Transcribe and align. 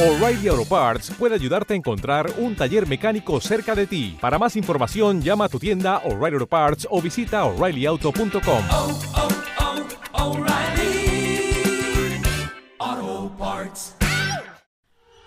O'Reilly 0.00 0.48
Auto 0.48 0.64
Parts 0.64 1.10
puede 1.10 1.34
ayudarte 1.34 1.74
a 1.74 1.76
encontrar 1.76 2.32
un 2.38 2.56
taller 2.56 2.88
mecánico 2.88 3.38
cerca 3.38 3.74
de 3.74 3.86
ti. 3.86 4.16
Para 4.18 4.38
más 4.38 4.56
información, 4.56 5.20
llama 5.20 5.44
a 5.44 5.48
tu 5.50 5.58
tienda 5.58 5.98
O'Reilly 6.06 6.36
Auto 6.36 6.46
Parts 6.46 6.88
o 6.90 7.02
visita 7.02 7.44
oreillyauto.com. 7.44 8.64
oh, 8.70 9.00
oh. 9.14 9.28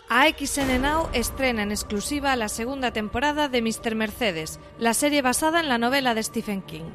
AXN 0.09 0.81
Now 0.81 1.07
estrena 1.13 1.61
en 1.61 1.71
exclusiva 1.71 2.35
la 2.35 2.49
segunda 2.49 2.89
temporada 2.89 3.49
de 3.49 3.61
Mr. 3.61 3.93
Mercedes, 3.93 4.59
la 4.79 4.95
serie 4.95 5.21
basada 5.21 5.59
en 5.59 5.69
la 5.69 5.77
novela 5.77 6.15
de 6.15 6.23
Stephen 6.23 6.63
King. 6.63 6.89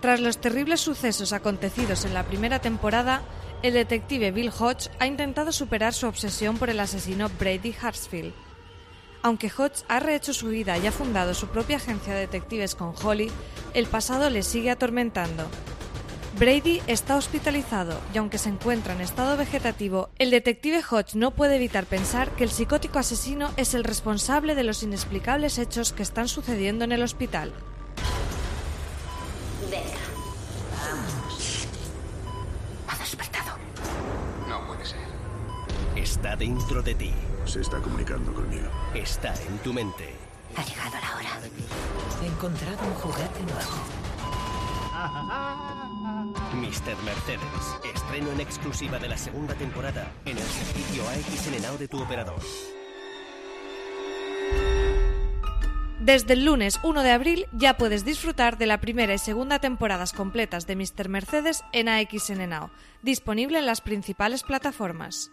Tras 0.00 0.20
los 0.20 0.38
terribles 0.38 0.80
sucesos 0.80 1.32
acontecidos 1.32 2.04
en 2.04 2.14
la 2.14 2.22
primera 2.22 2.60
temporada, 2.60 3.22
el 3.64 3.72
detective 3.72 4.30
Bill 4.30 4.50
Hodge 4.50 4.90
ha 4.98 5.06
intentado 5.06 5.50
superar 5.50 5.94
su 5.94 6.06
obsesión 6.06 6.58
por 6.58 6.68
el 6.68 6.80
asesino 6.80 7.30
Brady 7.38 7.74
Hartsfield. 7.80 8.34
Aunque 9.22 9.50
Hodge 9.56 9.84
ha 9.88 10.00
rehecho 10.00 10.34
su 10.34 10.48
vida 10.48 10.76
y 10.76 10.86
ha 10.86 10.92
fundado 10.92 11.32
su 11.32 11.46
propia 11.46 11.78
agencia 11.78 12.12
de 12.12 12.20
detectives 12.20 12.74
con 12.74 12.92
Holly, 13.02 13.30
el 13.72 13.86
pasado 13.86 14.28
le 14.28 14.42
sigue 14.42 14.70
atormentando. 14.70 15.46
Brady 16.38 16.82
está 16.88 17.16
hospitalizado 17.16 17.98
y 18.12 18.18
aunque 18.18 18.36
se 18.36 18.50
encuentra 18.50 18.92
en 18.92 19.00
estado 19.00 19.38
vegetativo, 19.38 20.10
el 20.18 20.30
detective 20.30 20.82
Hodge 20.82 21.14
no 21.14 21.30
puede 21.30 21.56
evitar 21.56 21.86
pensar 21.86 22.32
que 22.32 22.44
el 22.44 22.50
psicótico 22.50 22.98
asesino 22.98 23.50
es 23.56 23.72
el 23.72 23.84
responsable 23.84 24.54
de 24.54 24.64
los 24.64 24.82
inexplicables 24.82 25.56
hechos 25.56 25.94
que 25.94 26.02
están 26.02 26.28
sucediendo 26.28 26.84
en 26.84 26.92
el 26.92 27.02
hospital. 27.02 27.54
Venga, 29.70 30.13
Está 36.04 36.36
dentro 36.36 36.82
de 36.82 36.94
ti. 36.94 37.10
Se 37.46 37.62
está 37.62 37.80
comunicando 37.80 38.34
conmigo. 38.34 38.68
Está 38.94 39.32
en 39.48 39.56
tu 39.60 39.72
mente. 39.72 40.12
Ha 40.54 40.62
llegado 40.62 40.96
la 41.00 41.16
hora. 41.16 41.40
He 42.22 42.26
encontrado 42.26 42.86
un 42.86 42.92
juguete 42.92 43.40
nuevo. 43.40 43.72
Mr. 46.52 47.02
Mercedes. 47.04 47.94
Estreno 47.94 48.32
en 48.32 48.40
exclusiva 48.40 48.98
de 48.98 49.08
la 49.08 49.16
segunda 49.16 49.54
temporada 49.54 50.12
en 50.26 50.36
el 50.36 50.44
servicio 50.44 51.08
AXN 51.08 51.78
de 51.78 51.88
tu 51.88 52.02
operador. 52.02 52.42
Desde 56.00 56.34
el 56.34 56.44
lunes 56.44 56.80
1 56.82 57.02
de 57.02 57.12
abril 57.12 57.46
ya 57.50 57.78
puedes 57.78 58.04
disfrutar 58.04 58.58
de 58.58 58.66
la 58.66 58.78
primera 58.78 59.14
y 59.14 59.18
segunda 59.18 59.58
temporadas 59.58 60.12
completas 60.12 60.66
de 60.66 60.76
Mr. 60.76 61.08
Mercedes 61.08 61.64
en 61.72 61.88
AXN 61.88 62.46
Now, 62.50 62.68
disponible 63.00 63.58
en 63.58 63.64
las 63.64 63.80
principales 63.80 64.42
plataformas. 64.42 65.30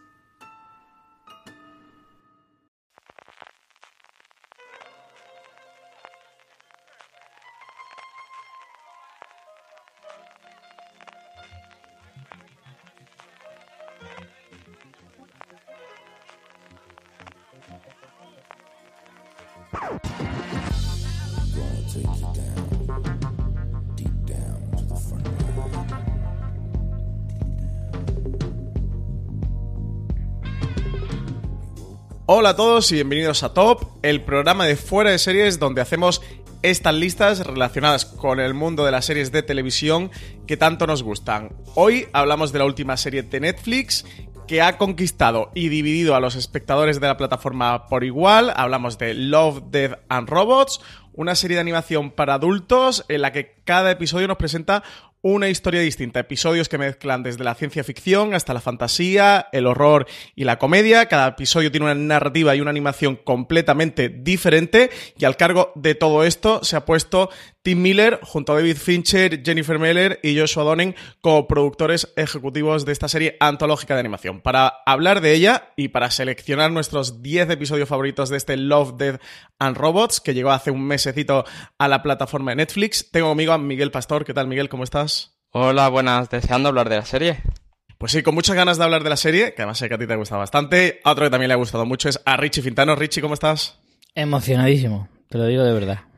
Hola 32.33 32.49
a 32.49 32.55
todos 32.55 32.91
y 32.91 32.95
bienvenidos 32.95 33.43
a 33.43 33.53
Top, 33.53 33.83
el 34.03 34.23
programa 34.23 34.65
de 34.65 34.77
fuera 34.77 35.09
de 35.09 35.19
series 35.19 35.59
donde 35.59 35.81
hacemos 35.81 36.21
estas 36.61 36.93
listas 36.93 37.45
relacionadas 37.45 38.05
con 38.05 38.39
el 38.39 38.53
mundo 38.53 38.85
de 38.85 38.91
las 38.91 39.05
series 39.05 39.31
de 39.31 39.43
televisión 39.43 40.11
que 40.47 40.57
tanto 40.57 40.87
nos 40.87 41.03
gustan. 41.03 41.53
Hoy 41.75 42.07
hablamos 42.13 42.51
de 42.53 42.59
la 42.59 42.65
última 42.65 42.95
serie 42.97 43.23
de 43.23 43.39
Netflix 43.39 44.05
que 44.51 44.61
ha 44.61 44.77
conquistado 44.77 45.49
y 45.55 45.69
dividido 45.69 46.13
a 46.13 46.19
los 46.19 46.35
espectadores 46.35 46.99
de 46.99 47.07
la 47.07 47.15
plataforma 47.15 47.87
por 47.87 48.03
igual. 48.03 48.51
Hablamos 48.53 48.97
de 48.97 49.13
Love, 49.13 49.63
Death 49.71 49.99
and 50.09 50.27
Robots, 50.27 50.81
una 51.13 51.35
serie 51.35 51.55
de 51.55 51.61
animación 51.61 52.11
para 52.11 52.33
adultos 52.33 53.05
en 53.07 53.21
la 53.21 53.31
que 53.31 53.61
cada 53.63 53.91
episodio 53.91 54.27
nos 54.27 54.35
presenta 54.35 54.83
una 55.21 55.47
historia 55.47 55.79
distinta, 55.79 56.19
episodios 56.19 56.67
que 56.67 56.77
mezclan 56.77 57.23
desde 57.23 57.45
la 57.45 57.55
ciencia 57.55 57.85
ficción 57.85 58.33
hasta 58.33 58.53
la 58.53 58.59
fantasía, 58.59 59.47
el 59.53 59.67
horror 59.67 60.05
y 60.35 60.43
la 60.43 60.59
comedia. 60.59 61.05
Cada 61.05 61.29
episodio 61.29 61.71
tiene 61.71 61.85
una 61.85 61.95
narrativa 61.95 62.53
y 62.53 62.59
una 62.59 62.71
animación 62.71 63.15
completamente 63.15 64.09
diferente 64.09 64.89
y 65.17 65.23
al 65.23 65.37
cargo 65.37 65.71
de 65.75 65.95
todo 65.95 66.25
esto 66.25 66.61
se 66.63 66.75
ha 66.75 66.85
puesto 66.85 67.29
Tim 67.63 67.81
Miller 67.81 68.19
junto 68.23 68.53
a 68.53 68.55
David 68.55 68.77
Fincher, 68.77 69.43
Jennifer 69.43 69.77
Meller 69.77 70.19
y 70.23 70.37
Joshua 70.37 70.63
Donning 70.63 70.95
como 71.21 71.47
productores 71.47 72.11
ejecutivos 72.15 72.85
de 72.85 72.91
esta 72.91 73.07
serie 73.07 73.37
antológica 73.39 73.93
de 73.93 73.99
animación. 73.99 74.41
Para 74.41 74.81
hablar 74.85 75.21
de 75.21 75.33
ella 75.33 75.69
y 75.75 75.89
para 75.89 76.09
seleccionar 76.09 76.71
nuestros 76.71 77.21
10 77.21 77.51
episodios 77.51 77.87
favoritos 77.87 78.29
de 78.29 78.37
este 78.37 78.57
Love, 78.57 78.97
Death 78.97 79.21
and 79.59 79.77
Robots 79.77 80.19
que 80.21 80.33
llegó 80.33 80.51
hace 80.51 80.71
un 80.71 80.83
mesecito 80.83 81.45
a 81.77 81.87
la 81.87 82.01
plataforma 82.01 82.51
de 82.51 82.55
Netflix, 82.55 83.11
tengo 83.11 83.29
conmigo 83.29 83.53
a 83.53 83.59
Miguel 83.59 83.91
Pastor. 83.91 84.25
¿Qué 84.25 84.33
tal 84.33 84.47
Miguel? 84.47 84.67
¿Cómo 84.67 84.83
estás? 84.83 85.37
Hola, 85.51 85.89
buenas. 85.89 86.29
¿Deseando 86.29 86.69
hablar 86.69 86.89
de 86.89 86.95
la 86.95 87.05
serie? 87.05 87.43
Pues 87.99 88.13
sí, 88.13 88.23
con 88.23 88.33
muchas 88.33 88.55
ganas 88.55 88.79
de 88.79 88.83
hablar 88.83 89.03
de 89.03 89.11
la 89.11 89.17
serie, 89.17 89.53
que 89.53 89.61
además 89.61 89.77
sé 89.77 89.87
que 89.87 89.93
a 89.93 89.97
ti 89.99 90.07
te 90.07 90.13
ha 90.13 90.15
gustado 90.15 90.39
bastante. 90.39 90.99
A 91.03 91.11
otro 91.11 91.25
que 91.25 91.29
también 91.29 91.49
le 91.49 91.53
ha 91.53 91.57
gustado 91.57 91.85
mucho 91.85 92.09
es 92.09 92.19
a 92.25 92.35
Richie 92.37 92.63
Fintano. 92.63 92.95
Richie, 92.95 93.21
¿cómo 93.21 93.35
estás? 93.35 93.77
Emocionadísimo, 94.15 95.07
te 95.29 95.37
lo 95.37 95.45
digo 95.45 95.63
de 95.63 95.73
verdad. 95.73 96.10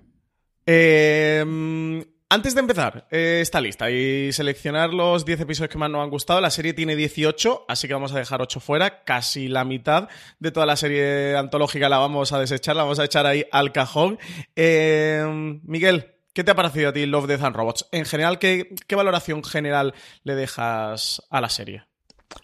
Eh, 0.65 2.03
antes 2.33 2.55
de 2.55 2.61
empezar 2.61 3.05
eh, 3.11 3.41
esta 3.43 3.61
lista 3.61 3.91
y 3.91 4.33
seleccionar 4.33 4.91
los 4.91 5.23
10 5.23 5.41
episodios 5.41 5.69
que 5.69 5.77
más 5.77 5.91
nos 5.91 6.01
han 6.03 6.09
gustado, 6.09 6.41
la 6.41 6.49
serie 6.49 6.73
tiene 6.73 6.95
18, 6.95 7.65
así 7.67 7.87
que 7.87 7.93
vamos 7.93 8.11
a 8.11 8.17
dejar 8.17 8.41
8 8.41 8.59
fuera. 8.59 9.03
Casi 9.03 9.47
la 9.47 9.65
mitad 9.65 10.09
de 10.39 10.51
toda 10.51 10.65
la 10.65 10.75
serie 10.75 11.37
antológica 11.37 11.89
la 11.89 11.99
vamos 11.99 12.31
a 12.31 12.39
desechar, 12.39 12.75
la 12.75 12.81
vamos 12.81 12.97
a 12.97 13.05
echar 13.05 13.27
ahí 13.27 13.45
al 13.51 13.71
cajón. 13.71 14.17
Eh, 14.55 15.59
Miguel, 15.63 16.09
¿Qué 16.33 16.43
te 16.43 16.49
ha 16.49 16.55
parecido 16.55 16.89
a 16.89 16.93
ti 16.93 17.05
Love, 17.05 17.27
Death 17.27 17.43
and 17.43 17.55
Robots? 17.55 17.87
En 17.91 18.05
general, 18.05 18.39
¿qué, 18.39 18.73
¿qué, 18.87 18.95
valoración 18.95 19.43
general 19.43 19.93
le 20.23 20.33
dejas 20.33 21.21
a 21.29 21.39
la 21.39 21.49
serie? 21.49 21.83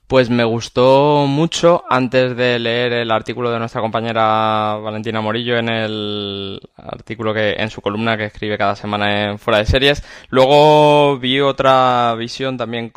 Pues 0.10 0.32
me 0.32 0.44
gustó 0.44 1.28
mucho 1.28 1.84
antes 1.88 2.36
de 2.36 2.58
leer 2.58 2.94
el 2.94 3.12
artículo 3.12 3.52
de 3.52 3.60
nuestra 3.60 3.80
compañera 3.80 4.76
Valentina 4.82 5.22
Morillo 5.22 5.56
en 5.58 5.70
el 5.70 6.60
artículo 6.76 7.32
que 7.32 7.52
en 7.60 7.70
su 7.70 7.80
columna 7.82 8.18
que 8.18 8.26
escribe 8.26 8.58
cada 8.58 8.76
semana 8.76 9.26
en 9.26 9.38
Fuera 9.38 9.60
de 9.60 9.68
Series. 9.68 10.04
Luego 10.30 11.20
vi 11.20 11.40
otra 11.42 12.16
visión 12.18 12.58
también 12.58 12.92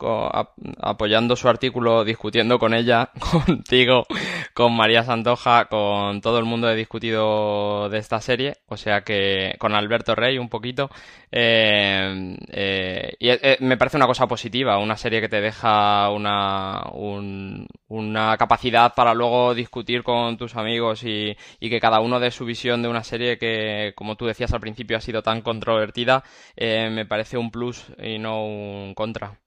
apoyando 0.80 1.36
su 1.36 1.50
artículo, 1.50 2.03
discutiendo 2.03 2.58
con 2.58 2.72
ella, 2.72 3.10
contigo, 3.47 4.06
con 4.54 4.74
María 4.74 5.04
Santoja, 5.04 5.66
con 5.66 6.22
todo 6.22 6.38
el 6.38 6.47
mundo 6.47 6.71
he 6.71 6.74
discutido 6.74 7.91
de 7.91 7.98
esta 7.98 8.22
serie, 8.22 8.56
o 8.68 8.78
sea 8.78 9.03
que 9.03 9.54
con 9.59 9.74
Alberto 9.74 10.15
Rey 10.15 10.38
un 10.38 10.48
poquito. 10.48 10.88
Eh, 11.30 12.36
eh, 12.48 13.16
y 13.18 13.28
eh, 13.28 13.56
me 13.60 13.77
parece 13.77 13.97
una 13.98 14.06
cosa 14.06 14.27
positiva, 14.27 14.78
una 14.78 14.97
serie 14.97 15.21
que 15.21 15.28
te 15.28 15.41
deja 15.41 16.10
una 16.10 16.82
un, 16.93 17.67
una 17.89 18.37
capacidad 18.37 18.95
para 18.95 19.15
luego 19.15 19.55
discutir 19.55 20.03
con 20.03 20.37
tus 20.37 20.57
amigos 20.57 21.05
y, 21.05 21.37
y, 21.61 21.71
que 21.71 21.81
cada 21.81 22.01
uno 22.01 22.21
dé 22.21 22.31
su 22.31 22.45
visión 22.45 22.83
de 22.83 22.89
una 22.89 23.05
serie 23.05 23.39
que, 23.39 23.93
como 23.97 24.17
tú 24.17 24.27
decías 24.27 24.53
al 24.53 24.61
principio, 24.61 24.97
ha 24.97 25.01
sido 25.01 25.23
tan 25.23 25.43
controvertida, 25.43 26.25
eh, 26.57 26.91
me 26.91 27.07
parece 27.07 27.39
un 27.39 27.51
plus 27.51 27.84
y 28.03 28.19
no 28.19 28.45
un 28.45 28.95
contra. 28.95 29.41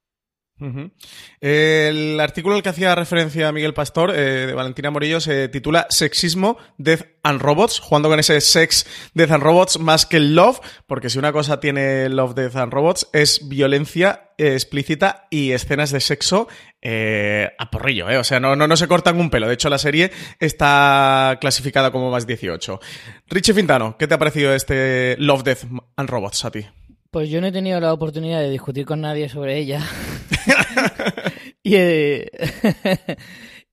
El 1.40 2.18
artículo 2.18 2.56
al 2.56 2.62
que 2.62 2.70
hacía 2.70 2.94
referencia 2.94 3.52
Miguel 3.52 3.74
Pastor, 3.74 4.10
eh, 4.10 4.46
de 4.46 4.54
Valentina 4.54 4.90
Morillo, 4.90 5.20
se 5.20 5.48
titula 5.48 5.86
Sexismo, 5.90 6.56
Death 6.78 7.02
and 7.22 7.40
Robots, 7.40 7.80
jugando 7.80 8.08
con 8.08 8.18
ese 8.18 8.40
sex, 8.40 8.86
Death 9.14 9.32
and 9.32 9.42
Robots 9.42 9.78
más 9.78 10.06
que 10.06 10.16
el 10.16 10.34
love, 10.34 10.60
porque 10.86 11.10
si 11.10 11.18
una 11.18 11.32
cosa 11.32 11.60
tiene 11.60 12.08
Love, 12.08 12.34
Death 12.34 12.56
and 12.56 12.72
Robots 12.72 13.08
es 13.12 13.48
violencia 13.48 14.30
eh, 14.38 14.54
explícita 14.54 15.26
y 15.30 15.52
escenas 15.52 15.90
de 15.90 16.00
sexo 16.00 16.48
eh, 16.80 17.50
a 17.58 17.70
porrillo, 17.70 18.08
¿eh? 18.08 18.18
O 18.18 18.24
sea, 18.24 18.40
no, 18.40 18.56
no, 18.56 18.66
no 18.66 18.76
se 18.76 18.88
cortan 18.88 19.18
un 19.18 19.30
pelo. 19.30 19.48
De 19.48 19.54
hecho, 19.54 19.68
la 19.68 19.78
serie 19.78 20.10
está 20.38 21.36
clasificada 21.40 21.90
como 21.90 22.10
más 22.10 22.26
18. 22.26 22.80
Richie 23.28 23.54
Fintano, 23.54 23.96
¿qué 23.98 24.06
te 24.06 24.14
ha 24.14 24.18
parecido 24.18 24.54
este 24.54 25.16
Love, 25.18 25.42
Death 25.42 25.64
and 25.96 26.08
Robots 26.08 26.44
a 26.44 26.50
ti? 26.50 26.66
Pues 27.16 27.30
yo 27.30 27.40
no 27.40 27.46
he 27.46 27.52
tenido 27.52 27.80
la 27.80 27.94
oportunidad 27.94 28.40
de 28.42 28.50
discutir 28.50 28.84
con 28.84 29.00
nadie 29.00 29.30
sobre 29.30 29.56
ella. 29.56 29.80
y, 31.62 31.74
eh, 31.76 32.26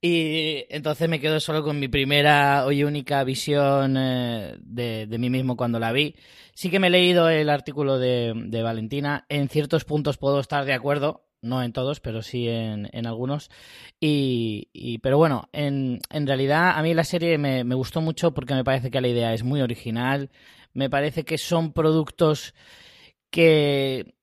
y 0.01 0.63
entonces 0.69 1.09
me 1.09 1.19
quedo 1.19 1.41
solo 1.41 1.61
con 1.61 1.77
mi 1.77 1.89
primera 1.89 2.65
y 2.71 2.85
única 2.85 3.21
visión 3.25 3.97
eh, 3.97 4.55
de, 4.61 5.07
de 5.07 5.17
mí 5.17 5.29
mismo 5.29 5.57
cuando 5.57 5.77
la 5.77 5.91
vi. 5.91 6.15
Sí 6.53 6.69
que 6.69 6.79
me 6.79 6.87
he 6.87 6.89
leído 6.89 7.27
el 7.27 7.49
artículo 7.49 7.99
de, 7.99 8.31
de 8.33 8.63
Valentina. 8.63 9.25
En 9.27 9.49
ciertos 9.49 9.83
puntos 9.83 10.17
puedo 10.17 10.39
estar 10.39 10.63
de 10.63 10.71
acuerdo. 10.71 11.25
No 11.41 11.61
en 11.61 11.73
todos, 11.73 11.99
pero 11.99 12.21
sí 12.21 12.47
en, 12.47 12.87
en 12.93 13.05
algunos. 13.07 13.49
Y, 13.99 14.69
y- 14.71 14.99
pero 14.99 15.17
bueno, 15.17 15.49
en, 15.51 15.99
en 16.09 16.27
realidad 16.27 16.77
a 16.77 16.81
mí 16.81 16.93
la 16.93 17.03
serie 17.03 17.37
me, 17.37 17.65
me 17.65 17.75
gustó 17.75 17.99
mucho 17.99 18.33
porque 18.33 18.53
me 18.53 18.63
parece 18.63 18.89
que 18.89 19.01
la 19.01 19.09
idea 19.09 19.33
es 19.33 19.43
muy 19.43 19.59
original. 19.59 20.29
Me 20.73 20.89
parece 20.89 21.25
que 21.25 21.37
son 21.37 21.73
productos 21.73 22.53
que 23.33 24.13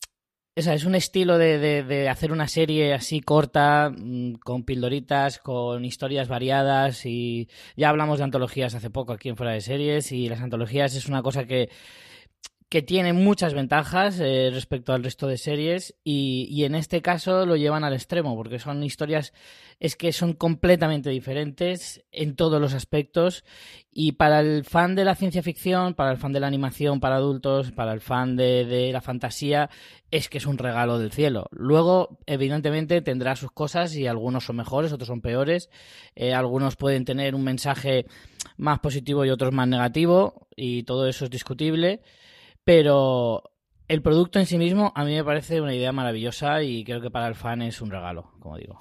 es 0.57 0.85
un 0.85 0.95
estilo 0.95 1.39
de, 1.39 1.59
de- 1.59 1.83
de 1.83 2.09
hacer 2.09 2.33
una 2.33 2.47
serie 2.47 2.93
así 2.95 3.21
corta, 3.21 3.91
mm, 3.97 4.35
con 4.35 4.65
pildoritas, 4.65 5.39
con 5.39 5.85
historias 5.85 6.29
variadas 6.29 7.07
y 7.07 7.49
ya 7.77 7.89
hablamos 7.89 8.19
de 8.19 8.25
antologías 8.25 8.75
hace 8.75 8.91
poco 8.91 9.13
aquí 9.13 9.29
en 9.31 9.37
Fuera 9.37 9.53
de 9.53 9.61
Series 9.63 10.13
y 10.13 10.29
las 10.29 10.41
antologías 10.43 10.95
es 10.95 11.07
una 11.09 11.23
cosa 11.23 11.47
que, 11.47 11.71
que 12.71 12.83
tiene 12.83 13.13
muchas 13.13 13.53
ventajas 13.53 14.21
eh, 14.21 14.49
respecto 14.53 14.93
al 14.93 15.03
resto 15.03 15.27
de 15.27 15.37
series 15.37 15.97
y, 16.05 16.47
y 16.49 16.65
en 16.65 16.77
este 16.77 17.03
caso 17.03 17.45
lo 17.45 17.57
llevan 17.57 17.83
al 17.83 17.93
extremo 17.93 18.37
porque 18.37 18.61
son 18.61 18.83
historias 18.85 19.35
es 19.81 19.97
que 19.97 20.13
son 20.13 20.35
completamente 20.35 21.11
diferentes 21.11 22.05
en 22.13 22.37
todos 22.37 22.61
los 22.61 22.73
aspectos 22.73 23.45
y 23.93 24.13
para 24.13 24.39
el 24.39 24.65
fan 24.65 24.95
de 24.95 25.05
la 25.05 25.17
ciencia 25.17 25.43
ficción, 25.43 25.95
para 25.95 26.13
el 26.13 26.19
fan 26.19 26.33
de 26.33 26.39
la 26.39 26.47
animación 26.47 27.01
para 27.01 27.17
adultos, 27.17 27.73
para 27.73 27.93
el 27.93 28.01
fan 28.01 28.37
de, 28.37 28.65
de 28.65 28.93
la 28.93 29.01
fantasía, 29.01 29.69
es 30.13 30.29
que 30.29 30.39
es 30.39 30.47
un 30.47 30.59
regalo 30.59 30.99
del 30.99 31.11
cielo. 31.11 31.49
Luego, 31.51 32.19
evidentemente, 32.27 33.01
tendrá 33.01 33.35
sus 33.35 33.51
cosas 33.51 33.97
y 33.97 34.07
algunos 34.07 34.45
son 34.45 34.57
mejores, 34.57 34.93
otros 34.93 35.09
son 35.09 35.23
peores. 35.23 35.71
Eh, 36.15 36.35
algunos 36.35 36.77
pueden 36.77 37.05
tener 37.05 37.35
un 37.35 37.43
mensaje 37.43 38.07
más 38.59 38.79
positivo 38.79 39.25
y 39.25 39.31
otros 39.31 39.53
más 39.53 39.67
negativo 39.67 40.47
y 40.55 40.85
todo 40.85 41.09
eso 41.09 41.25
es 41.25 41.31
discutible. 41.31 42.03
Pero 42.65 43.43
el 43.89 44.03
producto 44.03 44.39
en 44.39 44.47
sí 44.47 44.59
mismo 44.59 44.93
a 44.95 45.05
mí 45.05 45.15
me 45.15 45.25
parece 45.25 45.61
una 45.61 45.75
idea 45.75 45.93
maravillosa 45.93 46.63
y 46.63 46.85
creo 46.85 47.01
que 47.01 47.11
para 47.11 47.27
el 47.27 47.35
fan 47.35 47.63
es 47.63 47.81
un 47.81 47.91
regalo, 47.91 48.33
como 48.41 48.57
digo. 48.57 48.79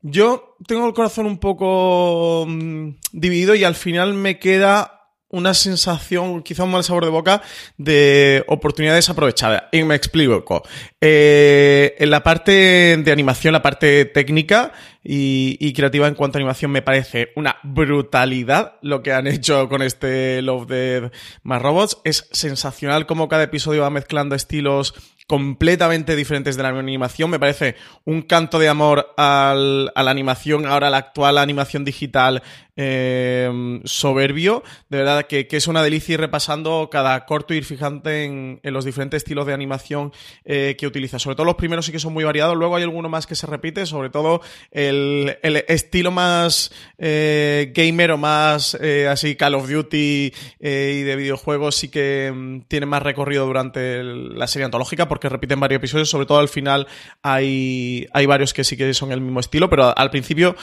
Yo 0.00 0.56
tengo 0.66 0.86
el 0.86 0.94
corazón 0.94 1.26
un 1.26 1.38
poco 1.38 2.44
mm, 2.46 2.90
dividido 3.12 3.54
y 3.54 3.64
al 3.64 3.74
final 3.74 4.14
me 4.14 4.38
queda 4.38 4.97
una 5.30 5.52
sensación, 5.54 6.42
quizá 6.42 6.64
un 6.64 6.70
mal 6.70 6.84
sabor 6.84 7.04
de 7.04 7.10
boca, 7.10 7.42
de 7.76 8.44
oportunidad 8.48 8.94
desaprovechada. 8.94 9.68
Y 9.72 9.82
me 9.82 9.94
explico. 9.94 10.62
Eh, 11.00 11.94
en 11.98 12.10
la 12.10 12.22
parte 12.22 12.96
de 12.96 13.12
animación, 13.12 13.52
la 13.52 13.62
parte 13.62 14.04
técnica 14.06 14.72
y, 15.04 15.56
y 15.60 15.72
creativa 15.74 16.08
en 16.08 16.14
cuanto 16.14 16.38
a 16.38 16.40
animación, 16.40 16.70
me 16.70 16.82
parece 16.82 17.32
una 17.36 17.56
brutalidad 17.62 18.74
lo 18.82 19.02
que 19.02 19.12
han 19.12 19.26
hecho 19.26 19.68
con 19.68 19.82
este 19.82 20.40
Love 20.42 20.66
Dead 20.66 21.12
más 21.42 21.60
Robots. 21.62 21.98
Es 22.04 22.28
sensacional 22.32 23.06
cómo 23.06 23.28
cada 23.28 23.44
episodio 23.44 23.82
va 23.82 23.90
mezclando 23.90 24.34
estilos 24.34 24.94
completamente 25.26 26.16
diferentes 26.16 26.56
de 26.56 26.62
la 26.62 26.70
animación. 26.70 27.28
Me 27.28 27.38
parece 27.38 27.76
un 28.06 28.22
canto 28.22 28.58
de 28.58 28.68
amor 28.68 29.12
al- 29.18 29.92
a 29.94 30.02
la 30.02 30.10
animación, 30.10 30.64
ahora 30.64 30.88
la 30.88 30.96
actual 30.96 31.36
animación 31.36 31.84
digital 31.84 32.42
eh, 32.78 33.80
soberbio. 33.84 34.62
De 34.88 34.98
verdad 34.98 35.26
que, 35.26 35.46
es 35.50 35.66
una 35.66 35.82
delicia 35.82 36.14
ir 36.14 36.20
repasando 36.20 36.88
cada 36.90 37.26
corto, 37.26 37.52
ir 37.52 37.64
fijante 37.64 38.24
en, 38.24 38.60
los 38.62 38.84
diferentes 38.84 39.18
estilos 39.18 39.46
de 39.46 39.52
animación 39.52 40.12
eh, 40.44 40.76
que 40.78 40.86
utiliza. 40.86 41.18
Sobre 41.18 41.34
todo 41.34 41.44
los 41.44 41.56
primeros 41.56 41.84
sí 41.84 41.92
que 41.92 41.98
son 41.98 42.12
muy 42.12 42.22
variados, 42.22 42.56
luego 42.56 42.76
hay 42.76 42.84
alguno 42.84 43.08
más 43.08 43.26
que 43.26 43.34
se 43.34 43.46
repite, 43.46 43.84
sobre 43.84 44.10
todo 44.10 44.40
el, 44.70 45.36
estilo 45.66 46.12
más 46.12 46.70
eh, 46.98 47.72
gamer 47.74 48.12
o 48.12 48.18
más 48.18 48.76
eh, 48.80 49.08
así 49.08 49.34
Call 49.34 49.54
of 49.54 49.68
Duty 49.68 50.32
eh, 50.60 50.98
y 51.00 51.02
de 51.02 51.16
videojuegos 51.16 51.74
sí 51.74 51.88
que 51.88 52.32
mm, 52.34 52.60
tiene 52.68 52.86
más 52.86 53.02
recorrido 53.02 53.46
durante 53.46 54.02
la 54.04 54.46
serie 54.46 54.66
antológica 54.66 55.08
porque 55.08 55.28
repiten 55.28 55.58
varios 55.58 55.78
episodios, 55.78 56.08
sobre 56.08 56.26
todo 56.26 56.38
al 56.38 56.48
final 56.48 56.86
hay, 57.22 58.06
hay 58.12 58.26
varios 58.26 58.54
que 58.54 58.64
sí 58.64 58.76
que 58.76 58.94
son 58.94 59.12
el 59.12 59.20
mismo 59.20 59.40
estilo, 59.40 59.68
pero 59.68 59.96
al 59.96 60.10
principio 60.10 60.54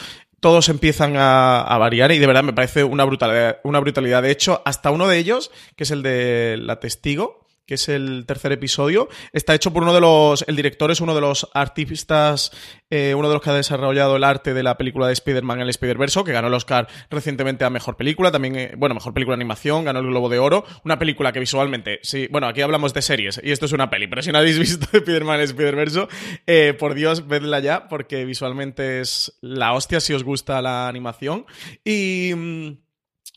todos 0.45 0.69
empiezan 0.69 1.15
a, 1.17 1.75
variar 1.79 2.11
y 2.11 2.19
de 2.19 2.27
verdad 2.27 2.43
me 2.43 2.53
parece 2.53 2.83
una 2.83 3.03
brutalidad, 3.03 3.57
una 3.63 3.79
brutalidad. 3.79 4.21
De 4.21 4.29
hecho, 4.29 4.61
hasta 4.63 4.91
uno 4.91 5.07
de 5.07 5.17
ellos, 5.17 5.49
que 5.75 5.85
es 5.85 5.89
el 5.89 6.03
de 6.03 6.57
La 6.61 6.79
Testigo, 6.79 7.44
que 7.65 7.75
es 7.75 7.89
el 7.89 8.25
tercer 8.25 8.51
episodio, 8.51 9.09
está 9.33 9.55
hecho 9.55 9.73
por 9.73 9.83
uno 9.83 9.93
de 9.93 10.01
los, 10.01 10.45
el 10.47 10.55
director 10.55 10.91
es 10.91 11.01
uno 11.01 11.15
de 11.15 11.21
los 11.21 11.49
artistas, 11.53 12.51
eh, 12.89 13.15
uno 13.15 13.27
de 13.27 13.33
los 13.33 13.41
que 13.41 13.49
ha 13.49 13.53
desarrollado 13.53 14.15
el 14.15 14.23
arte 14.23 14.53
de 14.53 14.63
la 14.63 14.77
película 14.77 15.07
de 15.07 15.13
Spider-Man, 15.13 15.61
el 15.61 15.69
Spider-Verse, 15.69 16.23
que 16.23 16.31
ganó 16.31 16.47
el 16.47 16.53
Oscar 16.53 16.87
recientemente 17.09 17.65
a 17.65 17.69
Mejor 17.69 17.97
Película, 17.97 18.31
también, 18.31 18.55
eh, 18.55 18.73
bueno, 18.77 18.95
Mejor 18.95 19.13
Película 19.13 19.35
de 19.35 19.41
Animación, 19.41 19.83
ganó 19.83 19.99
el 19.99 20.07
Globo 20.07 20.29
de 20.29 20.39
Oro, 20.39 20.65
una 20.83 20.99
película 20.99 21.31
que 21.31 21.39
visualmente, 21.39 21.99
sí, 22.03 22.27
bueno, 22.31 22.47
aquí 22.47 22.61
hablamos 22.61 22.93
de 22.93 23.01
series, 23.01 23.41
y 23.43 23.51
esto 23.51 23.65
es 23.65 23.71
una 23.71 23.89
peli, 23.89 24.07
pero 24.07 24.21
si 24.21 24.31
no 24.31 24.37
habéis 24.37 24.59
visto 24.59 24.85
Spider-Man, 24.91 25.39
el 25.39 25.45
Spider-Verse, 25.45 26.07
eh, 26.45 26.75
por 26.77 26.93
Dios, 26.93 27.27
vedla 27.27 27.59
ya, 27.59 27.87
porque 27.87 28.25
visualmente 28.25 29.01
es 29.01 29.37
la 29.41 29.73
hostia 29.73 29.99
si 29.99 30.13
os 30.13 30.23
gusta 30.23 30.61
la 30.61 30.87
animación, 30.87 31.45
y... 31.83 32.84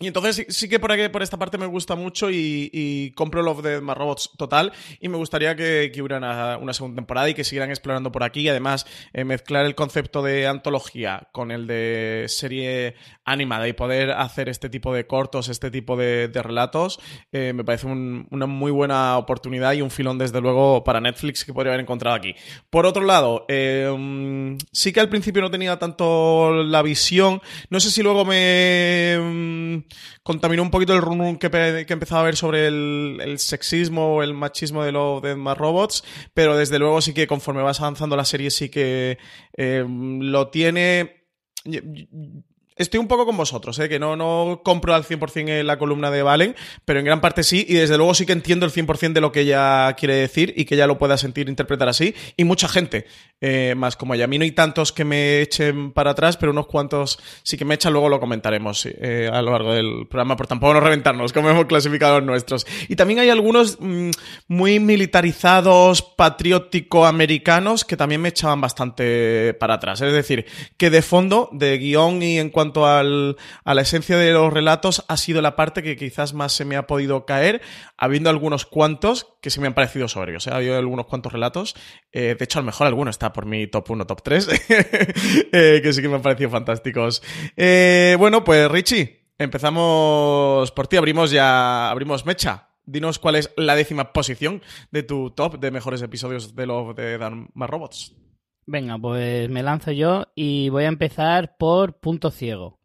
y 0.00 0.06
entonces 0.06 0.47
sí, 0.49 0.69
que 0.69 0.79
por 0.79 0.93
aquí, 0.93 1.09
por 1.09 1.23
esta 1.25 1.39
parte 1.39 1.59
me 1.59 1.67
gusta 1.67 1.97
mucho 1.97 2.31
y, 2.31 2.71
y 2.73 3.11
compro 3.12 3.43
Love 3.43 3.62
Death 3.62 3.83
más 3.83 3.97
Robots 3.97 4.31
total. 4.39 4.73
Y 5.00 5.09
me 5.09 5.17
gustaría 5.17 5.56
que, 5.56 5.91
que 5.93 6.00
hubiera 6.00 6.56
una, 6.59 6.73
segunda 6.73 6.97
temporada 6.97 7.29
y 7.29 7.35
que 7.35 7.43
siguieran 7.43 7.71
explorando 7.71 8.12
por 8.12 8.23
aquí. 8.23 8.43
Y 8.43 8.49
además 8.49 8.87
eh, 9.12 9.25
mezclar 9.25 9.67
el 9.67 9.75
concepto 9.75 10.23
de 10.23 10.47
antología 10.47 11.27
con 11.33 11.50
el 11.50 11.67
de 11.67 12.27
serie 12.29 12.95
animada 13.25 13.67
y 13.67 13.73
poder 13.73 14.12
hacer 14.12 14.49
este 14.49 14.69
tipo 14.71 14.95
de 14.95 15.06
cortos, 15.09 15.49
este 15.49 15.71
tipo 15.71 15.97
de, 15.97 16.29
de 16.29 16.43
relatos, 16.43 17.01
eh, 17.33 17.53
me 17.53 17.65
parece 17.65 17.89
un- 17.89 18.29
una 18.31 18.47
muy 18.47 18.71
buena 18.71 19.19
oportunidad 19.19 19.73
y 19.73 19.83
un 19.83 19.91
filón 19.91 20.17
desde 20.17 20.41
luego 20.41 20.85
para 20.85 21.01
Netflix 21.01 21.44
que 21.44 21.53
podría 21.53 21.73
haber 21.73 21.83
encontrado 21.83 22.15
aquí. 22.17 22.35
Por 22.71 22.87
otro 22.87 23.03
lado, 23.05 23.44
eh, 23.49 24.56
sí 24.73 24.93
que 24.93 25.01
al 25.01 25.09
principio 25.09 25.43
no 25.43 25.51
tenía 25.51 25.77
tanto 25.79 26.53
la 26.62 26.83
visión, 26.83 27.43
no 27.69 27.81
sé 27.81 27.91
si 27.91 28.03
luego 28.03 28.25
me 28.25 29.19
mm, 29.21 29.88
contaminó 30.22 30.63
un 30.63 30.70
poquito 30.70 30.94
el 30.94 31.03
run 31.03 31.19
run 31.19 31.39
que, 31.39 31.51
pe- 31.51 31.84
que 31.86 31.93
empezaba 31.93 32.20
a 32.22 32.24
ver 32.24 32.36
sobre 32.36 32.67
el, 32.67 33.19
el 33.22 33.39
sexismo 33.39 34.17
o 34.17 34.22
el 34.22 34.34
machismo 34.34 34.84
de 34.84 34.93
los 34.93 35.22
de 35.22 35.34
más 35.36 35.56
robots, 35.58 36.05
pero 36.34 36.56
desde 36.56 36.79
luego 36.79 37.01
sí 37.01 37.15
que 37.15 37.27
conforme 37.27 37.63
vas 37.63 37.81
avanzando 37.81 38.17
la 38.17 38.24
serie 38.24 38.51
sí 38.51 38.69
que 38.69 39.19
eh, 39.56 39.84
lo 39.89 40.48
tiene. 40.51 41.24
Estoy 42.79 43.01
un 43.01 43.08
poco 43.08 43.27
con 43.27 43.37
vosotros, 43.37 43.77
¿eh? 43.81 43.89
que 43.89 43.99
no, 43.99 44.15
no 44.15 44.61
compro 44.65 44.94
al 44.94 45.05
100% 45.05 45.49
en 45.49 45.67
la 45.67 45.79
columna 45.79 46.13
de 46.13 46.23
Valen, 46.23 46.55
pero 46.85 47.01
en 47.01 47.05
gran 47.05 47.20
parte 47.20 47.43
sí, 47.43 47.67
y 47.69 47.75
desde 47.75 47.97
luego 47.97 48.15
sí 48.15 48.25
que 48.25 48.32
entiendo 48.32 48.65
el 48.67 48.73
100% 48.73 49.13
de 49.15 49.20
lo 49.20 49.32
que 49.32 49.41
ella 49.41 49.93
quiere 49.94 50.15
decir 50.15 50.55
y 50.56 50.65
que 50.65 50.77
ella 50.77 50.87
lo 50.87 50.97
pueda 50.97 51.19
sentir, 51.19 51.49
interpretar 51.49 51.89
así, 51.89 52.15
y 52.37 52.44
mucha 52.44 52.69
gente 52.69 53.06
eh, 53.41 53.75
más 53.77 53.97
como 53.97 54.15
ella. 54.15 54.25
A 54.25 54.29
mí 54.29 54.39
no 54.39 54.44
hay 54.44 54.53
tantos 54.53 54.93
que 54.93 55.05
me 55.05 55.41
echen 55.41 55.93
para 55.93 56.13
atrás, 56.13 56.37
pero 56.37 56.53
unos 56.53 56.69
cuantos 56.69 57.19
sí 57.43 57.56
que 57.56 57.65
me 57.65 57.75
echan, 57.75 57.93
luego 57.93 58.08
lo 58.08 58.20
comentaremos 58.20 58.87
eh, 58.87 59.29
a 59.32 59.43
lo 59.43 59.51
largo 59.51 59.75
del 59.75 60.06
programa, 60.08 60.37
por 60.37 60.47
tampoco 60.47 60.75
no 60.75 60.81
reventarnos, 60.81 61.32
como 61.32 61.51
hemos 61.51 61.67
clasificado 61.67 62.20
los 62.20 62.27
nuestros. 62.27 62.65
Y 62.89 62.94
también 62.94 63.19
hay 63.19 63.31
algunos 63.31 63.79
mm, 63.81 64.11
muy 64.47 64.79
militarizados, 64.79 66.03
patriótico-americanos, 66.03 67.85
que 67.85 67.97
también 67.97 68.20
me 68.20 68.29
echaban 68.29 68.61
bastante 68.61 69.55
para 69.55 69.75
atrás. 69.75 70.01
Es 70.01 70.13
decir, 70.13 70.47
que 70.77 70.91
de 70.91 71.03
fondo, 71.03 71.49
de 71.51 71.77
guion 71.79 72.23
y 72.23 72.39
en 72.39 72.51
cuanto 72.51 72.68
al, 72.77 73.37
a 73.65 73.75
la 73.75 73.82
esencia 73.82 74.17
de 74.17 74.32
los 74.32 74.53
relatos, 74.53 75.05
ha 75.08 75.17
sido 75.17 75.43
la 75.43 75.56
parte 75.56 75.82
que 75.82 75.96
quizás 75.96 76.34
más 76.34 76.53
se 76.53 76.65
me 76.65 76.77
ha 76.77 76.87
podido 76.87 77.27
caer, 77.27 77.60
habiendo 77.96 78.31
algunos 78.31 78.67
cuantos 78.67 79.34
que 79.43 79.51
se 79.51 79.60
me 79.60 79.67
han 79.67 79.75
parecido 79.75 80.08
soberbios. 80.08 80.46
¿eh? 80.46 80.51
Ha 80.51 80.56
habido 80.56 80.77
algunos 80.79 81.06
cuantos 81.06 81.32
relatos, 81.32 81.75
eh, 82.13 82.37
de 82.39 82.44
hecho, 82.44 82.58
a 82.58 82.63
lo 82.63 82.67
mejor 82.67 82.87
alguno 82.87 83.10
está 83.10 83.32
por 83.32 83.46
mi 83.46 83.67
top 83.67 83.91
1, 83.91 84.06
top 84.06 84.22
3, 84.22 84.48
eh, 85.53 85.81
que 85.82 85.93
sí 85.93 86.03
que 86.03 86.08
me 86.08 86.17
han 86.17 86.22
parecido 86.22 86.51
fantásticos. 86.51 87.22
Eh, 87.56 88.17
bueno, 88.19 88.44
pues 88.44 88.70
Richie, 88.70 89.27
empezamos 89.39 90.70
por 90.72 90.87
ti, 90.89 90.96
abrimos 90.96 91.31
ya, 91.31 91.91
abrimos 91.91 92.27
mecha. 92.27 92.65
Dinos 92.84 93.19
cuál 93.19 93.37
es 93.37 93.53
la 93.56 93.77
décima 93.77 94.15
posición 94.15 94.63
de 94.91 95.03
tu 95.03 95.31
top 95.31 95.58
de 95.60 95.70
mejores 95.70 96.01
episodios 96.01 96.56
de 96.56 96.67
los 96.67 96.96
de 96.96 97.19
Dan 97.19 97.51
Robots. 97.55 98.15
Venga, 98.70 98.98
pues 98.98 99.48
me 99.48 99.63
lanzo 99.63 99.93
yo 99.93 100.27
y 100.34 100.69
voy 100.69 100.84
a 100.84 100.89
empezar 100.89 101.56
por 101.56 102.01
Punto 102.01 102.31
Ciego. 102.31 102.79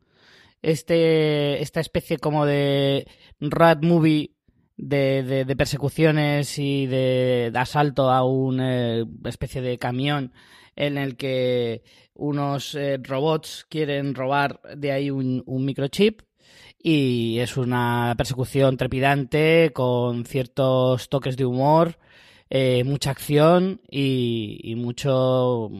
Este, 0.61 1.61
esta 1.61 1.81
especie 1.81 2.19
como 2.19 2.45
de 2.45 3.05
rat 3.41 3.83
movie 3.83 4.31
de, 4.77 5.23
de, 5.23 5.43
de 5.43 5.55
persecuciones 5.57 6.57
y 6.57 6.85
de, 6.85 7.51
asalto 7.55 8.09
a 8.11 8.23
una 8.23 8.99
eh, 8.99 9.05
especie 9.25 9.61
de 9.61 9.77
camión 9.77 10.31
en 10.77 10.97
el 10.97 11.17
que 11.17 11.83
unos 12.13 12.75
eh, 12.75 12.97
robots 13.03 13.65
quieren 13.67 14.15
robar 14.15 14.61
de 14.77 14.93
ahí 14.93 15.11
un 15.11 15.43
microchip 15.65 16.21
y 16.81 17.39
es 17.39 17.57
una 17.57 18.13
persecución 18.17 18.77
trepidante 18.77 19.71
con 19.73 20.23
ciertos 20.23 21.09
toques 21.09 21.35
de 21.35 21.45
humor, 21.45 21.97
eh, 22.55 22.83
mucha 22.83 23.09
acción 23.09 23.81
y, 23.89 24.75
mucho... 24.77 25.71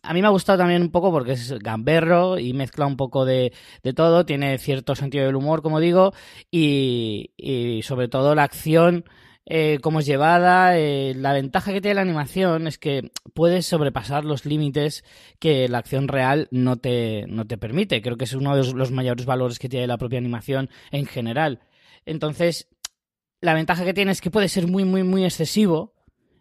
A 0.00 0.14
mí 0.14 0.22
me 0.22 0.28
ha 0.28 0.30
gustado 0.30 0.58
también 0.58 0.80
un 0.80 0.92
poco 0.92 1.10
porque 1.10 1.32
es 1.32 1.58
gamberro 1.58 2.38
y 2.38 2.52
mezcla 2.52 2.86
un 2.86 2.96
poco 2.96 3.24
de, 3.24 3.52
de 3.82 3.92
todo, 3.94 4.24
tiene 4.24 4.56
cierto 4.58 4.94
sentido 4.94 5.26
del 5.26 5.34
humor, 5.34 5.60
como 5.60 5.80
digo, 5.80 6.14
y, 6.52 7.32
y 7.36 7.82
sobre 7.82 8.06
todo 8.06 8.36
la 8.36 8.44
acción 8.44 9.04
eh, 9.44 9.80
cómo 9.82 9.98
es 9.98 10.06
llevada. 10.06 10.78
Eh, 10.78 11.14
la 11.16 11.32
ventaja 11.32 11.72
que 11.72 11.80
tiene 11.80 11.96
la 11.96 12.02
animación 12.02 12.68
es 12.68 12.78
que 12.78 13.10
puedes 13.34 13.66
sobrepasar 13.66 14.24
los 14.24 14.46
límites 14.46 15.02
que 15.40 15.68
la 15.68 15.78
acción 15.78 16.06
real 16.06 16.46
no 16.52 16.76
te, 16.76 17.24
no 17.26 17.44
te 17.44 17.58
permite. 17.58 18.00
Creo 18.02 18.16
que 18.16 18.24
es 18.24 18.34
uno 18.34 18.56
de 18.56 18.72
los 18.72 18.92
mayores 18.92 19.26
valores 19.26 19.58
que 19.58 19.68
tiene 19.68 19.88
la 19.88 19.98
propia 19.98 20.20
animación 20.20 20.70
en 20.92 21.06
general. 21.06 21.58
Entonces, 22.06 22.68
la 23.40 23.54
ventaja 23.54 23.84
que 23.84 23.94
tiene 23.94 24.12
es 24.12 24.20
que 24.20 24.30
puede 24.30 24.48
ser 24.48 24.68
muy, 24.68 24.84
muy, 24.84 25.02
muy 25.02 25.24
excesivo 25.24 25.93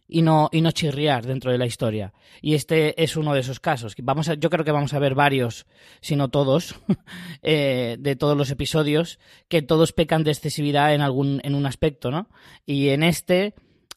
y 0.08 0.22
no, 0.22 0.50
y 0.52 0.62
no 0.62 0.72
chirriar 0.72 1.26
dentro 1.26 1.52
de 1.52 1.58
la 1.58 1.66
historia. 1.66 2.14
Y 2.42 2.56
este 2.56 3.02
es 3.02 3.16
uno 3.16 3.34
de 3.34 3.40
esos 3.40 3.60
casos. 3.60 3.96
Vamos 4.02 4.30
yo 4.40 4.50
creo 4.50 4.66
que 4.66 4.72
vamos 4.72 4.94
a 4.94 5.00
ver 5.00 5.16
varios, 5.16 5.66
si 6.02 6.16
no 6.16 6.30
todos, 6.30 6.76
eh, 7.42 7.98
de 8.00 8.16
todos 8.16 8.38
los 8.38 8.52
episodios, 8.52 9.20
que 9.48 9.62
todos 9.62 9.94
pecan 9.94 10.24
de 10.24 10.32
excesividad 10.32 10.94
en 10.94 11.02
algún, 11.02 11.42
en 11.44 11.56
un 11.56 11.66
aspecto, 11.66 12.12
¿no? 12.12 12.30
Y 12.66 12.90
en 12.90 13.04
este, 13.04 13.56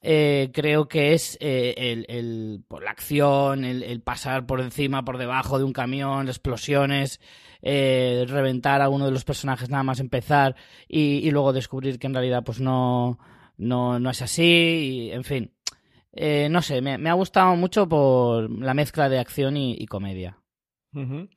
eh, 0.08 0.50
creo 0.52 0.86
que 0.86 1.14
es 1.14 1.36
eh, 1.40 2.04
el, 2.08 2.62
por 2.68 2.84
la 2.84 2.92
acción, 2.92 3.64
el, 3.64 3.82
el, 3.82 4.00
pasar 4.02 4.46
por 4.46 4.60
encima, 4.60 5.04
por 5.04 5.18
debajo 5.18 5.58
de 5.58 5.64
un 5.64 5.72
camión, 5.72 6.28
explosiones, 6.28 7.20
eh, 7.62 8.24
reventar 8.28 8.82
a 8.82 8.88
uno 8.88 9.06
de 9.06 9.10
los 9.10 9.24
personajes 9.24 9.68
nada 9.68 9.82
más 9.82 9.98
empezar 9.98 10.54
y, 10.86 11.26
y 11.26 11.30
luego 11.32 11.52
descubrir 11.52 11.98
que 11.98 12.06
en 12.06 12.14
realidad 12.14 12.44
pues 12.44 12.60
no, 12.60 13.18
no, 13.56 13.98
no 13.98 14.10
es 14.10 14.22
así, 14.22 15.08
y, 15.08 15.10
en 15.10 15.24
fin. 15.24 15.55
Eh, 16.16 16.48
no 16.50 16.62
sé, 16.62 16.80
me, 16.80 16.98
me, 16.98 17.10
ha 17.10 17.14
gustado 17.14 17.54
mucho 17.56 17.88
por 17.88 18.50
la 18.50 18.74
mezcla 18.74 19.08
de 19.08 19.18
acción 19.18 19.56
y, 19.56 19.74
y 19.78 19.86
comedia. 19.86 20.38
Uh 20.94 21.00
-huh. 21.00 21.28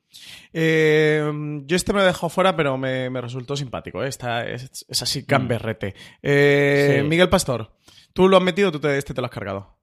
eh, 0.54 1.22
yo 1.66 1.76
este 1.76 1.92
me 1.92 1.98
lo 1.98 2.04
he 2.04 2.08
dejado 2.08 2.30
fuera, 2.30 2.56
pero 2.56 2.78
me, 2.78 3.10
me 3.10 3.20
resultó 3.20 3.56
simpático. 3.56 4.02
¿eh? 4.02 4.08
Está, 4.08 4.48
es, 4.48 4.86
es, 4.88 5.02
así 5.02 5.26
camberrete. 5.26 5.94
Sí. 6.22 7.02
Miguel 7.06 7.28
Pastor, 7.28 7.76
¿tú 8.14 8.28
lo 8.28 8.38
has 8.38 8.42
metido 8.42 8.72
tú 8.72 8.80
te, 8.80 8.96
este 8.96 9.12
te 9.12 9.20
lo 9.20 9.26
has 9.26 9.32
cargado? 9.32 9.78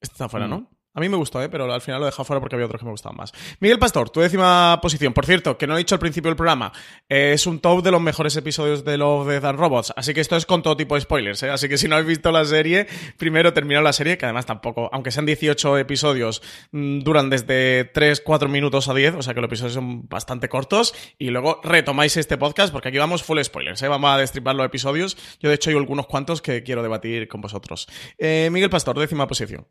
Este 0.00 0.14
está 0.14 0.28
fuera, 0.28 0.46
mm. 0.46 0.50
¿no? 0.50 0.75
A 0.96 1.00
mí 1.00 1.10
me 1.10 1.16
gustó, 1.18 1.42
¿eh? 1.42 1.50
pero 1.50 1.70
al 1.70 1.82
final 1.82 2.00
lo 2.00 2.06
he 2.06 2.08
dejado 2.08 2.24
fuera 2.24 2.40
porque 2.40 2.56
había 2.56 2.64
otros 2.64 2.80
que 2.80 2.86
me 2.86 2.90
gustaban 2.90 3.18
más. 3.18 3.30
Miguel 3.60 3.78
Pastor, 3.78 4.08
tu 4.08 4.20
décima 4.20 4.78
posición. 4.80 5.12
Por 5.12 5.26
cierto, 5.26 5.58
que 5.58 5.66
no 5.66 5.74
he 5.74 5.78
dicho 5.78 5.94
al 5.94 5.98
principio 5.98 6.30
del 6.30 6.36
programa, 6.36 6.72
eh, 7.06 7.32
es 7.34 7.46
un 7.46 7.60
top 7.60 7.82
de 7.82 7.90
los 7.90 8.00
mejores 8.00 8.34
episodios 8.34 8.82
de 8.82 8.96
Love, 8.96 9.28
Death 9.28 9.44
and 9.44 9.58
Robots. 9.58 9.92
Así 9.94 10.14
que 10.14 10.22
esto 10.22 10.36
es 10.36 10.46
con 10.46 10.62
todo 10.62 10.74
tipo 10.74 10.94
de 10.94 11.02
spoilers. 11.02 11.42
¿eh? 11.42 11.50
Así 11.50 11.68
que 11.68 11.76
si 11.76 11.86
no 11.86 11.96
habéis 11.96 12.08
visto 12.08 12.32
la 12.32 12.46
serie, 12.46 12.86
primero 13.18 13.52
terminad 13.52 13.82
la 13.82 13.92
serie, 13.92 14.16
que 14.16 14.24
además 14.24 14.46
tampoco, 14.46 14.88
aunque 14.90 15.10
sean 15.10 15.26
18 15.26 15.76
episodios, 15.76 16.40
mmm, 16.72 17.00
duran 17.00 17.28
desde 17.28 17.84
3, 17.92 18.22
4 18.22 18.48
minutos 18.48 18.88
a 18.88 18.94
10, 18.94 19.16
o 19.16 19.22
sea 19.22 19.34
que 19.34 19.42
los 19.42 19.48
episodios 19.48 19.74
son 19.74 20.08
bastante 20.08 20.48
cortos. 20.48 20.94
Y 21.18 21.28
luego 21.28 21.60
retomáis 21.62 22.16
este 22.16 22.38
podcast 22.38 22.72
porque 22.72 22.88
aquí 22.88 22.96
vamos 22.96 23.22
full 23.22 23.38
spoilers. 23.42 23.82
¿eh? 23.82 23.88
Vamos 23.88 24.10
a 24.10 24.16
destripar 24.16 24.54
los 24.54 24.64
episodios. 24.64 25.18
Yo, 25.40 25.50
de 25.50 25.56
hecho, 25.56 25.68
hay 25.68 25.76
algunos 25.76 26.06
cuantos 26.06 26.40
que 26.40 26.62
quiero 26.62 26.82
debatir 26.82 27.28
con 27.28 27.42
vosotros. 27.42 27.86
Eh, 28.16 28.48
Miguel 28.50 28.70
Pastor, 28.70 28.98
décima 28.98 29.26
posición. 29.26 29.66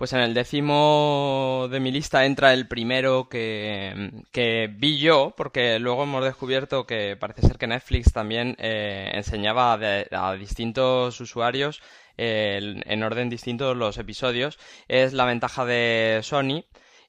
Pues 0.00 0.14
en 0.14 0.20
el 0.20 0.32
décimo 0.32 1.68
de 1.70 1.78
mi 1.78 1.92
lista 1.92 2.24
entra 2.24 2.54
el 2.54 2.66
primero 2.66 3.28
que, 3.28 4.72
vi 4.78 4.96
yo, 4.96 5.34
porque 5.36 5.78
luego 5.78 6.04
hemos 6.04 6.24
descubierto 6.24 6.86
que 6.86 7.18
parece 7.20 7.42
ser 7.42 7.58
que 7.58 7.66
Netflix 7.66 8.10
también 8.10 8.56
eh, 8.58 9.10
enseñaba 9.12 9.74
a, 9.74 10.30
a, 10.30 10.36
distintos 10.36 11.20
usuarios 11.20 11.82
eh, 12.16 12.80
en 12.82 13.02
orden 13.02 13.28
distinto 13.28 13.74
los 13.74 13.98
episodios. 13.98 14.58
Es 14.88 15.12
la 15.12 15.26
ventaja 15.26 15.66
de 15.66 16.20
Sony. 16.22 16.64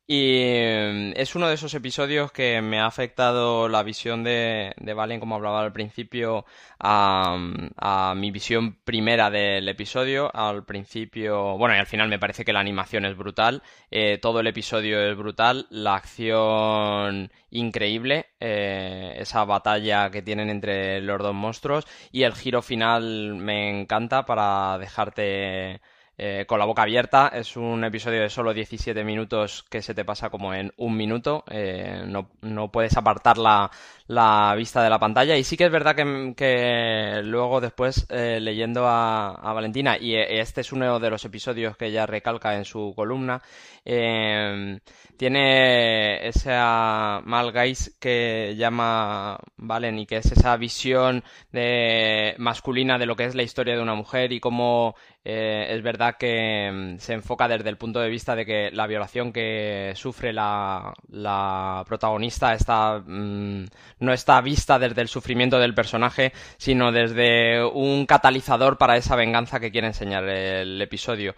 Y 0.08 1.14
es 1.16 1.36
uno 1.36 1.48
de 1.48 1.54
esos 1.54 1.74
episodios 1.74 2.34
que 2.34 2.62
me 2.62 2.80
ha 2.80 2.86
afectado 2.86 3.70
la 3.70 3.82
visión 3.82 4.24
de, 4.26 4.74
de 4.78 4.94
Valen, 4.94 5.22
como 5.22 5.36
hablaba 5.36 5.62
al 5.62 5.72
principio, 5.72 6.46
a, 6.80 7.38
a, 7.78 8.14
mi 8.16 8.30
visión 8.30 8.76
primera 8.84 9.30
del 9.30 9.70
episodio. 9.70 10.30
Al 10.36 10.66
principio, 10.66 11.58
bueno, 11.58 11.76
y 11.76 11.80
al 11.80 11.88
final 11.88 12.10
me 12.10 12.20
parece 12.20 12.44
que 12.44 12.52
la 12.52 12.60
animación 12.60 13.06
es 13.06 13.16
brutal, 13.16 13.64
eh, 13.90 14.18
todo 14.22 14.42
el 14.42 14.48
episodio 14.48 15.00
es 15.00 15.16
brutal, 15.16 15.68
la 15.70 15.96
acción 15.96 17.32
increíble, 17.50 18.28
eh, 18.40 19.16
esa 19.18 19.46
batalla 19.46 20.10
que 20.12 20.22
tienen 20.22 20.50
entre 20.50 21.02
los 21.02 21.20
dos 21.20 21.34
monstruos 21.34 21.88
y 22.12 22.24
el 22.24 22.34
giro 22.34 22.62
final 22.62 23.36
me 23.36 23.82
encanta 23.82 24.26
para 24.26 24.78
dejarte 24.78 25.82
eh, 26.24 26.46
con 26.46 26.60
la 26.60 26.66
boca 26.66 26.84
abierta. 26.84 27.30
Es 27.30 27.58
un 27.58 27.84
episodio 27.84 28.22
de 28.22 28.30
solo 28.30 28.54
17 28.54 29.04
minutos 29.04 29.66
que 29.72 29.82
se 29.82 29.96
te 29.96 30.06
pasa 30.06 30.30
como 30.30 30.54
en 30.54 30.72
un 30.78 30.96
minuto. 30.96 31.44
Eh, 31.50 32.04
no, 32.06 32.30
no, 32.42 32.72
puedes 32.72 32.96
apartar 32.96 33.40
la, 33.40 33.72
la, 34.12 34.54
vista 34.56 34.84
de 34.84 34.90
la 34.90 35.00
pantalla. 35.00 35.38
Y 35.38 35.44
sí 35.44 35.58
que 35.58 35.66
es 35.66 35.72
verdad 35.72 35.96
que, 36.36 37.22
luego 37.24 37.62
después, 37.62 38.06
eh, 38.10 38.40
leyendo 38.40 38.86
a, 38.88 39.54
Valentina, 39.54 39.98
y 40.00 40.16
este 40.16 40.62
es 40.62 40.72
uno 40.72 41.00
de 41.00 41.10
los 41.10 41.26
episodios 41.26 41.78
que 41.78 41.88
ella 41.88 42.06
recalca 42.06 42.56
en 42.56 42.66
su 42.66 42.94
columna, 42.96 43.42
eh, 43.86 44.80
tiene 45.18 46.28
esa 46.28 47.22
malgais 47.26 47.96
que 48.00 48.56
llama 48.56 49.40
Valen 49.58 50.00
y 50.00 50.06
que 50.06 50.18
es 50.18 50.32
esa 50.32 50.56
visión 50.58 51.24
de 51.52 52.36
masculina 52.38 52.98
de 52.98 53.06
lo 53.06 53.16
que 53.16 53.26
es 53.26 53.36
la 53.36 53.44
historia 53.44 53.76
de 53.76 53.82
una 53.82 53.96
mujer 53.96 54.32
y 54.34 54.40
cómo 54.40 54.96
eh, 55.24 55.68
es 55.70 55.84
verdad 55.84 56.16
que 56.20 56.72
mm, 56.72 57.00
se 57.00 57.14
enfoca 57.14 57.48
desde 57.48 57.70
el 57.70 57.78
punto 57.78 58.00
de 58.00 58.10
vista 58.10 58.36
de 58.36 58.46
que 58.46 58.72
la 58.72 58.88
violación 58.88 59.32
que 59.32 59.94
sufre 59.96 60.34
la, 60.34 60.94
la 61.10 61.84
protagonista 61.88 62.54
está, 62.54 63.00
mmm, 63.06 63.66
no 64.02 64.12
está 64.12 64.42
vista 64.42 64.78
desde 64.78 65.02
el 65.02 65.08
sufrimiento 65.08 65.58
del 65.58 65.74
personaje, 65.74 66.34
sino 66.58 66.92
desde 66.92 67.64
un 67.64 68.06
catalizador 68.06 68.78
para 68.78 68.98
esa 68.98 69.16
venganza 69.16 69.60
que 69.60 69.72
quiere 69.72 69.88
enseñar 69.88 70.28
el 70.28 70.82
episodio. 70.82 71.34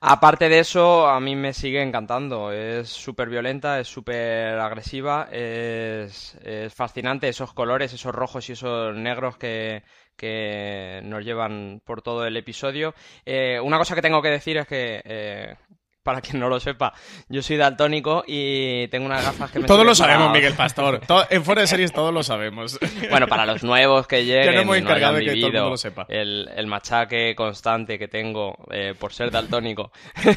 Aparte 0.00 0.48
de 0.48 0.60
eso, 0.60 1.08
a 1.08 1.18
mí 1.18 1.34
me 1.34 1.52
sigue 1.52 1.82
encantando. 1.82 2.52
Es 2.52 2.88
súper 2.88 3.28
violenta, 3.28 3.80
es 3.80 3.88
súper 3.88 4.58
agresiva, 4.58 5.28
es, 5.32 6.36
es, 6.44 6.72
fascinante 6.72 7.28
esos 7.28 7.52
colores, 7.52 7.92
esos 7.92 8.14
rojos 8.14 8.48
y 8.48 8.52
esos 8.52 8.94
negros 8.94 9.36
que, 9.38 9.82
que 10.16 11.00
nos 11.02 11.24
llevan 11.24 11.80
por 11.84 12.02
todo 12.02 12.26
el 12.26 12.36
episodio. 12.36 12.94
Eh, 13.24 13.58
una 13.60 13.78
cosa 13.78 13.96
que 13.96 14.02
tengo 14.02 14.22
que 14.22 14.30
decir 14.30 14.58
es 14.58 14.68
que 14.68 15.00
eh, 15.04 15.56
para 16.08 16.22
quien 16.22 16.40
no 16.40 16.48
lo 16.48 16.58
sepa, 16.58 16.94
yo 17.28 17.42
soy 17.42 17.58
daltónico 17.58 18.24
y 18.26 18.88
tengo 18.88 19.04
unas 19.04 19.22
gafas 19.22 19.50
que 19.50 19.58
me 19.58 19.66
Todos 19.66 19.84
lo 19.84 19.94
sabemos, 19.94 20.28
para... 20.28 20.38
Miguel 20.38 20.54
Pastor. 20.54 21.00
Todo, 21.06 21.26
en 21.28 21.44
fuera 21.44 21.60
de 21.60 21.66
series 21.66 21.92
todos 21.92 22.14
lo 22.14 22.22
sabemos. 22.22 22.78
Bueno, 23.10 23.26
para 23.26 23.44
los 23.44 23.62
nuevos 23.62 24.06
que 24.06 24.24
lleguen 24.24 24.66
no 24.66 24.74
y 24.74 24.80
no 24.80 24.90
hayan 24.90 25.16
de 25.16 25.24
que 25.26 25.32
vivido 25.32 25.50
todo 25.50 25.64
el, 25.64 25.70
lo 25.72 25.76
sepa. 25.76 26.06
El, 26.08 26.48
el, 26.56 26.66
machaque 26.66 27.34
constante 27.36 27.98
que 27.98 28.08
tengo 28.08 28.56
eh, 28.70 28.94
por 28.98 29.12
ser 29.12 29.30
daltónico. 29.30 29.92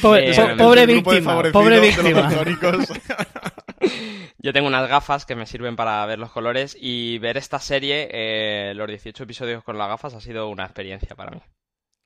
pobre, 0.00 0.30
eh, 0.30 0.54
pobre 0.56 0.86
víctima, 0.86 1.42
pobre 1.50 1.80
víctima. 1.80 2.30
Yo 4.38 4.52
tengo 4.52 4.68
unas 4.68 4.88
gafas 4.88 5.26
que 5.26 5.34
me 5.34 5.46
sirven 5.46 5.74
para 5.74 6.06
ver 6.06 6.20
los 6.20 6.30
colores 6.30 6.76
y 6.80 7.18
ver 7.18 7.36
esta 7.36 7.58
serie, 7.58 8.08
eh, 8.12 8.74
los 8.76 8.86
18 8.86 9.24
episodios 9.24 9.64
con 9.64 9.76
las 9.76 9.88
gafas, 9.88 10.14
ha 10.14 10.20
sido 10.20 10.48
una 10.48 10.62
experiencia 10.62 11.16
para 11.16 11.32
mí. 11.32 11.40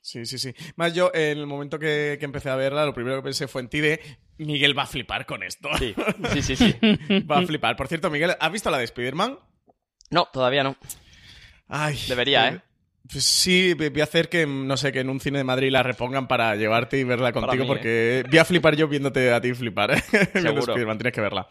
Sí, 0.01 0.25
sí, 0.27 0.39
sí. 0.39 0.55
Más 0.77 0.95
yo, 0.95 1.11
en 1.13 1.39
el 1.39 1.47
momento 1.47 1.79
que, 1.79 2.17
que, 2.19 2.25
empecé 2.25 2.51
a 2.51 2.57
verla, 2.57 2.87
lo 2.87 2.95
primero 2.95 3.17
que 3.17 3.25
pensé 3.25 3.49
fue 3.49 3.63
en 3.63 3.69
ti 3.69 3.81
de 3.81 4.01
Miguel 4.39 4.77
va 4.79 4.85
a 4.85 4.87
flipar 4.87 5.27
con 5.27 5.43
esto. 5.43 5.69
Sí, 5.79 5.95
sí, 6.33 6.43
sí. 6.43 6.57
sí. 6.57 7.21
va 7.21 7.39
a 7.39 7.47
flipar. 7.47 7.77
Por 7.77 7.89
cierto, 7.89 8.11
Miguel, 8.11 8.35
¿has 8.39 8.53
visto 8.53 8.71
la 8.71 8.79
de 8.79 8.85
Spider-Man? 8.85 9.39
No, 10.11 10.29
todavía 10.33 10.63
no. 10.63 10.77
Ay. 11.69 11.99
Debería, 12.09 12.49
¿eh? 12.49 12.63
Pues 13.11 13.25
sí, 13.25 13.73
voy 13.73 14.01
a 14.01 14.05
hacer 14.05 14.29
que, 14.29 14.47
no 14.47 14.77
sé, 14.77 14.93
que 14.93 15.01
en 15.01 15.09
un 15.09 15.19
cine 15.19 15.39
de 15.39 15.45
Madrid 15.45 15.71
la 15.71 15.83
repongan 15.83 16.29
para 16.29 16.55
llevarte 16.57 16.99
y 16.99 17.05
verla 17.05 17.33
contigo, 17.33 17.65
mí, 17.65 17.67
porque 17.69 18.19
¿eh? 18.19 18.25
voy 18.29 18.39
a 18.39 18.45
flipar 18.45 18.77
yo 18.77 18.87
viéndote 18.87 19.33
a 19.33 19.41
ti 19.41 19.55
flipar, 19.55 19.93
¿eh? 19.93 20.03
Seguro. 20.35 20.75
tienes 20.75 21.13
que 21.13 21.21
verla. 21.21 21.49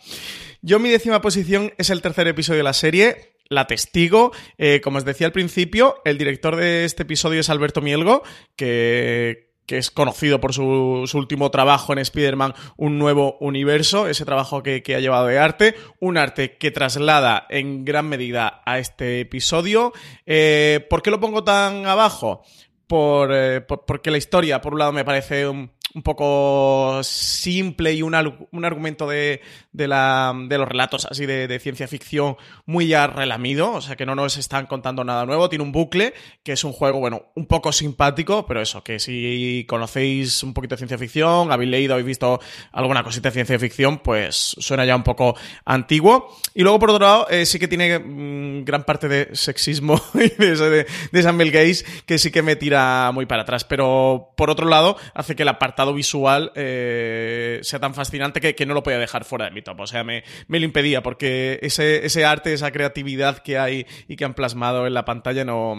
Yo, 0.62 0.78
mi 0.78 0.90
décima 0.90 1.20
posición 1.20 1.74
es 1.80 1.90
el 1.90 2.04
tercer 2.04 2.28
episodio 2.28 2.60
de 2.60 2.64
la 2.64 2.74
serie, 2.74 3.37
la 3.50 3.68
testigo. 3.68 4.32
Eh, 4.58 4.82
como 4.84 4.98
os 4.98 5.06
decía 5.06 5.28
al 5.28 5.34
principio, 5.34 6.02
el 6.06 6.18
director 6.18 6.56
de 6.56 6.86
este 6.86 7.04
episodio 7.04 7.42
es 7.42 7.50
Alberto 7.50 7.82
Mielgo, 7.82 8.24
que 8.56 9.48
que 9.68 9.78
es 9.78 9.92
conocido 9.92 10.40
por 10.40 10.54
su, 10.54 11.04
su 11.06 11.18
último 11.18 11.52
trabajo 11.52 11.92
en 11.92 12.00
Spider-Man, 12.00 12.54
un 12.78 12.98
nuevo 12.98 13.38
universo, 13.42 14.08
ese 14.08 14.26
trabajo 14.26 14.64
que, 14.64 14.82
que, 14.82 14.96
ha 14.96 15.00
llevado 15.02 15.28
de 15.28 15.38
arte, 15.38 15.76
un 16.00 16.18
arte 16.18 16.58
que 16.58 16.72
traslada 16.72 17.46
en 17.50 17.84
gran 17.84 18.08
medida 18.08 18.62
a 18.66 18.80
este 18.80 19.20
episodio. 19.20 19.92
Eh, 20.26 20.86
¿Por 20.90 21.02
qué 21.04 21.12
lo 21.12 21.20
pongo 21.20 21.44
tan 21.44 21.86
abajo? 21.86 22.44
Por, 22.88 23.36
eh, 23.36 23.60
por, 23.60 23.84
porque 23.86 24.10
la 24.10 24.18
historia, 24.18 24.62
por 24.62 24.72
un 24.72 24.80
lado, 24.80 24.94
me 24.94 25.04
parece 25.04 25.46
un, 25.46 25.74
un 25.94 26.04
poco 26.04 27.02
simple 27.04 27.94
y 27.94 28.02
un, 28.02 28.14
un 28.52 28.66
argumento 28.66 29.08
de, 29.08 29.42
de, 29.72 29.88
la, 29.88 30.34
de, 30.48 30.58
los 30.58 30.68
relatos 30.68 31.06
así 31.06 31.26
de, 31.26 31.60
ciencia 31.60 31.88
ficción 31.88 32.38
muy 32.66 32.88
ya 32.88 33.08
relamido, 33.08 33.72
o 33.72 33.82
sea 33.82 33.96
que 33.96 34.06
no 34.06 34.14
nos 34.14 34.38
están 34.38 34.68
contando 34.68 35.04
nada 35.04 35.26
nuevo, 35.26 35.50
tiene 35.50 35.64
un 35.64 35.72
bucle 35.72 36.14
que 36.44 36.54
es 36.54 36.64
un 36.64 36.74
juego, 36.74 37.00
bueno, 37.00 37.28
un 37.36 37.46
poco 37.46 37.72
simpático, 37.72 38.46
pero 38.46 38.62
eso, 38.62 38.84
que 38.84 39.00
si 39.00 39.66
conocéis 39.68 40.44
un 40.44 40.54
poquito 40.54 40.76
de 40.76 40.80
ciencia 40.80 40.98
ficción, 40.98 41.52
habéis 41.52 41.72
leído, 41.72 41.94
habéis 41.94 42.08
visto 42.08 42.40
alguna 42.72 43.04
cosita 43.04 43.30
de 43.30 43.34
ciencia 43.34 43.60
ficción, 43.60 44.00
pues 44.00 44.56
suena 44.60 44.86
ya 44.86 44.96
un 44.96 45.04
poco 45.04 45.36
antiguo. 45.66 46.36
Y 46.54 46.64
luego, 46.64 46.80
por 46.80 46.92
otro 46.92 47.06
lado, 47.06 47.28
eh, 47.30 47.46
sí 47.46 47.60
que 47.60 47.68
tiene 47.68 48.00
mmm, 48.00 48.66
gran 48.66 48.84
parte 48.84 49.08
de 49.08 49.36
sexismo 49.36 50.00
y 50.14 50.30
de, 50.30 50.86
de, 51.12 51.34
Mel 51.34 51.52
Gaze 51.52 51.86
que 52.06 52.18
sí 52.18 52.32
que 52.32 52.42
me 52.42 52.56
tira 52.56 53.12
muy 53.14 53.26
para 53.26 53.44
atrás, 53.44 53.64
pero 53.64 54.34
por 54.36 54.50
otro 54.50 54.68
lado, 54.68 54.98
hace 55.14 55.36
que 55.36 55.46
la 55.46 55.60
apartado 55.78 55.94
visual 55.94 56.52
eh, 56.56 57.60
sea 57.62 57.80
tan 57.80 57.94
fascinante 57.94 58.42
que, 58.42 58.66
no 58.66 58.74
lo 58.74 58.82
podía 58.82 58.98
dejar 58.98 59.24
fuera 59.26 59.46
de 59.46 59.52
mi 59.52 59.62
top. 59.62 59.80
O 59.82 59.88
sea, 59.88 60.04
me, 60.04 60.24
me 60.48 60.60
lo 60.60 60.66
impedía 60.66 61.04
porque 61.04 61.60
ese, 61.62 62.04
ese, 62.04 62.26
arte, 62.26 62.52
esa 62.52 62.72
creatividad 62.72 63.38
que 63.44 63.60
hay 63.60 63.86
y 64.08 64.16
que 64.16 64.26
han 64.26 64.34
plasmado 64.34 64.88
en 64.88 64.96
la 64.96 65.06
pantalla 65.06 65.46
no 65.46 65.76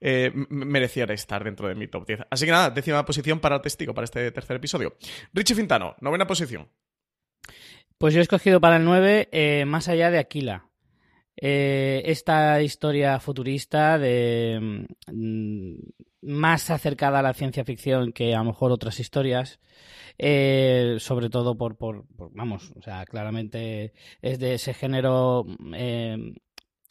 eh, 0.00 0.30
merecía 0.50 1.04
estar 1.04 1.42
dentro 1.42 1.68
de 1.68 1.74
mi 1.74 1.88
top 1.88 2.06
10. 2.06 2.20
Así 2.30 2.44
que 2.44 2.52
nada, 2.52 2.68
décima 2.70 3.04
posición 3.06 3.40
para 3.40 3.56
el 3.56 3.62
testigo, 3.62 3.94
para 3.94 4.04
este 4.04 4.30
tercer 4.30 4.56
episodio. 4.56 4.94
Richie 5.32 5.54
Fintano, 5.54 5.96
novena 6.00 6.26
posición. 6.26 6.68
Pues 7.96 8.12
yo 8.12 8.20
he 8.20 8.22
escogido 8.22 8.60
para 8.60 8.76
el 8.76 8.84
9 8.84 9.28
eh, 9.32 9.64
Más 9.66 9.88
allá 9.88 10.10
de 10.10 10.18
Aquila. 10.18 10.69
Eh, 11.36 12.02
esta 12.04 12.60
historia 12.60 13.18
futurista 13.18 13.98
de 13.98 14.86
mm, 15.10 15.74
más 16.22 16.70
acercada 16.70 17.20
a 17.20 17.22
la 17.22 17.34
ciencia 17.34 17.64
ficción 17.64 18.12
que 18.12 18.34
a 18.34 18.38
lo 18.38 18.46
mejor 18.46 18.72
otras 18.72 19.00
historias 19.00 19.58
eh, 20.18 20.96
sobre 20.98 21.30
todo 21.30 21.56
por, 21.56 21.76
por, 21.76 22.06
por, 22.14 22.30
vamos 22.34 22.72
o 22.76 22.82
sea 22.82 23.06
claramente 23.06 23.94
es 24.20 24.38
de 24.38 24.54
ese 24.54 24.74
género 24.74 25.46
eh, 25.74 26.34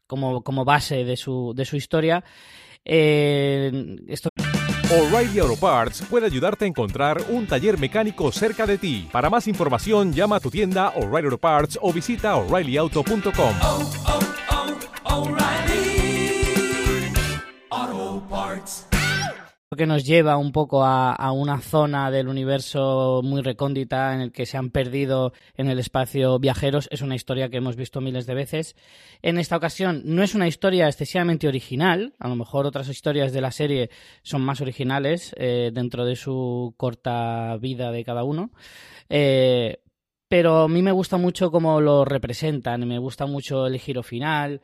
como, 0.08 0.41
como 0.43 0.65
base 0.65 1.03
de 1.03 1.15
su, 1.15 1.53
de 1.55 1.65
su 1.65 1.75
historia 1.75 2.24
eh, 2.84 3.98
esto 4.08 4.29
O'Reilly 4.91 5.38
Auto 5.38 5.55
Parts 5.58 6.01
puede 6.10 6.25
ayudarte 6.25 6.65
a 6.65 6.67
encontrar 6.67 7.22
un 7.29 7.46
taller 7.46 7.77
mecánico 7.77 8.31
cerca 8.31 8.65
de 8.65 8.79
ti. 8.79 9.08
Para 9.12 9.29
más 9.29 9.48
información, 9.48 10.12
llama 10.13 10.38
a 10.38 10.39
tu 10.39 10.50
tienda 10.50 10.89
O'Reilly 10.96 11.25
Auto 11.25 11.38
Parts 11.38 11.77
o 11.79 11.93
visita 11.93 12.36
oreillyauto.com. 12.36 13.55
Oh, 13.62 13.91
oh, 14.08 14.19
oh, 14.19 14.28
que 19.79 19.88
nos 19.88 20.03
lleva 20.05 20.36
un 20.36 20.51
poco 20.51 20.83
a, 20.83 21.31
una 21.31 21.62
zona 21.62 22.12
del 22.12 22.27
universo 22.27 23.21
muy 23.24 23.41
recóndita 23.41 24.13
en 24.13 24.19
el 24.19 24.31
que 24.33 24.45
se 24.45 24.57
han 24.57 24.71
perdido 24.71 25.31
en 25.55 25.69
el 25.69 25.79
espacio 25.79 26.38
viajeros. 26.38 26.89
Es 26.91 27.01
una 27.01 27.15
historia 27.15 27.48
que 27.48 27.57
hemos 27.57 27.77
visto 27.77 28.01
miles 28.01 28.25
de 28.25 28.33
veces. 28.33 28.75
En 29.21 29.38
esta 29.38 29.55
ocasión 29.55 30.01
no 30.03 30.21
es 30.21 30.36
una 30.36 30.50
historia 30.50 30.88
excesivamente 30.88 31.48
original. 31.48 32.13
A 32.19 32.27
lo 32.27 32.36
mejor 32.36 32.65
otras 32.65 32.89
historias 32.89 33.31
de 33.31 33.39
la 33.39 33.51
serie 33.51 33.89
son 34.21 34.41
más 34.41 34.59
originales 34.59 35.33
eh, 35.38 35.71
dentro 35.74 36.03
de 36.03 36.17
su 36.17 36.74
corta 36.75 37.55
vida 37.55 37.89
de 37.93 38.03
cada 38.03 38.25
uno. 38.25 38.51
Eh, 39.07 39.81
pero 40.27 40.63
a 40.63 40.67
mí 40.67 40.81
me 40.81 40.91
gusta 40.91 41.15
mucho 41.15 41.51
cómo 41.51 41.79
lo 41.79 42.03
representan, 42.03 42.86
me 42.86 43.00
gusta 43.00 43.27
mucho 43.27 43.65
el 43.65 43.79
giro 43.79 44.03
final. 44.03 44.62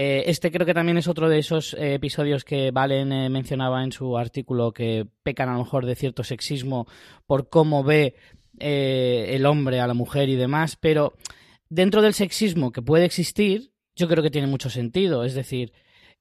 Eh, 0.00 0.30
este 0.30 0.52
creo 0.52 0.64
que 0.64 0.74
también 0.74 0.96
es 0.96 1.08
otro 1.08 1.28
de 1.28 1.40
esos 1.40 1.74
eh, 1.74 1.94
episodios 1.94 2.44
que 2.44 2.70
Valen 2.70 3.10
eh, 3.10 3.28
mencionaba 3.28 3.82
en 3.82 3.90
su 3.90 4.16
artículo 4.16 4.70
que 4.70 5.08
pecan 5.24 5.48
a 5.48 5.54
lo 5.54 5.64
mejor 5.64 5.86
de 5.86 5.96
cierto 5.96 6.22
sexismo 6.22 6.86
por 7.26 7.48
cómo 7.48 7.82
ve 7.82 8.14
el 8.60 9.44
hombre 9.44 9.80
a 9.80 9.88
la 9.88 9.94
mujer 9.94 10.28
y 10.28 10.36
demás, 10.36 10.76
pero 10.76 11.14
dentro 11.68 12.00
del 12.00 12.14
sexismo 12.14 12.70
que 12.70 12.80
puede 12.80 13.06
existir, 13.06 13.72
yo 13.96 14.06
creo 14.06 14.22
que 14.22 14.30
tiene 14.30 14.46
mucho 14.46 14.70
sentido. 14.70 15.24
Es 15.24 15.34
decir, 15.34 15.72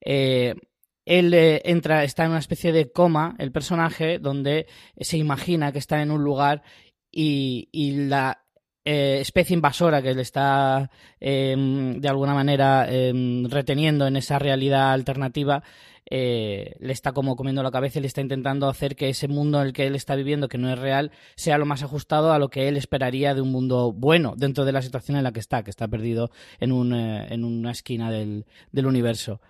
él 0.02 0.64
entra, 1.06 2.04
está 2.04 2.26
en 2.26 2.32
una 2.32 2.40
especie 2.40 2.72
de 2.72 2.92
coma, 2.92 3.36
el 3.38 3.52
personaje, 3.52 4.18
donde 4.18 4.66
se 5.00 5.18
imagina 5.18 5.72
que 5.72 5.80
está 5.80 6.02
en 6.02 6.10
un 6.10 6.24
lugar 6.24 6.64
y, 7.12 7.70
y 7.72 8.08
la 8.08 8.47
eh, 8.90 9.20
especie 9.20 9.54
invasora 9.54 10.02
que 10.02 10.14
le 10.14 10.22
está 10.22 10.90
eh, 11.20 11.54
de 11.98 12.08
alguna 12.08 12.34
manera 12.34 12.88
eh, 12.90 13.12
reteniendo 13.50 14.08
en 14.08 14.16
esa 14.16 14.40
realidad 14.40 14.94
alternativa 14.94 15.62
eh, 16.10 16.74
le 16.80 16.94
está 16.94 17.12
como 17.12 17.36
comiendo 17.36 17.62
la 17.64 17.72
cabeza 17.72 18.00
y 18.00 18.04
le 18.04 18.08
está 18.08 18.22
intentando 18.22 18.70
hacer 18.70 18.96
que 18.96 19.10
ese 19.10 19.28
mundo 19.28 19.60
en 19.60 19.68
el 19.68 19.74
que 19.74 19.88
él 19.88 19.96
está 19.96 20.16
viviendo, 20.16 20.48
que 20.48 20.58
no 20.58 20.72
es 20.72 20.80
real, 20.80 21.12
sea 21.36 21.58
lo 21.58 21.66
más 21.66 21.84
ajustado 21.84 22.32
a 22.32 22.40
lo 22.40 22.48
que 22.48 22.70
él 22.70 22.78
esperaría 22.78 23.36
de 23.36 23.42
un 23.42 23.52
mundo 23.52 23.92
bueno 23.92 24.36
dentro 24.38 24.64
de 24.64 24.72
la 24.72 24.82
situación 24.82 25.18
en 25.18 25.26
la 25.26 25.34
que 25.34 25.42
está, 25.42 25.64
que 25.64 25.70
está 25.70 25.90
perdido 25.90 26.32
en, 26.62 26.72
un, 26.72 26.94
en 26.94 27.44
una 27.44 27.72
esquina 27.72 28.10
del, 28.10 28.46
del 28.72 28.86
universo. 28.86 29.42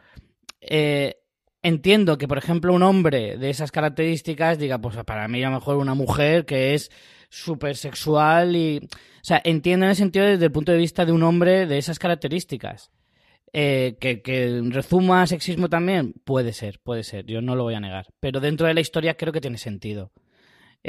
entiendo 1.61 2.17
que, 2.17 2.27
por 2.27 2.39
ejemplo, 2.39 2.73
un 2.73 2.81
hombre 2.81 3.37
de 3.37 3.51
esas 3.51 3.71
características 3.71 4.57
diga, 4.57 4.79
pues 4.79 4.97
para 5.05 5.27
mí 5.27 5.43
a 5.43 5.49
lo 5.51 5.57
mejor 5.57 5.77
una 5.77 5.93
mujer 5.93 6.47
que 6.47 6.73
es 6.73 6.89
súper 7.29 7.75
sexual 7.75 8.55
y... 8.55 8.77
O 8.77 9.27
sea, 9.27 9.41
entiendo 9.43 9.85
en 9.85 9.89
el 9.91 9.95
sentido 9.95 10.25
desde 10.25 10.45
el 10.45 10.51
punto 10.51 10.71
de 10.71 10.77
vista 10.77 11.05
de 11.05 11.11
un 11.11 11.23
hombre 11.23 11.65
de 11.65 11.77
esas 11.77 11.99
características. 11.99 12.91
Eh, 13.53 13.97
que, 13.99 14.21
que 14.21 14.61
rezuma 14.69 15.25
sexismo 15.25 15.69
también, 15.69 16.13
puede 16.25 16.51
ser, 16.53 16.79
puede 16.83 17.03
ser, 17.03 17.25
yo 17.25 17.41
no 17.41 17.55
lo 17.55 17.63
voy 17.63 17.75
a 17.75 17.79
negar. 17.79 18.07
Pero 18.19 18.39
dentro 18.39 18.67
de 18.67 18.73
la 18.73 18.81
historia 18.81 19.15
creo 19.15 19.33
que 19.33 19.41
tiene 19.41 19.57
sentido. 19.57 20.11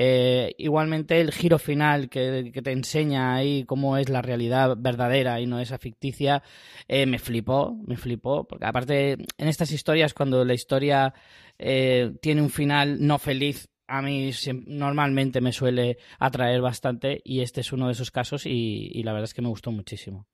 Eh, 0.01 0.55
igualmente 0.59 1.21
el 1.21 1.33
giro 1.33 1.59
final 1.59 2.09
que, 2.09 2.51
que, 2.53 2.63
te 2.63 2.71
enseña 2.71 3.35
ahí 3.35 3.65
cómo 3.65 3.97
es 3.97 4.09
la 4.09 4.23
realidad 4.23 4.77
verdadera 4.79 5.41
y 5.41 5.47
no 5.47 5.59
esa 5.59 5.79
ficticia, 5.79 6.43
eh, 6.87 7.07
me 7.07 7.19
flipó, 7.19 7.77
me 7.87 7.97
flipó. 7.97 8.47
Porque 8.47 8.67
aparte, 8.67 9.13
en 9.13 9.49
estas 9.49 9.73
historias, 9.73 10.15
cuando 10.15 10.45
la 10.45 10.55
historia 10.55 11.15
eh, 11.59 12.13
tiene 12.23 12.43
un 12.43 12.51
final 12.51 13.05
no 13.05 13.19
feliz, 13.19 13.69
a 13.89 14.03
mí 14.03 14.31
normalmente 14.67 15.41
me 15.41 15.53
suele 15.53 15.99
atraer 16.19 16.61
bastante 16.61 17.21
y 17.25 17.41
este 17.41 17.63
es 17.63 17.73
uno 17.73 17.87
de 17.87 17.93
esos 17.93 18.11
casos 18.11 18.47
y, 18.47 18.91
y, 18.93 19.03
la 19.03 19.13
verdad 19.13 19.25
es 19.25 19.35
que 19.35 19.43
me 19.43 19.49
gustó 19.49 19.73
muchísimo. 19.73 20.27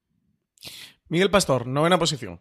Miguel 1.09 1.31
Pastor, 1.31 1.67
novena 1.67 1.99
posición. 1.99 2.41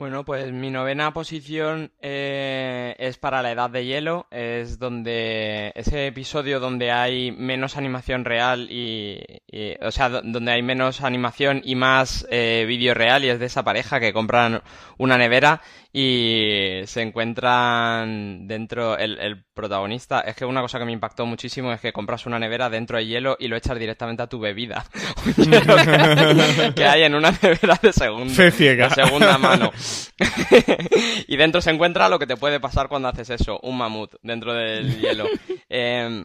Bueno, 0.00 0.24
pues 0.24 0.50
mi 0.50 0.70
novena 0.70 1.12
posición 1.12 1.92
eh, 2.00 2.94
es 2.98 3.18
para 3.18 3.42
la 3.42 3.50
Edad 3.50 3.68
de 3.68 3.84
Hielo, 3.84 4.28
es 4.30 4.78
donde 4.78 5.72
ese 5.74 6.06
episodio 6.06 6.58
donde 6.58 6.90
hay 6.90 7.32
menos 7.32 7.76
animación 7.76 8.24
real 8.24 8.68
y, 8.70 9.20
y 9.46 9.74
o 9.82 9.90
sea, 9.90 10.08
donde 10.08 10.52
hay 10.52 10.62
menos 10.62 11.02
animación 11.02 11.60
y 11.64 11.74
más 11.74 12.26
eh, 12.30 12.64
vídeo 12.66 12.94
real 12.94 13.24
y 13.24 13.28
es 13.28 13.40
de 13.40 13.44
esa 13.44 13.62
pareja 13.62 14.00
que 14.00 14.14
compran 14.14 14.62
una 14.96 15.18
nevera 15.18 15.60
y 15.92 16.80
se 16.86 17.02
encuentran 17.02 18.46
dentro 18.46 18.96
el, 18.96 19.18
el, 19.18 19.44
protagonista. 19.60 20.20
Es 20.20 20.34
que 20.34 20.44
una 20.44 20.62
cosa 20.62 20.78
que 20.78 20.84
me 20.84 20.92
impactó 20.92 21.26
muchísimo 21.26 21.72
es 21.72 21.80
que 21.80 21.92
compras 21.92 22.26
una 22.26 22.38
nevera 22.38 22.70
dentro 22.70 22.96
de 22.96 23.06
hielo 23.06 23.36
y 23.38 23.48
lo 23.48 23.56
echas 23.56 23.78
directamente 23.78 24.22
a 24.22 24.26
tu 24.26 24.40
bebida. 24.40 24.84
que, 25.36 26.72
que, 26.74 26.84
hay 26.84 27.02
en 27.02 27.14
una 27.14 27.30
nevera 27.30 27.78
de 27.82 27.92
segunda, 27.92 28.34
de 28.34 28.90
segunda 28.90 29.38
mano. 29.38 29.70
y 31.28 31.36
dentro 31.36 31.60
se 31.60 31.70
encuentra 31.70 32.08
lo 32.08 32.18
que 32.18 32.26
te 32.26 32.36
puede 32.36 32.58
pasar 32.58 32.88
cuando 32.88 33.08
haces 33.08 33.30
eso, 33.30 33.60
un 33.62 33.76
mamut 33.76 34.14
dentro 34.22 34.54
del 34.54 34.98
hielo. 35.00 35.26
Eh, 35.72 36.24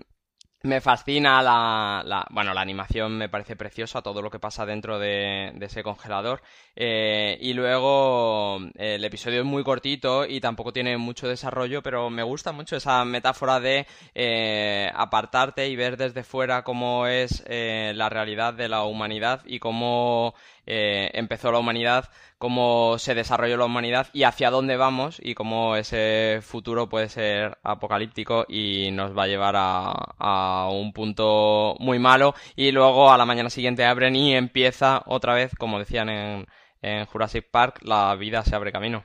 me 0.65 0.81
fascina 0.81 1.41
la, 1.41 2.01
la, 2.05 2.25
bueno, 2.31 2.53
la 2.53 2.61
animación 2.61 3.17
me 3.17 3.29
parece 3.29 3.55
preciosa, 3.55 4.01
todo 4.01 4.21
lo 4.21 4.29
que 4.29 4.39
pasa 4.39 4.65
dentro 4.65 4.99
de, 4.99 5.53
ese 5.61 5.83
congelador. 5.83 6.41
Eh, 6.75 7.37
y 7.39 7.53
luego 7.53 8.59
el 8.75 9.03
episodio 9.03 9.39
es 9.41 9.45
muy 9.45 9.63
cortito 9.63 10.25
y 10.25 10.39
tampoco 10.41 10.73
tiene 10.73 10.97
mucho 10.97 11.27
desarrollo, 11.27 11.81
pero 11.81 12.09
me 12.09 12.23
gusta 12.23 12.51
mucho 12.51 12.75
esa 12.75 13.05
metáfora 13.05 13.59
de 13.59 13.85
eh, 14.13 14.89
apartarte 14.93 15.67
y 15.69 15.75
ver 15.75 15.97
desde 15.97 16.23
fuera 16.23 16.63
cómo 16.63 17.07
es 17.07 17.43
eh, 17.47 17.93
la 17.95 18.09
realidad 18.09 18.53
de 18.53 18.67
la 18.67 18.83
humanidad 18.83 19.41
y 19.45 19.59
cómo 19.59 20.33
eh, 20.65 21.11
empezó 21.13 21.51
la 21.51 21.59
humanidad, 21.59 22.09
cómo 22.37 22.97
se 22.97 23.15
desarrolló 23.15 23.57
la 23.57 23.65
humanidad 23.65 24.07
y 24.13 24.23
hacia 24.23 24.49
dónde 24.49 24.77
vamos 24.77 25.19
y 25.21 25.35
cómo 25.35 25.75
ese 25.75 26.39
futuro 26.41 26.89
puede 26.89 27.09
ser 27.09 27.57
apocalíptico 27.63 28.45
y 28.47 28.89
nos 28.91 29.17
va 29.17 29.23
a 29.23 29.27
llevar 29.27 29.55
a, 29.57 29.91
a 30.17 30.69
un 30.69 30.93
punto 30.93 31.75
muy 31.79 31.99
malo 31.99 32.35
y 32.55 32.71
luego 32.71 33.11
a 33.11 33.17
la 33.17 33.25
mañana 33.25 33.49
siguiente 33.49 33.85
abren 33.85 34.15
y 34.15 34.35
empieza 34.35 35.03
otra 35.05 35.33
vez, 35.33 35.51
como 35.57 35.79
decían 35.79 36.09
en, 36.09 36.45
en 36.81 37.05
Jurassic 37.05 37.49
Park, 37.51 37.79
la 37.83 38.15
vida 38.15 38.43
se 38.43 38.55
abre 38.55 38.71
camino. 38.71 39.03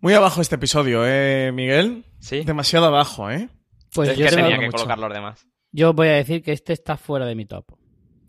Muy 0.00 0.12
abajo 0.14 0.40
este 0.40 0.56
episodio, 0.56 1.06
¿eh, 1.06 1.50
Miguel? 1.52 2.04
Sí. 2.20 2.42
Demasiado 2.44 2.86
abajo, 2.86 3.30
¿eh? 3.30 3.48
Pues 3.94 4.10
es 4.10 4.18
yo 4.18 4.26
que 4.26 4.36
tenía 4.36 4.58
que 4.58 4.66
mucho. 4.66 4.76
colocar 4.76 4.98
los 4.98 5.12
demás. 5.12 5.46
Yo 5.72 5.94
voy 5.94 6.08
a 6.08 6.12
decir 6.12 6.42
que 6.42 6.52
este 6.52 6.72
está 6.74 6.96
fuera 6.96 7.24
de 7.24 7.34
mi 7.34 7.46
top. 7.46 7.64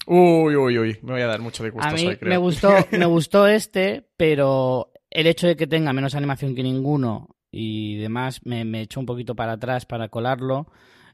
Uy, 0.07 0.55
uy, 0.55 0.79
uy. 0.79 0.97
Me 1.01 1.11
voy 1.13 1.21
a 1.21 1.27
dar 1.27 1.41
mucho 1.41 1.63
disgusto 1.63 1.87
A 1.87 1.91
mí 1.91 2.07
hoy, 2.07 2.15
creo. 2.15 2.29
me 2.29 2.37
gustó, 2.37 2.69
me 2.91 3.05
gustó 3.05 3.45
este, 3.45 4.07
pero 4.15 4.91
el 5.09 5.27
hecho 5.27 5.47
de 5.47 5.57
que 5.57 5.67
tenga 5.67 5.91
menos 5.91 6.15
animación 6.15 6.55
que 6.55 6.63
ninguno 6.63 7.35
y 7.51 7.97
demás 7.97 8.39
me, 8.45 8.63
me 8.63 8.81
echó 8.81 9.01
un 9.01 9.05
poquito 9.05 9.35
para 9.35 9.53
atrás 9.53 9.85
para 9.85 10.07
colarlo. 10.07 10.67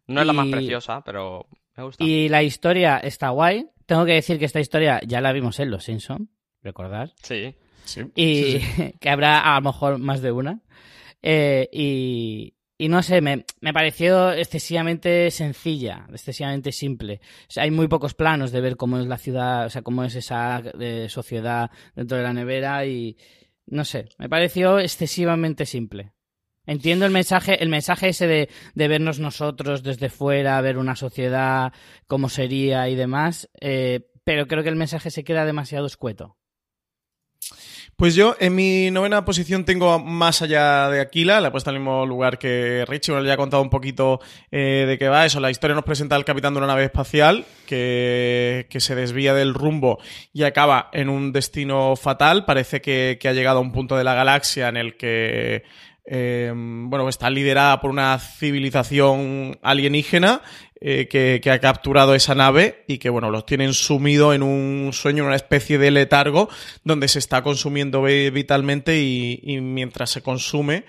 No 0.06 0.22
es 0.22 0.28
la 0.28 0.34
más 0.34 0.48
preciosa, 0.48 1.02
pero 1.04 1.48
me 1.76 1.84
gusta. 1.84 2.04
Y 2.04 2.30
la 2.30 2.44
historia 2.44 2.98
está 3.00 3.30
guay. 3.30 3.68
Tengo 3.88 4.06
que 4.06 4.14
decir 4.14 4.38
que 4.38 4.46
esta 4.46 4.60
historia 4.60 5.02
ya 5.06 5.22
la 5.22 5.34
vimos 5.34 5.60
en 5.60 5.72
Los 5.72 5.86
Simpson, 5.86 6.30
recordad. 6.62 7.12
Sí. 7.24 7.56
Sí. 7.86 8.02
Y 8.16 8.60
que 9.00 9.10
habrá 9.10 9.40
a 9.40 9.60
lo 9.60 9.72
mejor 9.72 9.98
más 9.98 10.22
de 10.22 10.32
una. 10.32 10.62
Eh, 11.24 11.68
y, 11.72 12.54
y 12.84 12.90
no 12.90 13.02
sé, 13.02 13.22
me, 13.22 13.46
me 13.62 13.72
pareció 13.72 14.34
excesivamente 14.34 15.32
sencilla, 15.32 16.06
excesivamente 16.10 16.74
simple. 16.74 17.22
O 17.48 17.52
sea, 17.52 17.64
hay 17.64 17.72
muy 17.72 17.88
pocos 17.88 18.14
planos 18.14 18.52
de 18.52 18.60
ver 18.60 18.76
cómo 18.76 19.00
es 19.00 19.08
la 19.08 19.18
ciudad, 19.18 19.68
o 19.68 19.70
sea, 19.70 19.84
cómo 19.84 20.04
es 20.04 20.16
esa 20.16 20.62
eh, 20.78 21.08
sociedad 21.08 21.72
dentro 21.96 22.18
de 22.18 22.24
la 22.24 22.34
nevera 22.34 22.86
y 22.86 23.16
no 23.68 23.86
sé, 23.86 24.10
me 24.18 24.28
pareció 24.28 24.80
excesivamente 24.80 25.66
simple. 25.66 26.12
Entiendo 26.66 27.06
el 27.06 27.14
mensaje, 27.14 27.64
el 27.64 27.70
mensaje 27.70 28.10
ese 28.10 28.28
de, 28.28 28.50
de 28.76 28.88
vernos 28.90 29.18
nosotros 29.18 29.82
desde 29.82 30.10
fuera, 30.10 30.60
ver 30.60 30.78
una 30.78 30.98
sociedad, 30.98 31.72
cómo 32.08 32.28
sería 32.28 32.90
y 32.90 32.96
demás, 32.96 33.50
eh, 33.62 34.10
pero 34.26 34.46
creo 34.46 34.62
que 34.62 34.70
el 34.70 34.76
mensaje 34.76 35.10
se 35.10 35.24
queda 35.24 35.46
demasiado 35.46 35.86
escueto. 35.86 36.36
Pues 37.96 38.16
yo 38.16 38.36
en 38.40 38.56
mi 38.56 38.90
novena 38.92 39.24
posición 39.24 39.66
tengo 39.66 40.00
más 40.00 40.42
allá 40.42 40.90
de 40.90 41.00
Aquila, 41.00 41.40
la 41.40 41.50
he 41.50 41.52
puesto 41.52 41.70
en 41.70 41.76
el 41.76 41.82
mismo 41.82 42.06
lugar 42.06 42.40
que 42.40 42.86
Richie, 42.88 43.12
bueno, 43.12 43.28
ya 43.28 43.34
ha 43.34 43.38
contado 43.38 43.62
un 43.62 43.70
poquito 43.70 44.20
eh, 44.52 44.86
de 44.88 44.98
qué 44.98 45.08
va 45.08 45.26
eso. 45.26 45.40
La 45.40 45.52
historia 45.52 45.76
nos 45.76 45.86
presenta 45.86 46.16
al 46.16 46.26
capitán 46.26 46.54
de 46.54 46.58
una 46.58 46.68
nave 46.68 46.86
espacial 46.86 47.46
que, 47.68 48.66
que 48.70 48.80
se 48.80 48.96
desvía 48.96 49.34
del 49.34 49.54
rumbo 49.54 50.00
y 50.34 50.44
acaba 50.44 50.90
en 50.92 51.08
un 51.10 51.32
destino 51.32 51.96
fatal. 51.96 52.46
Parece 52.46 52.82
que, 52.82 53.18
que 53.22 53.28
ha 53.28 53.34
llegado 53.34 53.60
a 53.60 53.62
un 53.62 53.72
punto 53.72 53.96
de 53.96 54.04
la 54.04 54.16
galaxia 54.16 54.70
en 54.70 54.78
el 54.78 54.98
que 54.98 55.64
eh, 56.06 56.52
bueno, 56.56 57.08
está 57.10 57.30
liderada 57.30 57.80
por 57.82 57.90
una 57.90 58.18
civilización 58.20 59.58
alienígena 59.62 60.42
eh, 60.82 61.08
que, 61.08 61.40
que 61.42 61.50
ha 61.52 61.60
capturado 61.60 62.14
esa 62.16 62.36
nave 62.36 62.84
y 62.88 62.98
que, 62.98 63.10
bueno, 63.10 63.30
los 63.32 63.46
tienen 63.46 63.74
sumido 63.74 64.34
en 64.34 64.44
un 64.44 64.92
sueño, 64.92 65.24
en 65.24 65.28
una 65.28 65.36
especie 65.36 65.78
de 65.78 65.92
letargo 65.92 66.50
donde 66.84 67.08
se 67.08 67.20
está 67.20 67.42
consumiendo 67.42 68.04
vi- 68.04 68.30
vitalmente 68.32 69.00
y, 69.00 69.40
y 69.44 69.62
mientras 69.62 70.10
se 70.10 70.22
consume 70.22 70.84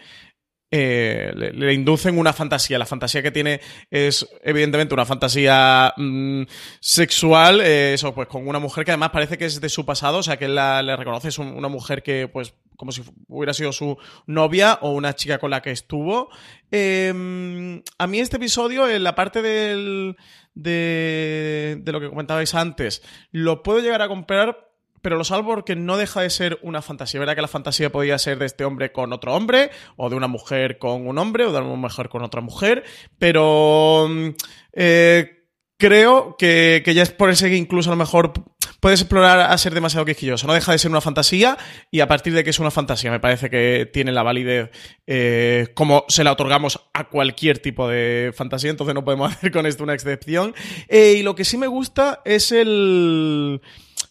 eh, 0.76 1.32
le, 1.34 1.72
inducen 1.72 2.18
una 2.18 2.32
fantasía. 2.32 2.78
La 2.78 2.84
fantasía 2.86 3.22
que 3.22 3.30
tiene 3.30 3.60
es, 3.92 4.26
evidentemente, 4.42 4.92
una 4.92 5.04
fantasía 5.06 5.94
mm, 5.96 6.42
sexual, 6.80 7.60
eh, 7.60 7.94
eso, 7.94 8.12
pues 8.12 8.26
con 8.26 8.48
una 8.48 8.58
mujer 8.58 8.84
que 8.84 8.90
además 8.90 9.10
parece 9.10 9.38
que 9.38 9.44
es 9.44 9.60
de 9.60 9.68
su 9.68 9.86
pasado, 9.86 10.18
o 10.18 10.22
sea, 10.24 10.36
que 10.36 10.46
él 10.46 10.56
la, 10.56 10.82
le 10.82 10.96
reconoce, 10.96 11.28
es 11.28 11.38
un- 11.38 11.54
una 11.56 11.68
mujer 11.68 12.02
que, 12.02 12.26
pues, 12.26 12.54
como 12.76 12.90
si 12.90 13.02
hubiera 13.28 13.54
sido 13.54 13.70
su 13.70 13.96
novia 14.26 14.78
o 14.82 14.90
una 14.90 15.14
chica 15.14 15.38
con 15.38 15.50
la 15.52 15.62
que 15.62 15.70
estuvo. 15.70 16.28
Eh, 16.72 17.80
a 17.98 18.06
mí 18.08 18.18
este 18.18 18.36
episodio, 18.38 18.88
en 18.88 19.04
la 19.04 19.14
parte 19.14 19.42
del, 19.42 20.16
de, 20.54 21.76
de 21.80 21.92
lo 21.92 22.00
que 22.00 22.08
comentabais 22.08 22.52
antes, 22.54 23.02
lo 23.30 23.62
puedo 23.62 23.78
llegar 23.78 24.02
a 24.02 24.08
comprar 24.08 24.70
pero 25.04 25.18
lo 25.18 25.24
salvo 25.24 25.50
porque 25.50 25.76
no 25.76 25.98
deja 25.98 26.22
de 26.22 26.30
ser 26.30 26.58
una 26.62 26.80
fantasía. 26.80 27.20
Verá 27.20 27.34
que 27.34 27.42
la 27.42 27.46
fantasía 27.46 27.92
podía 27.92 28.18
ser 28.18 28.38
de 28.38 28.46
este 28.46 28.64
hombre 28.64 28.90
con 28.90 29.12
otro 29.12 29.34
hombre, 29.34 29.70
o 29.96 30.08
de 30.08 30.16
una 30.16 30.28
mujer 30.28 30.78
con 30.78 31.06
un 31.06 31.18
hombre, 31.18 31.44
o 31.44 31.52
de 31.52 31.60
una 31.60 31.76
mujer 31.76 32.08
con 32.08 32.22
otra 32.22 32.40
mujer, 32.40 32.84
pero 33.18 34.08
mm, 34.08 34.28
eh, 34.72 35.44
creo 35.76 36.36
que, 36.38 36.82
ya 36.94 37.02
es 37.02 37.10
por 37.10 37.28
ese 37.28 37.50
que 37.50 37.56
incluso 37.56 37.90
a 37.90 37.92
lo 37.92 37.98
mejor 37.98 38.32
puedes 38.80 39.02
explorar 39.02 39.40
a 39.40 39.58
ser 39.58 39.74
demasiado 39.74 40.06
quisquilloso. 40.06 40.46
No 40.46 40.54
deja 40.54 40.72
de 40.72 40.78
ser 40.78 40.90
una 40.90 41.02
fantasía 41.02 41.58
y 41.90 42.00
a 42.00 42.08
partir 42.08 42.32
de 42.32 42.42
que 42.42 42.48
es 42.48 42.58
una 42.58 42.70
fantasía 42.70 43.10
me 43.10 43.20
parece 43.20 43.50
que 43.50 43.88
tiene 43.92 44.10
la 44.10 44.22
validez 44.22 44.70
eh, 45.06 45.68
como 45.74 46.06
se 46.08 46.24
la 46.24 46.32
otorgamos 46.32 46.80
a 46.94 47.10
cualquier 47.10 47.58
tipo 47.58 47.88
de 47.88 48.32
fantasía, 48.34 48.70
entonces 48.70 48.94
no 48.94 49.04
podemos 49.04 49.32
hacer 49.36 49.52
con 49.52 49.66
esto 49.66 49.84
una 49.84 49.92
excepción. 49.92 50.54
Eh, 50.88 51.16
y 51.18 51.22
lo 51.22 51.34
que 51.34 51.44
sí 51.44 51.58
me 51.58 51.66
gusta 51.66 52.22
es 52.24 52.52
el... 52.52 53.60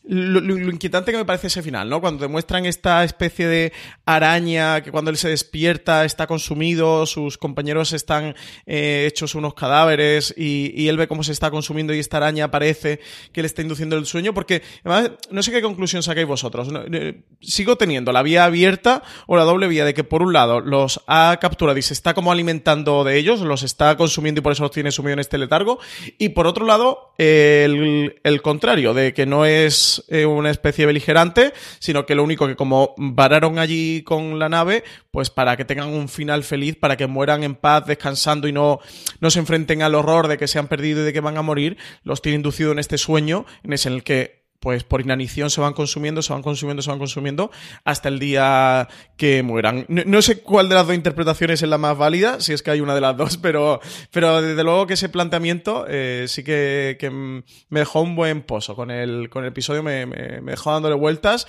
Lo, 0.05 0.39
inquietante 0.57 1.13
que 1.13 1.17
me 1.17 1.23
parece 1.23 1.47
ese 1.47 1.61
final, 1.61 1.89
¿no? 1.89 2.01
Cuando 2.01 2.23
demuestran 2.23 2.65
esta 2.65 3.05
especie 3.05 3.47
de 3.47 3.71
araña 4.05 4.81
que 4.81 4.91
cuando 4.91 5.09
él 5.09 5.15
se 5.15 5.29
despierta 5.29 6.03
está 6.03 6.27
consumido, 6.27 7.05
sus 7.05 7.37
compañeros 7.37 7.93
están 7.93 8.35
eh, 8.65 9.05
hechos 9.07 9.33
unos 9.33 9.53
cadáveres 9.53 10.33
y, 10.35 10.89
él 10.89 10.97
ve 10.97 11.07
cómo 11.07 11.23
se 11.23 11.31
está 11.31 11.49
consumiendo 11.49 11.93
y 11.93 11.99
esta 11.99 12.17
araña 12.17 12.51
parece 12.51 12.99
que 13.31 13.41
le 13.41 13.47
está 13.47 13.61
induciendo 13.61 13.95
el 13.95 14.05
sueño, 14.05 14.33
porque 14.33 14.61
además 14.83 15.11
no 15.31 15.41
sé 15.41 15.51
qué 15.51 15.61
conclusión 15.61 16.03
sacáis 16.03 16.27
vosotros. 16.27 16.67
Eh, 16.91 17.21
sigo 17.39 17.77
teniendo 17.77 18.11
la 18.11 18.23
vía 18.23 18.43
abierta 18.43 19.03
o 19.25 19.37
la 19.37 19.43
doble 19.43 19.69
vía 19.69 19.85
de 19.85 19.93
que 19.93 20.03
por 20.03 20.21
un 20.21 20.33
lado 20.33 20.59
los 20.59 21.01
ha 21.07 21.37
capturado 21.39 21.79
y 21.79 21.81
se 21.81 21.93
está 21.93 22.13
como 22.13 22.33
alimentando 22.33 23.05
de 23.05 23.17
ellos, 23.17 23.39
los 23.39 23.63
está 23.63 23.95
consumiendo 23.95 24.39
y 24.39 24.43
por 24.43 24.51
eso 24.51 24.63
los 24.63 24.71
tiene 24.71 24.91
sumido 24.91 25.13
en 25.13 25.19
este 25.19 25.37
letargo, 25.37 25.79
y 26.17 26.29
por 26.29 26.45
otro 26.45 26.65
lado 26.65 27.13
el 27.17 28.41
contrario, 28.41 28.93
de 28.93 29.13
que 29.13 29.25
no 29.25 29.45
es 29.45 29.92
eh, 30.07 30.25
una 30.25 30.49
especie 30.49 30.85
beligerante, 30.85 31.53
sino 31.79 32.05
que 32.05 32.15
lo 32.15 32.23
único 32.23 32.47
que 32.47 32.55
como 32.55 32.93
vararon 32.97 33.59
allí 33.59 34.03
con 34.03 34.39
la 34.39 34.49
nave, 34.49 34.83
pues 35.11 35.29
para 35.29 35.57
que 35.57 35.65
tengan 35.65 35.89
un 35.89 36.09
final 36.09 36.43
feliz, 36.43 36.75
para 36.75 36.97
que 36.97 37.07
mueran 37.07 37.43
en 37.43 37.55
paz, 37.55 37.85
descansando 37.85 38.47
y 38.47 38.51
no, 38.51 38.79
no 39.19 39.29
se 39.29 39.39
enfrenten 39.39 39.81
al 39.81 39.95
horror 39.95 40.27
de 40.27 40.37
que 40.37 40.47
se 40.47 40.59
han 40.59 40.67
perdido 40.67 41.01
y 41.01 41.05
de 41.05 41.13
que 41.13 41.19
van 41.19 41.37
a 41.37 41.41
morir, 41.41 41.77
los 42.03 42.21
tiene 42.21 42.37
inducido 42.37 42.71
en 42.71 42.79
este 42.79 42.97
sueño, 42.97 43.45
en 43.63 43.73
el 43.73 44.03
que 44.03 44.42
pues 44.63 44.85
por 44.85 45.01
inanición 45.01 45.49
se 45.49 45.59
van 45.59 45.73
consumiendo, 45.73 46.21
se 46.21 46.31
van 46.31 46.41
consumiendo, 46.41 46.81
se 46.81 46.89
van 46.89 46.97
consumiendo 46.97 47.51
hasta 47.83 48.07
el 48.07 48.17
día 48.17 48.87
que 49.17 49.43
mueran. 49.43 49.85
No, 49.89 50.21
sé 50.21 50.39
cuál 50.39 50.69
de 50.69 50.75
las 50.75 50.87
dos 50.87 50.95
interpretaciones 50.95 51.61
es 51.61 51.67
la 51.67 51.77
más 51.77 51.97
válida, 51.97 52.39
si 52.39 52.53
es 52.53 52.63
que 52.63 52.71
hay 52.71 52.79
una 52.79 52.95
de 52.95 53.01
las 53.01 53.17
dos, 53.17 53.35
pero, 53.35 53.81
pero 54.09 54.41
desde 54.41 54.63
luego 54.63 54.87
que 54.87 54.93
ese 54.93 55.09
planteamiento 55.09 55.85
eh, 55.89 56.27
sí 56.29 56.45
que, 56.45 56.95
que 56.97 57.09
me 57.09 57.79
dejó 57.79 57.99
un 57.99 58.15
buen 58.15 58.41
pozo 58.41 58.73
con 58.73 58.89
el, 58.89 59.29
con 59.29 59.43
el 59.43 59.49
episodio, 59.49 59.83
me 59.83 60.05
dejó 60.05 60.71
dándole 60.71 60.95
vueltas 60.95 61.45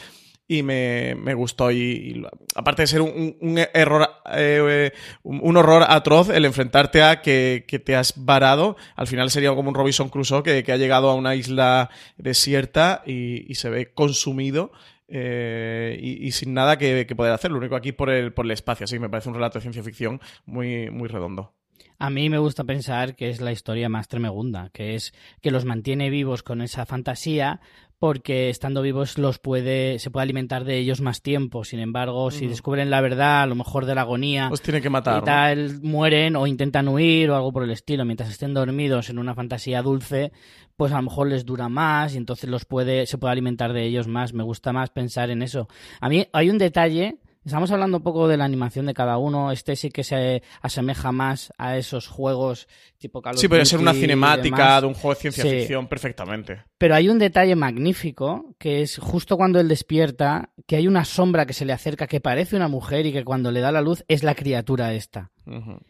y 0.46 0.62
me, 0.62 1.14
me 1.16 1.34
gustó. 1.34 1.70
Y, 1.72 2.24
aparte 2.54 2.82
de 2.82 2.86
ser 2.86 3.00
un, 3.00 3.36
un- 3.40 3.58
error, 3.72 4.08
eh, 4.32 4.92
un, 5.22 5.56
horror 5.56 5.84
atroz, 5.88 6.28
el 6.30 6.44
enfrentarte 6.44 7.02
a 7.02 7.22
que, 7.22 7.64
que 7.66 7.78
te 7.78 7.96
has 7.96 8.14
varado, 8.24 8.76
al 8.96 9.06
final 9.06 9.30
sería 9.30 9.54
como 9.54 9.68
un 9.70 9.74
Robinson 9.74 10.08
Crusoe 10.08 10.42
que, 10.42 10.62
que 10.64 10.72
ha 10.72 10.76
llegado 10.76 11.08
a 11.10 11.14
una 11.14 11.34
isla 11.34 11.90
desierta 12.18 13.02
y, 13.06 13.50
y 13.50 13.54
se 13.56 13.70
ve 13.70 13.92
consumido. 13.94 14.72
eh, 15.08 15.98
y, 16.00 16.32
sin 16.32 16.54
nada 16.54 16.78
que, 16.78 17.06
que 17.06 17.14
poder 17.16 17.32
hacer, 17.32 17.50
lo 17.50 17.58
único 17.58 17.76
aquí 17.76 17.92
por 17.92 18.10
el, 18.10 18.32
por 18.32 18.44
el 18.46 18.50
espacio, 18.52 18.84
así 18.84 18.98
me 18.98 19.08
parece 19.10 19.28
un 19.28 19.34
relato 19.36 19.58
de 19.58 19.62
ciencia 19.62 19.82
ficción 19.82 20.20
muy, 20.46 20.90
muy 20.90 21.08
redondo. 21.08 21.52
A 21.98 22.10
mí 22.10 22.28
me 22.28 22.38
gusta 22.38 22.64
pensar 22.64 23.14
que 23.14 23.30
es 23.30 23.40
la 23.40 23.52
historia 23.52 23.88
más 23.88 24.08
tremegunda, 24.08 24.70
que 24.72 24.94
es 24.94 25.12
que 25.40 25.50
los 25.50 25.64
mantiene 25.64 26.10
vivos 26.10 26.42
con 26.42 26.60
esa 26.60 26.86
fantasía 26.86 27.60
porque 27.98 28.50
estando 28.50 28.82
vivos 28.82 29.16
los 29.16 29.38
puede 29.38 29.98
se 29.98 30.10
puede 30.10 30.24
alimentar 30.24 30.64
de 30.64 30.76
ellos 30.76 31.00
más 31.00 31.22
tiempo. 31.22 31.64
Sin 31.64 31.80
embargo, 31.80 32.30
si 32.30 32.46
descubren 32.46 32.90
la 32.90 33.00
verdad, 33.00 33.42
a 33.42 33.46
lo 33.46 33.54
mejor 33.54 33.86
de 33.86 33.94
la 33.94 34.02
agonía, 34.02 34.50
Los 34.50 34.60
tiene 34.60 34.82
que 34.82 34.90
matar, 34.90 35.14
y 35.14 35.18
¿no? 35.20 35.24
tal, 35.24 35.80
mueren 35.80 36.36
o 36.36 36.46
intentan 36.46 36.88
huir 36.88 37.30
o 37.30 37.36
algo 37.36 37.50
por 37.52 37.62
el 37.62 37.70
estilo, 37.70 38.04
mientras 38.04 38.28
estén 38.28 38.52
dormidos 38.52 39.08
en 39.08 39.18
una 39.18 39.34
fantasía 39.34 39.80
dulce, 39.80 40.32
pues 40.76 40.92
a 40.92 40.96
lo 40.96 41.02
mejor 41.04 41.28
les 41.28 41.46
dura 41.46 41.70
más 41.70 42.14
y 42.14 42.18
entonces 42.18 42.50
los 42.50 42.66
puede 42.66 43.06
se 43.06 43.16
puede 43.16 43.32
alimentar 43.32 43.72
de 43.72 43.84
ellos 43.84 44.06
más. 44.06 44.34
Me 44.34 44.42
gusta 44.42 44.74
más 44.74 44.90
pensar 44.90 45.30
en 45.30 45.40
eso. 45.40 45.68
A 46.00 46.10
mí 46.10 46.26
hay 46.32 46.50
un 46.50 46.58
detalle 46.58 47.20
Estamos 47.44 47.70
hablando 47.72 47.98
un 47.98 48.02
poco 48.02 48.26
de 48.26 48.38
la 48.38 48.46
animación 48.46 48.86
de 48.86 48.94
cada 48.94 49.18
uno. 49.18 49.52
Este 49.52 49.76
sí 49.76 49.90
que 49.90 50.02
se 50.02 50.42
asemeja 50.62 51.12
más 51.12 51.52
a 51.58 51.76
esos 51.76 52.08
juegos 52.08 52.68
tipo 52.96 53.20
Call 53.20 53.34
of 53.34 53.40
Sí, 53.40 53.48
puede 53.48 53.66
ser 53.66 53.80
una 53.80 53.92
cinemática 53.92 54.80
de 54.80 54.86
un 54.86 54.94
juego 54.94 55.10
de 55.14 55.20
ciencia 55.20 55.44
Sí. 55.44 55.50
ficción 55.50 55.86
perfectamente. 55.86 56.62
Pero 56.78 56.94
hay 56.94 57.10
un 57.10 57.18
detalle 57.18 57.54
magnífico, 57.54 58.54
que 58.58 58.80
es 58.80 58.98
justo 58.98 59.36
cuando 59.36 59.60
él 59.60 59.68
despierta, 59.68 60.50
que 60.66 60.76
hay 60.76 60.88
una 60.88 61.04
sombra 61.04 61.44
que 61.44 61.52
se 61.52 61.66
le 61.66 61.74
acerca 61.74 62.06
que 62.06 62.20
parece 62.20 62.56
una 62.56 62.68
mujer 62.68 63.04
y 63.04 63.12
que 63.12 63.24
cuando 63.24 63.50
le 63.50 63.60
da 63.60 63.70
la 63.72 63.82
luz 63.82 64.04
es 64.08 64.22
la 64.22 64.34
criatura 64.34 64.94
esta. 64.94 65.30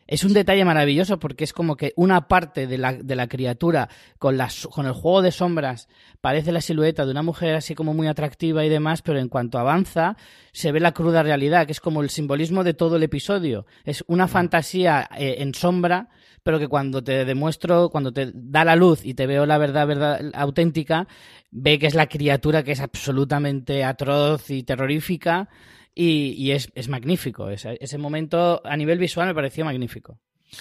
Es 0.06 0.24
un 0.24 0.32
detalle 0.32 0.64
maravilloso 0.64 1.20
porque 1.20 1.44
es 1.44 1.52
como 1.52 1.76
que 1.76 1.92
una 1.96 2.26
parte 2.26 2.66
de 2.66 2.76
la, 2.76 2.92
de 2.92 3.14
la 3.14 3.28
criatura 3.28 3.88
con, 4.18 4.36
las, 4.36 4.66
con 4.66 4.86
el 4.86 4.92
juego 4.92 5.22
de 5.22 5.30
sombras 5.30 5.88
parece 6.20 6.50
la 6.50 6.60
silueta 6.60 7.04
de 7.04 7.12
una 7.12 7.22
mujer 7.22 7.54
así 7.54 7.74
como 7.76 7.94
muy 7.94 8.08
atractiva 8.08 8.64
y 8.64 8.68
demás, 8.68 9.02
pero 9.02 9.20
en 9.20 9.28
cuanto 9.28 9.58
avanza 9.58 10.16
se 10.52 10.72
ve 10.72 10.80
la 10.80 10.92
cruda 10.92 11.22
realidad, 11.22 11.66
que 11.66 11.72
es 11.72 11.80
como 11.80 12.02
el 12.02 12.10
simbolismo 12.10 12.64
de 12.64 12.74
todo 12.74 12.96
el 12.96 13.04
episodio. 13.04 13.66
Es 13.84 14.04
una 14.08 14.26
fantasía 14.26 15.08
eh, 15.16 15.36
en 15.38 15.54
sombra, 15.54 16.08
pero 16.42 16.58
que 16.58 16.68
cuando 16.68 17.02
te 17.02 17.24
demuestro, 17.24 17.90
cuando 17.90 18.12
te 18.12 18.32
da 18.34 18.64
la 18.64 18.74
luz 18.74 19.04
y 19.04 19.14
te 19.14 19.26
veo 19.26 19.46
la 19.46 19.58
verdad, 19.58 19.86
verdad 19.86 20.20
auténtica, 20.34 21.06
ve 21.52 21.78
que 21.78 21.86
es 21.86 21.94
la 21.94 22.08
criatura 22.08 22.64
que 22.64 22.72
es 22.72 22.80
absolutamente 22.80 23.84
atroz 23.84 24.50
y 24.50 24.64
terrorífica 24.64 25.48
y, 25.94 26.32
y 26.32 26.52
es, 26.52 26.70
es 26.74 26.88
magnífico. 26.88 27.50
Ese, 27.50 27.78
ese 27.80 27.98
momento 27.98 28.60
a 28.64 28.76
nivel 28.76 28.98
visual 28.98 29.28
me 29.28 29.34
pareció 29.34 29.64
magnífico. 29.64 30.18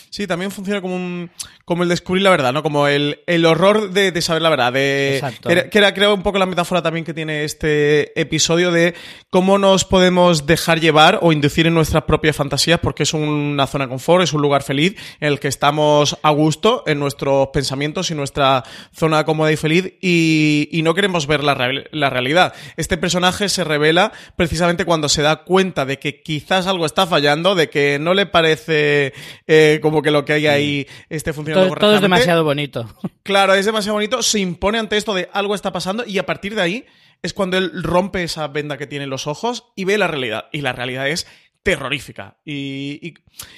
Sí, 0.09 0.27
también 0.27 0.51
funciona 0.51 0.81
como 0.81 0.95
un 0.95 1.29
como 1.65 1.83
el 1.83 1.89
descubrir 1.89 2.23
la 2.23 2.29
verdad, 2.29 2.51
¿no? 2.51 2.61
Como 2.61 2.87
el, 2.87 3.21
el 3.25 3.45
horror 3.45 3.91
de, 3.91 4.11
de 4.11 4.21
saber 4.21 4.41
la 4.41 4.49
verdad. 4.49 4.73
De, 4.73 5.15
Exacto. 5.15 5.47
Que 5.47 5.53
era, 5.53 5.69
que 5.69 5.77
era, 5.77 5.93
creo, 5.93 6.13
un 6.13 6.21
poco 6.21 6.37
la 6.37 6.45
metáfora 6.45 6.81
también 6.81 7.05
que 7.05 7.13
tiene 7.13 7.45
este 7.45 8.19
episodio 8.19 8.71
de 8.71 8.95
cómo 9.29 9.57
nos 9.57 9.85
podemos 9.85 10.45
dejar 10.45 10.81
llevar 10.81 11.19
o 11.21 11.31
inducir 11.31 11.67
en 11.67 11.73
nuestras 11.73 12.03
propias 12.03 12.35
fantasías 12.35 12.79
porque 12.79 13.03
es 13.03 13.13
una 13.13 13.65
zona 13.67 13.85
de 13.85 13.89
confort, 13.89 14.23
es 14.23 14.33
un 14.33 14.41
lugar 14.41 14.61
feliz 14.63 14.95
en 15.21 15.29
el 15.29 15.39
que 15.39 15.47
estamos 15.47 16.17
a 16.21 16.31
gusto 16.31 16.83
en 16.85 16.99
nuestros 16.99 17.47
pensamientos 17.53 18.11
y 18.11 18.15
nuestra 18.15 18.63
zona 18.93 19.23
cómoda 19.23 19.51
y 19.51 19.55
feliz 19.57 19.93
y, 20.01 20.67
y 20.71 20.81
no 20.81 20.93
queremos 20.93 21.27
ver 21.27 21.43
la, 21.43 21.55
la 21.91 22.09
realidad. 22.09 22.53
Este 22.75 22.97
personaje 22.97 23.47
se 23.47 23.63
revela 23.63 24.11
precisamente 24.35 24.83
cuando 24.83 25.07
se 25.07 25.21
da 25.21 25.43
cuenta 25.43 25.85
de 25.85 25.97
que 25.97 26.21
quizás 26.21 26.67
algo 26.67 26.85
está 26.85 27.07
fallando, 27.07 27.55
de 27.55 27.69
que 27.69 27.99
no 27.99 28.13
le 28.13 28.25
parece 28.25 29.13
eh, 29.47 29.79
como 29.83 30.01
que 30.01 30.09
lo 30.09 30.25
que 30.25 30.33
hay 30.33 30.47
ahí 30.47 30.87
esté 31.09 31.31
funcionando 31.33 31.69
Todo, 31.69 31.79
todo 31.79 31.95
es 31.95 32.01
demasiado 32.01 32.43
bonito. 32.43 32.87
Claro, 33.21 33.53
es 33.53 33.65
demasiado 33.65 33.93
bonito, 33.93 34.21
se 34.21 34.39
impone 34.39 34.79
ante 34.79 34.97
esto 34.97 35.13
de 35.13 35.29
algo 35.31 35.55
está 35.55 35.71
pasando 35.71 36.03
y 36.05 36.17
a 36.17 36.25
partir 36.25 36.55
de 36.55 36.61
ahí 36.61 36.85
es 37.21 37.33
cuando 37.33 37.57
él 37.57 37.71
rompe 37.83 38.21
esa 38.23 38.47
venda 38.49 38.77
que 38.77 38.85
tiene 38.85 39.05
en 39.05 39.09
los 39.09 39.27
ojos 39.27 39.71
y 39.75 39.85
ve 39.85 39.97
la 39.97 40.07
realidad. 40.07 40.47
Y 40.51 40.59
la 40.59 40.73
realidad 40.73 41.07
es 41.07 41.25
terrorífica. 41.63 42.37
Y, 42.45 42.99
y- 43.01 43.13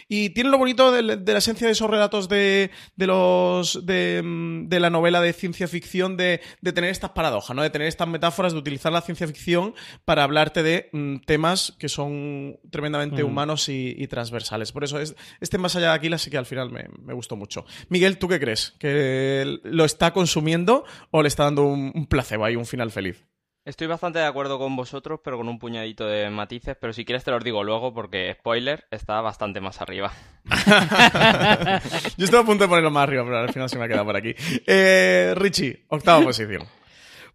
y 0.07 0.29
tiene 0.29 0.49
lo 0.51 0.57
bonito 0.57 0.91
de, 0.91 1.17
de 1.17 1.31
la 1.33 1.39
esencia 1.39 1.67
de 1.67 1.73
esos 1.73 1.89
relatos 1.89 2.29
de, 2.29 2.71
de 2.95 3.07
los 3.07 3.85
de, 3.85 4.21
mm, 4.23 4.67
de 4.69 4.79
la 4.79 4.89
novela 4.89 5.19
de 5.21 5.33
ciencia 5.33 5.67
ficción 5.67 6.15
de, 6.15 6.39
tener 6.61 6.91
estas 6.91 7.09
paradojas, 7.11 7.55
¿no? 7.55 7.63
De 7.63 7.69
tener 7.71 7.87
estas 7.87 8.07
metáforas, 8.07 8.53
de 8.53 8.59
utilizar 8.59 8.91
la 8.93 9.01
ciencia 9.01 9.27
ficción 9.27 9.73
para 10.05 10.23
hablarte 10.23 10.63
de 10.63 10.89
mm, 10.93 11.17
temas 11.25 11.73
que 11.79 11.89
son 11.89 12.57
tremendamente 12.69 13.23
Mm. 13.23 13.27
humanos 13.27 13.67
y, 13.69 13.95
y 13.97 14.07
transversales. 14.07 14.71
Por 14.71 14.83
eso 14.83 14.99
es, 14.99 15.15
este 15.41 15.57
más 15.57 15.75
allá 15.75 15.89
de 15.89 15.93
Aquila 15.95 16.17
sí 16.17 16.29
que 16.29 16.37
al 16.37 16.45
final 16.45 16.71
me, 16.71 16.85
me 17.01 17.13
gustó 17.13 17.35
mucho. 17.35 17.65
Miguel, 17.89 18.17
¿tú 18.17 18.27
qué 18.27 18.39
crees? 18.39 18.75
¿Que 18.79 19.59
lo 19.63 19.83
está 19.83 20.13
consumiendo 20.13 20.85
o 21.11 21.21
le 21.21 21.27
está 21.27 21.43
dando 21.43 21.63
un, 21.63 21.91
un 21.93 22.05
placebo 22.05 22.45
ahí, 22.45 22.55
un 22.55 22.65
final 22.65 22.91
feliz? 22.91 23.25
Estoy 23.65 23.87
bastante 23.87 24.19
de 24.19 24.25
acuerdo 24.25 24.59
con 24.59 24.75
vosotros, 24.75 25.21
pero 25.23 25.37
con 25.37 25.49
un 25.49 25.57
puñadito 25.57 26.05
de 26.05 26.29
matices. 26.29 26.77
Pero 26.79 26.93
si 26.93 27.03
quieres 27.03 27.23
te 27.23 27.31
los 27.31 27.43
digo 27.43 27.63
luego, 27.63 27.95
porque 27.95 28.31
spoiler 28.39 28.85
está 28.91 29.19
bastante 29.21 29.59
más 29.59 29.81
arriba. 29.81 30.13
Yo 32.15 32.25
estaba 32.25 32.43
a 32.43 32.45
punto 32.45 32.65
de 32.65 32.67
ponerlo 32.67 32.91
más 32.91 33.03
arriba, 33.03 33.23
pero 33.23 33.39
al 33.39 33.51
final 33.51 33.67
se 33.67 33.79
me 33.79 33.85
ha 33.85 33.87
quedado 33.87 34.05
por 34.05 34.17
aquí. 34.17 34.35
Eh, 34.67 35.33
Richie, 35.35 35.83
octava 35.87 36.23
posición. 36.23 36.61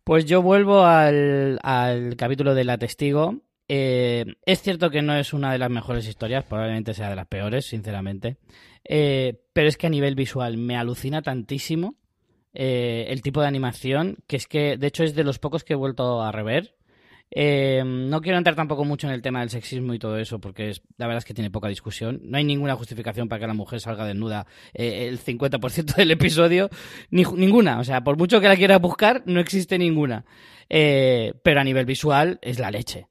Pues 0.05 0.25
yo 0.25 0.41
vuelvo 0.41 0.85
al, 0.85 1.59
al 1.65 2.15
capítulo 2.17 2.55
de 2.55 2.63
La 2.63 2.79
Testigo. 2.79 3.43
Eh, 3.69 4.25
es 4.47 4.63
cierto 4.63 4.89
que 4.91 5.03
no 5.03 5.17
es 5.17 5.33
una 5.33 5.53
de 5.53 5.59
las 5.59 5.71
mejores 5.71 6.07
historias, 6.07 6.45
probablemente 6.45 6.95
sea 6.95 7.11
de 7.11 7.17
las 7.17 7.27
peores, 7.27 7.67
sinceramente. 7.67 8.39
Eh, 8.85 9.43
pero 9.53 9.69
es 9.69 9.77
que 9.77 9.89
a 9.89 9.91
nivel 9.91 10.15
visual 10.15 10.57
me 10.57 10.77
alucina 10.77 11.23
tantísimo 11.23 11.97
eh, 12.53 13.07
el 13.09 13.23
tipo 13.23 13.41
de 13.41 13.47
animación, 13.47 14.19
que 14.27 14.37
es 14.37 14.47
que, 14.47 14.77
de 14.77 14.87
hecho, 14.87 15.05
es 15.05 15.15
de 15.15 15.25
los 15.25 15.39
pocos 15.39 15.65
que 15.65 15.75
he 15.75 15.77
vuelto 15.77 16.23
a 16.23 16.33
rever. 16.33 16.77
Eh, 17.33 17.85
no 17.85 18.21
quiero 18.21 18.39
entrar 18.39 18.57
tampoco 18.57 18.85
mucho 18.85 19.07
en 19.07 19.13
el 19.13 19.23
tema 19.23 19.39
del 19.39 19.51
sexismo 19.51 19.95
y 19.95 20.01
todo 20.01 20.19
eso, 20.19 20.41
porque 20.41 20.71
es, 20.71 20.83
la 20.97 21.07
verdad 21.07 21.19
es 21.19 21.25
que 21.25 21.35
tiene 21.35 21.51
poca 21.51 21.69
discusión. 21.69 22.21
No 22.25 22.39
hay 22.39 22.45
ninguna 22.45 22.75
justificación 22.75 23.29
para 23.29 23.41
que 23.41 23.47
la 23.47 23.55
mujer 23.55 23.81
salga 23.81 24.05
desnuda 24.05 24.47
eh, 24.75 25.07
el 25.09 25.21
50% 25.21 25.95
del 25.95 26.11
episodio, 26.11 26.71
ni, 27.11 27.25
ninguna. 27.25 27.79
O 27.79 27.85
sea, 27.85 28.03
por 28.03 28.17
mucho 28.17 28.41
que 28.41 28.49
la 28.49 28.57
quieras 28.57 28.81
buscar, 28.81 29.23
no 29.27 29.41
existe 29.41 29.79
ninguna. 29.79 30.25
Pero 30.69 31.61
a 31.61 31.65
nivel 31.65 31.85
visual 31.85 32.39
es 32.43 32.59
la 32.59 32.71
leche. 32.71 33.09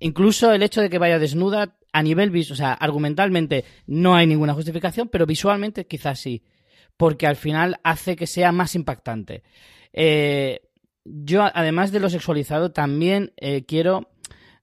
Incluso 0.00 0.52
el 0.52 0.62
hecho 0.62 0.80
de 0.80 0.90
que 0.90 0.98
vaya 0.98 1.18
desnuda, 1.18 1.78
a 1.92 2.02
nivel 2.02 2.30
visual, 2.30 2.52
o 2.54 2.56
sea, 2.56 2.72
argumentalmente 2.72 3.64
no 3.86 4.14
hay 4.14 4.26
ninguna 4.26 4.54
justificación, 4.54 5.08
pero 5.08 5.26
visualmente 5.26 5.86
quizás 5.86 6.20
sí, 6.20 6.42
porque 6.98 7.26
al 7.26 7.36
final 7.36 7.80
hace 7.84 8.16
que 8.16 8.26
sea 8.26 8.52
más 8.52 8.74
impactante. 8.74 9.42
Eh, 9.94 10.60
yo, 11.04 11.48
además 11.54 11.92
de 11.92 12.00
lo 12.00 12.10
sexualizado, 12.10 12.72
también 12.72 13.32
eh, 13.36 13.64
quiero, 13.64 14.10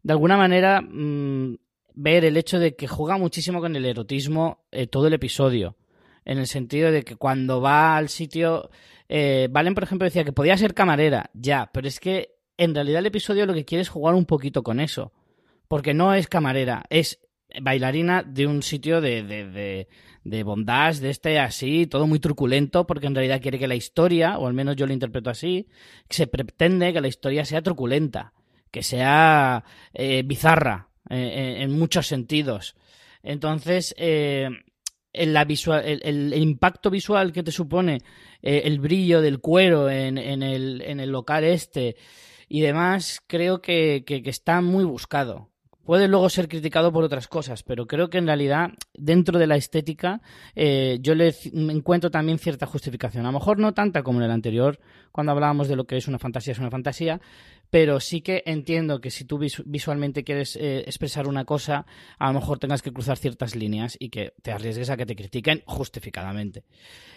de 0.04 0.13
alguna 0.13 0.38
manera, 0.38 0.82
mm, 0.82 1.58
ver 1.95 2.26
el 2.26 2.38
hecho 2.38 2.60
de 2.60 2.76
que 2.76 2.88
juega 2.88 3.17
muchísimo 3.17 3.62
con 3.62 3.76
el 3.76 3.86
erotismo 3.86 4.65
eh, 4.71 4.86
todo 4.86 5.08
el 5.08 5.13
episodio. 5.13 5.78
En 6.26 6.38
el 6.38 6.48
sentido 6.48 6.91
de 6.91 7.04
que 7.04 7.15
cuando 7.15 7.62
va 7.62 7.98
al 7.98 8.10
sitio. 8.10 8.69
Valen, 9.08 9.76
por 9.76 9.84
ejemplo, 9.84 10.06
decía 10.06 10.24
que 10.24 10.32
podía 10.32 10.58
ser 10.58 10.74
camarera, 10.74 11.30
ya, 11.36 11.69
pero 11.71 11.88
es 11.88 12.00
que 12.00 12.39
en 12.58 12.74
realidad 12.74 13.00
el 13.00 13.06
episodio 13.06 13.45
lo 13.45 13.54
que 13.54 13.63
quiere 13.63 13.84
es 13.84 13.89
jugar 13.89 14.15
un 14.15 14.26
poquito 14.26 14.63
con 14.63 14.80
eso. 14.80 15.13
Porque 15.67 15.93
no 15.93 16.13
es 16.13 16.28
camarera, 16.28 16.84
es 16.89 17.19
bailarina 17.62 18.24
de 18.24 18.48
un 18.48 18.62
sitio 18.63 19.02
de, 19.02 19.24
de, 19.24 19.88
de, 20.24 20.44
bondage, 20.44 21.02
de 21.02 21.10
este 21.10 21.39
así, 21.39 21.88
todo 21.88 22.08
muy 22.08 22.20
truculento, 22.20 22.86
porque 22.88 23.08
en 23.08 23.15
realidad 23.15 23.41
quiere 23.41 23.60
que 23.60 23.68
la 23.68 23.76
historia, 23.76 24.38
o 24.38 24.48
al 24.48 24.54
menos 24.54 24.76
yo 24.76 24.86
lo 24.88 24.94
interpreto 24.94 25.30
así, 25.30 25.68
se 26.10 26.28
pretende 26.28 26.94
que 26.94 27.02
la 27.02 27.08
historia 27.08 27.46
sea 27.46 27.62
truculenta, 27.62 28.34
que 28.72 28.84
sea 28.84 29.63
eh, 29.94 30.24
bizarra 30.26 30.89
eh, 31.10 31.58
en 31.60 31.72
muchos 31.78 32.08
sentidos. 32.08 32.76
Entonces, 33.24 33.94
eh, 33.98 34.50
en 35.13 35.34
la 35.34 35.46
visual, 35.46 35.84
el, 35.86 36.34
impacto 36.34 36.89
visual 36.89 37.32
que 37.32 37.41
te 37.44 37.52
supone 37.52 38.00
eh, 38.41 38.63
el 38.65 38.80
brillo 38.80 39.22
del 39.22 39.39
cuero 39.39 39.89
en, 39.89 40.18
el, 40.18 40.82
en 40.82 41.00
el 41.00 41.10
local 41.12 41.44
este 41.46 41.96
y 42.48 42.62
demás, 42.62 43.22
creo 43.26 43.62
que, 43.62 44.04
que- 44.06 44.22
que 44.22 44.30
está 44.30 44.62
muy 44.62 44.84
buscado. 44.84 45.50
Puede 45.86 46.08
luego 46.08 46.30
ser 46.30 46.48
criticado 46.48 46.91
por 46.91 47.04
otras 47.04 47.28
cosas, 47.28 47.62
pero 47.62 47.86
creo 47.86 48.10
que 48.10 48.17
en 48.17 48.26
realidad, 48.26 48.71
dentro 48.95 49.38
de 49.38 49.45
la 49.45 49.56
estética, 49.56 50.21
eh, 50.56 50.98
yo 51.00 51.13
le 51.13 51.34
encuentro 51.54 52.10
también 52.10 52.39
cierta 52.39 52.65
justificación. 52.65 53.26
A 53.26 53.32
lo 53.32 53.38
mejor 53.38 53.60
no 53.60 53.74
tanta 53.74 54.02
como 54.02 54.19
en 54.19 54.26
el 54.26 54.32
anterior, 54.32 54.80
cuando 55.12 55.32
hablábamos 55.32 55.67
de 55.67 55.76
lo 55.76 55.86
que 55.86 55.98
es 55.98 56.08
una 56.08 56.17
fantasía, 56.17 56.54
es 56.54 56.60
una 56.60 56.71
fantasía, 56.71 57.21
pero 57.69 58.00
sí 58.00 58.21
que 58.21 58.41
entiendo 58.48 59.00
que 59.00 59.12
si 59.12 59.26
tú 59.26 59.38
visu- 59.38 59.63
visualmente 59.65 60.24
quieres 60.24 60.56
eh, 60.56 60.80
expresar 60.88 61.28
una 61.28 61.45
cosa, 61.45 61.86
a 62.17 62.28
lo 62.28 62.39
mejor 62.39 62.58
tengas 62.58 62.82
que 62.82 62.91
cruzar 62.91 63.17
ciertas 63.17 63.56
líneas 63.56 63.95
y 64.00 64.10
que 64.10 64.34
te 64.41 64.52
arriesgues 64.52 64.89
a 64.89 64.98
que 64.98 65.06
te 65.06 65.15
critiquen 65.15 65.62
justificadamente. 65.67 66.63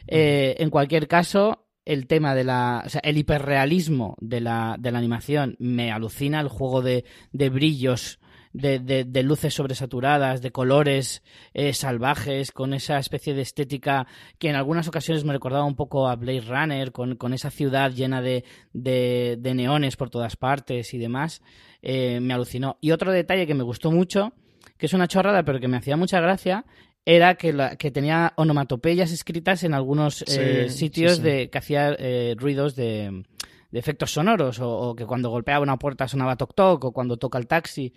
Eh, 0.07 0.57
en 0.59 0.69
cualquier 0.69 1.09
caso, 1.09 1.65
el 1.87 2.07
tema 2.07 2.35
de 2.35 2.45
la. 2.45 2.83
O 2.85 2.89
sea, 2.91 3.01
el 3.03 3.17
hiperrealismo 3.17 4.15
de 4.21 4.43
la, 4.43 4.77
de 4.79 4.91
la 4.93 4.99
animación 4.99 5.57
me 5.59 5.91
alucina, 5.91 6.39
el 6.41 6.49
juego 6.49 6.83
de, 6.83 7.05
de 7.33 7.49
brillos. 7.49 8.19
De, 8.61 8.81
de- 8.81 9.05
de 9.05 9.23
luces 9.23 9.55
sobresaturadas, 9.55 10.43
de 10.43 10.51
colores 10.51 11.23
eh, 11.55 11.73
salvajes, 11.73 12.51
con 12.51 12.75
esa 12.75 12.99
especie 12.99 13.33
de 13.35 13.43
estética 13.43 14.07
que 14.39 14.49
en 14.49 14.57
algunas 14.57 14.89
ocasiones 14.89 15.23
me 15.25 15.33
recordaba 15.33 15.65
un 15.65 15.77
poco 15.77 16.09
a 16.09 16.17
Blade 16.17 16.41
Runner, 16.41 16.91
con, 16.91 17.15
con 17.17 17.33
esa 17.35 17.51
ciudad 17.51 17.93
llena 17.93 18.21
de, 18.21 18.43
de- 18.73 19.37
de 19.39 19.55
neones 19.55 19.97
por 19.97 20.11
todas 20.11 20.35
partes 20.37 20.93
y 20.93 20.99
demás, 20.99 21.41
eh, 21.83 22.19
me 22.21 22.35
alucinó. 22.35 22.79
Y 22.81 22.91
otro 22.91 23.13
detalle 23.13 23.47
que 23.47 23.55
me 23.55 23.63
gustó 23.63 23.93
mucho, 23.93 24.33
que 24.77 24.87
es 24.87 24.93
una 24.93 25.07
chorrada, 25.07 25.45
pero 25.45 25.61
que 25.61 25.69
me 25.69 25.77
hacía 25.77 25.97
mucha 25.97 26.21
gracia, 26.21 26.65
era 27.05 27.37
que, 27.37 27.53
la, 27.53 27.77
que 27.77 27.91
tenía 27.93 28.33
onomatopeyas 28.37 29.13
escritas 29.13 29.63
en 29.63 29.73
algunos 29.73 30.23
eh, 30.23 30.69
sitios 30.69 31.13
sí, 31.13 31.17
sí. 31.19 31.23
de 31.23 31.49
que 31.51 31.59
hacía 31.59 31.95
eh, 31.99 32.35
ruidos 32.37 32.75
de, 32.75 33.25
de 33.71 33.79
efectos 33.79 34.11
sonoros, 34.11 34.59
o, 34.59 34.69
o 34.69 34.95
que 34.97 35.07
cuando 35.07 35.31
golpeaba 35.31 35.63
una 35.63 35.79
puerta 35.79 36.09
sonaba 36.09 36.37
toc 36.37 36.55
toc, 36.55 36.85
o 36.85 36.93
cuando 36.93 37.17
toca 37.17 37.39
el 37.39 37.47
taxi. 37.47 37.93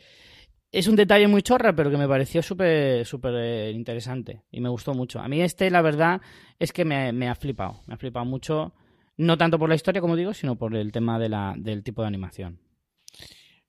Es 0.72 0.88
un 0.88 0.96
detalle 0.96 1.28
muy 1.28 1.42
chorra, 1.42 1.76
pero 1.76 1.92
que 1.92 1.98
me 1.98 2.08
pareció 2.08 2.42
súper 2.42 3.06
súper 3.06 3.34
eh, 3.36 3.72
interesante 3.72 4.44
y 4.52 4.62
me 4.62 4.70
gustó 4.70 4.94
mucho. 4.94 5.20
A 5.20 5.28
mí 5.28 5.42
este, 5.42 5.70
la 5.70 5.82
verdad, 5.82 6.22
es 6.60 6.72
que 6.72 6.86
me, 6.86 7.12
me 7.12 7.28
ha 7.28 7.36
flipado. 7.36 7.82
Me 7.88 7.96
ha 7.96 7.98
flipado 7.98 8.26
mucho, 8.26 8.74
no 9.18 9.38
tanto 9.38 9.60
por 9.60 9.68
la 9.68 9.76
historia, 9.76 10.00
como 10.00 10.16
digo, 10.16 10.34
sino 10.34 10.56
por 10.56 10.76
el 10.76 10.92
tema 10.92 11.20
de 11.20 11.30
la, 11.30 11.56
del 11.58 11.84
tipo 11.84 12.02
de 12.02 12.08
animación. 12.08 12.60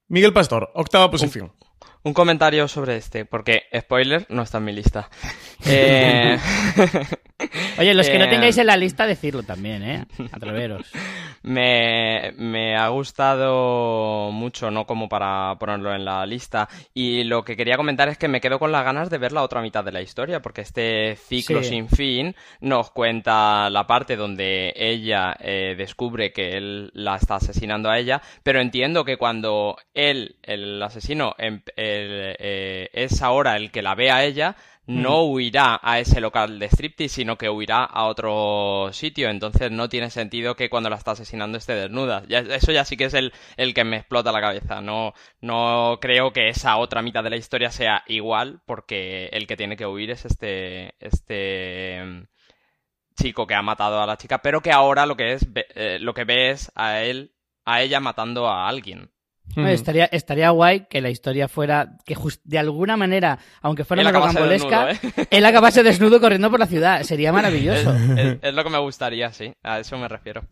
Miguel 0.07 0.33
Pastor, 0.33 0.71
octava 0.75 1.11
posición. 1.11 1.53
Un 2.05 2.15
comentario 2.15 2.67
sobre 2.67 2.97
este, 2.97 3.25
porque 3.25 3.63
spoiler 3.79 4.27
no 4.29 4.43
está 4.43 4.59
en 4.59 4.65
mi 4.65 4.73
lista. 4.73 5.09
Eh, 5.67 6.37
Oye, 7.79 7.95
los 7.95 8.09
que 8.09 8.19
no 8.19 8.25
eh, 8.25 8.29
tengáis 8.29 8.59
en 8.59 8.67
la 8.67 8.77
lista, 8.77 9.07
decirlo 9.07 9.43
también, 9.45 9.83
¿eh? 9.83 10.05
Atreveros. 10.33 10.91
Me, 11.45 12.33
me 12.37 12.77
ha 12.77 12.87
gustado 12.87 14.31
mucho, 14.31 14.71
no 14.71 14.87
como 14.87 15.09
para 15.09 15.57
ponerlo 15.59 15.93
en 15.93 16.05
la 16.05 16.25
lista. 16.25 16.69
Y 16.95 17.25
lo 17.25 17.45
que 17.45 17.57
quería 17.57 17.77
comentar 17.77 18.09
es 18.09 18.17
que 18.17 18.29
me 18.29 18.41
quedo 18.41 18.61
con 18.61 18.71
las 18.71 18.85
ganas 18.85 19.11
de 19.11 19.19
ver 19.19 19.33
la 19.33 19.43
otra 19.43 19.61
mitad 19.61 19.83
de 19.83 19.91
la 19.91 20.01
historia, 20.03 20.41
porque 20.41 20.61
este 20.61 21.17
ciclo 21.17 21.65
Sí. 21.65 21.71
sin 21.71 21.89
fin 21.89 22.37
nos 22.61 22.93
cuenta 22.93 23.69
la 23.71 23.89
parte 23.89 24.15
donde 24.15 24.73
ella 24.77 25.35
eh, 25.41 25.75
descubre 25.77 26.33
que 26.33 26.57
él 26.57 26.93
la 26.95 27.17
está 27.17 27.35
asesinando 27.37 27.91
a 27.91 27.99
ella, 27.99 28.23
pero 28.45 28.61
entiendo 28.61 29.05
que 29.05 29.17
cuando 29.17 29.77
él, 29.95 30.37
el 30.45 30.81
asesino, 30.81 31.35
em- 31.39 31.63
el, 31.97 32.37
eh, 32.39 32.91
es 32.93 33.23
ahora 33.23 33.57
el 33.57 33.71
que 33.71 33.83
la 33.83 33.95
ve 33.95 34.11
a 34.11 34.25
ella, 34.25 34.57
no 34.87 35.23
huirá 35.25 35.79
a 35.83 36.01
ese 36.01 36.21
local 36.21 36.59
de 36.59 36.67
striptease, 36.67 37.15
sino 37.15 37.39
que 37.39 37.49
huirá 37.49 37.85
a 37.85 38.05
otro 38.07 38.91
sitio. 38.93 39.29
Entonces 39.31 39.71
no 39.71 39.89
tiene 39.89 40.11
sentido 40.11 40.57
que 40.57 40.69
cuando 40.71 40.91
la 40.91 40.97
está 40.97 41.13
asesinando 41.13 41.57
esté 41.59 41.75
desnuda. 41.75 42.25
Ya- 42.29 42.41
eso 42.41 42.73
ya 42.73 42.85
sí 42.85 42.97
que 42.97 43.05
es 43.05 43.15
el, 43.15 43.33
el 43.57 43.75
que 43.75 43.85
me 43.85 43.97
explota 43.99 44.33
la 44.33 44.41
cabeza. 44.41 44.81
No, 44.81 45.15
no 45.41 45.99
creo 46.01 46.33
que 46.33 46.49
esa 46.49 46.77
otra 46.79 47.03
mitad 47.03 47.23
de 47.25 47.31
la 47.31 47.37
historia 47.37 47.71
sea 47.71 48.03
igual, 48.07 48.61
porque 48.67 49.27
el 49.33 49.47
que 49.47 49.57
tiene 49.57 49.77
que 49.77 49.87
huir 49.87 50.11
es 50.11 50.25
este, 50.25 50.95
este 51.01 52.03
mm, 52.05 52.23
chico 53.17 53.47
que 53.47 53.55
ha 53.55 53.63
matado 53.63 54.01
a 54.01 54.07
la 54.07 54.17
chica, 54.17 54.39
pero 54.43 54.61
que 54.63 54.73
ahora 54.73 55.07
lo 55.07 55.17
que 55.17 55.35
es 55.35 55.47
eh, 55.55 55.99
lo 56.01 56.15
que 56.15 56.25
ve 56.25 56.51
es 56.51 56.71
a 56.75 57.01
él, 57.03 57.35
a 57.65 57.83
ella 57.83 58.01
matando 58.01 58.49
a 58.49 58.69
alguien. 58.69 59.11
Estaría, 59.57 60.05
estaría 60.07 60.51
guay 60.51 60.87
que 60.89 61.01
la 61.01 61.11
historia 61.11 61.49
fuera, 61.49 61.97
que 62.07 62.17
de 62.45 62.59
alguna 62.59 62.97
manera, 62.97 63.39
aunque 63.61 63.85
fuera 63.85 64.03
acabase 64.09 64.39
rocambolesca, 64.39 64.91
¿eh? 64.93 65.27
él 65.31 65.45
acabase 65.45 65.83
desnudo 65.83 66.21
corriendo 66.21 66.51
por 66.51 66.59
la 66.61 66.67
ciudad. 66.67 67.03
Sería 67.03 67.33
maravilloso. 67.33 67.95
Es, 67.95 68.19
es- 68.19 68.39
es 68.43 68.55
lo 68.55 68.65
que 68.65 68.71
me 68.71 68.79
gustaría, 68.79 69.33
sí. 69.33 69.53
A 69.63 69.79
eso 69.79 69.97
me 69.99 70.09
refiero. 70.09 70.43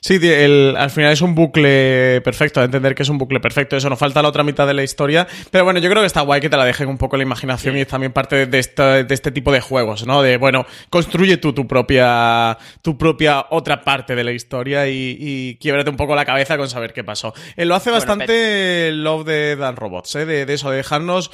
Sí, 0.00 0.18
el- 0.22 0.74
al 0.76 0.90
final 0.90 1.12
es 1.12 1.20
un 1.20 1.34
bucle 1.34 2.20
perfecto, 2.22 2.62
entender 2.62 2.94
que 2.94 3.02
es 3.02 3.08
un 3.08 3.18
bucle 3.18 3.40
perfecto. 3.40 3.76
Eso 3.76 3.88
nos 3.90 3.98
falta 3.98 4.22
la 4.22 4.28
otra 4.28 4.42
mitad 4.42 4.66
de 4.66 4.74
la 4.74 4.82
historia. 4.82 5.26
Pero 5.50 5.64
bueno, 5.64 5.80
yo 5.80 5.88
creo 5.90 6.02
que 6.02 6.06
está 6.06 6.20
guay 6.22 6.40
que 6.40 6.48
te 6.50 6.56
la 6.56 6.64
dejen 6.64 6.88
un 6.88 6.98
poco 6.98 7.16
la 7.16 7.22
imaginación 7.22 7.76
y 7.76 7.80
es 7.80 7.88
también 7.88 8.12
parte 8.12 8.46
de, 8.46 8.58
este 8.58 9.30
tipo 9.32 9.52
de 9.52 9.60
juegos, 9.60 10.06
¿no? 10.06 10.22
De, 10.22 10.36
bueno, 10.36 10.66
construye 10.90 11.36
tú 11.36 11.52
tu 11.52 11.66
propia, 11.66 12.56
tu 12.82 12.96
propia 12.98 13.46
otra 13.50 13.82
parte 13.82 14.14
de 14.14 14.24
la 14.24 14.32
historia 14.32 14.88
y, 14.88 15.16
y 15.18 15.56
quiebrate 15.56 15.90
un 15.90 15.96
poco 15.96 16.14
la 16.14 16.24
cabeza 16.24 16.56
con 16.56 16.68
saber 16.68 16.92
qué 16.92 17.04
pasó. 17.04 17.34
Eh, 17.56 17.64
lo 17.64 17.74
hace 17.74 17.90
Bueno, 17.90 18.04
bastante 18.06 18.92
Love 18.92 19.24
de 19.26 19.56
Dan 19.56 19.76
Robots, 19.76 20.14
¿eh? 20.16 20.26
De, 20.26 20.46
de 20.46 20.54
eso, 20.54 20.70
de 20.70 20.78
dejarnos 20.78 21.30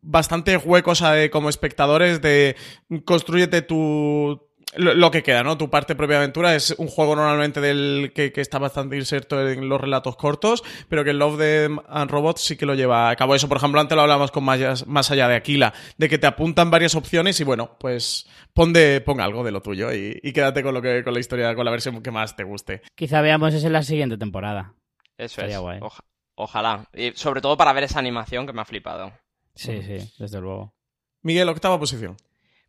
bastante 0.00 0.56
huecos 0.56 1.02
eh, 1.02 1.28
como 1.30 1.48
espectadores 1.50 2.22
de 2.22 2.56
construyete 3.04 3.62
tu 3.62 4.45
lo, 4.76 4.94
lo 4.94 5.10
que 5.10 5.22
queda, 5.22 5.42
¿no? 5.42 5.58
Tu 5.58 5.68
parte 5.70 5.94
propia 5.94 6.18
aventura 6.18 6.54
es 6.54 6.74
un 6.78 6.88
juego 6.88 7.16
normalmente 7.16 7.60
del 7.60 8.12
que, 8.14 8.32
que 8.32 8.40
está 8.40 8.58
bastante 8.58 8.96
inserto 8.96 9.46
en 9.48 9.68
los 9.68 9.80
relatos 9.80 10.16
cortos, 10.16 10.62
pero 10.88 11.04
que 11.04 11.10
el 11.10 11.18
Love 11.18 11.38
de 11.38 11.76
and 11.88 12.10
Robots 12.10 12.42
sí 12.42 12.56
que 12.56 12.66
lo 12.66 12.74
lleva 12.74 13.10
a 13.10 13.16
cabo. 13.16 13.34
Eso, 13.34 13.48
por 13.48 13.56
ejemplo, 13.58 13.80
antes 13.80 13.96
lo 13.96 14.02
hablamos 14.02 14.30
con 14.30 14.44
más, 14.44 14.86
más 14.86 15.10
allá 15.10 15.28
de 15.28 15.36
Aquila, 15.36 15.72
de 15.98 16.08
que 16.08 16.18
te 16.18 16.26
apuntan 16.26 16.70
varias 16.70 16.94
opciones 16.94 17.38
y 17.40 17.44
bueno, 17.44 17.76
pues 17.78 18.26
pon, 18.54 18.72
de, 18.72 19.00
pon 19.00 19.20
algo 19.20 19.42
de 19.44 19.52
lo 19.52 19.60
tuyo 19.62 19.92
y, 19.92 20.18
y 20.22 20.32
quédate 20.32 20.62
con 20.62 20.74
lo 20.74 20.82
que 20.82 21.02
con 21.04 21.14
la 21.14 21.20
historia, 21.20 21.54
con 21.54 21.64
la 21.64 21.70
versión 21.70 22.02
que 22.02 22.10
más 22.10 22.36
te 22.36 22.44
guste. 22.44 22.82
Quizá 22.94 23.20
veamos 23.20 23.54
eso 23.54 23.66
en 23.66 23.72
la 23.72 23.82
siguiente 23.82 24.16
temporada. 24.18 24.74
Eso 25.18 25.40
Estaría 25.40 25.56
es. 25.56 25.60
guay. 25.62 25.78
Oja- 25.80 26.04
ojalá. 26.34 26.84
Y 26.94 27.12
sobre 27.14 27.40
todo 27.40 27.56
para 27.56 27.72
ver 27.72 27.84
esa 27.84 27.98
animación 27.98 28.46
que 28.46 28.52
me 28.52 28.60
ha 28.60 28.64
flipado. 28.66 29.12
Sí, 29.54 29.80
sí, 29.82 30.12
desde 30.18 30.40
luego. 30.40 30.74
Miguel, 31.22 31.48
octava 31.48 31.78
posición. 31.78 32.16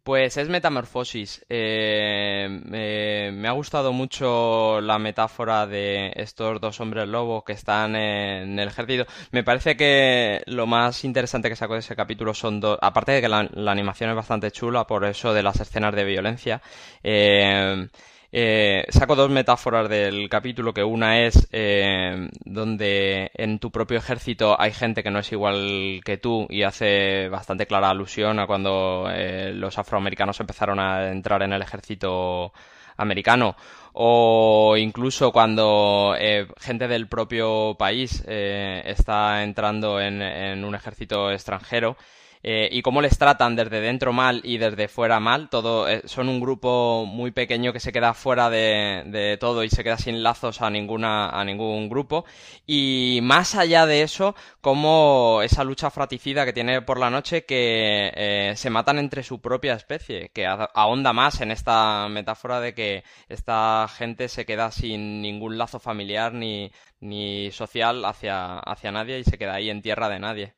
Pues 0.08 0.38
es 0.38 0.48
Metamorfosis. 0.48 1.46
Eh, 1.50 2.48
me- 2.64 3.30
me 3.34 3.48
ha 3.50 3.52
gustado 3.52 3.92
mucho 3.92 4.80
la 4.80 5.00
metáfora 5.00 5.68
de 5.68 6.14
estos 6.16 6.62
dos 6.62 6.80
hombres 6.80 7.10
lobos 7.10 7.44
que 7.44 7.52
están 7.52 7.94
en 7.98 8.58
el 8.58 8.70
ejército. 8.70 9.06
Me 9.32 9.44
parece 9.44 9.76
que 9.76 10.44
lo 10.46 10.66
más 10.66 11.04
interesante 11.04 11.50
que 11.50 11.58
saco 11.58 11.74
de 11.74 11.80
ese 11.82 11.98
capítulo 11.98 12.34
son 12.34 12.62
dos. 12.62 12.80
Aparte 12.82 13.12
de 13.12 13.22
que 13.22 13.28
la, 13.28 13.50
la 13.52 13.74
animación 13.74 14.10
es 14.10 14.16
bastante 14.16 14.50
chula, 14.50 14.88
por 14.88 15.04
eso 15.04 15.34
de 15.34 15.44
las 15.44 15.60
escenas 15.60 15.94
de 15.94 16.06
violencia. 16.06 16.62
eh, 17.04 17.88
eh, 18.32 18.86
saco 18.90 19.16
dos 19.16 19.30
metáforas 19.30 19.88
del 19.90 20.28
capítulo, 20.30 20.74
que 20.74 20.84
una 20.84 21.22
es 21.22 21.48
eh, 21.52 22.30
donde 22.44 23.32
en 23.34 23.60
tu 23.60 23.72
propio 23.72 23.98
ejército 23.98 24.60
hay 24.60 24.74
gente 24.74 25.04
que 25.04 25.12
no 25.12 25.20
es 25.20 25.32
igual 25.32 26.02
que 26.04 26.18
tú 26.18 26.46
y 26.50 26.64
hace 26.64 27.30
bastante 27.30 27.68
clara 27.68 27.90
alusión 27.90 28.40
a 28.40 28.48
cuando 28.48 29.08
eh, 29.10 29.52
los 29.54 29.78
afroamericanos 29.78 30.40
empezaron 30.40 30.80
a 30.80 31.10
entrar 31.10 31.42
en 31.44 31.54
el 31.54 31.62
ejército 31.62 32.52
americano. 32.98 33.56
O 33.94 34.76
incluso 34.78 35.32
cuando 35.32 36.16
eh, 36.20 36.48
gente 36.60 36.88
del 36.88 37.08
propio 37.08 37.76
país 37.80 38.24
eh, 38.28 38.84
está 38.86 39.44
entrando 39.44 40.00
en, 40.00 40.22
en 40.22 40.66
un 40.66 40.76
ejército 40.76 41.32
extranjero 41.32 41.98
eh, 42.44 42.70
y 42.72 42.82
cómo 42.82 43.02
les 43.02 43.18
tratan 43.18 43.56
desde 43.56 43.82
dentro 43.82 44.14
mal 44.14 44.42
y 44.44 44.58
desde 44.58 44.88
fuera 44.88 45.20
mal. 45.20 45.50
Todo 45.50 45.88
eh, 45.88 46.02
son 46.06 46.30
un 46.30 46.40
grupo 46.40 47.06
muy 47.06 47.32
pequeño 47.32 47.74
que 47.74 47.80
se 47.80 47.92
queda 47.92 48.14
fuera 48.14 48.50
de, 48.50 49.04
de 49.08 49.38
todo 49.38 49.64
y 49.64 49.70
se 49.70 49.84
queda 49.84 49.98
sin 49.98 50.24
lazos 50.24 50.62
a 50.62 50.70
ninguna 50.70 51.30
a 51.30 51.44
ningún 51.46 51.90
grupo. 51.90 52.26
Y 52.66 53.20
más 53.24 53.56
allá 53.56 53.86
de 53.86 54.02
eso, 54.02 54.36
como 54.62 55.42
esa 55.44 55.64
lucha 55.64 55.90
fratricida 55.90 56.46
que 56.46 56.54
tiene 56.54 56.82
por 56.82 57.00
la 57.00 57.10
noche 57.10 57.46
que 57.46 58.12
eh, 58.16 58.54
se 58.56 58.70
matan 58.70 59.00
entre 59.00 59.24
su 59.24 59.42
propia 59.42 59.74
especie, 59.74 60.30
que 60.34 60.46
ahonda 60.48 61.14
más 61.14 61.42
en 61.42 61.52
esta 61.52 62.08
metáfora 62.10 62.60
de 62.60 62.74
que 62.74 63.04
esta 63.30 63.88
gente 63.90 64.28
se 64.30 64.46
queda 64.46 64.72
sin 64.72 65.22
ningún 65.22 65.58
lazo 65.58 65.80
familiar 65.80 66.34
ni, 66.34 66.72
ni 67.00 67.52
social 67.52 68.06
hacia, 68.06 68.60
hacia 68.60 68.92
nadie 68.92 69.20
y 69.20 69.24
se 69.24 69.38
queda 69.38 69.56
ahí 69.56 69.70
en 69.70 69.82
tierra 69.82 70.10
de 70.10 70.20
nadie. 70.20 70.56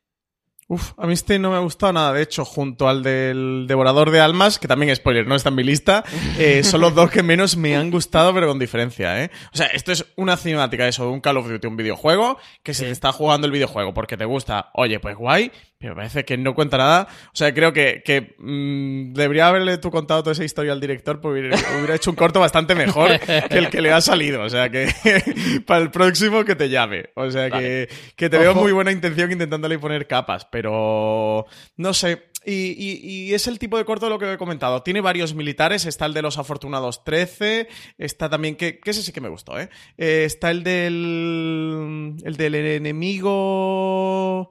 Uf, 0.70 0.92
a 0.98 1.08
mí 1.08 1.14
este 1.14 1.40
no 1.40 1.50
me 1.50 1.56
ha 1.56 1.58
gustado 1.58 1.92
nada. 1.92 2.12
De 2.12 2.22
hecho, 2.22 2.44
junto 2.44 2.88
al 2.88 3.02
del 3.02 3.64
Devorador 3.66 4.12
de 4.12 4.20
Almas, 4.20 4.60
que 4.60 4.68
también, 4.68 4.94
spoiler, 4.94 5.26
no 5.26 5.34
está 5.34 5.48
en 5.48 5.56
mi 5.56 5.64
lista, 5.64 6.04
eh, 6.38 6.62
son 6.64 6.80
los 6.80 6.94
dos 6.94 7.10
que 7.10 7.24
menos 7.24 7.56
me 7.56 7.74
han 7.74 7.90
gustado, 7.90 8.32
pero 8.32 8.46
con 8.46 8.60
diferencia, 8.60 9.20
¿eh? 9.20 9.32
O 9.52 9.56
sea, 9.56 9.66
esto 9.66 9.90
es 9.90 10.06
una 10.14 10.36
cinemática, 10.36 10.86
eso, 10.86 11.06
de 11.06 11.10
un 11.10 11.20
Call 11.20 11.38
of 11.38 11.48
Duty, 11.48 11.66
un 11.66 11.76
videojuego, 11.76 12.38
que 12.62 12.72
se 12.72 12.84
te 12.84 12.92
está 12.92 13.10
jugando 13.10 13.48
el 13.48 13.52
videojuego 13.52 13.92
porque 13.92 14.16
te 14.16 14.24
gusta. 14.24 14.70
Oye, 14.74 15.00
pues 15.00 15.16
guay, 15.16 15.50
pero 15.80 15.94
parece 15.94 16.26
que 16.26 16.36
no 16.36 16.54
cuenta 16.54 16.76
nada. 16.76 17.08
O 17.28 17.34
sea, 17.36 17.54
creo 17.54 17.72
que, 17.72 18.02
que 18.04 18.34
mm, 18.38 19.14
debería 19.14 19.48
haberle 19.48 19.78
tú 19.78 19.90
contado 19.90 20.22
toda 20.22 20.32
esa 20.34 20.44
historia 20.44 20.72
al 20.72 20.80
director, 20.80 21.22
porque 21.22 21.40
hubiera, 21.40 21.56
hubiera 21.78 21.94
hecho 21.94 22.10
un 22.10 22.16
corto 22.16 22.38
bastante 22.38 22.74
mejor 22.74 23.18
que 23.18 23.56
el 23.58 23.70
que 23.70 23.80
le 23.80 23.90
ha 23.90 24.02
salido. 24.02 24.42
O 24.42 24.50
sea, 24.50 24.68
que 24.68 24.88
para 25.66 25.80
el 25.80 25.90
próximo 25.90 26.44
que 26.44 26.54
te 26.54 26.68
llame. 26.68 27.06
O 27.14 27.30
sea, 27.30 27.50
que, 27.50 27.88
que 28.14 28.28
te 28.28 28.36
veo 28.36 28.54
muy 28.54 28.72
buena 28.72 28.92
intención 28.92 29.32
intentándole 29.32 29.78
poner 29.78 30.06
capas, 30.06 30.44
pero 30.52 31.46
no 31.78 31.94
sé. 31.94 32.24
Y, 32.44 32.52
y- 32.78 33.00
y 33.30 33.34
es 33.34 33.46
el 33.48 33.58
tipo 33.58 33.78
de 33.78 33.84
corto 33.86 34.04
de 34.06 34.10
lo 34.10 34.18
que 34.18 34.30
he 34.32 34.36
comentado. 34.38 34.82
Tiene 34.82 35.00
varios 35.00 35.34
militares. 35.34 35.86
Está 35.86 36.04
el 36.04 36.12
de 36.12 36.20
los 36.22 36.36
afortunados 36.36 37.04
13. 37.04 37.68
Está 37.96 38.28
también, 38.28 38.56
que, 38.56 38.80
que 38.80 38.90
ese 38.90 39.02
sí 39.02 39.12
que 39.12 39.20
me 39.22 39.28
gustó, 39.30 39.58
¿eh? 39.58 39.70
Eh, 39.96 40.24
está 40.26 40.50
el 40.50 40.62
del. 40.62 42.16
El 42.22 42.36
del 42.36 42.54
enemigo. 42.54 44.50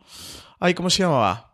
Ay, 0.59 0.73
¿cómo 0.73 0.89
se 0.89 1.03
llamaba? 1.03 1.53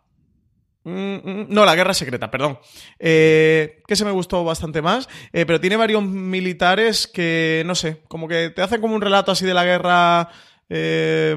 Mm, 0.84 0.90
mm, 1.16 1.46
No, 1.48 1.64
la 1.64 1.74
guerra 1.74 1.94
secreta, 1.94 2.30
perdón. 2.30 2.58
Eh, 2.98 3.82
que 3.88 3.96
se 3.96 4.04
me 4.04 4.10
gustó 4.12 4.44
bastante 4.44 4.82
más. 4.82 5.08
Eh, 5.32 5.44
pero 5.46 5.60
tiene 5.60 5.76
varios 5.76 6.02
militares 6.04 7.06
que, 7.06 7.62
no 7.66 7.74
sé, 7.74 8.02
como 8.08 8.28
que 8.28 8.50
te 8.50 8.62
hacen 8.62 8.80
como 8.80 8.94
un 8.94 9.00
relato 9.02 9.32
así 9.32 9.44
de 9.44 9.54
la 9.54 9.64
guerra. 9.64 10.28
eh, 10.68 11.34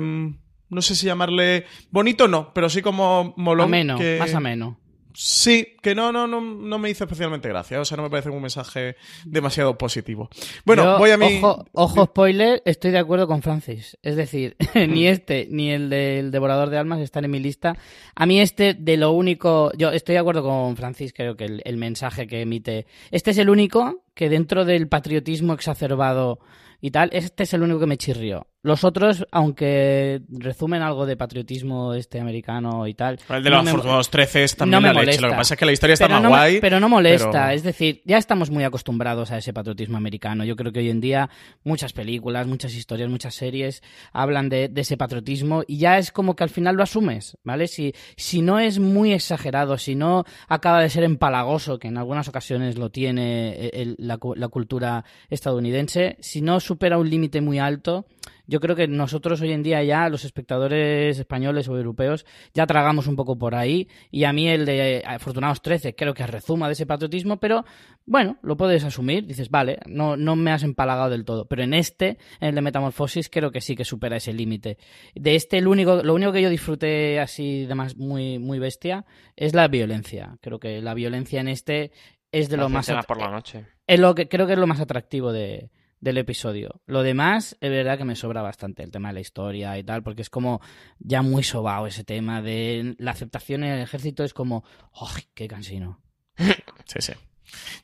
no 0.70 0.82
sé 0.84 0.94
si 0.96 1.08
llamarle 1.08 1.66
bonito, 1.90 2.28
no, 2.28 2.54
pero 2.54 2.70
sí 2.70 2.82
como 2.84 3.34
molón. 3.38 3.66
Ameno, 3.70 3.98
que- 3.98 4.18
más 4.20 4.34
ameno. 4.36 4.80
Sí, 5.14 5.76
que 5.82 5.96
no, 5.96 6.12
no, 6.12 6.28
no, 6.28 6.40
no 6.40 6.78
me 6.78 6.90
hizo 6.90 7.04
especialmente 7.04 7.50
gracia. 7.50 7.82
O 7.82 7.86
sea, 7.86 7.98
no 7.98 8.04
me 8.04 8.10
parece 8.10 8.30
un 8.30 8.42
mensaje 8.42 8.96
demasiado 9.26 9.78
positivo. 9.78 10.30
Bueno, 10.66 10.84
Yo, 10.84 10.98
voy 11.00 11.12
a 11.12 11.18
mi. 11.18 11.38
Ojo, 11.38 11.66
ojo, 11.74 12.06
spoiler, 12.06 12.62
estoy 12.66 12.92
de 12.92 13.00
acuerdo 13.00 13.28
con 13.28 13.42
Francis. 13.42 13.98
Es 14.04 14.16
decir, 14.16 14.56
ni 14.76 15.08
este 15.08 15.48
ni 15.50 15.72
el 15.72 15.90
del 15.90 16.32
Devorador 16.32 16.70
de 16.70 16.78
Almas 16.78 17.00
están 17.00 17.26
en 17.26 17.32
mi 17.32 17.40
lista. 17.40 17.76
A 18.16 18.26
mí 18.26 18.40
este, 18.40 18.76
de 18.76 18.98
lo 18.98 19.12
único... 19.12 19.72
Yo 19.78 19.90
estoy 19.92 20.14
de 20.14 20.20
acuerdo 20.20 20.44
con 20.44 20.76
Francis, 20.78 21.12
creo 21.14 21.36
que 21.36 21.46
el, 21.46 21.62
el 21.66 21.78
mensaje 21.78 22.28
que 22.28 22.42
emite... 22.42 22.86
Este 23.12 23.32
es 23.32 23.38
el 23.40 23.50
único 23.50 24.04
que 24.14 24.30
dentro 24.30 24.66
del 24.66 24.88
patriotismo 24.88 25.54
exacerbado 25.54 26.40
y 26.82 26.92
tal, 26.92 27.10
este 27.14 27.44
es 27.44 27.54
el 27.54 27.64
único 27.64 27.80
que 27.80 27.86
me 27.88 27.98
chirrió. 27.98 28.48
Los 28.62 28.84
otros, 28.84 29.26
aunque 29.32 30.22
resumen 30.30 30.82
algo 30.82 31.06
de 31.06 31.16
patriotismo 31.16 31.94
este 31.94 32.20
americano 32.20 32.88
y 32.88 32.94
tal... 32.94 33.18
El 33.30 33.42
de 33.42 33.50
no 33.50 33.58
los 33.60 33.68
afortunados 33.70 34.10
13 34.10 34.44
es 34.44 34.56
también 34.58 34.82
no 34.82 34.88
me 34.90 34.94
la 34.94 35.02
leche. 35.04 35.12
Lo 35.14 35.16
que 35.18 35.22
molesta. 35.28 35.38
pasa 35.38 35.54
es 35.54 35.60
que 35.60 35.66
la 35.66 35.72
historia 35.72 35.94
está 35.94 36.08
Pero 36.08 36.16
más 36.16 36.24
no 36.24 36.30
guay. 36.30 36.60
Pero 36.60 36.80
no 36.82 36.90
molesta, 36.90 37.32
pero- 37.32 37.50
es 37.52 37.64
decir, 37.64 38.02
ya 38.04 38.18
estamos 38.18 38.50
muy 38.50 38.66
acostumbrados 38.66 39.32
a 39.32 39.38
ese 39.38 39.54
patriotismo 39.54 39.96
americano. 39.96 40.44
Yo 40.44 40.58
creo 40.58 40.74
que 40.74 40.80
hoy 40.80 40.90
en 40.90 41.00
día 41.00 41.30
muchas 41.64 41.94
películas, 41.94 42.48
muchas 42.48 42.74
historias, 42.76 43.10
muchas 43.10 43.34
series 43.34 43.82
hablan 44.12 44.50
de, 44.50 44.68
de 44.68 44.82
ese 44.82 44.98
patriotismo 44.98 45.64
y 45.66 45.78
ya 45.78 45.98
es 45.98 46.12
como 46.12 46.36
que 46.36 46.44
al 46.44 46.50
final 46.50 46.76
lo 46.76 46.84
asumes, 46.84 47.38
¿vale? 47.46 47.68
Si, 47.68 47.94
si 48.18 48.42
no 48.42 48.60
es 48.60 48.78
muy 48.80 49.14
exagerado, 49.14 49.78
si 49.78 49.96
no 49.96 50.26
acaba 50.50 50.82
de 50.82 50.90
ser 50.90 51.06
empalagoso, 51.06 51.80
que 51.80 51.88
en 51.88 51.98
algunas 51.98 52.28
ocasiones 52.28 52.78
lo 52.78 52.90
tiene 52.90 53.52
eh, 53.52 53.70
el- 53.74 53.96
la 54.00 54.18
cultura 54.50 55.06
estadounidense, 55.30 56.18
si 56.20 56.42
no 56.42 56.60
supera 56.60 56.98
un 56.98 57.10
límite 57.10 57.40
muy 57.40 57.58
alto, 57.60 58.06
yo 58.50 58.60
creo 58.60 58.76
que 58.76 58.88
nosotros 58.88 59.40
hoy 59.42 59.52
en 59.52 59.62
día 59.62 59.84
ya, 59.84 60.10
los 60.10 60.26
espectadores 60.26 61.20
españoles 61.20 61.70
o 61.70 61.78
europeos, 61.78 62.26
ya 62.52 62.66
tragamos 62.66 63.06
un 63.06 63.16
poco 63.16 63.38
por 63.38 63.54
ahí. 63.54 63.88
Y 64.10 64.24
a 64.24 64.34
mí 64.34 64.50
el 64.50 64.66
de 64.66 65.04
Afortunados 65.06 65.62
13 65.62 65.94
creo 65.94 66.16
que 66.16 66.26
rezuma 66.26 66.66
de 66.66 66.74
ese 66.74 66.88
patriotismo, 66.88 67.38
pero 67.38 67.64
bueno, 68.08 68.40
lo 68.42 68.58
puedes 68.58 68.84
asumir. 68.84 69.28
Dices, 69.28 69.52
vale, 69.52 69.78
no, 69.86 70.18
no 70.18 70.36
me 70.36 70.52
has 70.52 70.64
empalagado 70.64 71.12
del 71.12 71.26
todo. 71.26 71.46
Pero 71.46 71.62
en 71.62 71.76
este, 71.76 72.18
en 72.40 72.50
el 72.50 72.56
de 72.56 72.62
Metamorfosis, 72.62 73.30
creo 73.30 73.52
que 73.52 73.62
sí 73.62 73.76
que 73.76 73.86
supera 73.86 74.18
ese 74.18 74.34
límite. 74.34 74.80
De 75.14 75.36
este, 75.36 75.60
el 75.60 75.68
único, 75.68 76.02
lo 76.02 76.16
único 76.16 76.32
que 76.32 76.42
yo 76.42 76.50
disfruté 76.50 77.20
así 77.20 77.68
de 77.68 77.76
más 77.76 77.98
muy, 77.98 78.40
muy 78.40 78.58
bestia 78.58 79.06
es 79.36 79.54
la 79.54 79.68
violencia. 79.68 80.38
Creo 80.42 80.60
que 80.60 80.82
la 80.82 80.96
violencia 80.96 81.40
en 81.40 81.50
este 81.50 81.92
es 82.32 82.50
de 82.50 82.58
lo 82.58 82.68
más 82.68 82.92
por 83.08 83.20
la 83.20 83.30
noche. 83.30 83.68
es 83.86 84.00
lo 84.00 84.16
que 84.16 84.28
creo 84.28 84.48
que 84.48 84.54
es 84.54 84.60
lo 84.60 84.68
más 84.68 84.80
atractivo 84.80 85.32
de, 85.32 85.70
del 86.00 86.18
episodio. 86.18 86.82
Lo 86.86 87.04
demás, 87.04 87.58
es 87.62 87.70
verdad 87.70 87.98
que 87.98 88.06
me 88.06 88.16
sobra 88.16 88.42
bastante 88.42 88.84
el 88.84 88.92
tema 88.92 89.10
de 89.10 89.16
la 89.16 89.20
historia 89.20 89.78
y 89.78 89.84
tal, 89.84 90.04
porque 90.04 90.22
es 90.22 90.30
como 90.30 90.62
ya 91.00 91.22
muy 91.22 91.44
sobao 91.44 91.88
ese 91.88 92.04
tema 92.04 92.42
de 92.42 92.96
la 92.98 93.12
aceptación 93.12 93.64
en 93.64 93.74
el 93.74 93.82
ejército, 93.82 94.24
es 94.24 94.34
como, 94.34 94.64
¡ay, 94.94 95.24
qué 95.34 95.48
cansino! 95.48 96.02
Sí, 96.86 97.02
sí. 97.02 97.14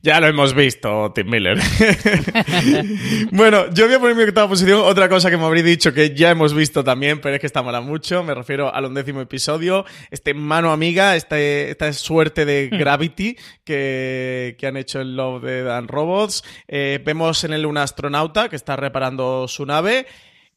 Ya 0.02 0.20
lo 0.20 0.28
hemos 0.28 0.54
visto, 0.54 1.12
Tim 1.16 1.28
Miller. 1.28 1.58
bueno, 3.32 3.74
yo 3.74 3.88
voy 3.88 3.96
a 3.96 4.00
poner 4.00 4.16
mi 4.16 4.24
octava 4.24 4.48
posición 4.48 4.82
otra 4.82 5.10
cosa 5.10 5.32
que 5.32 5.38
me 5.38 5.46
habría 5.46 5.64
dicho 5.64 5.94
que 5.94 6.14
ya 6.14 6.30
hemos 6.30 6.54
visto 6.54 6.84
también, 6.84 7.20
pero 7.20 7.34
es 7.34 7.42
que 7.42 7.48
está 7.48 7.64
mola 7.64 7.82
mucho. 7.82 8.24
Me 8.24 8.36
refiero 8.36 8.72
al 8.72 8.86
undécimo 8.86 9.22
episodio, 9.22 9.84
este 10.12 10.36
mano 10.36 10.72
amiga, 10.72 11.16
este, 11.16 11.72
esta 11.72 11.92
suerte 11.94 12.46
de 12.46 12.70
Gravity 12.70 13.36
que, 13.64 14.56
que 14.60 14.68
han 14.68 14.78
hecho 14.78 15.02
en 15.02 15.16
Love 15.16 15.44
de 15.44 15.72
and 15.72 15.90
Robots. 15.90 16.44
Eh, 16.68 17.02
vemos 17.04 17.44
en 17.44 17.54
él 17.54 17.66
un 17.66 17.80
astronauta 17.80 18.48
que 18.48 18.58
está 18.58 18.76
reparando 18.76 19.48
su 19.48 19.66
nave 19.66 20.06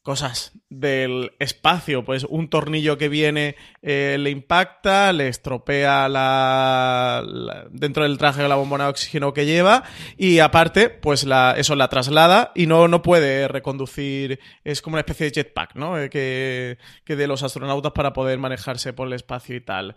cosas 0.01 0.53
del 0.69 1.31
espacio, 1.39 2.05
pues 2.05 2.23
un 2.23 2.49
tornillo 2.49 2.97
que 2.97 3.09
viene 3.09 3.55
eh, 3.81 4.17
le 4.19 4.29
impacta, 4.29 5.11
le 5.13 5.27
estropea 5.27 6.07
la, 6.07 7.23
dentro 7.71 8.03
del 8.03 8.17
traje 8.17 8.47
la 8.47 8.55
bombona 8.55 8.85
de 8.85 8.89
oxígeno 8.91 9.33
que 9.33 9.45
lleva 9.45 9.83
y 10.17 10.39
aparte, 10.39 10.89
pues 10.89 11.25
la, 11.25 11.53
eso 11.57 11.75
la 11.75 11.89
traslada 11.89 12.51
y 12.55 12.65
no, 12.65 12.87
no 12.87 13.01
puede 13.01 13.47
reconducir, 13.47 14.39
es 14.63 14.81
como 14.81 14.95
una 14.95 15.01
especie 15.01 15.25
de 15.27 15.33
jetpack, 15.33 15.75
¿no? 15.75 15.99
Eh, 15.99 16.09
que, 16.09 16.77
que 17.03 17.15
de 17.15 17.27
los 17.27 17.43
astronautas 17.43 17.91
para 17.91 18.13
poder 18.13 18.39
manejarse 18.39 18.93
por 18.93 19.07
el 19.07 19.13
espacio 19.13 19.55
y 19.55 19.61
tal. 19.61 19.95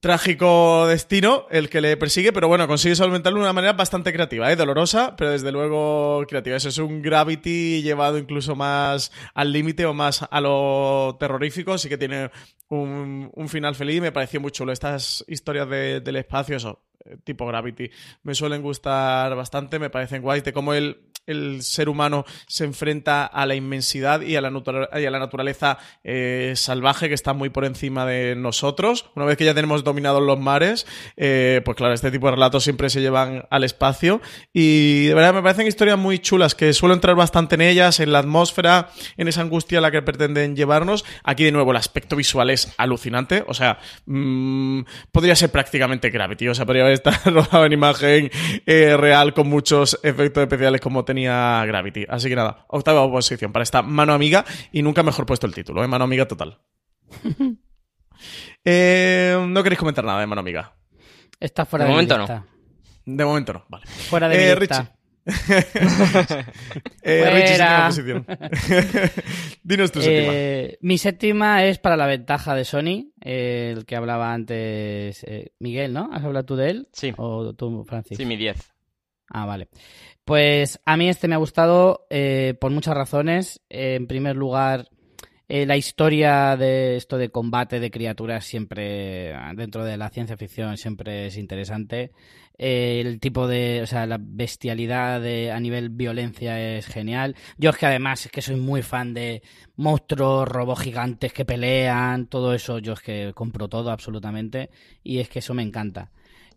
Trágico 0.00 0.86
destino 0.86 1.46
el 1.50 1.68
que 1.68 1.82
le 1.82 1.94
persigue, 1.98 2.32
pero 2.32 2.48
bueno, 2.48 2.66
consigue 2.66 2.94
solventarlo 2.94 3.38
de 3.38 3.44
una 3.44 3.52
manera 3.52 3.74
bastante 3.74 4.14
creativa, 4.14 4.50
¿eh? 4.50 4.56
dolorosa, 4.56 5.14
pero 5.14 5.30
desde 5.30 5.52
luego 5.52 6.24
creativa. 6.26 6.56
Eso 6.56 6.70
es 6.70 6.78
un 6.78 7.02
Gravity 7.02 7.82
llevado 7.82 8.16
incluso 8.16 8.56
más 8.56 9.12
al 9.34 9.52
límite 9.52 9.84
o 9.84 9.92
más 9.92 10.26
a 10.30 10.40
lo 10.40 11.18
terrorífico. 11.20 11.76
Sí 11.76 11.90
que 11.90 11.98
tiene 11.98 12.30
un, 12.70 13.30
final 13.48 13.74
feliz. 13.74 14.00
Me 14.00 14.10
pareció 14.10 14.40
muy 14.40 14.52
chulo. 14.52 14.72
Estas 14.72 15.22
historias 15.28 15.68
de- 15.68 16.00
del 16.00 16.16
espacio, 16.16 16.56
eso, 16.56 16.80
tipo 17.24 17.46
Gravity, 17.46 17.90
me 18.22 18.34
suelen 18.34 18.62
gustar 18.62 19.34
bastante. 19.34 19.78
Me 19.78 19.90
parecen 19.90 20.22
guays 20.22 20.44
de 20.44 20.52
cómo 20.52 20.74
el, 20.74 20.98
el 21.26 21.62
ser 21.62 21.88
humano 21.88 22.24
se 22.46 22.64
enfrenta 22.64 23.24
a 23.26 23.46
la 23.46 23.54
inmensidad 23.54 24.20
y 24.22 24.36
a 24.36 24.40
la, 24.40 24.50
natura- 24.50 24.88
y 25.00 25.04
a 25.04 25.10
la 25.10 25.18
naturaleza 25.18 25.78
eh, 26.02 26.54
salvaje 26.56 27.08
que 27.08 27.14
está 27.14 27.32
muy 27.32 27.50
por 27.50 27.64
encima 27.64 28.04
de 28.06 28.34
nosotros. 28.36 29.10
Una 29.14 29.26
vez 29.26 29.36
que 29.36 29.44
ya 29.44 29.54
tenemos 29.54 29.84
dominados 29.84 30.22
los 30.22 30.40
mares, 30.40 30.86
eh, 31.16 31.60
pues 31.64 31.76
claro, 31.76 31.94
este 31.94 32.10
tipo 32.10 32.26
de 32.26 32.32
relatos 32.32 32.64
siempre 32.64 32.90
se 32.90 33.00
llevan 33.00 33.44
al 33.50 33.64
espacio 33.64 34.20
y 34.52 35.06
de 35.06 35.14
verdad 35.14 35.34
me 35.34 35.42
parecen 35.42 35.66
historias 35.66 35.98
muy 35.98 36.18
chulas 36.18 36.54
que 36.54 36.72
suelo 36.72 36.94
entrar 36.94 37.14
bastante 37.16 37.54
en 37.54 37.60
ellas, 37.60 38.00
en 38.00 38.12
la 38.12 38.18
atmósfera, 38.20 38.88
en 39.16 39.28
esa 39.28 39.42
angustia 39.42 39.78
a 39.78 39.82
la 39.82 39.90
que 39.90 40.02
pretenden 40.02 40.56
llevarnos. 40.56 41.04
Aquí 41.22 41.44
de 41.44 41.52
nuevo 41.52 41.70
el 41.70 41.76
aspecto 41.76 42.16
visual 42.16 42.50
es 42.50 42.74
alucinante, 42.76 43.44
o 43.46 43.54
sea, 43.54 43.78
mm, 44.06 44.80
podría 45.12 45.36
ser 45.36 45.50
prácticamente 45.50 46.10
Gravity, 46.10 46.48
o 46.48 46.54
sea, 46.54 46.66
podría 46.66 46.82
haber 46.84 46.89
estado 46.92 47.16
rodado 47.30 47.66
en 47.66 47.72
imagen 47.72 48.30
eh, 48.66 48.96
real 48.96 49.34
con 49.34 49.48
muchos 49.48 49.98
efectos 50.02 50.42
especiales 50.42 50.80
como 50.80 51.04
tenía 51.04 51.64
Gravity. 51.66 52.06
Así 52.08 52.28
que 52.28 52.36
nada, 52.36 52.64
octava 52.68 53.08
posición 53.10 53.52
para 53.52 53.62
esta 53.62 53.82
mano 53.82 54.12
amiga 54.12 54.44
y 54.72 54.82
nunca 54.82 55.02
mejor 55.02 55.26
puesto 55.26 55.46
el 55.46 55.54
título, 55.54 55.82
¿eh? 55.84 55.88
mano 55.88 56.04
amiga 56.04 56.26
total. 56.26 56.58
Eh, 58.64 59.34
no 59.48 59.62
queréis 59.62 59.78
comentar 59.78 60.04
nada 60.04 60.20
de 60.20 60.26
mano 60.26 60.40
amiga. 60.40 60.74
Está 61.38 61.64
fuera 61.64 61.86
De 61.86 61.88
de, 61.88 61.94
momento 61.94 62.18
no. 62.18 62.46
De 63.06 63.24
momento 63.24 63.52
no, 63.54 63.64
vale. 63.70 63.86
Fuera 63.86 64.28
de 64.28 64.50
Eh, 64.50 64.54
mi 64.54 64.60
lista. 64.60 64.94
Eh, 67.02 67.30
Richie, 67.30 67.56
séptima 67.56 67.86
posición. 67.86 68.26
Dinos 69.62 69.90
tu 69.90 70.00
séptima. 70.00 70.32
Eh, 70.34 70.78
mi 70.82 70.98
séptima 70.98 71.64
es 71.64 71.78
para 71.78 71.96
la 71.96 72.06
ventaja 72.06 72.54
de 72.54 72.64
Sony, 72.64 73.12
eh, 73.20 73.74
el 73.76 73.86
que 73.86 73.96
hablaba 73.96 74.32
antes 74.32 75.24
eh, 75.24 75.52
Miguel, 75.58 75.92
¿no? 75.92 76.10
¿Has 76.12 76.24
hablado 76.24 76.44
tú 76.44 76.56
de 76.56 76.70
él? 76.70 76.88
Sí. 76.92 77.12
¿O 77.16 77.54
tú, 77.54 77.84
Francis? 77.84 78.18
Sí, 78.18 78.26
mi 78.26 78.36
10. 78.36 78.72
Ah, 79.30 79.46
vale. 79.46 79.68
Pues 80.24 80.80
a 80.84 80.96
mí 80.96 81.08
este 81.08 81.26
me 81.28 81.34
ha 81.34 81.38
gustado 81.38 82.06
eh, 82.10 82.54
por 82.60 82.70
muchas 82.70 82.94
razones. 82.94 83.60
En 83.68 84.06
primer 84.06 84.36
lugar, 84.36 84.88
eh, 85.48 85.66
la 85.66 85.76
historia 85.76 86.56
de 86.56 86.96
esto 86.96 87.16
de 87.18 87.30
combate 87.30 87.80
de 87.80 87.90
criaturas 87.90 88.44
siempre, 88.44 89.34
dentro 89.56 89.84
de 89.84 89.96
la 89.96 90.10
ciencia 90.10 90.36
ficción, 90.36 90.76
siempre 90.76 91.26
es 91.26 91.36
interesante. 91.36 92.12
Eh, 92.62 93.00
el 93.00 93.20
tipo 93.20 93.48
de, 93.48 93.80
o 93.82 93.86
sea, 93.86 94.04
la 94.04 94.18
bestialidad 94.20 95.22
de, 95.22 95.50
a 95.50 95.58
nivel 95.60 95.88
violencia 95.88 96.60
es 96.76 96.86
genial. 96.86 97.34
Yo 97.56 97.70
es 97.70 97.78
que 97.78 97.86
además 97.86 98.26
es 98.26 98.30
que 98.30 98.42
soy 98.42 98.56
muy 98.56 98.82
fan 98.82 99.14
de 99.14 99.42
monstruos, 99.76 100.46
robots 100.46 100.82
gigantes 100.82 101.32
que 101.32 101.46
pelean, 101.46 102.26
todo 102.26 102.52
eso, 102.52 102.78
yo 102.78 102.92
es 102.92 103.00
que 103.00 103.32
compro 103.34 103.68
todo 103.68 103.90
absolutamente 103.90 104.68
y 105.02 105.20
es 105.20 105.30
que 105.30 105.38
eso 105.38 105.54
me 105.54 105.62
encanta. 105.62 106.10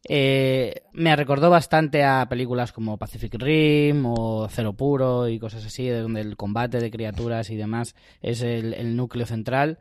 Eh, 0.10 0.82
me 0.92 1.16
recordó 1.16 1.50
bastante 1.50 2.04
a 2.04 2.28
películas 2.28 2.74
como 2.74 2.98
Pacific 2.98 3.36
Rim 3.36 4.06
o 4.06 4.50
Cero 4.50 4.74
Puro 4.74 5.30
y 5.30 5.40
cosas 5.40 5.66
así, 5.66 5.86
de 5.86 6.02
donde 6.02 6.20
el 6.20 6.36
combate 6.36 6.80
de 6.80 6.92
criaturas 6.92 7.50
y 7.50 7.56
demás 7.56 7.96
es 8.22 8.42
el 8.42 8.98
núcleo 8.98 9.26
central. 9.26 9.80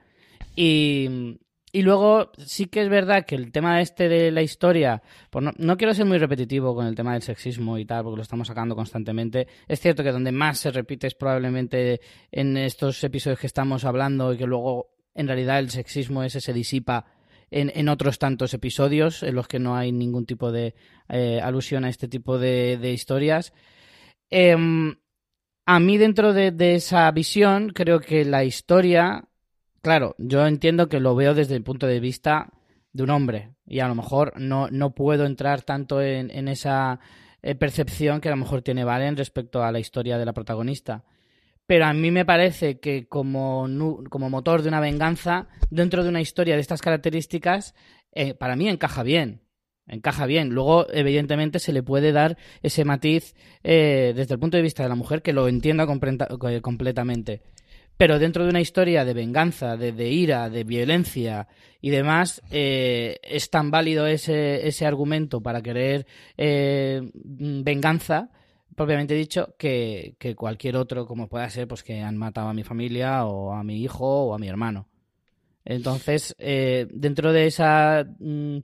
Y, 0.55 1.39
y 1.75 1.81
luego 1.81 2.31
sí 2.37 2.67
que 2.67 2.83
es 2.83 2.91
verdad 2.91 3.25
que 3.25 3.35
el 3.35 3.51
tema 3.51 3.81
este 3.81 4.07
de 4.11 4.31
la 4.31 4.43
historia, 4.43 5.03
pues 5.31 5.47
no, 5.57 5.77
quiero 5.79 5.95
ser 5.95 6.05
muy 6.05 6.19
repetitivo 6.19 6.75
con 6.75 6.87
el 6.87 6.95
tema 6.95 7.15
del 7.15 7.23
sexismo 7.23 7.79
y 7.79 7.87
tal, 7.87 8.05
porque 8.05 8.19
lo 8.19 8.23
estamos 8.23 8.47
sacando 8.47 8.77
constantemente. 8.77 9.49
Es 9.67 9.81
cierto 9.81 10.03
que 10.03 10.13
donde 10.13 10.33
más 10.33 10.59
se 10.59 10.71
repite 10.71 11.07
es 11.07 11.15
probablemente 11.15 12.03
en 12.31 12.59
estos 12.59 13.03
episodios 13.03 13.41
que 13.41 13.47
estamos 13.47 13.87
hablando 13.87 14.35
y 14.35 14.37
que 14.37 14.47
luego 14.47 14.91
en 15.15 15.27
realidad 15.27 15.61
el 15.61 15.71
sexismo 15.71 16.23
ese 16.23 16.43
se 16.43 16.53
disipa 16.53 17.07
en, 17.51 17.89
otros 17.89 18.19
tantos 18.19 18.53
episodios 18.53 19.23
en 19.23 19.35
los 19.35 19.49
que 19.49 19.59
no 19.59 19.75
hay 19.75 19.93
ningún 19.93 20.27
tipo 20.27 20.53
de 20.53 20.75
eh, 21.09 21.41
alusión 21.43 21.85
a 21.85 21.89
este 21.89 22.07
tipo 22.07 22.39
de, 22.39 22.93
historias. 22.93 23.55
Em, 24.29 24.95
a 25.65 25.81
mí 25.81 25.97
dentro 25.97 26.35
de, 26.35 26.51
de 26.51 26.75
esa 26.75 27.11
visión 27.13 27.71
creo 27.71 28.01
que 28.01 28.27
la 28.27 28.45
historia, 28.45 29.25
claro, 29.83 30.15
yo 30.19 30.47
entiendo 30.47 30.89
que 30.89 31.01
lo 31.01 31.15
veo 31.15 31.35
desde 31.35 31.57
el 31.57 31.63
punto 31.63 31.87
de 31.87 32.01
vista 32.01 32.51
de 32.93 33.03
un 33.03 33.11
hombre 33.11 33.51
y 33.67 33.81
a 33.81 33.89
lo 33.89 33.95
mejor 33.95 34.33
no, 34.41 34.69
no 34.71 34.95
puedo 34.95 35.27
entrar 35.27 35.63
tanto 35.63 36.01
en, 36.01 36.31
en 36.31 36.49
esa 36.49 37.01
eh, 37.43 37.55
percepción 37.55 38.21
que 38.21 38.29
a 38.29 38.33
lo 38.33 38.37
mejor 38.39 38.63
tiene 38.63 38.85
Valen 38.85 39.17
respecto 39.17 39.63
a 39.63 39.73
la 39.73 39.81
historia 39.81 40.19
de 40.19 40.25
la 40.25 40.33
protagonista 40.33 41.05
pero 41.67 41.87
a 41.87 41.93
mí 41.93 42.11
me 42.11 42.25
parece 42.25 42.81
que 42.81 43.07
como, 43.07 43.67
como 44.11 44.31
motor 44.31 44.63
de 44.63 44.69
una 44.69 44.81
venganza, 44.81 45.49
dentro 45.71 46.03
de 46.03 46.09
una 46.09 46.21
historia 46.21 46.55
de 46.55 46.61
estas 46.61 46.83
características, 46.83 47.75
eh, 48.13 48.35
para 48.35 48.57
mí 48.57 48.69
encaja 48.69 49.03
bien. 49.03 49.41
Encaja 49.87 50.27
bien. 50.27 50.51
Luego, 50.51 50.87
evidentemente, 50.93 51.59
se 51.59 51.73
le 51.73 51.83
puede 51.83 52.13
dar 52.13 52.37
ese 52.63 52.85
matiz 52.85 53.35
eh, 53.63 54.13
desde 54.15 54.35
el 54.35 54.41
punto 54.41 54.57
de 54.57 54.63
vista 54.63 54.83
de 54.83 54.89
la 54.89 54.95
mujer 54.95 55.23
que 55.23 55.33
lo 55.33 55.49
entienda 55.49 55.85
eh, 55.85 56.61
completamente. 56.61 57.43
Pero 57.97 58.19
dentro 58.19 58.45
de 58.45 58.51
una 58.51 58.61
historia 58.61 59.05
de 59.05 59.15
venganza, 59.15 59.77
de, 59.77 60.09
ira, 60.09 60.51
de 60.51 60.65
violencia 60.65 61.47
y 61.81 61.91
demás, 61.91 62.43
eh, 62.51 63.19
es 63.23 63.51
tan 63.51 63.71
válido 63.71 64.07
ese, 64.07 64.67
ese 64.67 64.87
argumento 64.87 65.41
para 65.41 65.63
querer 65.63 66.07
eh, 66.37 67.01
venganza 67.15 68.31
propiamente 68.75 69.15
dicho, 69.15 69.55
que, 69.59 70.17
que 70.19 70.35
cualquier 70.35 70.77
otro, 70.77 71.07
como 71.07 71.29
pueda 71.29 71.49
ser, 71.51 71.69
pues 71.69 71.83
que 71.83 72.01
han 72.01 72.17
matado 72.17 72.49
a 72.49 72.55
mi 72.55 72.63
familia 72.63 73.25
o 73.27 73.53
a 73.53 73.63
mi 73.63 73.83
hijo 73.83 74.27
o 74.27 74.35
a 74.35 74.39
mi 74.39 74.49
hermano. 74.49 74.89
Entonces, 75.65 76.35
eh, 76.39 76.87
dentro 76.91 77.33
de 77.33 77.47
esa 77.47 78.05
mm, 78.19 78.59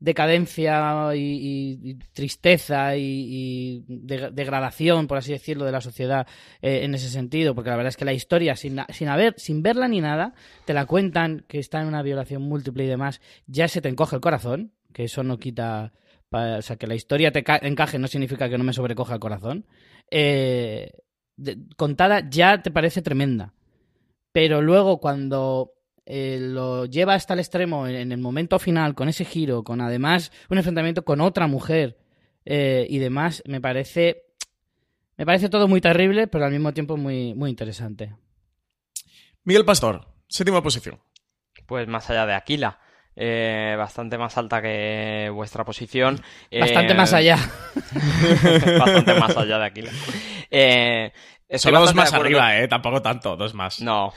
decadencia 0.00 1.14
y, 1.14 1.96
tristeza 2.12 2.96
y, 2.96 3.02
y 3.28 3.84
de- 3.86 4.30
degradación, 4.30 5.06
por 5.06 5.18
así 5.18 5.32
decirlo, 5.32 5.64
de 5.64 5.72
la 5.72 5.80
sociedad 5.80 6.26
eh, 6.62 6.80
en 6.84 6.94
ese 6.94 7.08
sentido, 7.10 7.54
porque 7.54 7.70
la 7.70 7.76
verdad 7.76 7.90
es 7.90 7.96
que 7.96 8.04
la 8.04 8.12
historia, 8.12 8.56
sin, 8.56 8.80
sin, 8.88 9.08
haber, 9.08 9.34
sin 9.38 9.62
verla 9.62 9.88
ni 9.88 10.00
nada, 10.00 10.34
te 10.64 10.74
la 10.74 10.86
cuentan 10.86 11.44
que 11.48 11.58
está 11.58 11.80
en 11.80 11.88
una 11.88 12.02
violación 12.02 12.42
múltiple 12.42 12.84
y 12.84 12.88
demás, 12.88 13.20
ya 13.46 13.68
se 13.68 13.80
te 13.80 13.88
encoge 13.88 14.16
el 14.16 14.22
corazón, 14.22 14.72
que 14.92 15.04
eso 15.04 15.22
no 15.22 15.38
quita 15.38 15.92
o 16.32 16.62
sea, 16.62 16.76
que 16.76 16.86
la 16.86 16.94
historia 16.94 17.32
te 17.32 17.42
ca- 17.42 17.58
encaje 17.60 17.98
no 17.98 18.06
significa 18.06 18.48
que 18.48 18.56
no 18.56 18.62
me 18.64 18.72
sobrecoja 18.72 19.14
el 19.14 19.20
corazón. 19.20 19.66
Eh, 20.12 20.92
contada 21.76 22.28
ya 22.28 22.62
te 22.62 22.70
parece 22.70 23.02
tremenda. 23.02 23.52
Pero 24.32 24.62
luego 24.62 25.00
cuando 25.00 25.72
eh, 26.12 26.38
lo 26.40 26.86
lleva 26.86 27.14
hasta 27.14 27.34
el 27.34 27.40
extremo 27.40 27.86
en, 27.86 27.94
en 27.94 28.10
el 28.12 28.18
momento 28.18 28.58
final, 28.58 28.94
con 28.94 29.08
ese 29.08 29.24
giro, 29.24 29.62
con 29.62 29.80
además 29.80 30.32
un 30.48 30.58
enfrentamiento 30.58 31.04
con 31.04 31.20
otra 31.20 31.46
mujer 31.46 31.98
eh, 32.44 32.86
y 32.90 32.98
demás, 32.98 33.42
me 33.46 33.60
parece. 33.60 34.24
Me 35.16 35.26
parece 35.26 35.48
todo 35.50 35.68
muy 35.68 35.80
terrible, 35.82 36.26
pero 36.26 36.46
al 36.46 36.50
mismo 36.52 36.72
tiempo 36.72 36.96
muy, 36.96 37.34
muy 37.34 37.50
interesante. 37.50 38.14
Miguel 39.44 39.64
Pastor, 39.66 40.06
séptima 40.28 40.62
posición. 40.62 40.98
Pues 41.66 41.86
más 41.88 42.08
allá 42.10 42.26
de 42.26 42.34
Aquila. 42.34 42.78
eh, 43.16 43.74
bastante 43.76 44.16
más 44.16 44.38
alta 44.38 44.62
que 44.62 45.30
vuestra 45.34 45.64
posición. 45.64 46.20
Bastante 46.58 46.92
Eh, 46.94 46.96
más 46.96 47.12
allá. 47.12 47.36
bastante 48.78 49.14
más 49.14 49.36
allá 49.36 49.58
de 49.58 49.64
Aquila. 49.66 49.90
Eh, 50.50 51.12
estoy 51.50 51.72
Solo 51.72 51.80
dos 51.80 51.94
más 51.94 52.12
arriba, 52.12 52.56
¿eh? 52.56 52.68
Tampoco 52.68 53.02
tanto, 53.02 53.36
dos 53.36 53.54
más. 53.54 53.80
No. 53.80 54.12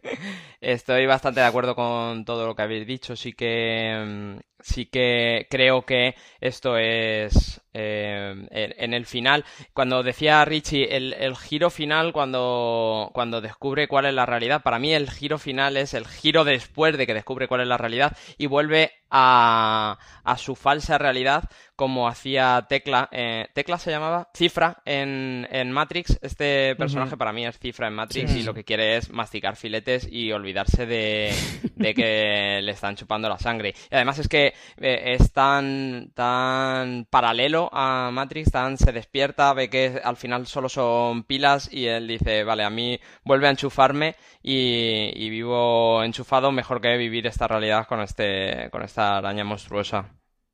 Estoy 0.60 1.06
bastante 1.06 1.40
de 1.40 1.46
acuerdo 1.46 1.74
con 1.74 2.24
todo 2.24 2.46
lo 2.46 2.54
que 2.54 2.62
habéis 2.62 2.86
dicho. 2.86 3.16
Sí 3.16 3.32
que, 3.32 4.04
mm, 4.06 4.47
sí 4.60 4.86
que 4.86 5.46
creo 5.50 5.82
que 5.82 6.14
esto 6.40 6.76
es 6.78 7.60
eh, 7.74 8.34
en 8.50 8.94
el 8.94 9.06
final. 9.06 9.44
Cuando 9.72 10.02
decía 10.02 10.44
Richie, 10.44 10.96
el, 10.96 11.12
el 11.14 11.36
giro 11.36 11.70
final, 11.70 12.12
cuando, 12.12 13.10
cuando 13.14 13.40
descubre 13.40 13.86
cuál 13.88 14.06
es 14.06 14.14
la 14.14 14.26
realidad, 14.26 14.62
para 14.62 14.78
mí 14.78 14.92
el 14.94 15.10
giro 15.10 15.38
final 15.38 15.76
es 15.76 15.94
el 15.94 16.06
giro 16.06 16.44
después 16.44 16.96
de 16.98 17.06
que 17.06 17.14
descubre 17.14 17.46
cuál 17.48 17.60
es 17.62 17.68
la 17.68 17.76
realidad 17.78 18.16
y 18.36 18.46
vuelve 18.46 18.92
a, 19.10 19.98
a 20.24 20.36
su 20.38 20.54
falsa 20.54 20.98
realidad 20.98 21.44
como 21.76 22.08
hacía 22.08 22.66
Tecla. 22.68 23.08
eh, 23.12 23.46
¿Tecla 23.54 23.78
se 23.78 23.90
llamaba? 23.92 24.28
Cifra 24.34 24.82
en, 24.84 25.46
en 25.50 25.70
Matrix. 25.70 26.18
Este 26.20 26.74
personaje 26.76 27.16
para 27.16 27.32
mí 27.32 27.46
es 27.46 27.58
Cifra 27.58 27.86
en 27.86 27.94
Matrix 27.94 28.32
Sí. 28.32 28.40
y 28.40 28.42
lo 28.42 28.52
que 28.52 28.64
quiere 28.64 28.96
es 28.96 29.10
masticar 29.10 29.54
filetes 29.56 30.06
y 30.10 30.32
olvidarse 30.32 30.86
de, 30.86 31.32
de 31.76 31.94
que 31.94 32.60
le 32.62 32.72
están 32.72 32.96
chupando 32.96 33.28
la 33.28 33.38
sangre. 33.38 33.74
Y 33.90 33.94
además 33.94 34.18
es 34.18 34.28
que 34.28 34.47
eh, 34.78 35.16
es 35.18 35.32
tan, 35.32 36.10
tan 36.14 37.06
paralelo 37.10 37.68
a 37.72 38.10
Matrix, 38.12 38.50
tan 38.50 38.76
se 38.78 38.92
despierta, 38.92 39.52
ve 39.54 39.68
que 39.70 40.00
al 40.02 40.16
final 40.16 40.46
solo 40.46 40.68
son 40.68 41.22
pilas 41.24 41.68
y 41.72 41.86
él 41.86 42.06
dice, 42.08 42.44
vale, 42.44 42.64
a 42.64 42.70
mí 42.70 42.98
vuelve 43.24 43.46
a 43.46 43.50
enchufarme 43.50 44.16
y, 44.42 45.10
y 45.14 45.30
vivo 45.30 46.02
enchufado 46.02 46.52
mejor 46.52 46.80
que 46.80 46.96
vivir 46.96 47.26
esta 47.26 47.46
realidad 47.48 47.86
con 47.86 48.00
este, 48.00 48.68
con 48.70 48.82
esta 48.82 49.18
araña 49.18 49.44
monstruosa. 49.44 50.10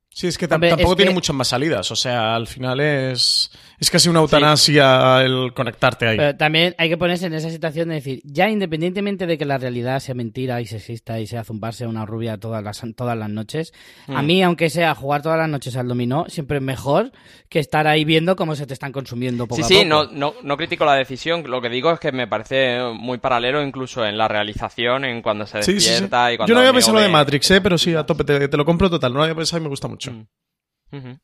Sí, 0.09 0.27
es 0.27 0.37
que 0.37 0.45
Hombre, 0.45 0.69
tampoco 0.69 0.91
es 0.93 0.95
tiene 0.95 1.09
que- 1.11 1.15
muchas 1.15 1.35
más 1.35 1.49
salidas. 1.49 1.91
O 1.91 1.95
sea, 1.97 2.35
al 2.35 2.47
final 2.47 2.79
es. 2.79 3.51
Es 3.77 3.91
casi 3.91 4.07
una 4.07 4.19
eutanasia 4.21 5.21
el 5.21 5.53
conectarte 5.53 6.07
ahí. 6.07 6.17
Pero 6.17 6.35
también 6.37 6.75
hay 6.77 6.87
que 6.89 6.97
ponerse 6.97 7.25
en 7.25 7.33
esa 7.33 7.49
situación 7.49 7.89
de 7.89 7.95
decir, 7.95 8.21
ya 8.23 8.49
independientemente 8.49 9.27
de 9.27 9.37
que 9.37 9.43
la 9.45 9.57
realidad 9.57 9.99
sea 9.99 10.15
mentira 10.15 10.61
y 10.61 10.65
sexista 10.65 11.19
y 11.19 11.27
sea 11.27 11.43
zumbarse 11.43 11.83
a 11.83 11.89
una 11.89 12.05
rubia 12.05 12.37
todas 12.37 12.63
las, 12.63 12.81
todas 12.95 13.17
las 13.17 13.29
noches, 13.29 13.73
a 14.07 14.21
Mm. 14.21 14.25
mí, 14.25 14.43
aunque 14.43 14.69
sea 14.69 14.95
jugar 14.95 15.21
todas 15.21 15.37
las 15.37 15.49
noches 15.49 15.75
al 15.75 15.87
dominó, 15.89 16.25
siempre 16.29 16.57
es 16.57 16.63
mejor 16.63 17.11
que 17.49 17.59
estar 17.59 17.85
ahí 17.87 18.05
viendo 18.05 18.35
cómo 18.35 18.55
se 18.55 18.65
te 18.65 18.73
están 18.73 18.91
consumiendo 18.93 19.45
poco 19.47 19.57
Sí, 19.57 19.61
a 19.63 19.65
sí, 19.67 19.75
poco. 19.75 19.87
no, 19.87 20.05
no, 20.11 20.33
no 20.41 20.57
critico 20.57 20.85
la 20.85 20.95
decisión. 20.95 21.43
Lo 21.45 21.61
que 21.61 21.69
digo 21.69 21.91
es 21.91 21.99
que 21.99 22.11
me 22.13 22.27
parece 22.27 22.79
muy 22.93 23.17
paralelo 23.17 23.61
incluso 23.61 24.05
en 24.05 24.17
la 24.17 24.27
realización, 24.29 25.03
en 25.03 25.21
cuando 25.21 25.45
se 25.45 25.61
Sí, 25.63 25.73
sí, 25.73 25.79
sí. 25.81 25.89
despierta 25.89 26.31
y 26.31 26.37
cuando 26.37 26.49
Yo 26.49 26.53
no 26.55 26.61
había 26.61 26.71
pensado 26.71 26.95
lo 26.95 27.01
de 27.01 27.09
Matrix, 27.09 27.51
¿eh? 27.51 27.59
pero 27.61 27.77
sí, 27.77 27.93
a 27.93 28.05
tope, 28.05 28.23
te, 28.23 28.47
te 28.47 28.55
lo 28.57 28.63
compro 28.63 28.89
total. 28.89 29.11
No 29.11 29.17
lo 29.17 29.23
había 29.23 29.35
pensado 29.35 29.59
y 29.59 29.63
me 29.63 29.69
gusta 29.69 29.87
mucho. 29.89 30.11
Mm. 30.11 31.17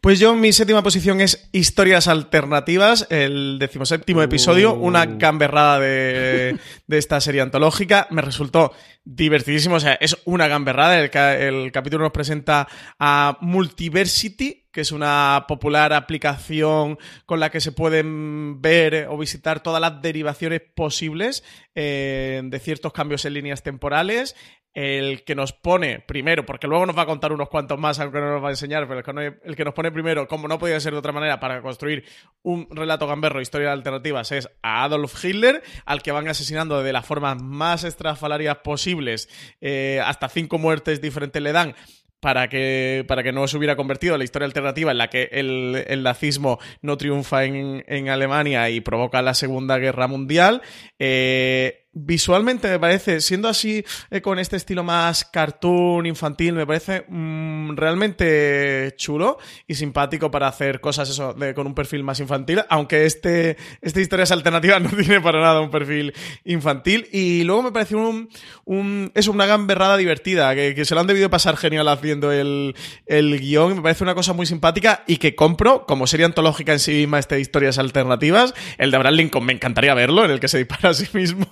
Pues 0.00 0.18
yo, 0.18 0.34
mi 0.34 0.52
séptima 0.52 0.82
posición 0.82 1.20
es 1.20 1.48
Historias 1.52 2.08
Alternativas, 2.08 3.06
el 3.10 3.58
decimoséptimo 3.60 4.20
episodio, 4.20 4.74
una 4.74 5.06
gamberrada 5.06 5.78
de, 5.78 6.58
de 6.88 6.98
esta 6.98 7.20
serie 7.20 7.40
antológica. 7.40 8.08
Me 8.10 8.20
resultó 8.20 8.72
divertidísimo, 9.04 9.76
o 9.76 9.80
sea, 9.80 9.94
es 9.94 10.16
una 10.24 10.48
gamberrada. 10.48 10.98
El 10.98 11.70
capítulo 11.70 12.02
nos 12.02 12.12
presenta 12.12 12.66
a 12.98 13.38
Multiversity, 13.40 14.68
que 14.72 14.80
es 14.80 14.90
una 14.90 15.44
popular 15.46 15.92
aplicación 15.92 16.98
con 17.26 17.38
la 17.38 17.50
que 17.50 17.60
se 17.60 17.72
pueden 17.72 18.60
ver 18.62 19.06
o 19.10 19.18
visitar 19.18 19.62
todas 19.62 19.80
las 19.80 20.00
derivaciones 20.02 20.62
posibles 20.74 21.44
eh, 21.74 22.40
de 22.42 22.58
ciertos 22.58 22.92
cambios 22.92 23.24
en 23.24 23.34
líneas 23.34 23.62
temporales 23.62 24.34
el 24.74 25.22
que 25.24 25.34
nos 25.34 25.52
pone 25.52 26.00
primero, 26.00 26.46
porque 26.46 26.66
luego 26.66 26.86
nos 26.86 26.96
va 26.96 27.02
a 27.02 27.06
contar 27.06 27.32
unos 27.32 27.48
cuantos 27.48 27.78
más, 27.78 28.00
aunque 28.00 28.20
no 28.20 28.32
nos 28.32 28.42
va 28.42 28.48
a 28.48 28.52
enseñar, 28.52 28.88
pero 28.88 29.00
el 29.44 29.56
que, 29.56 29.64
nos 29.64 29.74
pone 29.74 29.92
primero, 29.92 30.26
como 30.26 30.48
no 30.48 30.58
podía 30.58 30.80
ser 30.80 30.92
de 30.92 30.98
otra 30.98 31.12
manera, 31.12 31.40
para 31.40 31.60
construir 31.60 32.04
un 32.42 32.66
relato 32.70 33.06
gamberro, 33.06 33.40
historia 33.40 33.68
de 33.68 33.74
alternativas, 33.74 34.32
es 34.32 34.48
a 34.62 34.84
Adolf 34.84 35.22
Hitler, 35.22 35.62
al 35.84 36.02
que 36.02 36.12
van 36.12 36.28
asesinando 36.28 36.82
de 36.82 36.92
las 36.92 37.04
formas 37.04 37.40
más 37.42 37.84
estrafalarias 37.84 38.58
posibles, 38.58 39.28
eh, 39.60 40.00
hasta 40.04 40.28
cinco 40.28 40.58
muertes 40.58 41.00
diferentes 41.00 41.42
le 41.42 41.52
dan. 41.52 41.74
Para 42.20 42.48
que, 42.48 43.04
para 43.08 43.24
que 43.24 43.32
no 43.32 43.48
se 43.48 43.58
hubiera 43.58 43.74
convertido 43.74 44.16
la 44.16 44.22
historia 44.22 44.46
alternativa 44.46 44.92
en 44.92 44.98
la 44.98 45.10
que 45.10 45.28
el, 45.32 45.84
el 45.88 46.04
nazismo 46.04 46.60
no 46.80 46.96
triunfa 46.96 47.46
en, 47.46 47.82
en 47.88 48.08
Alemania 48.10 48.70
y 48.70 48.80
provoca 48.80 49.22
la 49.22 49.34
Segunda 49.34 49.76
Guerra 49.78 50.06
Mundial. 50.06 50.62
Eh, 51.00 51.88
visualmente 51.92 52.68
me 52.68 52.78
parece, 52.78 53.20
siendo 53.20 53.48
así 53.48 53.84
eh, 54.10 54.20
con 54.22 54.38
este 54.38 54.56
estilo 54.56 54.82
más 54.82 55.24
cartoon, 55.24 56.06
infantil, 56.06 56.54
me 56.54 56.66
parece 56.66 57.04
mm, 57.08 57.76
realmente 57.76 58.94
chulo 58.96 59.38
y 59.66 59.74
simpático 59.74 60.30
para 60.30 60.48
hacer 60.48 60.80
cosas 60.80 61.10
eso 61.10 61.34
de- 61.34 61.54
con 61.54 61.66
un 61.66 61.74
perfil 61.74 62.02
más 62.02 62.20
infantil, 62.20 62.62
aunque 62.68 63.04
este, 63.06 63.56
esta 63.80 64.00
historia 64.00 64.24
es 64.24 64.32
no 64.80 64.90
tiene 64.90 65.20
para 65.20 65.40
nada 65.40 65.60
un 65.60 65.70
perfil 65.70 66.12
infantil. 66.44 67.08
Y 67.12 67.44
luego 67.44 67.62
me 67.62 67.72
pareció 67.72 67.98
un, 67.98 68.28
un 68.64 69.10
es 69.14 69.28
una 69.28 69.46
gamberrada 69.46 69.96
divertida, 69.96 70.54
que, 70.54 70.74
que 70.74 70.84
se 70.84 70.94
lo 70.94 71.00
han 71.00 71.06
debido 71.06 71.30
pasar 71.30 71.56
genial 71.56 71.88
haciendo 71.88 72.32
el, 72.32 72.74
el 73.06 73.38
guion, 73.38 73.76
me 73.76 73.82
parece 73.82 74.02
una 74.04 74.14
cosa 74.14 74.32
muy 74.32 74.46
simpática 74.46 75.04
y 75.06 75.18
que 75.18 75.34
compro 75.34 75.86
como 75.86 76.06
serie 76.06 76.26
antológica 76.26 76.72
en 76.72 76.78
sí 76.78 76.92
misma 76.92 77.18
este 77.18 77.38
historias 77.40 77.78
alternativas. 77.78 78.54
El 78.78 78.90
de 78.90 78.96
Abraham 78.96 79.14
Lincoln 79.16 79.44
me 79.44 79.52
encantaría 79.52 79.94
verlo, 79.94 80.24
en 80.24 80.30
el 80.30 80.40
que 80.40 80.48
se 80.48 80.58
dispara 80.58 80.90
a 80.90 80.94
sí 80.94 81.06
mismo. 81.12 81.46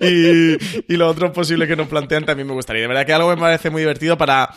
Y, 0.00 0.56
y 0.92 0.96
lo 0.96 1.08
otro 1.08 1.32
posible 1.32 1.66
que 1.66 1.76
nos 1.76 1.88
plantean 1.88 2.24
también 2.24 2.46
me 2.46 2.54
gustaría. 2.54 2.82
De 2.82 2.88
verdad 2.88 3.06
que 3.06 3.12
algo 3.12 3.28
me 3.30 3.36
parece 3.36 3.70
muy 3.70 3.82
divertido 3.82 4.16
para. 4.16 4.50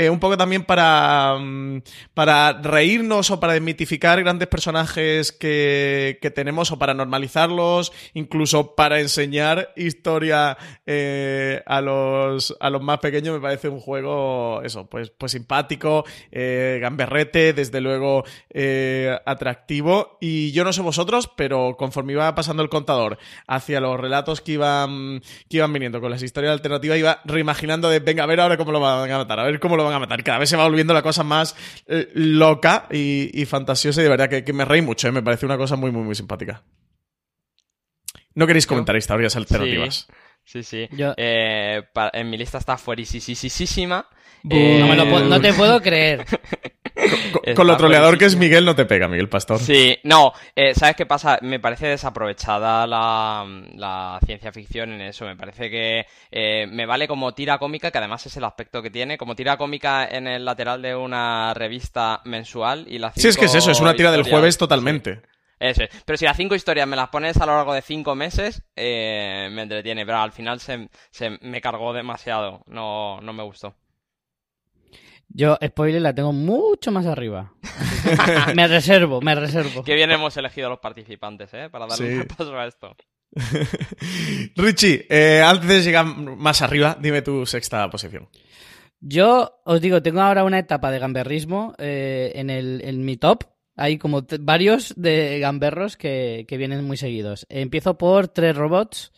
Eh, 0.00 0.08
un 0.08 0.18
poco 0.18 0.38
también 0.38 0.64
para, 0.64 1.36
mm, 1.38 1.82
para 2.14 2.54
reírnos 2.54 3.30
o 3.30 3.38
para 3.38 3.52
desmitificar 3.52 4.18
grandes 4.22 4.48
personajes 4.48 5.30
que, 5.30 6.18
tenemos 6.34 6.72
o 6.72 6.78
para 6.78 6.94
normalizarlos, 6.94 7.92
incluso 8.14 8.74
para 8.74 9.00
enseñar 9.00 9.74
historia 9.76 10.56
eh, 10.86 11.62
a, 11.66 11.82
los, 11.82 12.56
a 12.60 12.70
los 12.70 12.80
más 12.80 13.00
pequeños, 13.00 13.34
me 13.34 13.42
parece 13.42 13.68
un 13.68 13.78
juego, 13.78 14.62
eso, 14.62 14.86
pues, 14.86 15.10
pues 15.10 15.32
simpático, 15.32 16.06
eh, 16.32 16.78
gamberrete, 16.80 17.52
desde 17.52 17.82
luego 17.82 18.24
atractivo. 19.26 20.16
Y 20.18 20.52
yo 20.52 20.64
no 20.64 20.72
sé 20.72 20.80
vosotros, 20.80 21.30
pero 21.36 21.76
conforme 21.76 22.14
iba 22.14 22.34
pasando 22.34 22.62
el 22.62 22.70
contador 22.70 23.18
hacia 23.46 23.80
los 23.80 24.00
relatos 24.00 24.40
que 24.40 24.52
iban, 24.52 25.20
que 25.50 25.58
iban 25.58 25.74
viniendo 25.74 26.00
con 26.00 26.10
las 26.10 26.22
historias 26.22 26.52
alternativas, 26.52 26.96
iba 26.96 27.20
reimaginando 27.26 27.90
de, 27.90 27.98
venga, 27.98 28.24
a 28.24 28.26
ver 28.26 28.40
ahora 28.40 28.56
cómo 28.56 28.72
lo 28.72 28.80
van 28.80 29.10
a 29.10 29.18
matar, 29.18 29.40
a 29.40 29.44
ver 29.44 29.60
cómo 29.60 29.76
lo 29.76 29.84
van 29.84 29.89
a 29.94 29.98
matar. 30.00 30.22
Cada 30.24 30.38
vez 30.38 30.48
se 30.48 30.56
va 30.56 30.64
volviendo 30.64 30.94
la 30.94 31.02
cosa 31.02 31.22
más 31.24 31.56
eh, 31.86 32.08
loca 32.14 32.86
y, 32.90 33.30
y 33.40 33.44
fantasiosa 33.46 34.00
y 34.00 34.04
de 34.04 34.10
verdad 34.10 34.28
que, 34.28 34.44
que 34.44 34.52
me 34.52 34.64
reí 34.64 34.82
mucho, 34.82 35.08
¿eh? 35.08 35.12
me 35.12 35.22
parece 35.22 35.46
una 35.46 35.56
cosa 35.56 35.76
muy, 35.76 35.90
muy, 35.90 36.02
muy 36.02 36.14
simpática. 36.14 36.62
No 38.34 38.46
queréis 38.46 38.66
comentar 38.66 38.96
historias 38.96 39.34
alternativas. 39.36 40.06
Sí, 40.44 40.62
sí. 40.62 40.88
Yo- 40.92 41.14
Eh, 41.16 41.82
en 42.12 42.30
mi 42.30 42.38
lista 42.38 42.58
está 42.58 42.76
fuerisísima. 42.78 44.06
no 44.44 45.40
te 45.40 45.52
puedo 45.52 45.80
creer. 45.82 46.24
Con, 47.32 47.54
con 47.54 47.66
lo 47.66 47.76
troleador 47.76 48.18
que 48.18 48.24
es 48.24 48.36
Miguel 48.36 48.64
no 48.64 48.74
te 48.74 48.84
pega, 48.84 49.08
Miguel 49.08 49.28
Pastor. 49.28 49.58
Sí, 49.58 49.98
no, 50.04 50.32
eh, 50.54 50.74
¿sabes 50.74 50.96
qué 50.96 51.06
pasa? 51.06 51.38
Me 51.42 51.60
parece 51.60 51.86
desaprovechada 51.86 52.86
la, 52.86 53.46
la 53.74 54.18
ciencia 54.24 54.52
ficción 54.52 54.92
en 54.92 55.00
eso. 55.02 55.24
Me 55.26 55.36
parece 55.36 55.70
que 55.70 56.06
eh, 56.30 56.66
me 56.68 56.86
vale 56.86 57.06
como 57.06 57.32
tira 57.32 57.58
cómica, 57.58 57.90
que 57.90 57.98
además 57.98 58.26
es 58.26 58.36
el 58.36 58.44
aspecto 58.44 58.82
que 58.82 58.90
tiene, 58.90 59.16
como 59.18 59.36
tira 59.36 59.56
cómica 59.56 60.06
en 60.06 60.26
el 60.26 60.44
lateral 60.44 60.82
de 60.82 60.94
una 60.94 61.54
revista 61.54 62.20
mensual 62.24 62.86
y 62.88 62.98
las 62.98 63.14
Sí, 63.14 63.28
es 63.28 63.36
que 63.36 63.46
es 63.46 63.54
eso, 63.54 63.70
es 63.70 63.80
una 63.80 63.94
tira 63.94 64.10
del 64.12 64.24
jueves 64.24 64.58
totalmente. 64.58 65.22
Eso 65.60 65.84
es. 65.84 65.90
Pero 66.06 66.16
si 66.16 66.24
las 66.24 66.36
cinco 66.38 66.54
historias 66.54 66.88
me 66.88 66.96
las 66.96 67.10
pones 67.10 67.36
a 67.36 67.44
lo 67.44 67.54
largo 67.54 67.74
de 67.74 67.82
cinco 67.82 68.14
meses, 68.14 68.62
eh, 68.74 69.48
me 69.52 69.62
entretiene. 69.62 70.06
Pero 70.06 70.18
al 70.18 70.32
final 70.32 70.58
se, 70.58 70.88
se 71.10 71.38
me 71.42 71.60
cargó 71.60 71.92
demasiado. 71.92 72.62
No, 72.66 73.20
no 73.20 73.32
me 73.34 73.42
gustó. 73.42 73.74
Yo, 75.32 75.56
spoiler, 75.64 76.02
la 76.02 76.14
tengo 76.14 76.32
mucho 76.32 76.90
más 76.90 77.06
arriba. 77.06 77.52
me 78.54 78.66
reservo, 78.66 79.20
me 79.20 79.34
reservo. 79.34 79.84
Qué 79.84 79.94
bien 79.94 80.10
hemos 80.10 80.36
elegido 80.36 80.66
a 80.66 80.70
los 80.70 80.80
participantes, 80.80 81.54
¿eh? 81.54 81.68
Para 81.70 81.86
darle 81.86 82.06
Sí. 82.08 82.12
un 82.14 82.20
repaso 82.20 82.58
a 82.58 82.66
esto. 82.66 82.96
Richie, 84.56 85.06
eh, 85.08 85.42
antes 85.44 85.68
de 85.68 85.82
llegar 85.82 86.04
más 86.06 86.62
arriba, 86.62 86.96
dime 87.00 87.22
tu 87.22 87.46
sexta 87.46 87.88
posición. 87.90 88.28
Yo 89.00 89.60
os 89.64 89.80
digo, 89.80 90.02
tengo 90.02 90.20
ahora 90.20 90.44
una 90.44 90.58
etapa 90.58 90.90
de 90.90 90.98
gamberrismo 90.98 91.74
eh, 91.78 92.32
en, 92.34 92.50
el, 92.50 92.82
en 92.84 93.04
mi 93.04 93.16
top 93.16 93.44
Hay 93.76 93.96
como 93.98 94.26
varios 94.40 94.92
de 94.96 95.38
gamberros 95.38 95.96
que, 95.96 96.44
que 96.48 96.56
vienen 96.58 96.84
muy 96.84 96.96
seguidos. 96.96 97.46
Empiezo 97.48 97.96
por 97.96 98.28
tres 98.28 98.56
robots. 98.56 99.12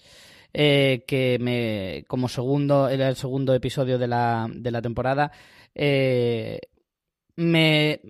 eh, 0.55 1.05
que 1.07 1.39
me 1.41 2.05
como 2.07 2.29
segundo 2.29 2.89
era 2.91 3.09
el 3.09 3.17
segundo 3.17 3.55
episodio 3.55 3.99
de 3.99 4.07
la, 4.07 4.47
de 4.53 4.71
la 4.71 4.83
temporada 4.83 5.33
eh, 5.75 6.61
me, 7.37 8.01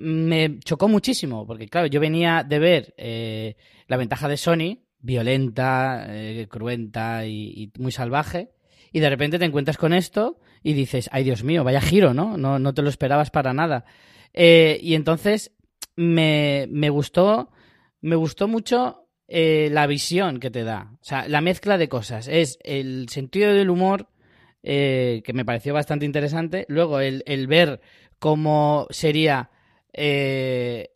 chocó 0.65 0.89
muchísimo 0.89 1.47
porque 1.47 1.69
claro 1.69 1.87
yo 1.87 2.01
venía 2.01 2.43
de 2.43 2.59
ver 2.59 2.95
eh, 2.97 3.57
la 3.87 3.97
ventaja 3.97 4.29
de 4.29 4.37
Sony 4.37 4.79
violenta 4.99 6.07
eh, 6.09 6.47
cruenta 6.51 7.25
y, 7.27 7.73
muy 7.79 7.93
salvaje 7.93 8.51
y 8.93 9.01
de 9.01 9.09
repente 9.09 9.39
te 9.39 9.45
encuentras 9.45 9.79
con 9.79 9.93
esto 9.93 10.41
y 10.63 10.73
dices 10.75 11.09
ay 11.13 11.25
Dios 11.25 11.45
mío 11.45 11.65
vaya 11.65 11.81
giro 11.81 12.15
no 12.15 12.37
no, 12.37 12.59
no 12.59 12.75
te 12.75 12.83
lo 12.83 12.89
esperabas 12.89 13.31
para 13.31 13.53
nada 13.53 13.85
y 14.35 14.95
entonces 14.95 15.53
me, 15.95 16.67
me 16.71 16.91
gustó 16.91 17.51
me 18.01 18.17
gustó 18.17 18.49
mucho 18.49 18.99
la 19.29 19.87
visión 19.87 20.41
que 20.41 20.51
te 20.51 20.63
da. 20.63 20.91
O 21.01 21.05
sea, 21.05 21.27
la 21.27 21.41
mezcla 21.41 21.79
de 21.79 21.89
cosas. 21.89 22.29
Es 22.29 22.59
el 22.65 23.09
sentido 23.09 23.55
del 23.55 23.71
humor, 23.71 24.09
eh, 24.63 25.23
que 25.25 25.33
me 25.33 25.45
pareció 25.45 25.75
bastante 25.75 26.07
interesante. 26.07 26.65
Luego, 26.69 27.01
el, 27.01 27.23
el 27.27 27.47
ver 27.47 27.81
cómo 28.19 28.87
sería. 28.91 29.51
eh, 29.93 30.89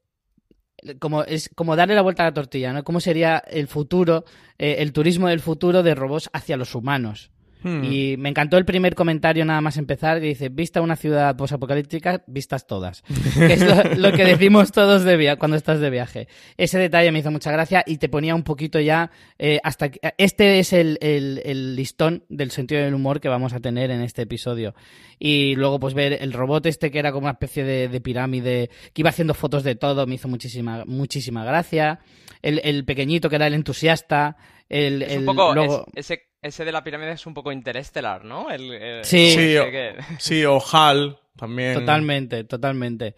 como 0.99 1.25
es 1.25 1.51
como 1.55 1.75
darle 1.77 1.95
la 1.95 2.03
vuelta 2.03 2.23
a 2.23 2.27
la 2.27 2.35
tortilla, 2.35 2.73
¿no? 2.73 2.85
Cómo 2.85 3.01
sería 3.01 3.39
el 3.39 3.67
futuro, 3.67 4.25
eh, 4.59 4.77
el 4.79 4.93
turismo 4.93 5.29
del 5.29 5.41
futuro 5.41 5.83
de 5.83 5.95
robots 5.95 6.31
hacia 6.33 6.57
los 6.57 6.75
humanos. 6.75 7.31
Hmm. 7.63 7.83
Y 7.85 8.17
me 8.19 8.29
encantó 8.29 8.59
el 8.59 8.65
primer 8.65 8.95
comentario 8.95 9.45
nada 9.45 9.61
más 9.61 9.77
empezar 9.77 10.21
que 10.21 10.27
dice, 10.27 10.51
vista 10.51 10.81
una 10.83 10.95
ciudad 10.95 11.35
posapocalíptica, 11.37 12.23
vistas 12.27 12.67
todas. 12.67 13.03
que 13.35 13.53
es 13.55 13.63
lo, 13.65 13.75
lo 13.97 14.13
que 14.13 14.25
decimos 14.25 14.71
todos 14.73 15.03
de 15.05 15.17
via 15.17 15.37
cuando 15.37 15.57
estás 15.57 15.81
de 15.81 15.91
viaje. 15.91 16.29
Ese 16.57 16.79
detalle 16.79 17.11
me 17.13 17.21
hizo 17.21 17.31
mucha 17.31 17.51
gracia 17.51 17.83
y 17.87 17.97
te 17.99 18.09
ponía 18.09 18.35
un 18.35 18.43
poquito 18.43 18.79
ya 18.79 19.11
eh, 19.39 19.59
hasta 19.65 19.91
que, 19.91 19.99
este 20.19 20.59
es 20.59 20.73
el, 20.73 20.99
el- 21.01 21.43
el 21.45 21.75
listón 21.77 22.25
del 22.29 22.51
sentido 22.51 22.83
del 22.83 22.95
humor 22.95 23.21
que 23.21 23.29
vamos 23.29 23.53
a 23.53 23.61
tener 23.61 23.91
en 23.91 24.03
este 24.03 24.23
episodio. 24.23 24.75
Y 25.19 25.55
luego 25.57 25.81
pues 25.81 25.95
ver 25.95 26.19
el 26.21 26.33
robot 26.35 26.67
este 26.67 26.91
que 26.91 26.99
era 26.99 27.11
como 27.11 27.25
una 27.25 27.33
especie 27.33 27.65
de, 27.65 27.89
de 27.89 28.01
pirámide 28.01 28.71
que 28.93 29.03
iba 29.03 29.11
haciendo 29.11 29.35
fotos 29.35 29.65
de 29.65 29.75
todo 29.75 30.07
me 30.07 30.17
hizo 30.17 30.29
muchísima 30.29 30.85
muchísima 30.87 31.45
gracia. 31.45 32.01
El, 32.43 32.61
el 32.65 32.85
pequeñito 32.85 33.29
que 33.31 33.37
era 33.37 33.47
el 33.47 33.55
entusiasta. 33.55 34.37
El, 34.69 35.03
Es 35.03 35.17
un 35.19 35.25
poco. 35.25 35.55
luego- 35.55 35.87
es- 35.95 36.11
ese, 36.11 36.26
ese 36.43 36.65
de 36.65 36.73
la 36.73 36.85
pirámide 36.85 37.13
es 37.13 37.27
un 37.27 37.35
poco 37.35 37.53
interestelar, 37.53 38.25
¿no? 38.25 38.51
El, 38.51 38.73
el- 38.73 39.05
Sí. 39.05 39.31
Sí, 39.33 39.57
o, 39.57 39.71
que- 39.71 39.95
sí, 40.19 40.45
o 40.45 40.59
HAL 40.61 41.19
también. 41.37 41.75
Totalmente, 41.75 42.45
totalmente. 42.45 43.15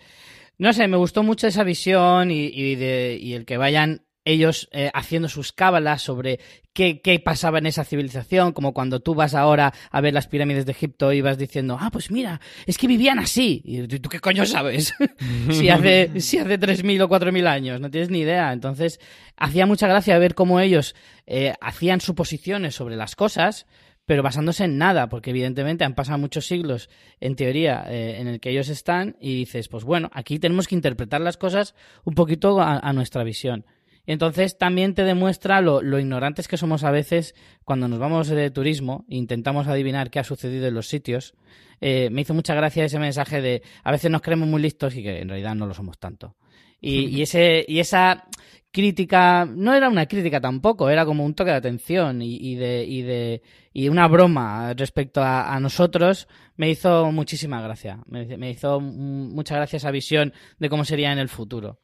No 0.58 0.72
sé, 0.72 0.88
me 0.88 0.96
gustó 0.96 1.22
mucho 1.22 1.46
esa 1.46 1.62
visión 1.64 2.30
y, 2.30 2.46
y 2.46 2.74
de- 2.74 3.18
y 3.20 3.34
el 3.34 3.44
que 3.44 3.56
vayan 3.56 4.02
ellos 4.28 4.68
eh, 4.72 4.90
haciendo 4.92 5.28
sus 5.28 5.52
cábalas 5.52 6.02
sobre 6.02 6.38
qué, 6.72 7.00
qué 7.00 7.18
pasaba 7.18 7.58
en 7.58 7.66
esa 7.66 7.84
civilización, 7.84 8.52
como 8.52 8.74
cuando 8.74 9.00
tú 9.00 9.14
vas 9.14 9.34
ahora 9.34 9.72
a 9.90 10.00
ver 10.00 10.12
las 10.12 10.28
pirámides 10.28 10.66
de 10.66 10.72
Egipto 10.72 11.12
y 11.12 11.20
vas 11.20 11.38
diciendo, 11.38 11.78
ah, 11.80 11.90
pues 11.90 12.10
mira, 12.10 12.40
es 12.66 12.76
que 12.76 12.86
vivían 12.86 13.18
así. 13.18 13.62
Y 13.64 13.86
tú, 13.88 13.98
¿tú 14.00 14.08
qué 14.08 14.20
coño 14.20 14.44
sabes? 14.44 14.94
si 15.50 15.70
hace, 15.70 16.12
si 16.20 16.38
hace 16.38 16.60
3.000 16.60 17.02
o 17.02 17.08
4.000 17.08 17.46
años, 17.46 17.80
no 17.80 17.90
tienes 17.90 18.10
ni 18.10 18.20
idea. 18.20 18.52
Entonces, 18.52 19.00
hacía 19.36 19.66
mucha 19.66 19.88
gracia 19.88 20.18
ver 20.18 20.34
cómo 20.34 20.60
ellos 20.60 20.94
eh, 21.26 21.54
hacían 21.60 22.00
suposiciones 22.00 22.74
sobre 22.74 22.96
las 22.96 23.16
cosas, 23.16 23.66
pero 24.04 24.22
basándose 24.22 24.64
en 24.64 24.78
nada, 24.78 25.08
porque 25.08 25.30
evidentemente 25.30 25.84
han 25.84 25.94
pasado 25.94 26.18
muchos 26.18 26.46
siglos, 26.46 26.90
en 27.20 27.34
teoría, 27.34 27.84
eh, 27.88 28.20
en 28.20 28.28
el 28.28 28.40
que 28.40 28.50
ellos 28.50 28.68
están, 28.68 29.16
y 29.20 29.36
dices, 29.36 29.68
pues 29.68 29.84
bueno, 29.84 30.10
aquí 30.12 30.38
tenemos 30.38 30.68
que 30.68 30.74
interpretar 30.74 31.20
las 31.20 31.36
cosas 31.36 31.74
un 32.04 32.14
poquito 32.14 32.60
a, 32.60 32.78
a 32.78 32.92
nuestra 32.92 33.24
visión. 33.24 33.64
Y 34.08 34.12
entonces 34.12 34.56
también 34.56 34.94
te 34.94 35.04
demuestra 35.04 35.60
lo, 35.60 35.82
lo 35.82 35.98
ignorantes 35.98 36.48
que 36.48 36.56
somos 36.56 36.82
a 36.82 36.90
veces 36.90 37.34
cuando 37.62 37.88
nos 37.88 37.98
vamos 37.98 38.28
de 38.28 38.50
turismo 38.50 39.04
e 39.06 39.16
intentamos 39.16 39.68
adivinar 39.68 40.10
qué 40.10 40.18
ha 40.18 40.24
sucedido 40.24 40.66
en 40.66 40.72
los 40.72 40.88
sitios. 40.88 41.34
Eh, 41.82 42.08
me 42.10 42.22
hizo 42.22 42.32
mucha 42.32 42.54
gracia 42.54 42.86
ese 42.86 42.98
mensaje 42.98 43.42
de 43.42 43.62
a 43.84 43.92
veces 43.92 44.10
nos 44.10 44.22
creemos 44.22 44.48
muy 44.48 44.62
listos 44.62 44.96
y 44.96 45.02
que 45.02 45.20
en 45.20 45.28
realidad 45.28 45.54
no 45.54 45.66
lo 45.66 45.74
somos 45.74 45.98
tanto. 45.98 46.36
Y, 46.80 47.00
y 47.18 47.20
ese, 47.20 47.66
y 47.68 47.80
esa 47.80 48.24
crítica, 48.72 49.44
no 49.44 49.74
era 49.74 49.90
una 49.90 50.06
crítica 50.06 50.40
tampoco, 50.40 50.88
era 50.88 51.04
como 51.04 51.22
un 51.22 51.34
toque 51.34 51.50
de 51.50 51.58
atención 51.58 52.22
y, 52.22 52.34
y 52.36 52.54
de, 52.54 52.86
y 52.86 53.02
de, 53.02 53.42
y 53.74 53.90
una 53.90 54.08
broma 54.08 54.72
respecto 54.72 55.20
a, 55.20 55.54
a 55.54 55.60
nosotros, 55.60 56.28
me 56.56 56.70
hizo 56.70 57.12
muchísima 57.12 57.60
gracia. 57.60 58.00
Me, 58.06 58.38
me 58.38 58.52
hizo 58.52 58.80
mucha 58.80 59.54
gracia 59.56 59.76
esa 59.76 59.90
visión 59.90 60.32
de 60.58 60.70
cómo 60.70 60.86
sería 60.86 61.12
en 61.12 61.18
el 61.18 61.28
futuro. 61.28 61.78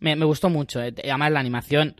Me, 0.00 0.16
me 0.16 0.24
gustó 0.24 0.48
mucho. 0.50 0.82
eh. 0.82 0.94
Además, 1.04 1.30
la 1.32 1.40
animación 1.40 1.96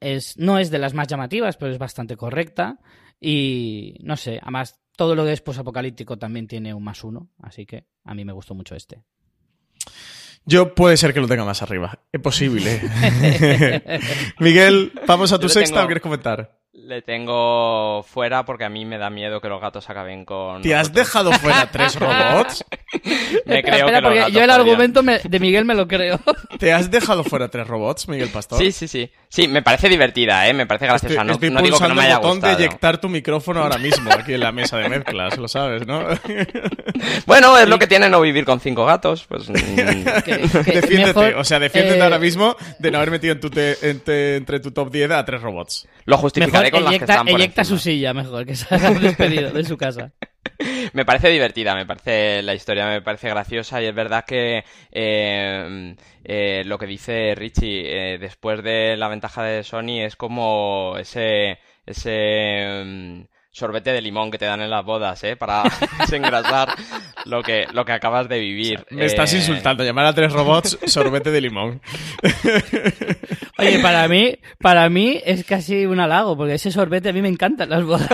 es, 0.00 0.36
no 0.38 0.58
es 0.58 0.70
de 0.70 0.78
las 0.78 0.94
más 0.94 1.08
llamativas, 1.08 1.56
pero 1.56 1.72
es 1.72 1.78
bastante 1.78 2.16
correcta. 2.16 2.78
Y 3.20 3.96
no 4.02 4.16
sé, 4.16 4.38
además, 4.42 4.78
todo 4.96 5.14
lo 5.14 5.24
que 5.24 5.32
es 5.32 5.40
posapocalíptico 5.40 6.18
también 6.18 6.46
tiene 6.46 6.72
un 6.74 6.84
más 6.84 7.02
uno. 7.04 7.30
Así 7.42 7.66
que 7.66 7.84
a 8.04 8.14
mí 8.14 8.24
me 8.24 8.32
gustó 8.32 8.54
mucho 8.54 8.74
este. 8.74 9.02
Yo 10.44 10.74
puede 10.74 10.96
ser 10.96 11.12
que 11.12 11.20
lo 11.20 11.28
tenga 11.28 11.44
más 11.44 11.60
arriba. 11.62 12.00
Es 12.12 12.20
posible. 12.20 12.80
Miguel, 14.38 14.92
¿vamos 15.06 15.32
a 15.32 15.38
tu 15.38 15.48
sexta 15.48 15.74
tengo- 15.76 15.84
o 15.84 15.86
quieres 15.88 16.02
comentar? 16.02 16.57
Le 16.84 17.02
tengo 17.02 18.02
fuera 18.04 18.44
porque 18.44 18.64
a 18.64 18.68
mí 18.68 18.84
me 18.84 18.98
da 18.98 19.10
miedo 19.10 19.40
que 19.40 19.48
los 19.48 19.60
gatos 19.60 19.90
acaben 19.90 20.24
con. 20.24 20.62
¿Te 20.62 20.74
has 20.74 20.92
dejado 20.92 21.32
fuera 21.32 21.68
tres 21.72 21.96
robots? 21.98 22.64
Me 22.92 23.58
Espera, 23.58 23.62
creo 23.62 23.74
espera, 23.74 23.86
que 23.86 23.92
los 23.92 24.02
porque 24.02 24.18
gatos 24.20 24.32
yo 24.32 24.40
el 24.40 24.46
podrían. 24.46 24.50
argumento 24.60 25.02
me- 25.02 25.18
de 25.18 25.40
Miguel 25.40 25.64
me 25.64 25.74
lo 25.74 25.88
creo. 25.88 26.20
¿Te 26.58 26.72
has 26.72 26.90
dejado 26.90 27.24
fuera 27.24 27.48
tres 27.48 27.66
robots, 27.66 28.08
Miguel 28.08 28.28
Pastor? 28.32 28.58
Sí, 28.58 28.70
sí, 28.72 28.86
sí. 28.88 29.10
Sí, 29.30 29.46
me 29.46 29.60
parece 29.62 29.88
divertida, 29.90 30.48
¿eh? 30.48 30.54
Me 30.54 30.66
parece 30.66 30.86
graciosa. 30.86 31.22
No, 31.22 31.34
Estoy 31.34 31.50
no 31.50 31.60
digo 31.60 31.78
que 31.78 31.86
no 31.88 31.94
me 31.94 32.02
haya 32.02 32.12
el 32.14 32.16
botón 32.18 32.36
gustado. 32.38 32.56
de 32.56 32.64
eyectar 32.64 32.98
tu 32.98 33.08
micrófono 33.10 33.62
ahora 33.62 33.76
mismo 33.76 34.10
aquí 34.10 34.32
en 34.34 34.40
la 34.40 34.52
mesa 34.52 34.78
de 34.78 34.88
mezclas, 34.88 35.36
lo 35.36 35.48
sabes, 35.48 35.86
¿no? 35.86 36.02
Bueno, 37.26 37.56
es 37.58 37.68
lo 37.68 37.78
que 37.78 37.86
tiene 37.86 38.08
no 38.08 38.20
vivir 38.20 38.44
con 38.44 38.58
cinco 38.60 38.84
gatos. 38.86 39.26
Pues. 39.28 39.48
mm, 39.50 39.54
Defiéndete, 39.54 40.96
mejor, 40.98 41.34
o 41.36 41.44
sea, 41.44 41.58
defiéndete 41.58 41.98
eh, 41.98 42.02
ahora 42.02 42.18
mismo 42.18 42.56
de 42.78 42.90
no 42.90 42.98
haber 42.98 43.10
metido 43.10 43.32
en 43.34 43.40
tu 43.40 43.50
te- 43.50 43.76
en 43.88 44.00
te- 44.00 44.36
entre 44.36 44.60
tu 44.60 44.70
top 44.70 44.90
10 44.90 45.10
a 45.10 45.24
tres 45.24 45.42
robots. 45.42 45.86
Lo 46.04 46.12
Mejor 46.16 46.22
justificaré 46.22 46.70
con 46.70 46.82
las 46.84 46.90
que 46.90 46.96
eyecta, 46.96 47.12
están 47.12 47.26
por 47.26 47.40
eyecta 47.40 47.60
encima. 47.62 47.78
su 47.78 47.82
silla, 47.82 48.14
mejor, 48.14 48.46
que 48.46 48.56
se 48.56 48.74
haya 48.74 48.90
despedido 48.92 49.50
de 49.50 49.64
su 49.64 49.76
casa. 49.76 50.10
Me 50.92 51.04
parece 51.04 51.28
divertida, 51.28 51.74
me 51.74 51.86
parece 51.86 52.42
la 52.42 52.54
historia, 52.54 52.86
me 52.88 53.00
parece 53.02 53.28
graciosa 53.28 53.80
y 53.82 53.86
es 53.86 53.94
verdad 53.94 54.24
que 54.26 54.64
eh, 54.90 55.94
eh, 56.24 56.62
lo 56.66 56.78
que 56.78 56.86
dice 56.86 57.34
Richie 57.36 58.14
eh, 58.14 58.18
después 58.18 58.62
de 58.62 58.96
la 58.96 59.08
ventaja 59.08 59.42
de 59.44 59.62
Sony 59.62 60.00
es 60.02 60.16
como 60.16 60.96
ese 60.98 61.58
ese 61.86 62.82
mm, 62.84 63.20
sorbete 63.50 63.92
de 63.92 64.02
limón 64.02 64.30
que 64.30 64.38
te 64.38 64.44
dan 64.46 64.60
en 64.60 64.70
las 64.70 64.84
bodas, 64.84 65.22
¿eh? 65.24 65.36
Para 65.36 65.62
desengrasar 66.00 66.68
lo 67.24 67.42
que 67.42 67.66
lo 67.72 67.84
que 67.84 67.92
acabas 67.92 68.28
de 68.28 68.38
vivir. 68.40 68.84
Me 68.90 69.04
estás 69.06 69.32
Eh, 69.34 69.38
insultando, 69.38 69.84
llamar 69.84 70.06
a 70.06 70.12
tres 70.14 70.32
robots 70.32 70.78
sorbete 70.86 71.30
de 71.30 71.40
limón. 71.40 71.80
Oye, 73.58 73.78
para 73.80 74.06
mí, 74.08 74.38
para 74.60 74.88
mí 74.88 75.20
es 75.24 75.44
casi 75.44 75.86
un 75.86 76.00
halago, 76.00 76.36
porque 76.36 76.54
ese 76.54 76.70
sorbete 76.70 77.08
a 77.08 77.12
mí 77.12 77.22
me 77.22 77.28
encantan 77.28 77.70
las 77.70 77.84
bodas. 77.84 78.08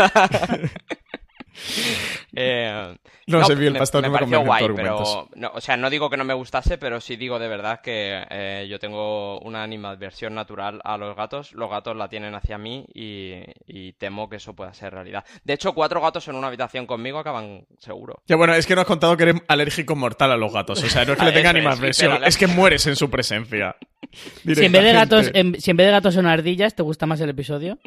Eh, 2.37 2.97
No 3.29 3.45
sé, 3.45 3.55
Miguel 3.55 3.75
me- 3.75 3.79
Pastor, 3.79 4.03
me, 4.03 4.09
no 4.09 4.13
me 4.13 4.19
pareció 4.19 4.41
guay, 4.45 4.67
pero 4.75 5.29
no, 5.37 5.53
o 5.55 5.61
sea, 5.61 5.77
no 5.77 5.89
digo 5.89 6.11
que 6.11 6.17
no 6.17 6.25
me 6.25 6.35
gustase, 6.35 6.79
pero 6.79 7.01
sí 7.01 7.15
digo 7.17 7.39
de 7.39 7.47
verdad 7.49 7.81
que 7.81 8.25
eh, 8.29 8.67
yo 8.69 8.79
tengo 8.81 9.39
una 9.41 9.63
animadversión 9.63 10.35
natural 10.35 10.81
a 10.85 10.99
los 10.99 11.15
gatos. 11.17 11.53
Los 11.53 11.71
gatos 11.71 11.97
la 11.97 12.09
tienen 12.09 12.35
hacia 12.35 12.59
mí 12.59 12.85
y, 12.93 13.35
y 13.67 13.93
temo 13.93 14.29
que 14.29 14.37
eso 14.37 14.55
pueda 14.55 14.75
ser 14.75 14.93
realidad. 14.95 15.25
De 15.45 15.53
hecho, 15.55 15.75
cuatro 15.75 16.01
gatos 16.01 16.27
en 16.29 16.35
una 16.35 16.49
habitación 16.49 16.87
conmigo 16.87 17.21
acaban 17.21 17.67
seguro. 17.79 18.21
Ya 18.27 18.35
bueno, 18.37 18.55
es 18.55 18.67
que 18.67 18.75
no 18.75 18.81
has 18.81 18.87
contado 18.89 19.17
que 19.17 19.23
eres 19.23 19.37
alérgico 19.47 19.95
mortal 19.95 20.33
a 20.33 20.37
los 20.37 20.53
gatos. 20.53 20.83
O 20.83 20.89
sea, 20.89 21.05
no 21.05 21.13
es 21.13 21.19
que 21.19 21.25
le 21.25 21.33
tenga 21.33 21.51
es, 21.51 21.55
animadversión, 21.57 22.25
es 22.25 22.37
que 22.37 22.49
mueres 22.49 22.87
en 22.89 22.97
su 22.97 23.09
presencia. 23.11 23.77
Si 24.13 24.65
en 24.65 24.73
vez 24.73 24.83
de 24.85 24.93
gatos, 24.93 25.31
en- 25.35 25.61
si 25.61 25.71
en 25.71 25.77
vez 25.77 25.87
de 25.87 25.93
gatos 25.93 26.15
son 26.15 26.27
ardillas, 26.27 26.75
¿te 26.75 26.83
gusta 26.83 27.07
más 27.07 27.21
el 27.21 27.31
episodio? 27.31 27.79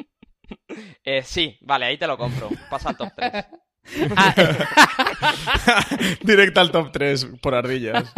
Eh, 1.03 1.21
sí, 1.23 1.57
vale, 1.61 1.85
ahí 1.85 1.97
te 1.97 2.07
lo 2.07 2.17
compro. 2.17 2.49
Pasa 2.69 2.89
al 2.89 2.97
top 2.97 3.09
3. 3.15 3.45
Directa 6.23 6.61
al 6.61 6.71
top 6.71 6.91
3 6.91 7.27
por 7.41 7.55
ardillas. 7.55 8.13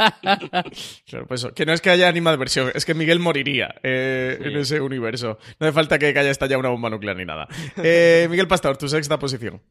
Claro, 1.05 1.27
pues 1.27 1.41
eso, 1.41 1.53
que 1.53 1.65
no 1.65 1.73
es 1.73 1.81
que 1.81 1.89
haya 1.91 2.07
animadversión, 2.07 2.71
es 2.73 2.85
que 2.85 2.93
Miguel 2.95 3.19
moriría 3.19 3.75
eh, 3.83 4.37
Sí. 4.41 4.47
en 4.47 4.57
ese 4.57 4.81
universo. 4.81 5.37
No 5.59 5.67
hace 5.67 5.73
falta 5.73 5.99
que 5.99 6.07
haya 6.07 6.31
estallado 6.31 6.59
una 6.59 6.69
bomba 6.69 6.89
nuclear 6.89 7.15
ni 7.17 7.25
nada. 7.25 7.47
Eh, 7.77 8.27
Miguel 8.29 8.47
Pastor, 8.47 8.77
tu 8.77 8.87
sexta 8.89 9.19
posición. 9.19 9.61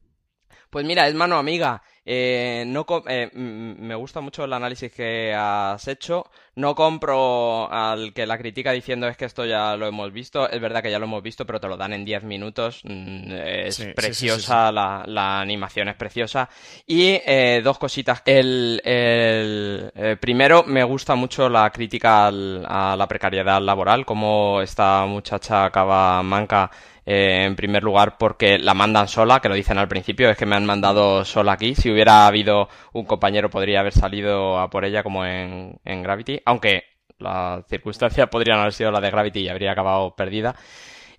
Pues 0.69 0.85
mira, 0.85 1.07
es 1.07 1.15
mano 1.15 1.37
amiga. 1.37 1.81
Eh, 2.05 2.63
no 2.67 2.85
eh, 3.07 3.29
me 3.33 3.95
gusta 3.95 4.21
mucho 4.21 4.43
el 4.43 4.53
análisis 4.53 4.91
que 4.91 5.33
has 5.35 5.87
hecho. 5.87 6.29
No 6.55 6.75
compro 6.75 7.71
al 7.71 8.13
que 8.13 8.27
la 8.27 8.37
critica 8.37 8.71
diciendo 8.71 9.07
es 9.07 9.17
que 9.17 9.25
esto 9.25 9.45
ya 9.45 9.75
lo 9.77 9.87
hemos 9.87 10.11
visto. 10.13 10.47
Es 10.49 10.61
verdad 10.61 10.83
que 10.83 10.91
ya 10.91 10.99
lo 10.99 11.05
hemos 11.05 11.23
visto, 11.23 11.45
pero 11.45 11.59
te 11.59 11.67
lo 11.67 11.75
dan 11.77 11.93
en 11.93 12.05
10 12.05 12.23
minutos. 12.23 12.81
Mm, 12.83 13.31
Es 13.31 13.75
Sí, 13.77 13.83
sí, 13.83 13.87
sí, 13.89 13.93
preciosa, 13.95 14.71
La, 14.71 15.03
la 15.07 15.39
animación 15.41 15.87
es 15.89 15.95
preciosa. 15.95 16.49
Y 16.85 17.19
eh, 17.25 17.61
dos 17.63 17.79
cositas. 17.79 18.21
El, 18.25 18.79
el, 18.83 19.91
eh, 19.95 20.17
primero, 20.19 20.63
me 20.65 20.83
gusta 20.83 21.15
mucho 21.15 21.49
la 21.49 21.69
crítica 21.71 22.27
al- 22.27 22.65
a 22.67 22.95
la 22.95 23.07
precariedad 23.07 23.61
laboral, 23.61 24.05
como 24.05 24.61
esta 24.61 25.05
muchacha 25.07 25.65
acaba 25.65 26.21
manca 26.23 26.69
eh, 27.11 27.45
en 27.45 27.55
primer 27.55 27.81
lugar 27.83 28.17
porque 28.19 28.59
la 28.59 28.75
mandan 28.75 29.07
sola, 29.07 29.39
que 29.39 29.49
lo 29.49 29.55
dicen 29.55 29.79
al 29.79 29.87
principio, 29.87 30.29
es 30.29 30.37
que 30.37 30.45
me 30.45 30.55
han 30.55 30.65
mandado 30.65 31.25
sola 31.25 31.53
aquí. 31.53 31.73
Si 31.73 31.89
hubiera 31.89 32.27
habido 32.27 32.69
un 32.93 33.05
compañero 33.05 33.49
podría 33.49 33.79
haber 33.79 33.93
salido 33.93 34.59
a 34.59 34.69
por 34.69 34.85
ella 34.85 35.01
como 35.01 35.25
en, 35.25 35.79
en 35.83 36.03
Gravity, 36.03 36.39
aunque 36.45 36.83
las 37.17 37.65
circunstancias 37.67 38.29
podrían 38.29 38.59
haber 38.59 38.73
sido 38.73 38.91
la 38.91 39.01
de 39.01 39.09
Gravity 39.09 39.39
y 39.41 39.49
habría 39.49 39.71
acabado 39.71 40.15
perdida. 40.15 40.55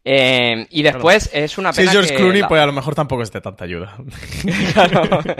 Eh, 0.04 0.66
y 0.70 0.82
después 0.82 1.28
es 1.34 1.58
una 1.58 1.72
Si 1.72 1.80
pena 1.80 1.90
es 1.90 1.96
George 1.96 2.12
que 2.12 2.16
Clooney, 2.16 2.40
la- 2.42 2.48
pues 2.48 2.62
a 2.62 2.66
lo 2.66 2.72
mejor 2.72 2.94
tampoco 2.94 3.22
es 3.22 3.32
de 3.32 3.40
tanta 3.40 3.64
ayuda. 3.64 3.96
Claro. 4.72 5.02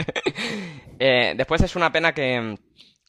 Eh, 0.99 1.33
después 1.35 1.61
es 1.61 1.75
una 1.75 1.91
pena 1.91 2.13
que 2.13 2.55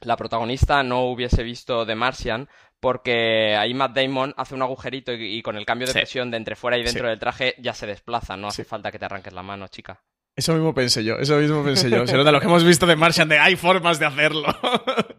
la 0.01 0.16
protagonista 0.16 0.82
no 0.82 1.05
hubiese 1.11 1.43
visto 1.43 1.84
The 1.84 1.95
Martian 1.95 2.49
porque 2.83 3.55
ahí 3.57 3.72
Matt 3.74 3.95
Damon 3.95 4.35
hace 4.37 4.57
un 4.57 4.62
agujerito 4.62 5.12
y, 5.12 5.37
y 5.39 5.43
con 5.43 5.57
el 5.57 5.64
cambio 5.64 5.87
de 5.87 5.93
Sí. 5.93 5.99
presión 6.01 6.33
de 6.33 6.37
entre 6.37 6.57
fuera 6.57 6.76
y 6.76 6.83
dentro 6.83 7.05
Sí. 7.05 7.09
del 7.11 7.18
traje 7.20 7.55
ya 7.59 7.72
se 7.74 7.87
desplaza, 7.87 8.37
no 8.37 8.49
hace 8.49 8.64
falta 8.64 8.91
que 8.91 8.99
te 8.99 9.05
arranques 9.05 9.33
la 9.33 9.45
mano, 9.45 9.68
chica. 9.68 10.03
Eso 10.35 10.53
mismo 10.55 10.74
pensé 10.74 11.05
yo, 11.05 11.16
eso 11.18 11.37
mismo 11.37 11.62
pensé 11.62 11.89
yo. 11.91 12.07
Se 12.07 12.16
nota 12.16 12.33
lo 12.33 12.41
que 12.41 12.47
hemos 12.47 12.64
visto 12.64 12.85
de 12.87 12.97
Martian 12.97 13.28
de 13.28 13.39
hay 13.39 13.55
formas 13.55 13.99
de 14.01 14.07
hacerlo. 14.07 14.47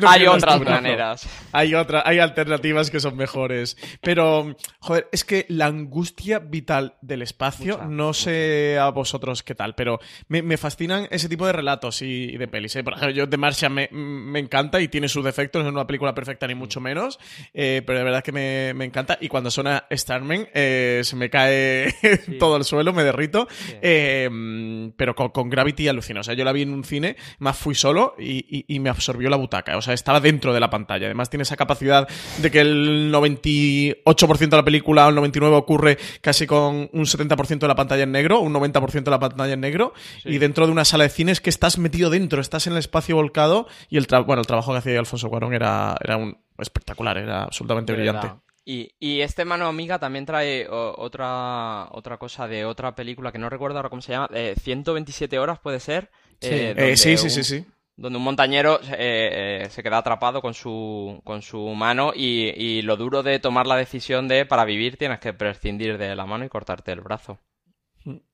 No 0.00 0.08
Hay 0.08 0.26
otras 0.26 0.60
maneras. 0.60 1.28
Hay 1.52 1.74
otra, 1.74 2.02
hay 2.06 2.18
alternativas 2.18 2.90
que 2.90 3.00
son 3.00 3.16
mejores. 3.16 3.76
Pero, 4.00 4.56
joder, 4.78 5.08
es 5.12 5.24
que 5.24 5.46
la 5.48 5.66
angustia 5.66 6.38
vital 6.38 6.94
del 7.02 7.22
espacio, 7.22 7.74
Mucha, 7.76 7.86
no 7.88 8.12
sé 8.14 8.78
a 8.80 8.88
vosotros 8.90 9.42
qué 9.42 9.54
tal, 9.54 9.74
pero 9.74 10.00
me, 10.28 10.42
me 10.42 10.56
fascinan 10.56 11.06
ese 11.10 11.28
tipo 11.28 11.46
de 11.46 11.52
relatos 11.52 12.02
y, 12.02 12.06
y 12.32 12.36
de 12.38 12.48
pelis. 12.48 12.74
¿eh? 12.76 12.84
Por 12.84 12.94
ejemplo, 12.94 13.14
yo 13.14 13.26
de 13.26 13.36
Martian 13.36 13.72
me, 13.74 13.88
me 13.92 14.38
encanta 14.38 14.80
y 14.80 14.88
tiene 14.88 15.08
sus 15.08 15.24
defectos, 15.24 15.62
no 15.62 15.68
es 15.68 15.74
una 15.74 15.86
película 15.86 16.14
perfecta 16.14 16.46
ni 16.46 16.54
mucho 16.54 16.80
menos, 16.80 17.18
eh, 17.52 17.82
pero 17.86 17.98
de 17.98 18.04
verdad 18.04 18.22
que 18.22 18.32
me, 18.32 18.72
me 18.74 18.84
encanta. 18.84 19.18
Y 19.20 19.28
cuando 19.28 19.50
suena 19.50 19.84
Starman, 19.92 20.48
eh, 20.54 21.00
se 21.04 21.16
me 21.16 21.28
cae 21.30 21.92
todo 22.38 22.56
el 22.56 22.64
suelo, 22.64 22.92
me 22.92 23.04
derrito. 23.04 23.48
Eh, 23.82 24.90
pero 24.96 25.14
con, 25.14 25.28
con 25.30 25.50
Gravity 25.50 25.88
alucino. 25.88 26.20
O 26.20 26.22
sea, 26.24 26.34
yo 26.34 26.44
la 26.44 26.52
vi 26.52 26.62
en 26.62 26.72
un 26.72 26.84
cine, 26.84 27.16
más 27.38 27.56
fui 27.58 27.74
solo 27.74 28.14
y, 28.18 28.44
y- 28.48 28.64
y 28.68 28.78
me 28.80 28.88
absorbió 28.90 29.28
la 29.28 29.36
butaca. 29.36 29.49
O 29.76 29.82
sea, 29.82 29.94
estaba 29.94 30.20
dentro 30.20 30.52
de 30.54 30.60
la 30.60 30.70
pantalla. 30.70 31.06
Además, 31.06 31.28
tiene 31.30 31.42
esa 31.42 31.56
capacidad 31.56 32.08
de 32.38 32.50
que 32.50 32.60
el 32.60 33.12
98% 33.12 34.48
de 34.50 34.56
la 34.56 34.64
película 34.64 35.06
o 35.06 35.10
el 35.10 35.16
99% 35.16 35.52
ocurre 35.56 35.98
casi 36.20 36.46
con 36.46 36.88
un 36.92 37.04
70% 37.06 37.58
de 37.58 37.68
la 37.68 37.74
pantalla 37.74 38.02
en 38.04 38.12
negro, 38.12 38.40
un 38.40 38.52
90% 38.54 39.02
de 39.04 39.10
la 39.10 39.18
pantalla 39.18 39.54
en 39.54 39.60
negro. 39.60 39.92
Y 40.24 40.38
dentro 40.38 40.66
de 40.66 40.72
una 40.72 40.84
sala 40.84 41.04
de 41.04 41.10
cine 41.10 41.32
es 41.32 41.40
que 41.40 41.50
estás 41.50 41.78
metido 41.78 42.10
dentro, 42.10 42.40
estás 42.40 42.66
en 42.66 42.74
el 42.74 42.78
espacio 42.78 43.16
volcado. 43.16 43.66
Y 43.88 43.96
el, 43.96 44.06
tra- 44.06 44.24
bueno, 44.24 44.40
el 44.40 44.46
trabajo 44.46 44.72
que 44.72 44.78
hacía 44.78 44.98
Alfonso 44.98 45.28
Cuarón 45.28 45.54
era, 45.54 45.96
era 46.02 46.16
un 46.16 46.38
espectacular, 46.58 47.18
era 47.18 47.44
absolutamente 47.44 47.92
brillante. 47.92 48.28
Y, 48.64 48.92
y 49.00 49.22
este 49.22 49.44
mano 49.44 49.66
amiga 49.66 49.98
también 49.98 50.26
trae 50.26 50.68
otra, 50.68 51.88
otra 51.90 52.18
cosa 52.18 52.46
de 52.46 52.64
otra 52.64 52.94
película 52.94 53.32
que 53.32 53.38
no 53.38 53.48
recuerdo 53.48 53.78
ahora 53.78 53.88
cómo 53.88 54.02
se 54.02 54.12
llama. 54.12 54.28
eh, 54.32 54.54
127 54.62 55.38
horas 55.38 55.58
puede 55.58 55.80
ser. 55.80 56.10
Sí. 56.40 56.48
eh, 56.52 56.74
Eh, 56.76 56.96
sí, 56.96 57.16
sí, 57.16 57.24
un- 57.24 57.30
sí, 57.30 57.42
sí. 57.44 57.64
Donde 58.00 58.16
un 58.16 58.24
montañero 58.24 58.80
eh, 58.80 59.64
eh, 59.64 59.68
se 59.68 59.82
queda 59.82 59.98
atrapado 59.98 60.40
con 60.40 60.54
su, 60.54 61.20
con 61.22 61.42
su 61.42 61.68
mano 61.74 62.12
y, 62.14 62.48
y 62.56 62.80
lo 62.80 62.96
duro 62.96 63.22
de 63.22 63.38
tomar 63.38 63.66
la 63.66 63.76
decisión 63.76 64.26
de 64.26 64.46
para 64.46 64.64
vivir 64.64 64.96
tienes 64.96 65.20
que 65.20 65.34
prescindir 65.34 65.98
de 65.98 66.16
la 66.16 66.24
mano 66.24 66.46
y 66.46 66.48
cortarte 66.48 66.92
el 66.92 67.02
brazo. 67.02 67.38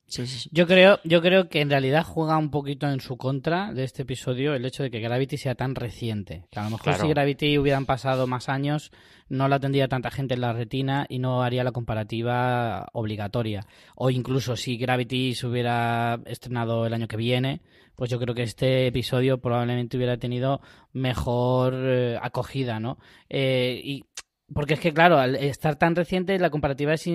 Sí, 0.07 0.25
sí, 0.25 0.39
sí. 0.39 0.49
Yo 0.53 0.67
creo, 0.67 0.99
yo 1.03 1.21
creo 1.21 1.49
que 1.49 1.59
en 1.59 1.69
realidad 1.69 2.03
juega 2.05 2.37
un 2.37 2.49
poquito 2.49 2.89
en 2.89 3.01
su 3.01 3.17
contra 3.17 3.73
de 3.73 3.83
este 3.83 4.03
episodio 4.03 4.55
el 4.55 4.65
hecho 4.65 4.83
de 4.83 4.89
que 4.89 5.01
Gravity 5.01 5.35
sea 5.37 5.55
tan 5.55 5.75
reciente. 5.75 6.45
Que 6.49 6.59
a 6.59 6.63
lo 6.63 6.69
mejor 6.69 6.83
Claro. 6.85 7.01
si 7.03 7.09
Gravity 7.09 7.57
hubieran 7.57 7.85
pasado 7.85 8.25
más 8.25 8.47
años, 8.47 8.91
no 9.27 9.49
la 9.49 9.59
tendría 9.59 9.89
tanta 9.89 10.09
gente 10.09 10.35
en 10.35 10.41
la 10.41 10.53
retina 10.53 11.05
y 11.09 11.19
no 11.19 11.43
haría 11.43 11.65
la 11.65 11.73
comparativa 11.73 12.87
obligatoria. 12.93 13.65
O 13.95 14.09
incluso 14.09 14.55
si 14.55 14.77
Gravity 14.77 15.35
se 15.35 15.45
hubiera 15.45 16.19
estrenado 16.25 16.85
el 16.85 16.93
año 16.93 17.09
que 17.09 17.17
viene, 17.17 17.59
pues 17.97 18.09
yo 18.09 18.17
creo 18.19 18.33
que 18.33 18.43
este 18.43 18.87
episodio 18.87 19.39
probablemente 19.39 19.97
hubiera 19.97 20.17
tenido 20.17 20.61
mejor 20.93 21.73
eh, 21.75 22.17
acogida, 22.21 22.79
¿no? 22.79 22.97
Eh, 23.29 23.81
y 23.83 24.05
porque 24.53 24.75
es 24.75 24.79
que, 24.79 24.93
claro, 24.93 25.17
al 25.17 25.35
estar 25.35 25.77
tan 25.77 25.95
reciente, 25.95 26.39
la 26.39 26.49
comparativa 26.49 26.93
es, 26.93 27.07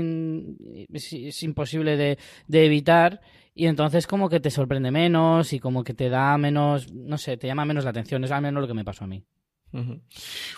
imposible 1.43 1.97
de, 1.97 2.19
evitar 2.49 3.21
y 3.55 3.67
entonces 3.67 4.07
como 4.07 4.29
que 4.29 4.41
te 4.41 4.51
sorprende 4.51 4.91
menos 4.91 5.53
y 5.53 5.59
como 5.59 5.85
que 5.85 5.95
te 5.95 6.09
da 6.09 6.37
menos, 6.39 6.93
no 6.93 7.19
sé, 7.19 7.37
te 7.37 7.47
llama 7.47 7.65
menos 7.65 7.85
la 7.85 7.91
atención. 7.91 8.25
Es 8.25 8.31
al 8.31 8.43
menos 8.43 8.61
lo 8.63 8.69
que 8.69 8.75
me 8.75 8.85
pasó 8.85 9.05
a 9.05 9.09
mí. 9.09 9.25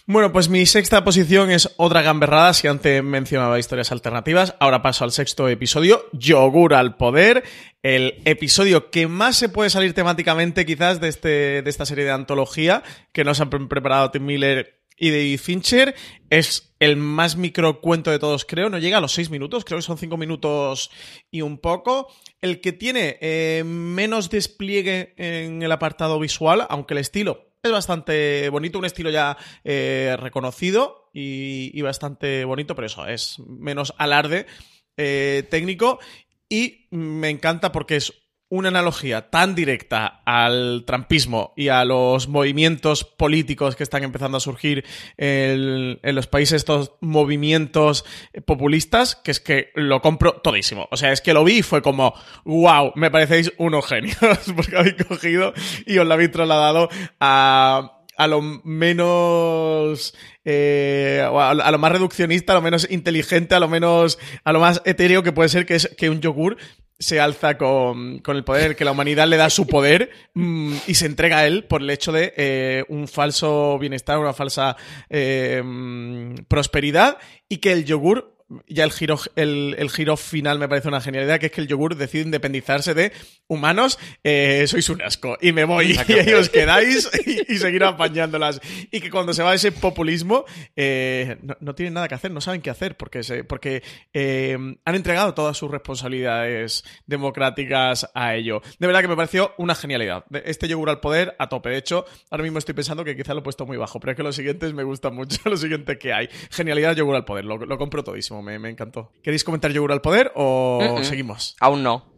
Bueno, 0.07 0.33
pues 0.33 0.49
mi 0.49 0.66
sexta 0.66 1.05
posición 1.05 1.51
es 1.51 1.72
otra 1.77 2.03
gamberrada. 2.03 2.53
Si 2.53 2.66
antes 2.66 3.03
mencionaba 3.03 3.61
historias 3.61 3.93
alternativas, 3.93 4.57
ahora 4.59 4.83
paso 4.83 5.05
al 5.05 5.12
sexto 5.12 5.49
episodio, 5.49 6.05
Yogur 6.12 6.75
al 6.75 6.97
Poder. 6.97 7.45
El 7.83 8.22
episodio 8.25 8.91
que 8.91 9.07
más 9.07 9.37
se 9.37 9.49
puede 9.49 9.70
salir 9.70 9.95
temáticamente, 9.95 10.66
quizás, 10.66 11.01
de, 11.01 11.09
este, 11.09 11.62
de 11.62 11.70
esta 11.70 11.87
serie 11.87 12.05
de 12.05 12.11
antología 12.11 12.83
que 13.12 13.22
nos 13.22 13.41
han 13.41 13.51
pre- 13.51 13.66
preparado 13.66 14.11
Tim 14.11 14.25
Miller 14.25 14.84
y 14.97 15.11
David 15.11 15.40
Fincher. 15.40 15.95
Es 16.30 16.74
el 16.78 16.97
más 16.97 17.36
microcuento 17.36 18.11
de 18.11 18.18
todos, 18.18 18.45
creo. 18.45 18.68
No 18.68 18.78
llega 18.78 18.99
a 18.99 19.01
los 19.01 19.12
seis 19.12 19.30
minutos, 19.30 19.64
creo 19.64 19.78
que 19.78 19.82
son 19.82 19.99
cinco 19.99 20.16
minutos 20.16 20.90
y 21.30 21.42
un 21.42 21.59
poco. 21.59 22.09
El 22.40 22.61
que 22.61 22.72
tiene 22.72 23.18
eh, 23.20 23.62
menos 23.64 24.30
despliegue 24.30 25.14
en 25.16 25.62
el 25.62 25.72
apartado 25.72 26.18
visual, 26.18 26.66
aunque 26.68 26.95
el 26.95 26.99
estilo 26.99 27.55
es 27.64 27.72
bastante 27.72 28.49
bonito, 28.51 28.78
un 28.78 28.84
estilo 28.84 29.11
ya 29.11 29.36
eh, 29.64 30.16
reconocido 30.20 31.11
y, 31.12 31.80
bastante 31.82 32.45
bonito, 32.45 32.74
pero 32.74 32.86
eso, 32.86 33.07
es 33.07 33.38
menos 33.38 33.95
alarde 33.97 34.47
eh, 34.97 35.47
técnico 35.51 35.99
y 36.49 36.86
me 36.90 37.30
encanta 37.30 37.72
porque 37.72 37.97
es 37.97 38.24
una 38.55 38.68
analogía 38.68 39.30
tan 39.30 39.57
directa 39.57 40.22
al 40.24 40.84
trampismo 40.86 41.52
y 41.57 41.68
a 41.68 41.84
los 41.84 42.28
movimientos 42.28 43.05
políticos 43.05 43.74
que 43.74 43.82
están 43.82 44.05
empezando 44.05 44.36
a 44.36 44.40
surgir 44.40 44.84
en, 45.16 45.98
en 46.00 46.14
los 46.14 46.28
países, 46.28 46.55
estos 46.55 46.92
movimientos 47.00 48.05
populistas, 48.46 49.16
que 49.16 49.32
es 49.32 49.40
que 49.40 49.70
lo 49.74 50.00
compro 50.00 50.34
todísimo. 50.34 50.86
O 50.92 50.96
sea, 50.96 51.11
es 51.11 51.20
que 51.20 51.34
lo 51.34 51.42
vi 51.42 51.59
y 51.59 51.62
fue 51.62 51.82
como, 51.82 52.14
wow, 52.44 52.92
me 52.94 53.11
parecéis 53.11 53.52
unos 53.59 53.86
genios, 53.86 54.16
porque 54.57 54.76
habéis 54.76 54.94
cogido 55.05 55.52
y 55.84 55.98
os 55.98 56.07
lo 56.07 56.14
habéis 56.14 56.30
trasladado 56.30 56.88
a 57.18 57.90
a 58.16 58.26
lo 58.26 58.40
menos 58.40 60.14
eh, 60.44 61.26
a 61.28 61.70
lo 61.70 61.78
más 61.78 61.92
reduccionista, 61.92 62.52
a 62.52 62.57
lo 62.57 62.62
menos 62.62 62.86
inteligente, 62.90 63.55
a 63.55 63.61
lo 63.61 63.68
menos 63.68 64.18
a 64.44 64.52
lo 64.52 64.61
más 64.61 64.82
etéreo 64.84 65.22
que 65.22 65.32
puede 65.32 65.48
ser 65.48 65.66
que 65.66 65.74
es 65.74 65.90
que 65.96 66.11
un 66.11 66.20
yogur 66.20 66.57
se 66.99 67.20
alza 67.20 67.59
con, 67.59 68.18
con 68.20 68.36
el 68.36 68.45
poder, 68.45 68.76
que 68.76 68.84
la 68.84 68.92
humanidad 68.92 69.26
le 69.26 69.36
da 69.36 69.51
su 69.51 69.66
poder 69.66 70.11
mm, 70.34 70.74
y 70.86 70.95
se 70.95 71.07
entrega 71.07 71.38
a 71.38 71.47
él 71.47 71.64
por 71.64 71.82
el 71.82 71.90
hecho 71.90 72.12
de 72.12 72.32
eh, 72.36 72.84
un 72.88 73.09
falso 73.09 73.78
bienestar, 73.78 74.18
una 74.18 74.32
falsa 74.32 74.76
eh, 75.11 75.62
mm, 75.64 76.45
prosperidad 76.49 77.18
y 77.49 77.59
que 77.59 77.72
el 77.72 77.84
yogur 77.84 78.34
ya 78.68 78.84
el 78.84 78.92
giro, 78.92 79.18
el, 79.36 79.74
el 79.78 79.90
giro 79.90 80.16
final 80.16 80.59
me 80.59 80.68
parece 80.68 80.88
una 80.88 81.01
genialidad, 81.01 81.40
que 81.40 81.47
es 81.47 81.53
que 81.53 81.61
el 81.61 81.66
yogur 81.66 81.97
decide 81.97 82.22
independizarse 82.24 82.95
de 82.95 83.12
humanos, 83.49 83.99
eh, 84.22 84.64
sois 84.66 84.88
un 84.88 85.03
asco, 85.03 85.36
y 85.40 85.53
me 85.53 85.64
voy, 85.64 85.99
y 86.26 86.32
os 86.32 86.49
quedáis 86.49 87.11
y, 87.26 87.53
y 87.53 87.59
seguir 87.59 87.84
apañándolas. 87.84 88.61
Y 88.90 89.01
que 89.01 89.11
cuando 89.11 89.32
se 89.32 89.42
va 89.42 89.55
ese 89.55 89.72
populismo, 89.72 90.45
eh, 90.76 91.36
no, 91.42 91.57
no 91.61 91.74
tienen 91.74 91.95
nada 91.95 92.09
que 92.09 92.14
hacer, 92.14 92.30
no 92.30 92.40
saben 92.40 92.62
qué 92.62 92.70
hacer, 92.70 92.97
porque, 92.97 93.22
se, 93.22 93.45
porque 93.45 93.82
eh, 94.12 94.57
han 94.84 94.95
entregado 94.95 95.34
todas 95.34 95.57
sus 95.57 95.70
responsabilidades 95.70 96.84
democráticas 97.07 98.11
a 98.14 98.34
ello. 98.34 98.62
De 98.78 98.86
verdad 98.86 99.03
que 99.03 99.09
me 99.09 99.16
pareció 99.16 99.55
una 99.59 99.74
genialidad. 99.74 100.24
Este 100.45 100.68
yogur 100.68 100.90
al 100.90 101.01
poder, 101.01 101.34
a 101.38 101.49
tope. 101.49 101.70
De 101.70 101.78
hecho, 101.78 102.05
ahora 102.30 102.45
mismo 102.45 102.59
estoy 102.59 102.74
pensando 102.74 103.05
que 103.05 103.16
quizá 103.16 103.34
lo 103.34 103.40
he 103.40 103.42
puesto 103.42 103.66
muy 103.66 103.76
bajo, 103.76 104.01
pero 104.01 104.12
es 104.12 104.16
que 104.16 104.22
los 104.22 104.36
siguientes 104.36 104.72
me 104.74 104.84
gustan 104.84 105.14
mucho, 105.14 105.38
lo 105.49 105.57
siguiente 105.57 105.99
que 105.99 106.12
hay. 106.12 106.28
Genialidad 106.51 106.97
yogur 106.97 107.16
al 107.16 107.24
poder, 107.24 107.45
lo, 107.45 107.59
lo 107.59 107.78
compro 107.78 108.03
todísimo, 108.05 108.42
me, 108.42 108.59
me 108.59 108.70
encantó. 108.70 109.12
¿Queréis 109.22 109.45
comentar 109.45 109.70
yogur 109.72 109.92
al 109.92 110.01
poder 110.01 110.32
o 110.34 110.80
Mm, 110.80 111.01
mm. 111.01 111.05
seguimos? 111.05 111.57
Aún 111.61 111.82
no. 111.82 112.13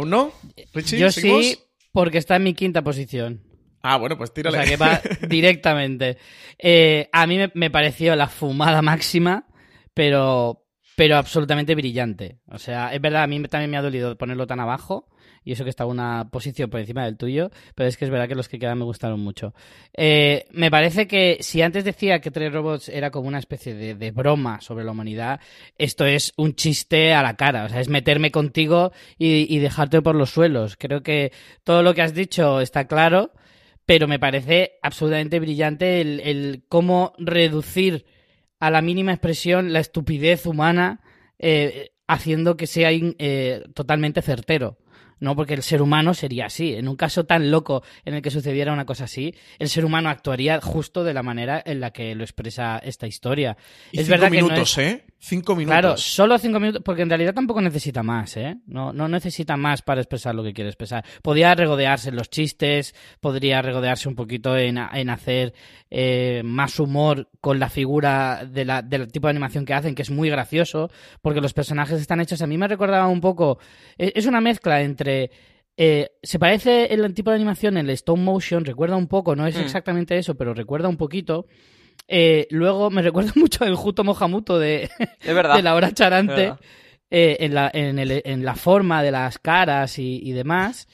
¿Aún 0.00 0.10
no? 0.10 0.32
Richie, 0.74 0.98
Yo 0.98 1.10
¿seguimos? 1.12 1.44
sí, 1.46 1.58
porque 1.92 2.18
está 2.18 2.36
en 2.36 2.44
mi 2.44 2.54
quinta 2.54 2.82
posición. 2.82 3.42
Ah, 3.82 3.96
bueno, 3.96 4.16
pues 4.18 4.30
O 4.30 4.32
tírale. 4.34 4.58
sea, 4.58 4.66
que 4.66 4.76
va 4.76 5.00
directamente. 5.28 6.18
Eh, 6.58 7.08
a 7.12 7.26
mí 7.26 7.36
me, 7.38 7.50
me 7.54 7.70
pareció 7.70 8.14
la 8.16 8.28
fumada 8.28 8.82
máxima, 8.82 9.46
pero, 9.94 10.66
pero 10.96 11.16
absolutamente 11.16 11.74
brillante. 11.74 12.38
O 12.48 12.58
sea, 12.58 12.92
es 12.94 13.00
verdad, 13.00 13.22
a 13.22 13.26
mí 13.26 13.40
también 13.44 13.70
me 13.70 13.76
ha 13.76 13.82
dolido 13.82 14.16
ponerlo 14.18 14.46
tan 14.46 14.60
abajo. 14.60 15.08
Y 15.44 15.52
eso 15.52 15.64
que 15.64 15.70
está 15.70 15.86
una 15.86 16.28
posición 16.30 16.70
por 16.70 16.80
encima 16.80 17.04
del 17.04 17.16
tuyo, 17.16 17.50
pero 17.74 17.88
es 17.88 17.96
que 17.96 18.04
es 18.04 18.10
verdad 18.10 18.28
que 18.28 18.34
los 18.34 18.48
que 18.48 18.58
quedan 18.58 18.78
me 18.78 18.84
gustaron 18.84 19.20
mucho. 19.20 19.54
Eh, 19.96 20.46
me 20.52 20.70
parece 20.70 21.06
que 21.06 21.38
si 21.40 21.62
antes 21.62 21.84
decía 21.84 22.20
que 22.20 22.30
Tres 22.30 22.52
Robots 22.52 22.88
era 22.88 23.10
como 23.10 23.28
una 23.28 23.38
especie 23.38 23.74
de, 23.74 24.10
broma 24.10 24.60
sobre 24.60 24.84
la 24.84 24.92
humanidad, 24.92 25.40
esto 25.78 26.04
es 26.04 26.32
un 26.36 26.54
chiste 26.54 27.12
a 27.12 27.22
la 27.22 27.36
cara, 27.36 27.64
o 27.64 27.68
sea, 27.68 27.80
es 27.80 27.88
meterme 27.88 28.30
contigo 28.30 28.92
y, 29.18 29.58
dejarte 29.60 30.02
por 30.02 30.14
los 30.14 30.30
suelos. 30.30 30.76
Creo 30.76 31.02
que 31.02 31.32
todo 31.64 31.82
lo 31.82 31.94
que 31.94 32.02
has 32.02 32.14
dicho 32.14 32.60
está 32.60 32.86
claro, 32.86 33.32
pero 33.86 34.08
me 34.08 34.18
parece 34.18 34.78
absolutamente 34.82 35.38
brillante 35.38 36.00
el, 36.00 36.20
el 36.20 36.64
cómo 36.68 37.12
reducir 37.18 38.06
a 38.60 38.70
la 38.70 38.82
mínima 38.82 39.12
expresión 39.12 39.72
la 39.72 39.80
estupidez 39.80 40.46
humana 40.46 41.00
eh, 41.38 41.92
haciendo 42.06 42.56
que 42.56 42.66
sea 42.66 42.90
eh, 42.92 43.64
totalmente 43.74 44.20
certero. 44.20 44.76
¿No? 45.20 45.36
Porque 45.36 45.54
el 45.54 45.62
ser 45.62 45.80
humano 45.82 46.14
sería 46.14 46.46
así. 46.46 46.74
En 46.74 46.88
un 46.88 46.96
caso 46.96 47.24
tan 47.24 47.50
loco 47.50 47.82
en 48.04 48.14
el 48.14 48.22
que 48.22 48.30
sucediera 48.30 48.72
una 48.72 48.86
cosa 48.86 49.04
así, 49.04 49.34
el 49.58 49.68
ser 49.68 49.84
humano 49.84 50.08
actuaría 50.08 50.60
justo 50.60 51.04
de 51.04 51.14
la 51.14 51.22
manera 51.22 51.62
en 51.64 51.80
la 51.80 51.92
que 51.92 52.14
lo 52.14 52.24
expresa 52.24 52.78
esta 52.78 53.06
historia. 53.06 53.56
Y 53.92 54.00
es 54.00 54.06
cinco 54.06 54.18
verdad 54.18 54.30
minutos, 54.30 54.74
que 54.74 54.82
no 54.82 54.88
es... 54.88 54.94
¿eh? 54.94 55.04
Cinco 55.22 55.54
minutos. 55.54 55.78
Claro, 55.78 55.96
solo 55.98 56.38
cinco 56.38 56.58
minutos, 56.58 56.82
porque 56.82 57.02
en 57.02 57.10
realidad 57.10 57.34
tampoco 57.34 57.60
necesita 57.60 58.02
más, 58.02 58.38
¿eh? 58.38 58.56
No, 58.66 58.94
no 58.94 59.06
necesita 59.06 59.58
más 59.58 59.82
para 59.82 60.00
expresar 60.00 60.34
lo 60.34 60.42
que 60.42 60.54
quiere 60.54 60.70
expresar. 60.70 61.04
Podría 61.20 61.54
regodearse 61.54 62.08
en 62.08 62.16
los 62.16 62.30
chistes, 62.30 62.94
podría 63.20 63.60
regodearse 63.60 64.08
un 64.08 64.14
poquito 64.14 64.56
en, 64.56 64.78
en 64.78 65.10
hacer 65.10 65.52
eh, 65.90 66.40
más 66.42 66.80
humor 66.80 67.28
con 67.42 67.60
la 67.60 67.68
figura 67.68 68.46
de 68.50 68.64
la, 68.64 68.80
del 68.80 69.12
tipo 69.12 69.26
de 69.26 69.32
animación 69.32 69.66
que 69.66 69.74
hacen, 69.74 69.94
que 69.94 70.00
es 70.00 70.10
muy 70.10 70.30
gracioso, 70.30 70.90
porque 71.20 71.42
los 71.42 71.52
personajes 71.52 72.00
están 72.00 72.20
hechos. 72.20 72.40
A 72.40 72.46
mí 72.46 72.56
me 72.56 72.66
recordaba 72.66 73.06
un 73.06 73.20
poco. 73.20 73.58
Es, 73.98 74.12
es 74.14 74.24
una 74.24 74.40
mezcla 74.40 74.80
entre. 74.80 75.09
Eh, 75.76 76.10
se 76.22 76.38
parece 76.38 76.92
el 76.92 77.14
tipo 77.14 77.30
de 77.30 77.36
animación 77.36 77.76
en 77.78 77.86
el 77.86 77.90
stop 77.94 78.18
motion, 78.18 78.64
recuerda 78.64 78.96
un 78.96 79.06
poco, 79.06 79.34
no 79.34 79.46
es 79.46 79.56
Mm. 79.56 79.60
exactamente 79.60 80.18
eso, 80.18 80.34
pero 80.36 80.52
recuerda 80.54 80.88
un 80.88 80.96
poquito. 80.98 81.46
Eh, 82.08 82.46
luego 82.50 82.90
me 82.90 83.02
recuerda 83.08 83.32
mucho 83.36 83.64
el 83.64 83.74
Juto 83.76 84.04
Mohamuto 84.04 84.58
de, 84.58 84.90
de 85.56 85.62
la 85.62 85.74
hora 85.74 85.92
charante 85.92 86.48
eh, 87.10 87.36
en, 87.40 87.54
la, 87.54 87.70
en, 87.72 87.98
el- 87.98 88.22
en 88.24 88.44
la 88.44 88.54
forma 88.56 89.02
de 89.02 89.10
las 89.10 89.38
caras 89.38 89.98
y, 89.98 90.20
y 90.22 90.32
demás. 90.32 90.86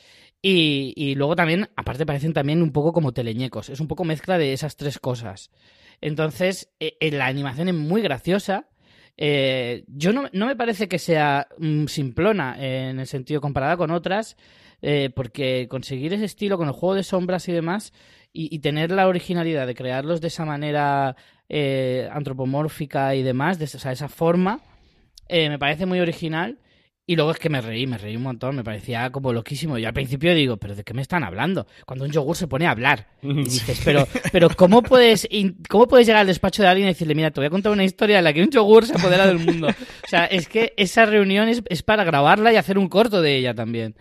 Y, 0.43 0.93
y 0.95 1.15
luego 1.17 1.35
también, 1.35 1.69
aparte, 1.75 2.07
parecen 2.07 2.33
también 2.33 2.63
un 2.63 2.71
poco 2.71 2.93
como 2.93 3.13
teleñecos. 3.13 3.69
Es 3.71 3.81
un 3.81 3.89
poco 3.89 4.05
mezcla 4.05 4.39
de 4.39 4.53
esas 4.53 4.77
tres 4.77 4.99
cosas. 5.01 5.51
Entonces, 6.01 6.69
eh, 6.79 6.97
la 7.11 7.27
animación 7.27 7.69
es 7.69 7.75
muy 7.75 8.03
graciosa. 8.03 8.69
Eh, 9.17 9.85
yo 9.89 10.13
no, 10.13 10.29
no 10.33 10.47
me 10.47 10.57
parece 10.57 10.89
que 10.89 10.99
sea 10.99 11.49
mm, 11.59 11.87
simplona 11.87 12.57
eh, 12.59 12.91
en 12.91 13.01
el 13.01 13.07
sentido 13.07 13.41
comparada 13.41 13.77
con 13.77 13.91
otras, 13.91 14.37
eh, 14.83 15.11
porque 15.15 15.69
conseguir 15.69 16.13
ese 16.13 16.27
estilo 16.27 16.59
con 16.59 16.69
el 16.69 16.75
juego 16.75 16.95
de 16.95 17.03
sombras 17.03 17.49
y 17.49 17.53
demás, 17.53 17.93
y, 18.33 18.55
y 18.55 18.59
tener 18.59 18.91
la 18.91 19.09
originalidad 19.09 19.67
de 19.67 19.75
crearlos 19.75 20.21
de 20.21 20.29
esa 20.29 20.45
manera 20.45 21.17
eh, 21.49 22.09
antropomórfica 22.13 23.15
y 23.15 23.23
demás, 23.23 23.59
de 23.59 23.65
esa, 23.65 23.79
o 23.79 23.81
sea, 23.81 23.93
esa 23.93 24.09
forma, 24.09 24.61
me 25.29 25.59
parece 25.59 25.87
muy 25.87 26.01
original. 26.01 26.59
Y 27.09 27.15
luego 27.15 27.31
es 27.31 27.39
que 27.39 27.49
me 27.49 27.61
reí, 27.61 27.87
me 27.87 27.99
reí 27.99 28.17
un 28.17 28.25
montón, 28.25 28.57
me 28.57 28.65
parecía 28.65 29.11
como 29.11 29.33
loquísimo. 29.33 29.79
Yo 29.79 29.87
al 29.87 29.95
principio 29.95 30.35
digo, 30.35 30.57
¿pero 30.57 30.75
de 30.75 30.83
qué 30.83 30.93
me 30.93 31.03
están 31.03 31.23
hablando? 31.23 31.69
Cuando 31.87 32.05
un 32.05 32.11
yogur 32.11 32.37
se 32.37 32.49
pone 32.49 32.67
a 32.67 32.73
hablar. 32.73 33.07
Y 33.23 33.33
dices, 33.45 33.81
pero, 33.85 34.09
pero 34.33 34.49
¿cómo 34.51 34.83
puedes, 34.83 35.29
¿cómo 35.69 35.87
puedes 35.87 36.09
llegar 36.09 36.23
al 36.23 36.27
despacho 36.27 36.63
de 36.63 36.69
alguien 36.69 36.89
y 36.89 36.93
decirle, 36.93 37.15
mira, 37.15 37.31
te 37.31 37.39
voy 37.39 37.47
a 37.47 37.51
contar 37.51 37.71
una 37.71 37.85
historia 37.85 38.19
en 38.19 38.25
la 38.25 38.33
que 38.33 38.43
un 38.43 38.51
yogur 38.51 38.87
se 38.87 38.95
apodera 38.95 39.29
del 39.29 39.39
mundo? 39.39 39.69
O 39.69 40.09
sea, 40.09 40.25
es 40.25 40.49
que 40.49 40.75
esa 40.77 41.07
reunión 41.07 41.49
es, 41.49 41.63
es 41.69 41.85
para 41.85 42.03
grabarla 42.03 42.53
y 42.53 42.57
hacer 42.57 42.77
un 42.77 42.89
corto 42.89 43.23
de 43.23 43.37
ella 43.37 43.55
también. 43.55 43.95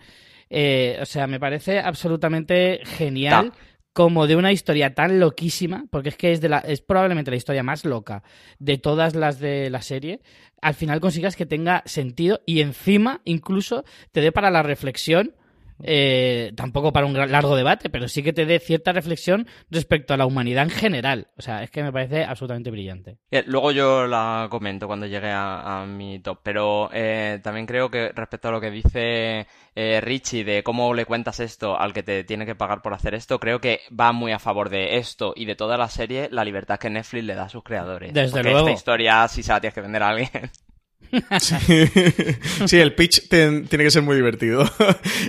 Eh, 0.50 0.98
o 1.00 1.06
sea, 1.06 1.28
me 1.28 1.38
parece 1.38 1.78
absolutamente 1.78 2.80
genial. 2.84 3.52
Como 3.96 4.26
de 4.26 4.36
una 4.36 4.52
historia 4.52 4.94
tan 4.94 5.20
loquísima, 5.20 5.86
porque 5.88 6.10
es 6.10 6.18
que 6.18 6.32
es, 6.32 6.42
de 6.42 6.50
la, 6.50 6.58
es 6.58 6.82
probablemente 6.82 7.30
la 7.30 7.38
historia 7.38 7.62
más 7.62 7.86
loca 7.86 8.22
de 8.58 8.76
todas 8.76 9.14
las 9.14 9.40
de 9.40 9.70
la 9.70 9.80
serie, 9.80 10.20
al 10.60 10.74
final 10.74 11.00
consigas 11.00 11.34
que 11.34 11.46
tenga 11.46 11.82
sentido 11.86 12.42
y 12.44 12.60
encima 12.60 13.22
incluso 13.24 13.86
te 14.12 14.20
dé 14.20 14.32
para 14.32 14.50
la 14.50 14.62
reflexión, 14.62 15.34
eh, 15.82 16.52
tampoco 16.56 16.92
para 16.92 17.06
un 17.06 17.14
largo 17.14 17.56
debate, 17.56 17.90
pero 17.90 18.08
sí 18.08 18.22
que 18.22 18.32
te 18.32 18.46
dé 18.46 18.58
cierta 18.58 18.92
reflexión 18.92 19.46
respecto 19.70 20.14
a 20.14 20.16
la 20.16 20.26
humanidad 20.26 20.64
en 20.64 20.70
general. 20.70 21.28
O 21.36 21.42
sea, 21.42 21.62
es 21.62 21.70
que 21.70 21.82
me 21.82 21.92
parece 21.92 22.24
absolutamente 22.24 22.70
brillante. 22.70 23.18
Eh, 23.30 23.44
Luego 23.46 23.72
yo 23.72 24.06
la 24.06 24.48
comento 24.50 24.86
cuando 24.86 25.06
llegue 25.06 25.30
a, 25.30 25.82
a 25.82 25.86
mi 25.86 26.18
top, 26.20 26.40
pero 26.42 26.90
eh, 26.92 27.40
también 27.42 27.66
creo 27.66 27.90
que 27.90 28.10
respecto 28.14 28.48
a 28.48 28.52
lo 28.52 28.60
que 28.60 28.70
dice 28.70 29.46
eh, 29.74 30.00
Richie 30.00 30.44
de 30.44 30.62
cómo 30.62 30.94
le 30.94 31.04
cuentas 31.04 31.40
esto 31.40 31.78
al 31.78 31.92
que 31.92 32.02
te 32.02 32.24
tiene 32.24 32.46
que 32.46 32.54
pagar 32.54 32.82
por 32.82 32.94
hacer 32.94 33.14
esto, 33.14 33.38
creo 33.38 33.60
que 33.60 33.80
va 33.98 34.12
muy 34.12 34.32
a 34.32 34.38
favor 34.38 34.70
de 34.70 34.96
esto 34.96 35.32
y 35.36 35.44
de 35.44 35.54
toda 35.56 35.76
la 35.76 35.88
serie 35.88 36.28
la 36.30 36.44
libertad 36.44 36.78
que 36.78 36.90
Netflix 36.90 37.24
le 37.24 37.34
da 37.34 37.44
a 37.44 37.48
sus 37.48 37.62
creadores. 37.62 38.12
Desde 38.14 38.30
Porque 38.32 38.50
luego. 38.50 38.68
esta 38.68 38.78
historia 38.78 39.28
sí 39.28 39.42
se 39.42 39.52
la 39.52 39.60
tienes 39.60 39.74
que 39.74 39.80
vender 39.82 40.02
a 40.02 40.08
alguien. 40.08 40.30
Sí, 42.66 42.78
el 42.78 42.94
pitch 42.94 43.28
tiene 43.28 43.66
que 43.68 43.90
ser 43.90 44.02
muy 44.02 44.16
divertido. 44.16 44.64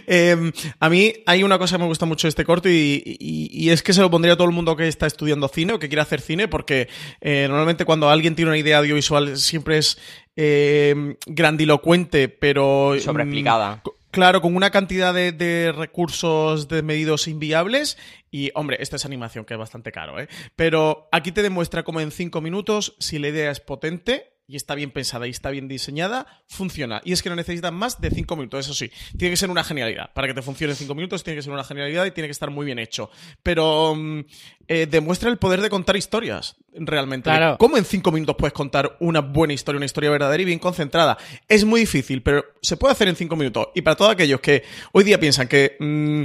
Eh, 0.09 0.51
a 0.79 0.89
mí 0.89 1.13
hay 1.25 1.43
una 1.43 1.57
cosa 1.57 1.75
que 1.75 1.81
me 1.83 1.87
gusta 1.87 2.05
mucho 2.05 2.27
de 2.27 2.29
este 2.29 2.45
corto 2.45 2.69
y, 2.69 3.01
y- 3.19 3.49
y 3.51 3.69
es 3.71 3.83
que 3.83 3.91
se 3.93 4.01
lo 4.01 4.09
pondría 4.09 4.33
a 4.33 4.37
todo 4.37 4.47
el 4.47 4.53
mundo 4.53 4.75
que 4.75 4.87
está 4.87 5.05
estudiando 5.05 5.47
cine 5.49 5.73
o 5.73 5.79
que 5.79 5.87
quiere 5.89 6.01
hacer 6.01 6.21
cine 6.21 6.47
porque 6.47 6.87
eh, 7.19 7.45
normalmente 7.49 7.83
cuando 7.85 8.09
alguien 8.09 8.35
tiene 8.35 8.51
una 8.51 8.57
idea 8.57 8.77
audiovisual 8.79 9.37
siempre 9.37 9.77
es 9.79 9.97
eh, 10.35 11.15
grandilocuente 11.25 12.29
pero... 12.29 12.93
mm, 12.95 12.99
Sobreexplicada. 12.99 13.81
Claro, 14.11 14.41
con 14.41 14.55
una 14.55 14.71
cantidad 14.71 15.13
de, 15.13 15.31
de 15.31 15.71
recursos 15.75 16.67
de 16.69 16.81
medidos 16.81 17.27
inviables. 17.27 17.97
Y, 18.31 18.51
hombre, 18.55 18.77
esta 18.79 18.95
es 18.95 19.05
animación 19.05 19.45
que 19.45 19.53
es 19.53 19.59
bastante 19.59 19.91
caro, 19.91 20.19
¿eh? 20.19 20.27
Pero 20.55 21.07
aquí 21.11 21.31
te 21.31 21.43
demuestra 21.43 21.83
cómo 21.83 21.99
en 22.01 22.11
cinco 22.11 22.41
minutos, 22.41 22.95
si 22.99 23.19
la 23.19 23.27
idea 23.27 23.51
es 23.51 23.59
potente 23.59 24.31
y 24.49 24.55
está 24.55 24.75
bien 24.75 24.91
pensada 24.91 25.27
y 25.27 25.31
está 25.31 25.49
bien 25.49 25.67
diseñada, 25.67 26.25
funciona. 26.47 27.01
Y 27.03 27.11
es 27.11 27.21
que 27.21 27.29
no 27.29 27.35
necesitan 27.35 27.75
más 27.75 27.99
de 27.99 28.09
cinco 28.09 28.37
minutos, 28.37 28.65
eso 28.65 28.73
sí. 28.73 28.89
Tiene 29.17 29.33
que 29.33 29.37
ser 29.37 29.49
una 29.49 29.63
genialidad. 29.63 30.13
Para 30.13 30.27
que 30.27 30.33
te 30.33 30.41
funcione 30.41 30.71
en 30.71 30.77
cinco 30.77 30.95
minutos, 30.95 31.21
tiene 31.21 31.35
que 31.35 31.43
ser 31.43 31.51
una 31.51 31.65
genialidad 31.65 32.05
y 32.05 32.11
tiene 32.11 32.29
que 32.29 32.31
estar 32.31 32.49
muy 32.49 32.65
bien 32.65 32.79
hecho. 32.79 33.11
Pero 33.43 33.93
mm, 33.93 34.21
eh, 34.69 34.87
demuestra 34.89 35.29
el 35.29 35.37
poder 35.37 35.59
de 35.59 35.69
contar 35.69 35.97
historias, 35.97 36.55
realmente. 36.73 37.29
Claro. 37.29 37.57
¿Cómo 37.57 37.75
en 37.75 37.83
cinco 37.83 38.13
minutos 38.13 38.37
puedes 38.39 38.53
contar 38.53 38.95
una 39.01 39.19
buena 39.19 39.53
historia, 39.53 39.77
una 39.77 39.85
historia 39.85 40.11
verdadera 40.11 40.41
y 40.41 40.45
bien 40.45 40.59
concentrada? 40.59 41.17
Es 41.49 41.65
muy 41.65 41.81
difícil, 41.81 42.23
pero 42.23 42.45
se 42.61 42.77
puede 42.77 42.93
hacer 42.93 43.09
en 43.09 43.17
cinco 43.17 43.35
minutos. 43.35 43.67
Y 43.75 43.81
para 43.81 43.97
todos 43.97 44.11
aquellos 44.11 44.39
que 44.39 44.63
hoy 44.93 45.03
día 45.03 45.19
piensan 45.19 45.49
que 45.49 45.75
mm, 45.77 46.23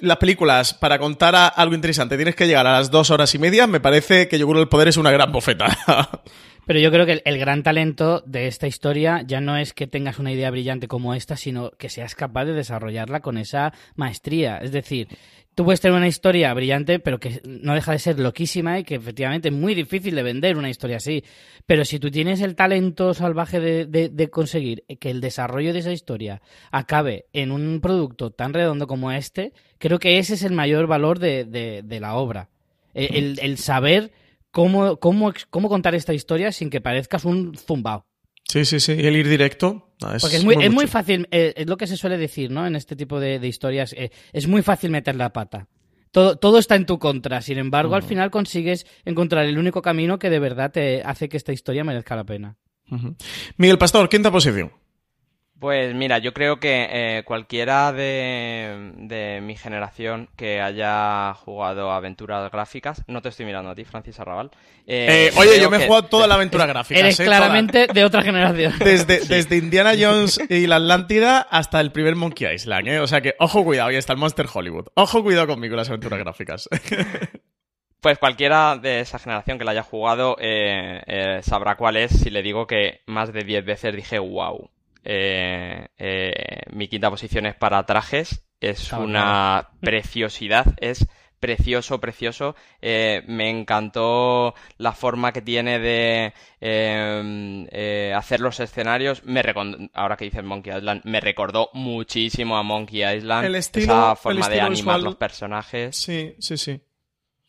las 0.00 0.16
películas, 0.16 0.72
para 0.72 0.98
contar 0.98 1.52
algo 1.54 1.74
interesante, 1.74 2.16
tienes 2.16 2.34
que 2.34 2.46
llegar 2.46 2.66
a 2.66 2.72
las 2.72 2.90
dos 2.90 3.10
horas 3.10 3.34
y 3.34 3.38
media, 3.38 3.66
me 3.66 3.80
parece 3.80 4.26
que 4.26 4.38
Yogur 4.38 4.56
del 4.56 4.68
Poder 4.68 4.88
es 4.88 4.96
una 4.96 5.10
gran 5.10 5.30
bofeta. 5.30 5.76
Pero 6.68 6.80
yo 6.80 6.90
creo 6.90 7.06
que 7.06 7.22
el, 7.24 7.38
gran 7.38 7.62
talento 7.62 8.22
de 8.26 8.46
esta 8.46 8.66
historia 8.66 9.22
ya 9.26 9.40
no 9.40 9.56
es 9.56 9.72
que 9.72 9.86
tengas 9.86 10.18
una 10.18 10.32
idea 10.32 10.50
brillante 10.50 10.86
como 10.86 11.14
esta, 11.14 11.34
sino 11.34 11.70
que 11.70 11.88
seas 11.88 12.14
capaz 12.14 12.44
de 12.44 12.52
desarrollarla 12.52 13.20
con 13.20 13.38
esa 13.38 13.72
maestría. 13.96 14.58
Es 14.58 14.70
decir, 14.70 15.08
tú 15.54 15.64
puedes 15.64 15.80
tener 15.80 15.96
una 15.96 16.08
historia 16.08 16.52
brillante, 16.52 16.98
pero 16.98 17.18
que 17.18 17.40
no 17.46 17.72
deja 17.72 17.92
de 17.92 17.98
ser 17.98 18.20
loquísima 18.20 18.78
y 18.78 18.84
que 18.84 18.96
efectivamente 18.96 19.48
es 19.48 19.54
muy 19.54 19.74
difícil 19.74 20.14
de 20.14 20.22
vender 20.22 20.58
una 20.58 20.68
historia 20.68 20.98
así. 20.98 21.24
Pero 21.64 21.86
si 21.86 21.98
tú 21.98 22.10
tienes 22.10 22.42
el 22.42 22.54
talento 22.54 23.14
salvaje 23.14 23.60
de, 23.60 24.28
conseguir 24.28 24.84
que 25.00 25.08
el 25.08 25.22
desarrollo 25.22 25.72
de 25.72 25.78
esa 25.78 25.92
historia 25.92 26.42
acabe 26.70 27.24
en 27.32 27.50
un 27.50 27.80
producto 27.80 28.30
tan 28.30 28.52
redondo 28.52 28.86
como 28.86 29.10
este, 29.10 29.54
creo 29.78 29.98
que 29.98 30.18
ese 30.18 30.34
es 30.34 30.42
el 30.42 30.52
mayor 30.52 30.86
valor 30.86 31.18
de, 31.18 31.98
la 31.98 32.14
obra. 32.16 32.50
El 32.92 33.56
saber 33.56 34.12
cómo, 34.58 34.96
cómo, 34.96 35.32
cómo 35.50 35.68
contar 35.68 35.94
esta 35.94 36.12
historia 36.12 36.50
sin 36.50 36.68
que 36.68 36.80
parezcas 36.80 37.24
un 37.24 37.56
zumbao. 37.56 38.04
sí, 38.44 38.64
sí, 38.64 38.80
sí. 38.80 38.92
Y 38.94 39.06
el 39.06 39.14
ir 39.16 39.28
directo. 39.28 39.92
ah, 40.02 40.16
Porque 40.20 40.34
es 40.34 40.44
muy, 40.44 40.56
es 40.60 40.72
muy 40.72 40.88
fácil, 40.88 41.28
eh, 41.30 41.54
es 41.56 41.68
lo 41.68 41.76
que 41.76 41.86
se 41.86 41.96
suele 41.96 42.18
decir, 42.18 42.50
¿no? 42.50 42.66
En 42.66 42.74
este 42.74 42.96
tipo 42.96 43.20
de, 43.20 43.38
de 43.38 43.46
historias, 43.46 43.92
eh, 43.92 44.10
es 44.32 44.48
muy 44.48 44.62
fácil 44.62 44.90
meter 44.90 45.14
la 45.14 45.32
pata. 45.32 45.68
Todo, 46.10 46.36
todo 46.36 46.58
está 46.58 46.74
en 46.74 46.86
tu 46.86 46.98
contra, 46.98 47.40
sin 47.40 47.58
embargo, 47.58 47.94
al 47.94 48.02
final 48.02 48.30
consigues 48.32 48.84
encontrar 49.04 49.44
el 49.44 49.58
único 49.58 49.80
camino 49.80 50.18
que 50.18 50.30
de 50.30 50.38
verdad 50.40 50.72
te 50.72 51.02
hace 51.04 51.28
que 51.28 51.36
esta 51.36 51.52
historia 51.52 51.84
merezca 51.84 52.16
la 52.16 52.24
pena. 52.24 52.56
Ujú. 52.90 53.14
Miguel 53.58 53.78
Pastor, 53.78 54.08
quinta 54.08 54.32
posición. 54.32 54.72
Pues 55.60 55.92
mira, 55.92 56.18
yo 56.18 56.32
creo 56.32 56.60
que 56.60 56.86
eh, 56.88 57.22
cualquiera 57.24 57.92
de, 57.92 58.92
de 58.96 59.40
mi 59.42 59.56
generación 59.56 60.28
que 60.36 60.60
haya 60.60 61.34
jugado 61.34 61.90
aventuras 61.90 62.48
gráficas, 62.52 63.02
no 63.08 63.22
te 63.22 63.30
estoy 63.30 63.44
mirando 63.46 63.70
a 63.70 63.74
ti, 63.74 63.84
Francis 63.84 64.20
Arrabal. 64.20 64.50
eh, 64.86 65.30
Eh, 65.34 65.36
oye, 65.36 65.60
yo 65.60 65.68
me 65.68 65.78
he 65.78 65.86
jugado 65.88 66.04
toda 66.04 66.28
la 66.28 66.36
aventura 66.36 66.64
gráfica. 66.66 67.00
Eres 67.00 67.18
¿eh? 67.18 67.24
claramente 67.24 67.88
de 67.92 68.04
otra 68.04 68.22
generación. 68.22 68.72
Desde, 68.78 69.18
desde 69.26 69.56
Indiana 69.56 69.94
Jones 69.98 70.40
y 70.48 70.68
la 70.68 70.76
Atlántida 70.76 71.40
hasta 71.40 71.80
el 71.80 71.90
primer 71.90 72.14
Monkey 72.14 72.54
Island, 72.54 72.86
¿eh? 72.86 73.00
O 73.00 73.08
sea 73.08 73.20
que, 73.20 73.34
ojo, 73.40 73.64
cuidado, 73.64 73.90
y 73.90 73.96
hasta 73.96 74.12
el 74.12 74.18
Monster 74.20 74.46
Hollywood. 74.52 74.86
Ojo, 74.94 75.24
cuidado 75.24 75.48
conmigo 75.48 75.74
las 75.74 75.88
aventuras 75.88 76.20
gráficas. 76.20 76.68
Pues 78.00 78.16
cualquiera 78.18 78.76
de 78.76 79.00
esa 79.00 79.18
generación 79.18 79.58
que 79.58 79.64
la 79.64 79.72
haya 79.72 79.82
jugado 79.82 80.36
eh, 80.40 81.02
eh, 81.04 81.40
sabrá 81.42 81.76
cuál 81.76 81.96
es 81.96 82.12
si 82.12 82.30
le 82.30 82.42
digo 82.44 82.64
que 82.64 83.00
más 83.06 83.32
de 83.32 83.42
10 83.42 83.64
veces 83.64 83.96
dije 83.96 84.20
wow. 84.20 84.70
Eh, 85.10 85.88
eh, 85.96 86.60
mi 86.72 86.86
quinta 86.88 87.08
posición 87.10 87.46
es 87.46 87.54
para 87.54 87.84
trajes. 87.86 88.44
Es 88.60 88.92
una 89.04 89.70
preciosidad, 89.80 90.66
es 90.80 91.06
precioso, 91.40 92.00
precioso. 92.00 92.56
Eh, 92.82 93.22
me 93.28 93.48
encantó 93.48 94.54
la 94.76 94.92
forma 94.92 95.32
que 95.32 95.40
tiene 95.40 95.78
de 95.78 96.34
eh, 96.60 97.66
eh, 97.70 98.12
hacer 98.16 98.40
los 98.40 98.58
escenarios. 98.60 99.22
Me 99.24 99.42
ahora 99.94 100.16
que 100.16 100.24
dices 100.24 100.42
Monkey 100.44 100.76
Island, 100.76 101.02
me 101.04 101.20
recordó 101.20 101.70
muchísimo 101.72 102.58
a 102.58 102.62
Monkey 102.62 103.04
Island. 103.04 103.46
El 103.46 103.54
estilo- 103.54 103.84
esa 103.84 104.10
el 104.12 104.16
forma 104.18 104.48
de 104.48 104.60
animar 104.60 105.00
los 105.04 105.16
personajes. 105.16 105.96
Sí, 105.96 106.34
sí, 106.40 106.56
sí. 106.56 106.80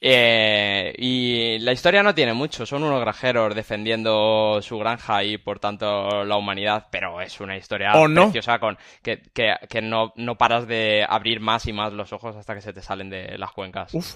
Eh, 0.02 0.94
y 0.98 1.60
la 1.60 1.74
historia 1.74 2.04
no 2.04 2.16
tiene 2.16 2.34
mucho, 2.34 2.66
son 2.66 2.84
unos 2.84 3.02
granjeros 3.02 3.54
defendiendo 3.54 4.62
su 4.62 4.78
granja 4.78 5.24
y 5.26 5.38
por 5.38 5.60
tanto 5.60 6.24
la 6.24 6.38
humanidad, 6.38 6.88
pero 6.90 7.20
es 7.20 7.42
una 7.42 7.58
historia 7.58 7.94
¿O 7.96 8.08
no? 8.08 8.24
preciosa 8.24 8.60
con 8.60 8.78
que, 9.02 9.22
que, 9.34 9.56
que 9.68 9.82
no, 9.82 10.14
no 10.16 10.38
paras 10.38 10.68
de 10.68 11.06
abrir 11.08 11.42
más 11.42 11.68
y 11.68 11.74
más 11.74 11.92
los 11.92 12.14
ojos 12.14 12.38
hasta 12.38 12.56
que 12.56 12.62
se 12.62 12.72
te 12.72 12.82
salen 12.82 13.10
de 13.10 13.38
las 13.38 13.52
cuencas. 13.52 13.94
Uf. 13.94 14.16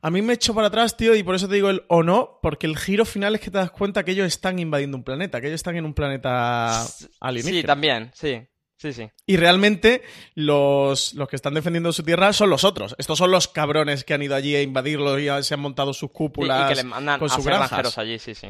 A 0.00 0.10
mí 0.10 0.22
me 0.22 0.34
echo 0.34 0.54
para 0.54 0.68
atrás, 0.68 0.96
tío, 0.96 1.14
y 1.14 1.22
por 1.22 1.34
eso 1.34 1.48
te 1.48 1.56
digo 1.56 1.70
el 1.70 1.82
o 1.88 2.02
no, 2.02 2.38
porque 2.40 2.66
el 2.66 2.76
giro 2.76 3.04
final 3.04 3.34
es 3.34 3.40
que 3.40 3.50
te 3.50 3.58
das 3.58 3.70
cuenta 3.70 4.04
que 4.04 4.12
ellos 4.12 4.26
están 4.26 4.58
invadiendo 4.58 4.96
un 4.96 5.02
planeta, 5.02 5.40
que 5.40 5.48
ellos 5.48 5.56
están 5.58 5.76
en 5.76 5.84
un 5.84 5.94
planeta 5.94 6.84
alienígena. 7.20 7.60
Sí, 7.60 7.66
también, 7.66 8.10
sí, 8.14 8.46
sí, 8.82 8.92
sí. 8.92 9.10
Y 9.26 9.36
realmente 9.36 10.02
los, 10.34 11.14
los 11.14 11.28
que 11.28 11.36
están 11.36 11.54
defendiendo 11.54 11.92
su 11.92 12.02
tierra 12.02 12.32
son 12.32 12.50
los 12.50 12.64
otros. 12.64 12.94
Estos 12.98 13.16
son 13.18 13.30
los 13.30 13.48
cabrones 13.48 14.04
que 14.04 14.14
han 14.14 14.22
ido 14.22 14.34
allí 14.34 14.54
a 14.56 14.62
invadirlo 14.62 15.18
y 15.18 15.28
se 15.42 15.54
han 15.54 15.60
montado 15.60 15.94
sus 15.94 16.10
cúpulas 16.10 16.66
y 16.66 16.74
que 16.74 16.82
le 16.82 16.84
mandan 16.84 17.18
con 17.18 17.30
a 17.30 17.34
sus 17.34 17.44
granjeros 17.46 17.96
allí, 17.98 18.18
sí, 18.18 18.34
sí. 18.34 18.48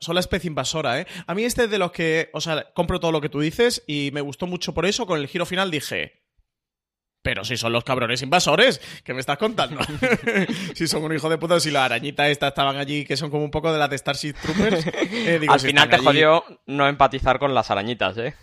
Son 0.00 0.14
la 0.14 0.20
especie 0.20 0.48
invasora, 0.48 1.00
¿eh? 1.00 1.06
A 1.26 1.34
mí 1.34 1.44
este 1.44 1.64
es 1.64 1.70
de 1.70 1.78
los 1.78 1.92
que, 1.92 2.28
o 2.34 2.42
sea, 2.42 2.72
compro 2.74 3.00
todo 3.00 3.10
lo 3.10 3.22
que 3.22 3.30
tú 3.30 3.40
dices 3.40 3.84
y 3.86 4.10
me 4.12 4.20
gustó 4.20 4.46
mucho 4.46 4.74
por 4.74 4.84
eso. 4.84 5.06
Con 5.06 5.18
el 5.18 5.28
giro 5.28 5.46
final 5.46 5.70
dije, 5.70 6.24
pero 7.22 7.42
si 7.42 7.56
son 7.56 7.72
los 7.72 7.84
cabrones 7.84 8.20
invasores, 8.20 8.82
¿qué 9.02 9.14
me 9.14 9.20
estás 9.20 9.38
contando? 9.38 9.80
si 10.74 10.86
son 10.86 11.04
un 11.04 11.14
hijo 11.14 11.30
de 11.30 11.38
puta, 11.38 11.58
si 11.58 11.70
la 11.70 11.86
arañita 11.86 12.28
esta 12.28 12.48
estaban 12.48 12.76
allí, 12.76 13.06
que 13.06 13.16
son 13.16 13.30
como 13.30 13.44
un 13.44 13.50
poco 13.50 13.72
de 13.72 13.78
las 13.78 13.88
de 13.88 13.96
Starship 13.98 14.34
Troopers. 14.42 14.86
eh, 15.10 15.38
digo, 15.40 15.54
Al 15.54 15.60
si 15.60 15.68
final 15.68 15.88
te 15.88 15.96
allí- 15.96 16.04
jodió 16.04 16.44
no 16.66 16.86
empatizar 16.86 17.38
con 17.38 17.54
las 17.54 17.70
arañitas, 17.70 18.18
¿eh? 18.18 18.34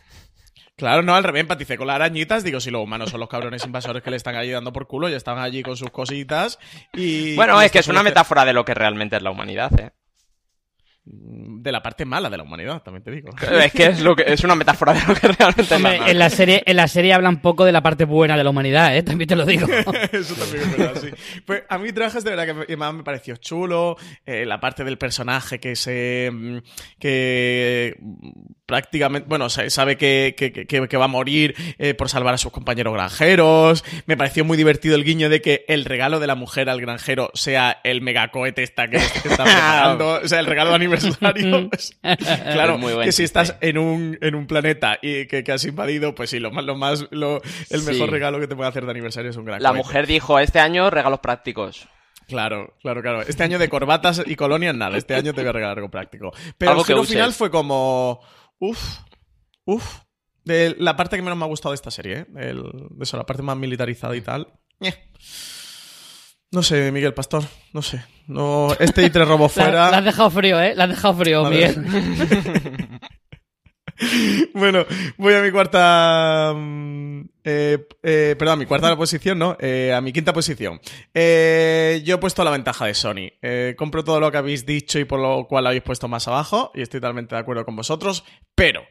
Claro, 0.78 1.04
no, 1.04 1.16
al 1.16 1.24
revés, 1.24 1.42
empaticé 1.42 1.78
con 1.78 1.88
las 1.88 1.96
arañitas. 1.96 2.44
Digo, 2.44 2.60
si 2.60 2.70
los 2.70 2.84
humanos 2.84 3.10
son 3.10 3.20
los 3.22 3.30
cabrones 3.30 3.64
invasores 3.66 4.04
que 4.04 4.12
le 4.12 4.18
están 4.18 4.36
allí 4.36 4.52
dando 4.52 4.74
por 4.74 4.88
culo, 4.88 5.08
ya 5.08 5.16
estaban 5.18 5.44
allí 5.44 5.64
con 5.64 5.78
sus 5.78 5.90
cositas. 5.90 6.60
Y. 6.94 7.36
Bueno, 7.36 7.62
y 7.62 7.66
es 7.66 7.72
que 7.72 7.80
es 7.80 7.88
una 7.88 8.04
metáfora 8.04 8.44
de 8.46 8.54
lo 8.54 8.66
que 8.66 8.74
realmente 8.74 9.16
es 9.16 9.22
la 9.22 9.32
humanidad, 9.32 9.72
¿eh? 9.80 9.92
De 11.08 11.72
la 11.72 11.84
parte 11.84 12.04
mala 12.04 12.32
de 12.32 12.38
la 12.38 12.42
humanidad, 12.42 12.82
también 12.82 13.04
te 13.04 13.12
digo. 13.12 13.30
Es 13.62 13.72
que 13.74 13.86
es, 13.86 14.02
lo 14.02 14.16
que, 14.16 14.24
es 14.26 14.44
una 14.44 14.56
metáfora 14.56 14.92
de 14.94 15.02
lo 15.06 15.14
que 15.14 15.28
realmente 15.28 15.62
es 15.62 15.70
la 15.70 15.76
Hombre, 15.76 15.92
humanidad. 15.98 16.10
en 16.10 16.18
la 16.20 16.30
serie, 16.32 16.64
en 16.66 16.76
la 16.78 16.88
serie 16.88 17.14
hablan 17.14 17.42
poco 17.44 17.64
de 17.64 17.72
la 17.72 17.84
parte 17.84 18.06
buena 18.06 18.36
de 18.36 18.44
la 18.44 18.50
humanidad, 18.50 18.98
¿eh? 18.98 19.04
También 19.04 19.28
te 19.28 19.36
lo 19.36 19.46
digo. 19.46 19.68
Eso 20.12 20.34
también 20.34 20.64
es 20.64 20.78
verdad, 20.78 21.00
sí. 21.00 21.10
Pues 21.46 21.62
a 21.70 21.78
mí 21.78 21.94
Trajes 21.94 22.24
de 22.24 22.32
verdad 22.36 22.48
que 22.48 22.54
me- 22.70 22.76
más 22.78 22.92
me 22.96 23.04
pareció 23.04 23.36
chulo. 23.38 23.98
eh, 24.26 24.48
la 24.48 24.60
parte 24.60 24.84
del 24.84 24.98
personaje 24.98 25.60
que 25.60 25.76
se. 25.76 26.32
mm, 26.34 26.58
que 27.00 27.98
prácticamente. 28.66 29.28
Bueno, 29.30 29.50
se- 29.50 29.70
sabe 29.70 29.98
que, 29.98 30.34
que- 30.38 30.52
que- 30.52 30.88
que 30.88 30.98
va 30.98 31.06
a 31.06 31.08
morir 31.08 31.56
eh, 31.78 31.94
por 31.94 32.10
salvar 32.10 32.34
a 32.34 32.38
sus 32.38 32.52
compañeros 32.52 32.94
granjeros. 32.94 33.84
Me 34.06 34.18
pareció 34.18 34.44
muy 34.46 34.58
divertido 34.58 34.96
el 34.96 35.04
guiño 35.04 35.30
de 35.30 35.42
que 35.42 35.66
el 35.68 35.86
regalo 35.86 36.20
de 36.20 36.28
la 36.28 36.36
mujer 36.36 36.70
al 36.70 36.82
granjero 36.82 37.32
sea 37.34 37.80
el 37.84 38.02
megacohete 38.02 38.64
esta 38.64 38.88
que, 38.88 38.98
que 38.98 39.30
está 39.30 39.44
preparando. 39.44 40.20
o 40.24 40.28
sea, 40.28 40.40
el 40.40 40.46
regalo 40.46 40.70
de 40.72 40.76
aniversario. 40.78 41.70
claro, 42.02 42.74
Es 42.76 42.80
muy 42.80 42.94
buen 42.94 43.06
que 43.06 43.12
si 43.12 43.24
estás 43.24 43.56
en 43.62 43.78
un, 43.78 44.18
en 44.22 44.36
un 44.36 44.48
planeta 44.48 44.98
y 45.02 45.28
que, 45.28 45.44
que 45.44 45.52
has 45.52 45.64
invadido, 45.66 46.16
pues 46.16 46.30
sí, 46.30 46.40
lo 46.40 46.52
más, 46.52 46.64
lo 46.66 46.76
más, 46.76 47.06
lo- 47.12 47.42
el 47.70 47.82
Sí. 47.82 47.92
mejor 47.92 48.10
regalo 48.12 48.40
que 48.40 48.48
te 48.48 48.56
puede 48.56 48.70
hacer 48.70 48.86
de 48.86 48.92
aniversario 48.92 49.30
es 49.30 49.38
un 49.38 49.46
gran 49.46 49.62
La 49.62 49.70
cohete. 49.70 49.84
mujer 49.84 50.08
dijo, 50.08 50.40
este 50.40 50.60
año 50.60 50.90
regalos 50.90 51.20
prácticos. 51.20 51.88
Claro, 52.28 52.74
claro, 52.82 53.04
claro. 53.04 53.22
Este 53.22 53.44
año 53.44 53.60
de 53.60 53.70
corbatas 53.70 54.24
y 54.26 54.36
colonias 54.36 54.74
nada. 54.74 54.98
Este 54.98 55.14
año 55.14 55.32
te 55.34 55.42
voy 55.42 55.50
a 55.50 55.54
regalar 55.54 55.78
algo 55.78 55.92
práctico. 55.92 56.34
Pero 56.58 56.80
el 56.80 56.84
giro 56.84 57.04
final 57.04 57.34
fue 57.34 57.52
como... 57.52 58.20
Uf, 58.60 59.00
uf. 59.66 60.00
De 60.44 60.76
la 60.78 60.96
parte 60.96 61.16
que 61.16 61.22
menos 61.24 61.38
me 61.38 61.46
ha 61.46 61.48
gustado 61.48 61.72
de 61.72 61.76
esta 61.76 61.92
serie, 61.92 62.20
¿eh? 62.20 62.26
El- 62.38 62.64
de 62.92 63.04
eso, 63.04 63.18
la 63.18 63.26
parte 63.26 63.42
más 63.42 63.58
militarizada 63.58 64.16
y 64.16 64.22
tal. 64.22 64.48
Ñe. 64.80 64.94
No 66.52 66.62
sé, 66.64 66.92
Miguel 66.92 67.14
Pastor, 67.14 67.44
no 67.74 67.82
sé. 67.82 68.04
No, 68.28 68.70
este 68.80 69.04
y 69.04 69.10
tres 69.10 69.28
robos 69.28 69.56
La, 69.58 69.64
fuera. 69.64 69.92
la 69.92 69.98
has 69.98 70.06
dejado 70.06 70.30
frío, 70.30 70.62
¿eh? 70.62 70.74
La 70.76 70.84
has 70.86 70.90
dejado 70.92 71.16
frío, 71.16 71.44
Madre. 71.44 71.76
Miguel. 71.76 73.00
bueno, 74.54 74.86
voy 75.18 75.34
a 75.34 75.42
mi 75.42 75.52
cuarta. 75.52 76.54
Eh, 77.46 77.88
eh, 78.02 78.36
perdón, 78.38 78.54
a 78.54 78.56
mi 78.58 78.66
cuarta 78.66 78.96
posición, 78.98 79.38
¿no? 79.38 79.56
Eh, 79.60 79.94
a 79.94 80.02
mi 80.02 80.12
quinta 80.12 80.34
posición. 80.34 80.82
Eh, 81.14 82.02
yo 82.04 82.16
he 82.16 82.18
puesto 82.18 82.44
la 82.44 82.52
ventaja 82.52 82.86
de 82.88 82.94
Sony. 82.96 83.32
Eh, 83.42 83.76
compro 83.78 84.04
todo 84.04 84.20
lo 84.20 84.32
que 84.32 84.38
habéis 84.38 84.66
dicho 84.66 85.00
y 85.00 85.06
por 85.06 85.20
lo 85.20 85.48
cual 85.48 85.68
habéis 85.68 85.84
puesto 85.84 86.08
más 86.08 86.28
abajo. 86.28 86.72
Y 86.74 86.82
estoy 86.82 87.00
totalmente 87.00 87.36
de 87.36 87.42
acuerdo 87.42 87.64
con 87.64 87.76
vosotros. 87.76 88.24
Pero. 88.56 88.82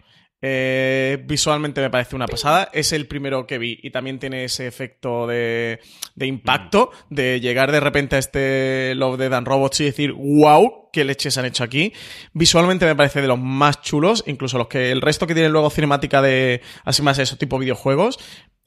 Eh, 0.47 1.25
visualmente 1.25 1.81
me 1.81 1.89
parece 1.89 2.15
una 2.15 2.27
pasada. 2.27 2.69
Es 2.75 2.93
el 2.93 3.07
primero 3.07 3.47
que 3.47 3.57
vi 3.57 3.81
y 3.83 3.91
también 3.91 4.19
tiene 4.19 4.45
ese 4.45 4.67
efecto 4.67 5.27
de, 5.27 5.81
de 6.15 6.27
impacto, 6.27 6.91
de 7.09 7.41
llegar 7.41 7.73
de 7.73 7.81
repente 7.81 8.17
a 8.17 8.19
este 8.19 8.95
Love, 8.95 9.17
Dead 9.17 9.33
and 9.33 9.49
Robots 9.49 9.81
y 9.81 9.85
decir, 9.85 10.13
wow, 10.13 10.91
qué 10.93 11.03
leches 11.05 11.39
han 11.39 11.47
hecho 11.47 11.65
aquí. 11.65 11.95
Visualmente 12.35 12.85
me 12.85 12.95
parece 12.95 13.23
de 13.23 13.29
los 13.29 13.39
más 13.39 13.81
chulos, 13.81 14.23
incluso 14.27 14.59
los 14.59 14.69
que 14.69 14.93
el 14.93 15.01
resto 15.01 15.27
que 15.27 15.33
tienen 15.33 15.51
luego 15.51 15.71
cinemática 15.71 16.21
de 16.21 16.61
así 16.85 17.01
más 17.01 17.19
eso, 17.19 17.39
tipo 17.39 17.59
videojuegos. 17.59 18.19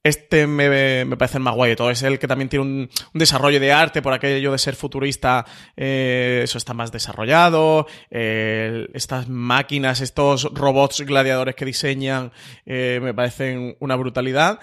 Este 0.07 0.47
me, 0.47 1.05
me 1.05 1.17
parece 1.17 1.37
el 1.37 1.43
más 1.43 1.53
guay 1.55 1.75
todo. 1.75 1.91
Es 1.91 2.01
el 2.03 2.17
que 2.17 2.27
también 2.27 2.49
tiene 2.49 2.63
un, 2.65 2.89
un 3.13 3.19
desarrollo 3.19 3.59
de 3.59 3.71
arte 3.71 4.01
por 4.01 4.13
aquello 4.13 4.51
de 4.51 4.57
ser 4.57 4.75
futurista. 4.75 5.45
eh, 5.75 6.41
eso 6.43 6.57
está 6.57 6.73
más 6.73 6.91
desarrollado. 6.91 7.87
eh, 8.09 8.87
estas 8.93 9.27
máquinas, 9.27 10.01
estos 10.01 10.43
robots 10.53 11.01
gladiadores 11.01 11.55
que 11.55 11.65
diseñan, 11.65 12.31
eh, 12.65 12.99
me 13.01 13.13
parecen 13.13 13.75
una 13.79 13.95
brutalidad. 13.95 14.59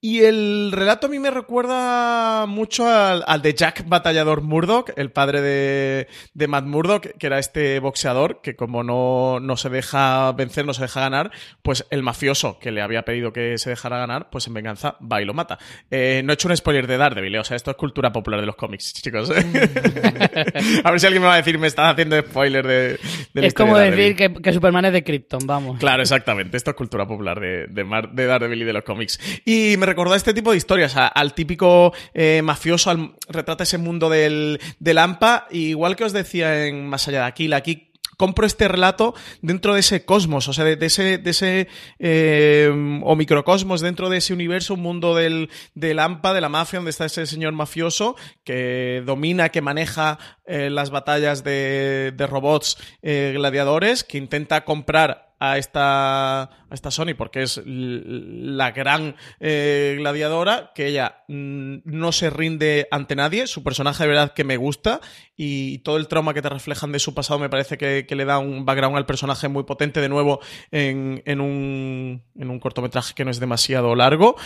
Y 0.00 0.20
el 0.20 0.70
relato 0.72 1.06
a 1.06 1.10
mí 1.10 1.18
me 1.18 1.30
recuerda 1.30 2.46
mucho 2.46 2.86
al, 2.88 3.24
al 3.26 3.42
de 3.42 3.54
Jack 3.54 3.88
Batallador 3.88 4.42
Murdoch, 4.42 4.90
el 4.96 5.10
padre 5.10 5.40
de, 5.40 6.06
de 6.34 6.48
Matt 6.48 6.64
Murdoch, 6.64 7.06
que 7.18 7.26
era 7.26 7.38
este 7.38 7.80
boxeador 7.80 8.40
que 8.42 8.54
como 8.54 8.84
no, 8.84 9.40
no 9.40 9.56
se 9.56 9.68
deja 9.68 10.30
vencer, 10.32 10.64
no 10.66 10.74
se 10.74 10.82
deja 10.82 11.00
ganar, 11.00 11.30
pues 11.62 11.86
el 11.90 12.02
mafioso 12.02 12.58
que 12.60 12.70
le 12.70 12.82
había 12.82 13.02
pedido 13.02 13.32
que 13.32 13.58
se 13.58 13.70
dejara 13.70 13.98
ganar, 13.98 14.28
pues 14.30 14.46
en 14.46 14.54
venganza 14.54 14.96
va 15.00 15.22
y 15.22 15.24
lo 15.24 15.34
mata. 15.34 15.58
Eh, 15.90 16.20
no 16.24 16.32
he 16.32 16.34
hecho 16.34 16.48
un 16.48 16.56
spoiler 16.56 16.86
de 16.86 16.98
Daredevil, 16.98 17.34
¿eh? 17.34 17.40
o 17.40 17.44
sea, 17.44 17.56
esto 17.56 17.70
es 17.70 17.76
cultura 17.76 18.12
popular 18.12 18.38
de 18.40 18.46
los 18.46 18.56
cómics, 18.56 18.92
chicos. 18.92 19.30
a 20.84 20.90
ver 20.90 21.00
si 21.00 21.06
alguien 21.06 21.22
me 21.22 21.28
va 21.28 21.34
a 21.34 21.38
decir, 21.38 21.58
me 21.58 21.66
estás 21.66 21.92
haciendo 21.92 22.20
spoiler 22.20 22.66
de, 22.66 22.98
de 23.32 23.46
es 23.46 23.54
como 23.54 23.76
de 23.78 23.90
decir 23.90 24.14
que, 24.16 24.32
que 24.34 24.52
Superman 24.52 24.84
es 24.84 24.92
de 24.92 25.02
Krypton, 25.02 25.46
vamos. 25.46 25.78
Claro, 25.78 26.02
exactamente. 26.02 26.56
Esto 26.56 26.70
es 26.70 26.76
cultura 26.76 27.06
popular 27.06 27.40
de, 27.40 27.66
de, 27.68 27.84
Mar- 27.84 28.12
de 28.12 28.26
Daredevil 28.26 28.62
y 28.62 28.64
de 28.64 28.72
los 28.72 28.84
cómics. 28.84 29.18
Y 29.44 29.76
me 29.78 29.85
recordó 29.86 30.14
a 30.14 30.16
este 30.16 30.34
tipo 30.34 30.50
de 30.50 30.58
historias, 30.58 30.94
al 30.96 31.34
típico 31.34 31.92
eh, 32.12 32.42
mafioso, 32.42 32.90
al, 32.90 33.14
retrata 33.28 33.64
ese 33.64 33.78
mundo 33.78 34.10
del, 34.10 34.60
del 34.78 34.98
AMPA. 34.98 35.46
y 35.50 35.68
igual 35.68 35.96
que 35.96 36.04
os 36.04 36.12
decía 36.12 36.66
en 36.66 36.88
Más 36.88 37.08
allá 37.08 37.20
de 37.20 37.26
aquí, 37.26 37.52
aquí 37.52 37.92
compro 38.16 38.46
este 38.46 38.66
relato 38.66 39.14
dentro 39.42 39.74
de 39.74 39.80
ese 39.80 40.04
cosmos, 40.06 40.48
o 40.48 40.52
sea, 40.52 40.64
de, 40.64 40.86
ese, 40.86 41.18
de 41.18 41.30
ese 41.30 41.68
eh, 41.98 43.00
o 43.02 43.14
microcosmos 43.14 43.82
dentro 43.82 44.08
de 44.08 44.18
ese 44.18 44.32
universo, 44.32 44.74
un 44.74 44.80
mundo 44.80 45.14
del, 45.14 45.50
del 45.74 45.98
AMPA, 45.98 46.32
de 46.32 46.40
la 46.40 46.48
mafia, 46.48 46.78
donde 46.78 46.90
está 46.90 47.04
ese 47.04 47.26
señor 47.26 47.52
mafioso 47.52 48.16
que 48.42 49.02
domina, 49.04 49.50
que 49.50 49.60
maneja 49.60 50.18
eh, 50.46 50.70
las 50.70 50.90
batallas 50.90 51.44
de, 51.44 52.14
de 52.16 52.26
robots 52.26 52.78
gladiadores, 53.02 54.02
que 54.02 54.18
intenta 54.18 54.64
comprar 54.64 55.25
a 55.38 55.58
esta, 55.58 56.42
a 56.42 56.68
esta 56.70 56.90
Sony 56.90 57.14
porque 57.16 57.42
es 57.42 57.60
la 57.66 58.70
gran 58.72 59.16
eh, 59.40 59.94
gladiadora, 59.98 60.72
que 60.74 60.86
ella 60.86 61.24
mm, 61.28 61.78
no 61.84 62.12
se 62.12 62.30
rinde 62.30 62.88
ante 62.90 63.16
nadie, 63.16 63.46
su 63.46 63.62
personaje 63.62 64.04
de 64.04 64.08
verdad 64.08 64.32
que 64.34 64.44
me 64.44 64.56
gusta 64.56 65.00
y 65.36 65.78
todo 65.78 65.96
el 65.96 66.08
trauma 66.08 66.34
que 66.34 66.42
te 66.42 66.48
reflejan 66.48 66.92
de 66.92 66.98
su 66.98 67.14
pasado 67.14 67.38
me 67.38 67.48
parece 67.48 67.76
que, 67.76 68.06
que 68.06 68.16
le 68.16 68.24
da 68.24 68.38
un 68.38 68.64
background 68.64 68.96
al 68.96 69.06
personaje 69.06 69.48
muy 69.48 69.64
potente 69.64 70.00
de 70.00 70.08
nuevo 70.08 70.40
en, 70.70 71.22
en, 71.26 71.40
un, 71.40 72.22
en 72.34 72.50
un 72.50 72.60
cortometraje 72.60 73.14
que 73.14 73.24
no 73.24 73.30
es 73.30 73.40
demasiado 73.40 73.94
largo. 73.94 74.36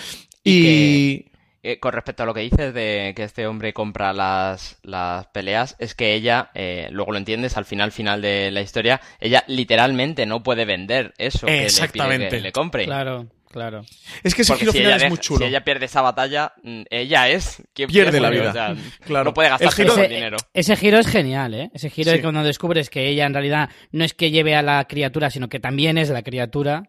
Y... 0.44 1.29
Eh, 1.62 1.78
con 1.78 1.92
respecto 1.92 2.22
a 2.22 2.26
lo 2.26 2.32
que 2.32 2.40
dices 2.40 2.72
de 2.72 3.12
que 3.14 3.22
este 3.22 3.46
hombre 3.46 3.74
compra 3.74 4.14
las, 4.14 4.78
las 4.82 5.26
peleas, 5.26 5.76
es 5.78 5.94
que 5.94 6.14
ella, 6.14 6.50
eh, 6.54 6.88
luego 6.90 7.12
lo 7.12 7.18
entiendes 7.18 7.58
al 7.58 7.66
final 7.66 7.92
final 7.92 8.22
de 8.22 8.50
la 8.50 8.62
historia, 8.62 9.02
ella 9.20 9.44
literalmente 9.46 10.24
no 10.24 10.42
puede 10.42 10.64
vender 10.64 11.12
eso 11.18 11.46
que 11.46 11.68
le 11.68 11.88
pide 11.88 12.28
que 12.30 12.40
le 12.40 12.52
compre. 12.52 12.86
Claro. 12.86 13.26
Claro. 13.50 13.84
Es 14.22 14.34
que 14.34 14.42
ese 14.42 14.52
Porque 14.52 14.60
giro 14.60 14.72
si 14.72 14.78
final 14.78 14.90
ella 14.92 14.96
es 14.96 15.02
deja- 15.02 15.08
muy 15.10 15.18
chulo. 15.18 15.38
Si 15.40 15.44
ella 15.46 15.64
pierde 15.64 15.86
esa 15.86 16.02
batalla, 16.02 16.52
mm, 16.62 16.82
ella 16.88 17.28
es 17.30 17.60
quien 17.74 17.88
Pierde 17.88 18.20
la 18.20 18.30
vida. 18.30 18.50
o 18.50 18.52
sea, 18.52 18.74
Claro. 19.04 19.24
No 19.24 19.34
puede 19.34 19.48
gastar 19.48 19.72
giro- 19.72 19.92
Ese, 19.94 20.08
dinero. 20.08 20.36
ese 20.54 20.76
giro 20.76 20.98
es 20.98 21.06
genial, 21.08 21.54
¿eh? 21.54 21.70
Ese 21.74 21.90
giro 21.90 22.12
Sí. 22.12 22.16
es 22.18 22.22
cuando 22.22 22.44
descubres 22.44 22.90
que 22.90 23.08
ella 23.08 23.26
en 23.26 23.34
realidad 23.34 23.68
no 23.90 24.04
es 24.04 24.14
que 24.14 24.30
lleve 24.30 24.54
a 24.54 24.62
la 24.62 24.84
criatura, 24.86 25.30
sino 25.30 25.48
que 25.48 25.58
también 25.58 25.98
es 25.98 26.10
la 26.10 26.22
criatura. 26.22 26.84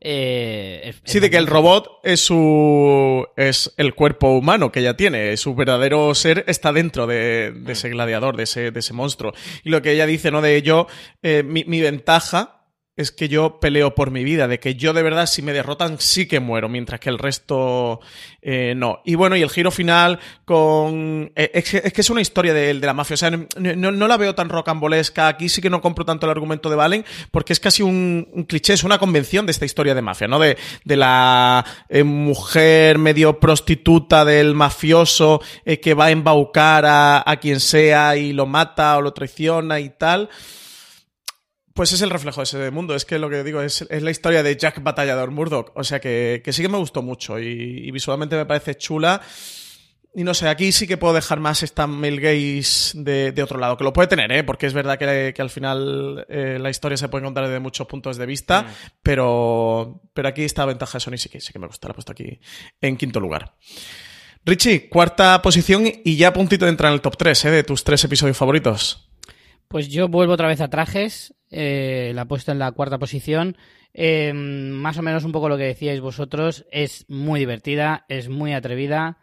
eh, 0.00 0.82
es- 0.84 1.00
Sí, 1.04 1.18
es 1.18 1.22
de 1.22 1.30
que 1.30 1.36
el 1.36 1.48
robot 1.48 1.98
es 2.04 2.20
su 2.20 3.26
es 3.36 3.74
el 3.76 3.94
cuerpo 3.96 4.28
humano 4.38 4.70
que 4.70 4.78
ella 4.78 4.96
tiene, 4.96 5.36
su 5.36 5.56
verdadero 5.56 6.14
ser 6.14 6.44
está 6.46 6.72
dentro 6.72 7.08
de, 7.08 7.50
de 7.50 7.72
ese 7.72 7.88
gladiador, 7.88 8.36
de 8.36 8.44
ese, 8.44 8.70
de 8.70 8.78
ese 8.78 8.92
monstruo. 8.92 9.32
Y 9.64 9.70
lo 9.70 9.82
que 9.82 9.90
ella 9.90 10.06
dice, 10.06 10.30
¿no? 10.30 10.42
De 10.42 10.54
ello, 10.54 10.86
eh, 11.24 11.42
mi, 11.42 11.64
mi 11.64 11.80
ventaja 11.80 12.53
es 12.96 13.10
que 13.10 13.28
yo 13.28 13.58
peleo 13.58 13.94
por 13.96 14.10
mi 14.12 14.22
vida, 14.22 14.46
de 14.46 14.60
que 14.60 14.76
yo 14.76 14.92
de 14.92 15.02
verdad 15.02 15.26
si 15.26 15.42
me 15.42 15.52
derrotan 15.52 15.98
sí 15.98 16.26
que 16.28 16.38
muero, 16.38 16.68
mientras 16.68 17.00
que 17.00 17.10
el 17.10 17.18
resto 17.18 17.98
eh, 18.40 18.74
no. 18.76 19.00
Y 19.04 19.16
bueno, 19.16 19.34
y 19.36 19.42
el 19.42 19.50
giro 19.50 19.70
final 19.72 20.20
con... 20.44 21.32
eh, 21.34 21.50
es, 21.54 21.70
que, 21.70 21.82
es 21.84 21.92
que 21.92 22.00
es 22.02 22.10
una 22.10 22.20
historia 22.20 22.54
de, 22.54 22.72
de 22.74 22.86
la 22.86 22.94
mafia, 22.94 23.14
o 23.14 23.16
sea, 23.16 23.30
no, 23.30 23.46
no- 23.90 24.06
la 24.08 24.16
veo 24.16 24.34
tan 24.36 24.48
rocambolesca, 24.48 25.26
aquí 25.26 25.48
sí 25.48 25.60
que 25.60 25.70
no 25.70 25.80
compro 25.80 26.04
tanto 26.04 26.26
el 26.26 26.30
argumento 26.30 26.70
de 26.70 26.76
Valen, 26.76 27.04
porque 27.32 27.52
es 27.52 27.58
casi 27.60 27.82
un, 27.82 28.28
un 28.32 28.44
cliché, 28.44 28.74
es 28.74 28.84
una 28.84 28.98
convención 28.98 29.44
de 29.46 29.52
esta 29.52 29.64
historia 29.64 29.94
de 29.94 30.02
mafia, 30.02 30.28
¿no? 30.28 30.38
De, 30.38 30.56
de 30.84 30.96
la 30.96 31.64
eh, 31.88 32.04
mujer 32.04 32.98
medio 32.98 33.40
prostituta 33.40 34.24
del 34.24 34.54
mafioso 34.54 35.40
eh, 35.64 35.80
que 35.80 35.94
va 35.94 36.06
a 36.06 36.10
embaucar 36.10 36.84
a, 36.86 37.28
a 37.28 37.36
quien 37.38 37.58
sea 37.58 38.16
y 38.16 38.32
lo 38.32 38.46
mata 38.46 38.96
o 38.98 39.02
lo 39.02 39.12
traiciona 39.12 39.80
y 39.80 39.88
tal. 39.90 40.28
Pues 41.74 41.92
es 41.92 42.02
el 42.02 42.10
reflejo 42.10 42.40
de 42.40 42.44
ese 42.44 42.70
mundo. 42.70 42.94
Es 42.94 43.04
que 43.04 43.18
lo 43.18 43.28
que 43.28 43.42
digo 43.42 43.60
es, 43.60 43.82
es 43.82 44.02
la 44.02 44.10
historia 44.10 44.42
de 44.42 44.56
Jack 44.56 44.82
Batallador 44.82 45.32
Murdoch. 45.32 45.72
O 45.74 45.84
sea 45.84 46.00
que, 46.00 46.40
que 46.44 46.52
sí 46.52 46.62
que 46.62 46.68
me 46.68 46.78
gustó 46.78 47.02
mucho 47.02 47.38
y, 47.38 47.82
y 47.84 47.90
visualmente 47.90 48.36
me 48.36 48.46
parece 48.46 48.76
chula. 48.76 49.20
Y 50.16 50.22
no 50.22 50.32
sé, 50.32 50.48
aquí 50.48 50.70
sí 50.70 50.86
que 50.86 50.96
puedo 50.96 51.12
dejar 51.12 51.40
más 51.40 51.64
esta 51.64 51.88
male 51.88 52.18
gaze 52.18 52.92
de, 52.94 53.32
de 53.32 53.42
otro 53.42 53.58
lado, 53.58 53.76
que 53.76 53.82
lo 53.82 53.92
puede 53.92 54.06
tener, 54.06 54.30
¿eh? 54.30 54.44
porque 54.44 54.66
es 54.66 54.72
verdad 54.72 54.96
que, 54.96 55.32
que 55.34 55.42
al 55.42 55.50
final 55.50 56.24
eh, 56.28 56.58
la 56.60 56.70
historia 56.70 56.96
se 56.96 57.08
puede 57.08 57.24
contar 57.24 57.44
desde 57.44 57.58
muchos 57.58 57.88
puntos 57.88 58.16
de 58.16 58.24
vista, 58.24 58.64
pero, 59.02 60.02
pero 60.14 60.28
aquí 60.28 60.44
esta 60.44 60.64
ventaja 60.66 60.98
de 60.98 61.00
Sony 61.00 61.16
sí 61.16 61.28
que, 61.28 61.40
sí 61.40 61.52
que 61.52 61.58
me 61.58 61.66
gusta, 61.66 61.88
la 61.88 61.92
he 61.92 61.94
puesto 61.94 62.12
aquí 62.12 62.38
en 62.80 62.96
quinto 62.96 63.18
lugar. 63.18 63.56
Richie, 64.44 64.88
cuarta 64.88 65.42
posición 65.42 65.84
y 66.04 66.16
ya 66.16 66.28
a 66.28 66.32
puntito 66.32 66.64
de 66.64 66.70
entrar 66.70 66.90
en 66.90 66.94
el 66.94 67.00
top 67.00 67.16
3 67.16 67.46
¿eh? 67.46 67.50
de 67.50 67.64
tus 67.64 67.82
tres 67.82 68.04
episodios 68.04 68.36
favoritos. 68.36 69.08
Pues 69.68 69.88
yo 69.88 70.08
vuelvo 70.08 70.34
otra 70.34 70.48
vez 70.48 70.60
a 70.60 70.68
trajes, 70.68 71.34
eh, 71.50 72.12
la 72.14 72.22
he 72.22 72.26
puesto 72.26 72.52
en 72.52 72.58
la 72.58 72.72
cuarta 72.72 72.98
posición. 72.98 73.56
Eh, 73.92 74.32
más 74.34 74.98
o 74.98 75.02
menos 75.02 75.24
un 75.24 75.32
poco 75.32 75.48
lo 75.48 75.56
que 75.56 75.64
decíais 75.64 76.00
vosotros, 76.00 76.66
es 76.72 77.06
muy 77.08 77.38
divertida, 77.38 78.04
es 78.08 78.28
muy 78.28 78.52
atrevida 78.52 79.18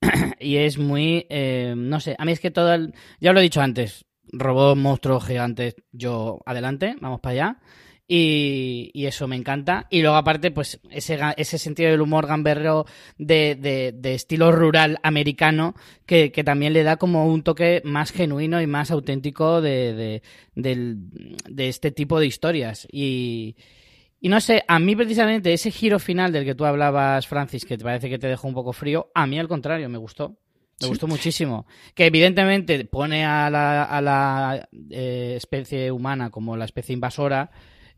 y 0.40 0.56
es 0.56 0.78
muy, 0.78 1.26
eh, 1.28 1.74
no 1.76 2.00
sé, 2.00 2.16
a 2.18 2.24
mí 2.24 2.32
es 2.32 2.40
que 2.40 2.50
todo 2.50 2.72
el, 2.72 2.94
ya 3.20 3.32
lo 3.32 3.40
he 3.40 3.42
dicho 3.42 3.60
antes, 3.60 4.06
robot, 4.32 4.76
monstruos 4.76 5.26
gigantes, 5.26 5.76
yo 5.92 6.40
adelante, 6.46 6.96
vamos 7.00 7.20
para 7.20 7.32
allá. 7.32 7.58
Y, 8.06 8.90
y 8.92 9.06
eso 9.06 9.26
me 9.26 9.36
encanta. 9.36 9.86
Y 9.90 10.02
luego, 10.02 10.16
aparte, 10.16 10.50
pues 10.50 10.78
ese, 10.90 11.18
ese 11.38 11.56
sentido 11.58 11.90
del 11.90 12.02
humor 12.02 12.26
gamberro 12.26 12.84
de, 13.16 13.54
de- 13.54 13.92
de 13.96 14.14
estilo 14.14 14.52
rural 14.52 14.98
americano 15.02 15.74
que, 16.04 16.30
que 16.30 16.44
también 16.44 16.74
le 16.74 16.82
da 16.82 16.96
como 16.96 17.26
un 17.26 17.42
toque 17.42 17.80
más 17.84 18.12
genuino 18.12 18.60
y 18.60 18.66
más 18.66 18.90
auténtico 18.90 19.62
de, 19.62 20.20
de, 20.54 21.68
este 21.68 21.90
tipo 21.92 22.20
de 22.20 22.26
historias. 22.26 22.86
Y, 22.92 23.56
y 24.20 24.28
no 24.28 24.40
sé, 24.40 24.64
a 24.68 24.78
mí 24.78 24.94
precisamente 24.94 25.52
ese 25.54 25.70
giro 25.70 25.98
final 25.98 26.30
del 26.32 26.44
que 26.44 26.54
tú 26.54 26.66
hablabas, 26.66 27.26
Francis, 27.26 27.64
que 27.64 27.78
te 27.78 27.84
parece 27.84 28.10
que 28.10 28.18
te 28.18 28.26
dejó 28.26 28.48
un 28.48 28.54
poco 28.54 28.72
frío, 28.74 29.10
a 29.14 29.26
mí 29.26 29.38
al 29.38 29.48
contrario, 29.48 29.88
me 29.88 29.98
gustó. 29.98 30.30
Me 30.80 30.86
Sí. 30.86 30.88
gustó 30.88 31.06
muchísimo. 31.06 31.66
Que 31.94 32.06
evidentemente 32.06 32.84
pone 32.84 33.24
a 33.24 33.48
la, 33.48 33.84
a 33.84 34.00
la 34.02 34.68
eh, 34.90 35.34
especie 35.36 35.92
humana 35.92 36.30
como 36.30 36.56
la 36.56 36.64
especie 36.64 36.92
invasora. 36.92 37.50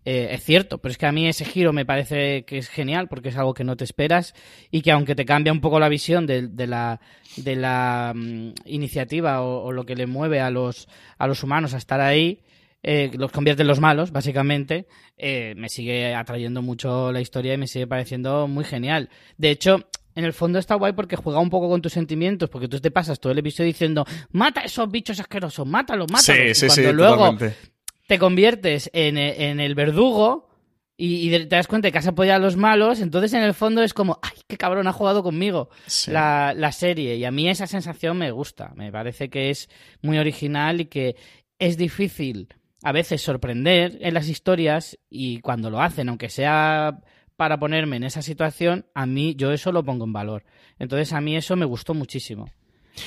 Eh, 0.06 0.28
es 0.30 0.44
cierto, 0.44 0.78
pero 0.78 0.92
es 0.92 0.98
que 0.98 1.06
a 1.06 1.12
mí 1.12 1.26
ese 1.26 1.44
giro 1.44 1.72
me 1.72 1.84
parece 1.84 2.44
que 2.44 2.58
es 2.58 2.68
genial 2.68 3.08
porque 3.08 3.30
es 3.30 3.36
algo 3.36 3.54
que 3.54 3.64
no 3.64 3.76
te 3.76 3.82
esperas 3.82 4.34
y 4.70 4.80
que 4.82 4.92
aunque 4.92 5.16
te 5.16 5.24
cambia 5.24 5.52
un 5.52 5.60
poco 5.60 5.80
la 5.80 5.88
visión 5.88 6.26
de, 6.26 6.46
de 6.46 6.66
la, 6.68 7.00
de 7.36 7.56
la 7.56 8.12
mm, 8.14 8.52
iniciativa 8.66 9.42
o, 9.42 9.64
o 9.64 9.72
lo 9.72 9.84
que 9.84 9.96
le 9.96 10.06
mueve 10.06 10.40
a 10.40 10.50
los, 10.50 10.88
a 11.18 11.26
los 11.26 11.42
humanos 11.42 11.74
a 11.74 11.78
estar 11.78 12.00
ahí, 12.00 12.40
eh, 12.84 13.10
los 13.18 13.32
convierte 13.32 13.62
en 13.62 13.68
los 13.68 13.80
malos, 13.80 14.12
básicamente, 14.12 14.86
eh, 15.16 15.54
me 15.56 15.68
sigue 15.68 16.14
atrayendo 16.14 16.62
mucho 16.62 17.10
la 17.10 17.20
historia 17.20 17.54
y 17.54 17.58
me 17.58 17.66
sigue 17.66 17.88
pareciendo 17.88 18.46
muy 18.46 18.62
genial. 18.62 19.10
De 19.36 19.50
hecho, 19.50 19.88
en 20.14 20.24
el 20.24 20.32
fondo 20.32 20.60
está 20.60 20.76
guay 20.76 20.92
porque 20.92 21.16
juega 21.16 21.40
un 21.40 21.50
poco 21.50 21.68
con 21.68 21.82
tus 21.82 21.92
sentimientos, 21.92 22.48
porque 22.48 22.68
tú 22.68 22.78
te 22.78 22.92
pasas 22.92 23.18
todo 23.18 23.32
el 23.32 23.38
episodio 23.40 23.66
diciendo, 23.66 24.06
mata 24.30 24.60
a 24.60 24.64
esos 24.66 24.88
bichos 24.88 25.18
asquerosos, 25.18 25.66
mátalos, 25.66 26.06
mátalos. 26.12 26.24
Sí, 26.24 26.50
Y 26.50 26.54
sí, 26.54 26.66
cuando 26.68 26.90
sí, 26.90 26.96
luego 26.96 27.16
totalmente. 27.16 27.75
Te 28.06 28.18
conviertes 28.18 28.90
en, 28.92 29.18
en 29.18 29.60
el 29.60 29.74
verdugo 29.74 30.48
y, 30.96 31.28
y 31.28 31.30
te 31.30 31.56
das 31.56 31.66
cuenta 31.66 31.88
de 31.88 31.92
que 31.92 31.98
has 31.98 32.06
apoyado 32.06 32.36
a 32.42 32.44
los 32.46 32.56
malos, 32.56 33.00
entonces 33.00 33.32
en 33.34 33.42
el 33.42 33.52
fondo 33.54 33.82
es 33.82 33.92
como, 33.92 34.18
ay, 34.22 34.38
qué 34.46 34.56
cabrón 34.56 34.86
ha 34.86 34.92
jugado 34.92 35.22
conmigo 35.22 35.68
Sí. 35.86 36.10
la, 36.10 36.54
la 36.56 36.72
serie. 36.72 37.16
Y 37.16 37.24
a 37.24 37.30
mí 37.30 37.48
esa 37.48 37.66
sensación 37.66 38.16
me 38.16 38.30
gusta, 38.30 38.72
me 38.76 38.90
parece 38.90 39.28
que 39.28 39.50
es 39.50 39.68
muy 40.02 40.18
original 40.18 40.80
y 40.80 40.86
que 40.86 41.16
es 41.58 41.76
difícil 41.76 42.48
a 42.82 42.92
veces 42.92 43.20
sorprender 43.22 43.98
en 44.00 44.14
las 44.14 44.28
historias 44.28 44.98
y 45.10 45.40
cuando 45.40 45.70
lo 45.70 45.80
hacen, 45.80 46.08
aunque 46.08 46.28
sea 46.30 47.00
para 47.36 47.58
ponerme 47.58 47.96
en 47.96 48.04
esa 48.04 48.22
situación, 48.22 48.86
a 48.94 49.04
mí 49.04 49.34
yo 49.36 49.52
eso 49.52 49.72
lo 49.72 49.84
pongo 49.84 50.04
en 50.04 50.12
valor. 50.12 50.44
Entonces 50.78 51.12
a 51.12 51.20
mí 51.20 51.36
eso 51.36 51.56
me 51.56 51.66
gustó 51.66 51.92
muchísimo. 51.92 52.50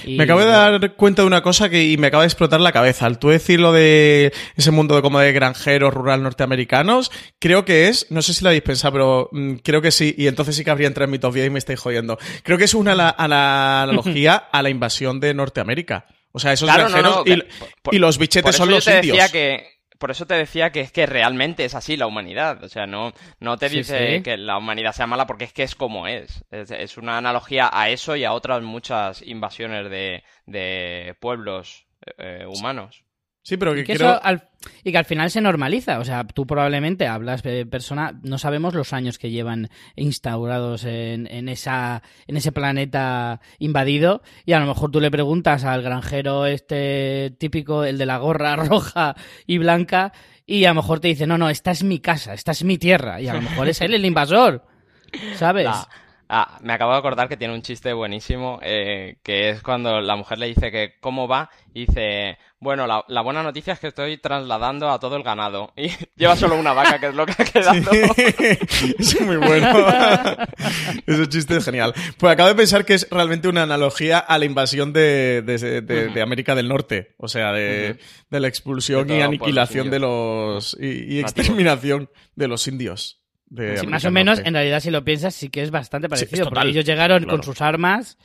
Y- 0.05 0.17
Me 0.17 0.23
acabo 0.23 0.39
de 0.41 0.45
dar 0.47 0.93
cuenta 0.95 1.21
de 1.23 1.27
una 1.27 1.41
cosa 1.41 1.69
que 1.69 1.83
y 1.83 1.97
me 1.97 2.07
acaba 2.07 2.23
de 2.23 2.27
explotar 2.27 2.61
la 2.61 2.71
cabeza. 2.71 3.05
Al 3.05 3.19
tú 3.19 3.29
decir 3.29 3.59
lo 3.59 3.71
de 3.73 4.31
ese 4.55 4.71
mundo 4.71 4.95
de 4.95 5.01
como 5.01 5.19
de 5.19 5.31
granjeros 5.33 5.93
rural 5.93 6.23
norteamericanos, 6.23 7.11
creo 7.39 7.65
que 7.65 7.87
es, 7.87 8.07
no 8.09 8.21
sé 8.21 8.33
si 8.33 8.43
lo 8.43 8.49
habéis 8.49 8.63
pensado, 8.63 8.91
pero 8.93 9.29
mm, 9.31 9.53
creo 9.63 9.81
que 9.81 9.91
sí, 9.91 10.13
y 10.17 10.27
entonces 10.27 10.55
sí 10.55 10.63
que 10.63 10.71
habría 10.71 10.87
entrado 10.87 11.05
en 11.05 11.11
mi 11.11 11.19
top 11.19 11.33
10 11.33 11.47
y 11.47 11.49
me 11.49 11.59
estáis 11.59 11.79
jodiendo. 11.79 12.17
Creo 12.43 12.57
que 12.57 12.65
es 12.65 12.73
una 12.73 12.91
ala- 12.93 13.09
ala- 13.09 13.83
analogía 13.83 14.35
a 14.51 14.61
la 14.61 14.69
invasión 14.69 15.19
de 15.19 15.33
Norteamérica. 15.33 16.05
O 16.31 16.39
sea, 16.39 16.53
esos 16.53 16.67
Claro, 16.69 16.83
granjeros 16.89 17.15
no, 17.17 17.21
y, 17.25 17.35
que- 17.39 17.47
por- 17.81 17.95
y 17.95 17.97
los 17.99 18.17
por 18.17 18.21
bichetes 18.21 18.49
eso 18.49 18.57
son 18.59 18.69
yo 18.69 18.75
los 18.75 18.85
decía 18.85 18.99
indios. 19.01 19.31
que 19.31 19.78
por 19.99 20.11
eso 20.11 20.25
te 20.25 20.33
decía 20.33 20.71
que 20.71 20.79
es 20.81 20.91
que 20.91 21.05
realmente 21.05 21.65
es 21.65 21.75
así 21.75 21.97
la 21.97 22.07
humanidad. 22.07 22.63
O 22.63 22.69
sea, 22.69 22.87
no, 22.87 23.13
no 23.39 23.57
te 23.57 23.69
Sí, 23.69 23.77
dice 23.77 24.17
sí. 24.17 24.23
que 24.23 24.37
la 24.37 24.57
humanidad 24.57 24.93
sea 24.93 25.07
mala 25.07 25.27
porque 25.27 25.43
es 25.45 25.53
que 25.53 25.63
es 25.63 25.75
como 25.75 26.07
es. 26.07 26.43
Es, 26.51 26.71
es 26.71 26.97
una 26.97 27.17
analogía 27.17 27.69
a 27.71 27.89
eso 27.89 28.15
y 28.15 28.23
a 28.25 28.33
otras 28.33 28.61
muchas 28.63 29.21
invasiones 29.21 29.89
de, 29.91 30.23
de 30.47 31.15
pueblos 31.19 31.85
eh, 32.17 32.45
humanos. 32.47 33.03
Sí, 33.49 33.57
pero 33.57 33.73
que 33.73 33.79
Y 33.81 33.83
que, 33.83 33.95
creo... 33.95 34.11
eso 34.11 34.19
al, 34.23 34.43
y 34.83 34.91
que 34.91 34.97
al 34.99 35.05
final 35.05 35.31
se 35.31 35.41
normaliza. 35.41 35.97
O 35.97 36.05
sea, 36.05 36.23
tú 36.23 36.45
probablemente 36.45 37.07
hablas 37.07 37.41
de 37.41 37.65
persona, 37.65 38.19
no 38.21 38.37
sabemos 38.37 38.75
los 38.75 38.93
años 38.93 39.17
que 39.17 39.31
llevan 39.31 39.69
instaurados 39.95 40.83
en, 40.83 41.25
en, 41.25 41.49
esa, 41.49 42.03
en 42.27 42.37
ese 42.37 42.51
planeta 42.51 43.41
invadido. 43.57 44.21
Y 44.45 44.53
a 44.53 44.59
lo 44.59 44.67
mejor 44.67 44.91
tú 44.91 45.01
le 45.01 45.09
preguntas 45.09 45.63
al 45.65 45.81
granjero 45.81 46.45
este 46.45 47.33
típico, 47.39 47.83
el 47.85 47.97
de 47.97 48.05
la 48.05 48.17
gorra 48.19 48.55
roja 48.69 49.15
y 49.47 49.57
blanca, 49.57 50.13
y 50.45 50.65
a 50.65 50.69
lo 50.69 50.75
mejor 50.75 50.99
te 50.99 51.07
dice, 51.07 51.25
no, 51.25 51.39
no, 51.39 51.49
esta 51.49 51.71
es 51.71 51.83
mi 51.83 51.97
casa, 51.99 52.35
esta 52.35 52.51
es 52.51 52.63
mi 52.63 52.77
tierra. 52.77 53.19
Y 53.19 53.27
a 53.29 53.33
lo 53.33 53.41
mejor 53.41 53.67
es 53.67 53.81
él 53.81 53.95
el 53.95 54.05
invasor. 54.05 54.63
¿Sabes? 55.33 55.65
La- 55.65 55.87
Ah, 56.31 56.59
me 56.61 56.73
acabo 56.73 56.91
de 56.91 56.99
acordar 56.99 57.27
que 57.27 57.37
tiene 57.37 57.55
un 57.55 57.63
chiste 57.63 57.91
buenísimo, 57.91 58.59
eh, 58.61 59.17
que 59.23 59.49
es 59.49 59.63
cuando 59.63 59.99
la 59.99 60.15
mujer 60.15 60.37
le 60.37 60.45
dice 60.45 60.69
que 60.69 60.93
cómo 61.01 61.27
va, 61.27 61.49
y 61.73 61.87
dice, 61.87 62.37
bueno, 62.61 62.85
la, 62.87 63.05
la 63.07 63.21
buena 63.21 63.41
noticia 63.41 63.73
es 63.73 63.79
que 63.79 63.87
estoy 63.87 64.17
trasladando 64.17 64.89
a 64.91 64.99
todo 64.99 65.15
el 65.15 65.23
ganado. 65.23 65.71
Y 65.77 65.89
lleva 66.17 66.35
solo 66.35 66.55
una 66.57 66.73
vaca, 66.73 66.99
que 66.99 67.07
es 67.07 67.15
lo 67.15 67.25
que 67.25 67.31
ha 67.37 67.45
quedado. 67.45 67.81
es 68.99 69.21
muy 69.21 69.37
bueno. 69.37 69.69
Ese 71.07 71.27
chiste 71.29 71.57
es 71.57 71.65
genial. 71.65 71.93
Pues 72.17 72.33
acabo 72.33 72.49
de 72.49 72.55
pensar 72.55 72.85
que 72.85 72.93
es 72.95 73.07
realmente 73.09 73.47
una 73.47 73.63
analogía 73.63 74.19
a 74.19 74.37
la 74.37 74.45
invasión 74.45 74.93
de, 74.93 75.41
de- 75.45 75.81
de- 75.81 76.07
de 76.09 76.21
América 76.21 76.55
del 76.55 76.67
Norte. 76.67 77.15
O 77.17 77.27
sea, 77.27 77.51
de, 77.53 77.97
de 78.29 78.39
la 78.39 78.47
expulsión 78.47 79.07
De 79.07 79.17
y 79.17 79.21
aniquilación 79.21 79.89
de 79.89 79.99
los 79.99 80.75
y, 80.79 81.19
exterminación 81.19 82.09
de 82.35 82.47
los 82.47 82.67
indios. 82.67 83.21
de 83.47 83.77
Sí, 83.77 83.87
más 83.87 84.05
o 84.05 84.11
menos, 84.11 84.39
en 84.43 84.53
realidad, 84.53 84.79
si 84.81 84.91
lo 84.91 85.03
piensas, 85.03 85.33
sí 85.33 85.49
que 85.49 85.61
es 85.61 85.71
bastante 85.71 86.07
es 86.07 86.09
parecido. 86.09 86.45
total, 86.45 86.63
porque 86.63 86.69
ellos 86.71 86.85
llegaron 86.85 87.23
claro. 87.23 87.37
con 87.37 87.43
sus 87.43 87.61
armas 87.61 88.17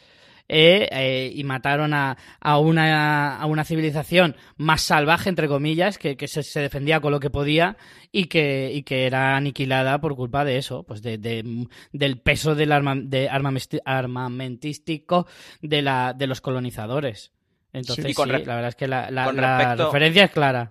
eh, 0.49 0.89
eh, 0.93 1.33
y 1.35 1.43
mataron 1.45 1.95
a, 1.95 2.17
a, 2.41 2.59
una, 2.59 3.37
a 3.37 3.47
una 3.47 3.65
civilización 3.65 4.37
más 4.57 4.83
salvaje, 4.83 5.29
entre 5.31 5.49
comillas, 5.49 5.97
que, 5.99 6.17
que 6.17 6.29
se, 6.29 6.43
se 6.43 6.61
defendía 6.61 7.01
con 7.01 7.13
lo 7.13 7.21
que 7.21 7.31
podía 7.31 7.77
y 8.13 8.27
que, 8.27 8.71
y 8.73 8.83
que 8.83 9.07
era 9.07 9.37
aniquilada 9.37 10.01
por 10.01 10.15
culpa 10.17 10.45
de 10.45 10.59
eso, 10.59 10.83
pues 10.83 11.01
de, 11.03 11.17
de- 11.19 11.67
del 11.93 12.19
peso 12.19 12.55
del 12.55 12.73
arma, 12.73 12.95
de 12.97 13.29
armamentístico 13.85 15.27
de, 15.63 15.83
la, 15.83 16.13
de 16.15 16.27
los 16.27 16.41
colonizadores. 16.41 17.33
Entonces, 17.73 18.15
con 18.15 18.29
sí, 18.29 18.33
re- 18.37 18.47
la 18.47 18.55
verdad 18.55 18.69
es 18.69 18.77
que 18.77 18.89
la, 18.89 19.11
la- 19.11 19.25
con 19.25 19.37
la 19.37 19.59
respecto- 19.59 19.87
referencia 19.87 20.25
es 20.25 20.31
clara. 20.31 20.71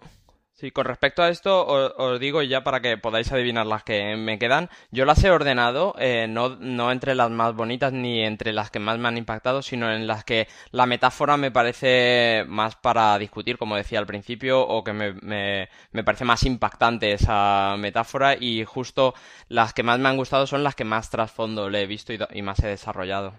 Sí, 0.64 0.72
con 0.72 0.86
respecto 0.86 1.22
a 1.22 1.28
esto, 1.28 1.68
os, 1.68 2.20
digo 2.22 2.42
ya 2.42 2.64
para 2.64 2.80
que 2.80 2.98
podáis 2.98 3.30
adivinar 3.34 3.66
las 3.66 3.84
que 3.84 4.16
me 4.16 4.40
quedan. 4.40 4.70
Yo 4.92 5.04
las 5.04 5.22
he 5.22 5.30
ordenado, 5.30 5.94
eh, 6.00 6.26
no, 6.30 6.56
no 6.56 6.90
entre 6.94 7.16
las 7.16 7.30
más 7.32 7.54
bonitas 7.54 7.92
ni 7.92 8.22
entre 8.24 8.54
las 8.54 8.72
que 8.72 8.80
más 8.80 8.98
me 8.98 9.10
han 9.10 9.18
impactado, 9.18 9.62
sino 9.62 9.92
en 9.92 10.08
las 10.08 10.24
que 10.24 10.48
la 10.72 10.86
metáfora 10.86 11.36
me 11.36 11.52
parece 11.52 12.46
más 12.48 12.78
para 12.78 13.18
discutir, 13.20 13.58
como 13.58 13.76
decía 13.76 14.00
al 14.00 14.06
principio, 14.06 14.66
o 14.66 14.86
que 14.86 14.94
me, 14.94 15.12
me, 15.16 15.68
me 15.92 16.04
parece 16.06 16.24
más 16.24 16.44
impactante 16.46 17.12
esa 17.12 17.76
metáfora 17.78 18.38
y 18.40 18.64
justo 18.64 19.14
las 19.50 19.74
que 19.74 19.84
más 19.84 20.00
me 20.00 20.08
han 20.08 20.16
gustado 20.16 20.48
son 20.48 20.64
las 20.64 20.76
que 20.76 20.86
más 20.86 21.10
trasfondo 21.10 21.70
le 21.70 21.82
he 21.82 21.88
visto 21.88 22.14
y, 22.14 22.42
más 22.42 22.64
he 22.64 22.68
desarrollado. 22.70 23.34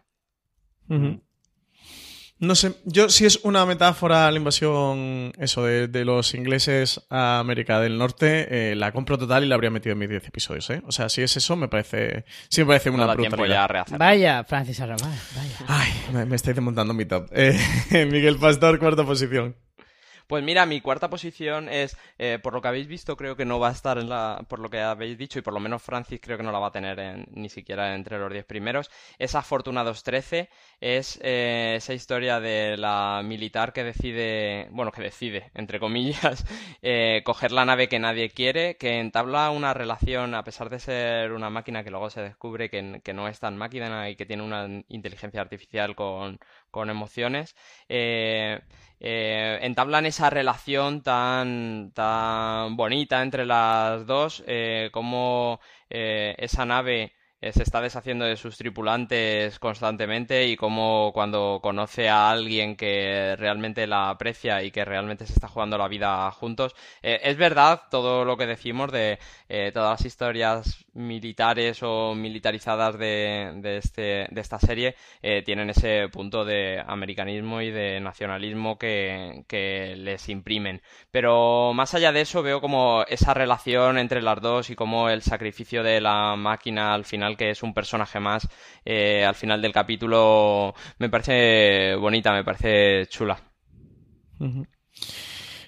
No 2.40 2.56
sé, 2.56 2.74
yo 2.84 3.08
si 3.08 3.26
es 3.26 3.40
una 3.44 3.64
metáfora 3.64 4.26
a 4.26 4.30
la 4.30 4.38
invasión, 4.38 5.32
eso, 5.38 5.64
de, 5.64 5.86
de 5.86 6.04
los 6.04 6.34
ingleses 6.34 7.00
a 7.08 7.38
América 7.38 7.80
del 7.80 7.96
Norte, 7.96 8.72
eh, 8.72 8.74
la 8.74 8.90
compro 8.92 9.16
total 9.16 9.44
y 9.44 9.46
la 9.46 9.54
habría 9.54 9.70
metido 9.70 9.92
en 9.92 10.00
mis 10.00 10.08
10 10.08 10.26
episodios, 10.26 10.68
¿eh? 10.70 10.82
O 10.86 10.92
sea, 10.92 11.08
si 11.08 11.22
es 11.22 11.36
eso, 11.36 11.54
me 11.54 11.68
parece, 11.68 12.24
sí 12.48 12.62
me 12.62 12.66
parece 12.66 12.90
una 12.90 13.06
No 13.06 13.14
brutalidad. 13.14 13.86
Vaya, 13.98 14.44
Francis 14.44 14.80
Arrabal, 14.80 15.12
vaya. 15.36 15.56
Ay, 15.68 15.92
me, 16.12 16.26
me 16.26 16.36
estáis 16.36 16.56
desmontando 16.56 16.92
mi 16.92 17.04
top. 17.04 17.28
Eh, 17.32 17.56
Miguel 18.10 18.36
Pastor, 18.36 18.78
cuarta 18.80 19.04
posición. 19.04 19.56
Pues 20.26 20.42
mira, 20.42 20.64
mi 20.64 20.80
cuarta 20.80 21.10
posición 21.10 21.68
es, 21.68 21.96
eh, 22.18 22.38
por 22.42 22.54
lo 22.54 22.62
que 22.62 22.68
habéis 22.68 22.86
visto, 22.86 23.14
creo 23.16 23.36
que 23.36 23.44
no 23.44 23.60
va 23.60 23.68
a 23.68 23.72
estar 23.72 23.98
en 23.98 24.08
la, 24.08 24.44
por 24.48 24.58
lo 24.58 24.70
que 24.70 24.80
habéis 24.80 25.18
dicho, 25.18 25.38
y 25.38 25.42
por 25.42 25.52
lo 25.52 25.60
menos 25.60 25.82
Francis 25.82 26.18
creo 26.22 26.38
que 26.38 26.42
no 26.42 26.50
la 26.52 26.58
va 26.58 26.68
a 26.68 26.72
tener 26.72 26.98
en- 26.98 27.26
ni 27.32 27.48
siquiera 27.50 27.94
entre 27.94 28.18
los 28.18 28.32
diez 28.32 28.44
primeros. 28.46 28.90
Es 29.18 29.34
Afortunados 29.34 30.02
13, 30.02 30.48
es 30.80 31.18
eh, 31.22 31.74
esa 31.76 31.92
historia 31.92 32.40
de 32.40 32.76
la 32.78 33.20
militar 33.24 33.72
que 33.74 33.84
decide, 33.84 34.68
bueno, 34.70 34.92
que 34.92 35.02
decide, 35.02 35.50
entre 35.54 35.78
comillas, 35.78 36.44
eh, 36.82 37.20
coger 37.24 37.52
la 37.52 37.64
nave 37.66 37.88
que 37.88 37.98
nadie 37.98 38.30
quiere, 38.30 38.76
que 38.78 38.98
entabla 39.00 39.50
una 39.50 39.74
relación, 39.74 40.34
a 40.34 40.42
pesar 40.44 40.70
de 40.70 40.78
ser 40.80 41.32
una 41.32 41.50
máquina 41.50 41.84
que 41.84 41.90
luego 41.90 42.08
se 42.10 42.22
descubre 42.22 42.70
que, 42.70 43.00
que 43.04 43.12
no 43.12 43.28
es 43.28 43.40
tan 43.40 43.56
máquina 43.58 44.08
y 44.08 44.16
que 44.16 44.24
tiene 44.26 44.42
una 44.42 44.66
inteligencia 44.88 45.40
artificial 45.42 45.94
con, 45.94 46.38
con 46.70 46.88
emociones. 46.90 47.54
eh, 47.90 48.60
eh, 49.06 49.58
entablan 49.62 50.06
esa 50.06 50.30
relación 50.30 51.02
tan, 51.02 51.92
tan 51.94 52.74
bonita 52.76 53.22
entre 53.22 53.44
las 53.44 54.06
dos, 54.06 54.42
eh, 54.46 54.88
como 54.92 55.60
eh, 55.90 56.34
esa 56.38 56.64
nave 56.64 57.12
se 57.40 57.62
está 57.62 57.80
deshaciendo 57.80 58.24
de 58.24 58.36
sus 58.36 58.56
tripulantes 58.56 59.58
constantemente 59.58 60.46
y 60.48 60.56
como 60.56 61.12
cuando 61.12 61.60
conoce 61.62 62.08
a 62.08 62.30
alguien 62.30 62.76
que 62.76 63.36
realmente 63.36 63.86
la 63.86 64.10
aprecia 64.10 64.62
y 64.62 64.70
que 64.70 64.84
realmente 64.84 65.26
se 65.26 65.34
está 65.34 65.48
jugando 65.48 65.76
la 65.76 65.88
vida 65.88 66.30
juntos. 66.30 66.74
Eh, 67.02 67.20
es 67.22 67.36
verdad 67.36 67.82
todo 67.90 68.24
lo 68.24 68.36
que 68.36 68.46
decimos 68.46 68.90
de 68.92 69.18
eh, 69.48 69.70
todas 69.72 70.00
las 70.00 70.06
historias 70.06 70.84
militares 70.94 71.82
o 71.82 72.14
militarizadas 72.14 72.98
de, 72.98 73.52
de, 73.56 73.78
este, 73.78 74.26
de 74.30 74.40
esta 74.40 74.58
serie 74.58 74.94
eh, 75.22 75.42
tienen 75.42 75.70
ese 75.70 76.08
punto 76.08 76.44
de 76.44 76.82
americanismo 76.86 77.60
y 77.60 77.70
de 77.70 78.00
nacionalismo 78.00 78.78
que, 78.78 79.44
que 79.48 79.96
les 79.96 80.28
imprimen. 80.28 80.82
Pero 81.10 81.72
más 81.74 81.94
allá 81.94 82.12
de 82.12 82.22
eso 82.22 82.42
veo 82.42 82.60
como 82.60 83.04
esa 83.08 83.34
relación 83.34 83.98
entre 83.98 84.22
las 84.22 84.40
dos 84.40 84.70
y 84.70 84.76
como 84.76 85.08
el 85.08 85.22
sacrificio 85.22 85.82
de 85.82 86.00
la 86.00 86.36
máquina 86.36 86.94
al 86.94 87.04
final, 87.04 87.33
que 87.36 87.50
es 87.50 87.62
un 87.62 87.74
personaje 87.74 88.20
más, 88.20 88.48
eh, 88.84 89.24
al 89.24 89.34
final 89.34 89.60
del 89.62 89.72
capítulo 89.72 90.74
me 90.98 91.08
parece 91.08 91.94
bonita, 91.96 92.32
me 92.32 92.44
parece 92.44 93.06
chula. 93.08 93.38
Ujú. 94.40 94.66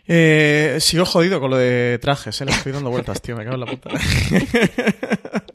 Eh, 0.09 0.77
sigo 0.79 1.05
jodido 1.05 1.41
con 1.41 1.51
lo 1.51 1.57
de 1.57 1.99
trajes, 1.99 2.41
eh, 2.41 2.45
le 2.45 2.53
estoy 2.53 2.71
dando 2.71 2.91
vueltas, 2.91 3.21
tío, 3.21 3.37
me 3.37 3.45
cago 3.45 3.57
en 3.57 3.61
la 3.61 3.67
puta. 3.67 3.91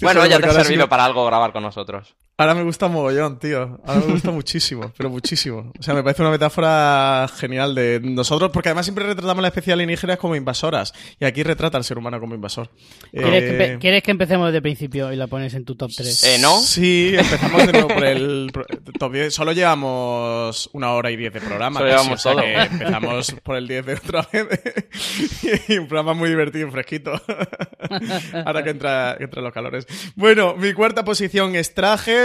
Bueno, 0.00 0.24
ya 0.26 0.38
te 0.38 0.46
ha 0.46 0.52
servido 0.52 0.88
para 0.88 1.04
algo 1.04 1.24
grabar 1.26 1.52
con 1.52 1.62
nosotros. 1.62 2.14
Ahora 2.38 2.54
me 2.54 2.62
gusta 2.64 2.88
mogollón, 2.88 3.38
tío. 3.38 3.78
Ahora 3.86 4.00
me 4.06 4.12
gusta 4.14 4.30
muchísimo, 4.32 4.92
pero 4.96 5.10
muchísimo. 5.10 5.70
O 5.78 5.82
sea, 5.82 5.94
me 5.94 6.02
parece 6.02 6.22
una 6.22 6.30
metáfora 6.32 7.28
genial 7.38 7.74
de 7.74 8.00
nosotros, 8.02 8.50
porque 8.52 8.70
además 8.70 8.86
siempre 8.86 9.04
retratamos 9.06 9.42
las 9.42 9.50
especies 9.50 9.74
alienígenas 9.74 10.16
como 10.16 10.34
invasoras. 10.34 10.92
Y 11.20 11.24
aquí 11.24 11.42
retrata 11.42 11.76
al 11.78 11.84
ser 11.84 11.98
humano 11.98 12.18
como 12.18 12.34
invasor. 12.34 12.70
¿Quieres, 13.12 13.42
que 13.44 13.50
Eh, 13.50 13.74
empe- 13.76 13.80
quieres 13.80 14.02
que 14.02 14.10
empecemos 14.10 14.52
de 14.52 14.60
principio 14.62 15.12
y 15.12 15.16
la 15.16 15.26
pones 15.28 15.54
en 15.54 15.64
tu 15.64 15.76
top 15.76 15.90
3? 15.94 16.24
Eh, 16.24 16.38
¿no? 16.40 16.58
Sí, 16.58 17.12
empezamos 17.16 17.66
de 17.66 17.72
nuevo 17.72 17.88
por 17.88 18.04
el 18.04 18.50
top 18.98 19.12
10. 19.12 19.32
Solo 19.34 19.52
llevamos 19.52 20.68
una 20.72 20.92
hora 20.92 21.10
y 21.10 21.16
diez 21.16 21.32
de 21.34 21.40
programa. 21.40 21.78
Solo 21.80 21.90
casi, 21.90 22.02
llevamos 22.02 22.18
o 22.18 22.22
sea 22.22 22.32
todo. 22.32 22.42
que 22.42 22.54
empezamos 22.62 23.34
por 23.44 23.56
el 23.56 23.68
10 23.68 23.86
de 23.86 23.94
otra 23.94 24.28
vez. 24.32 24.46
y 25.68 25.78
un 25.78 25.86
programa 25.86 26.14
muy 26.14 26.30
divertido 26.30 26.66
y 26.66 26.70
fresquito. 26.72 27.12
Ahora 28.46 28.64
que 28.64 28.70
entra, 28.70 29.14
que 29.18 29.24
entran 29.24 29.44
los 29.44 29.52
calores. 29.52 29.86
Bueno, 30.16 30.56
mi 30.56 30.72
cuarta 30.72 31.04
posición 31.04 31.54
es 31.54 31.74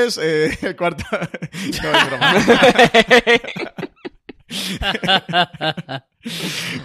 trajes. 0.06 0.20
Eh, 0.22 0.58
el 0.68 0.76
cuarto. 0.76 1.04
no, 1.12 1.20
es 1.98 2.08
broma. 2.08 2.34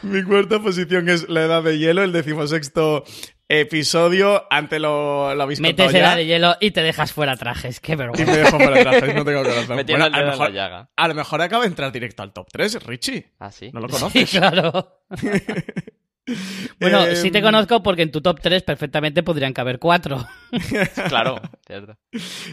Mi 0.03 0.23
cuarta 0.25 0.61
posición 0.61 1.09
es 1.09 1.29
La 1.29 1.43
Edad 1.43 1.63
de 1.63 1.79
Hielo, 1.79 2.03
el 2.03 2.13
decimosexto 2.13 3.05
episodio. 3.49 4.45
Ante 4.51 4.79
lo, 4.79 5.35
lo 5.35 5.43
habéis 5.43 5.61
Metes 5.61 5.93
edad 5.95 6.11
ya. 6.13 6.17
de 6.17 6.27
hielo 6.27 6.57
y 6.61 6.71
te 6.71 6.83
dejas 6.83 7.13
fuera 7.13 7.37
trajes. 7.37 7.81
Qué 7.81 7.93
Y 7.93 7.97
me 7.97 8.07
vergüenza. 8.07 8.37
dejo 8.37 8.59
para 8.59 8.81
atrás, 8.81 9.15
no 9.15 9.25
tengo 9.25 9.43
corazón. 9.43 9.77
Bueno, 9.87 10.05
a, 10.05 10.09
lo 10.21 10.27
mejor, 10.31 10.53
llaga. 10.53 10.91
a 10.97 11.09
lo 11.09 11.15
mejor 11.15 11.43
acaba 11.43 11.63
de 11.65 11.69
entrar 11.69 11.93
directo 11.93 12.23
al 12.23 12.33
top 12.33 12.49
3, 12.53 12.83
Richie. 12.85 13.33
Ah, 13.39 13.51
sí. 13.51 13.71
No 13.73 13.81
lo 13.81 13.89
Sí, 13.89 13.95
conoces. 13.95 14.31
claro. 14.31 15.01
Bueno, 16.81 17.05
Eh, 17.07 17.17
sí 17.17 17.31
te 17.33 17.43
conozco 17.43 17.83
porque 17.83 18.03
en 18.03 18.11
tu 18.13 18.21
top 18.21 18.41
3 18.41 18.63
perfectamente 18.63 19.23
podrían 19.23 19.53
caber 19.53 19.79
4. 19.79 20.25
Claro, 21.09 21.41
cierto. 21.67 21.97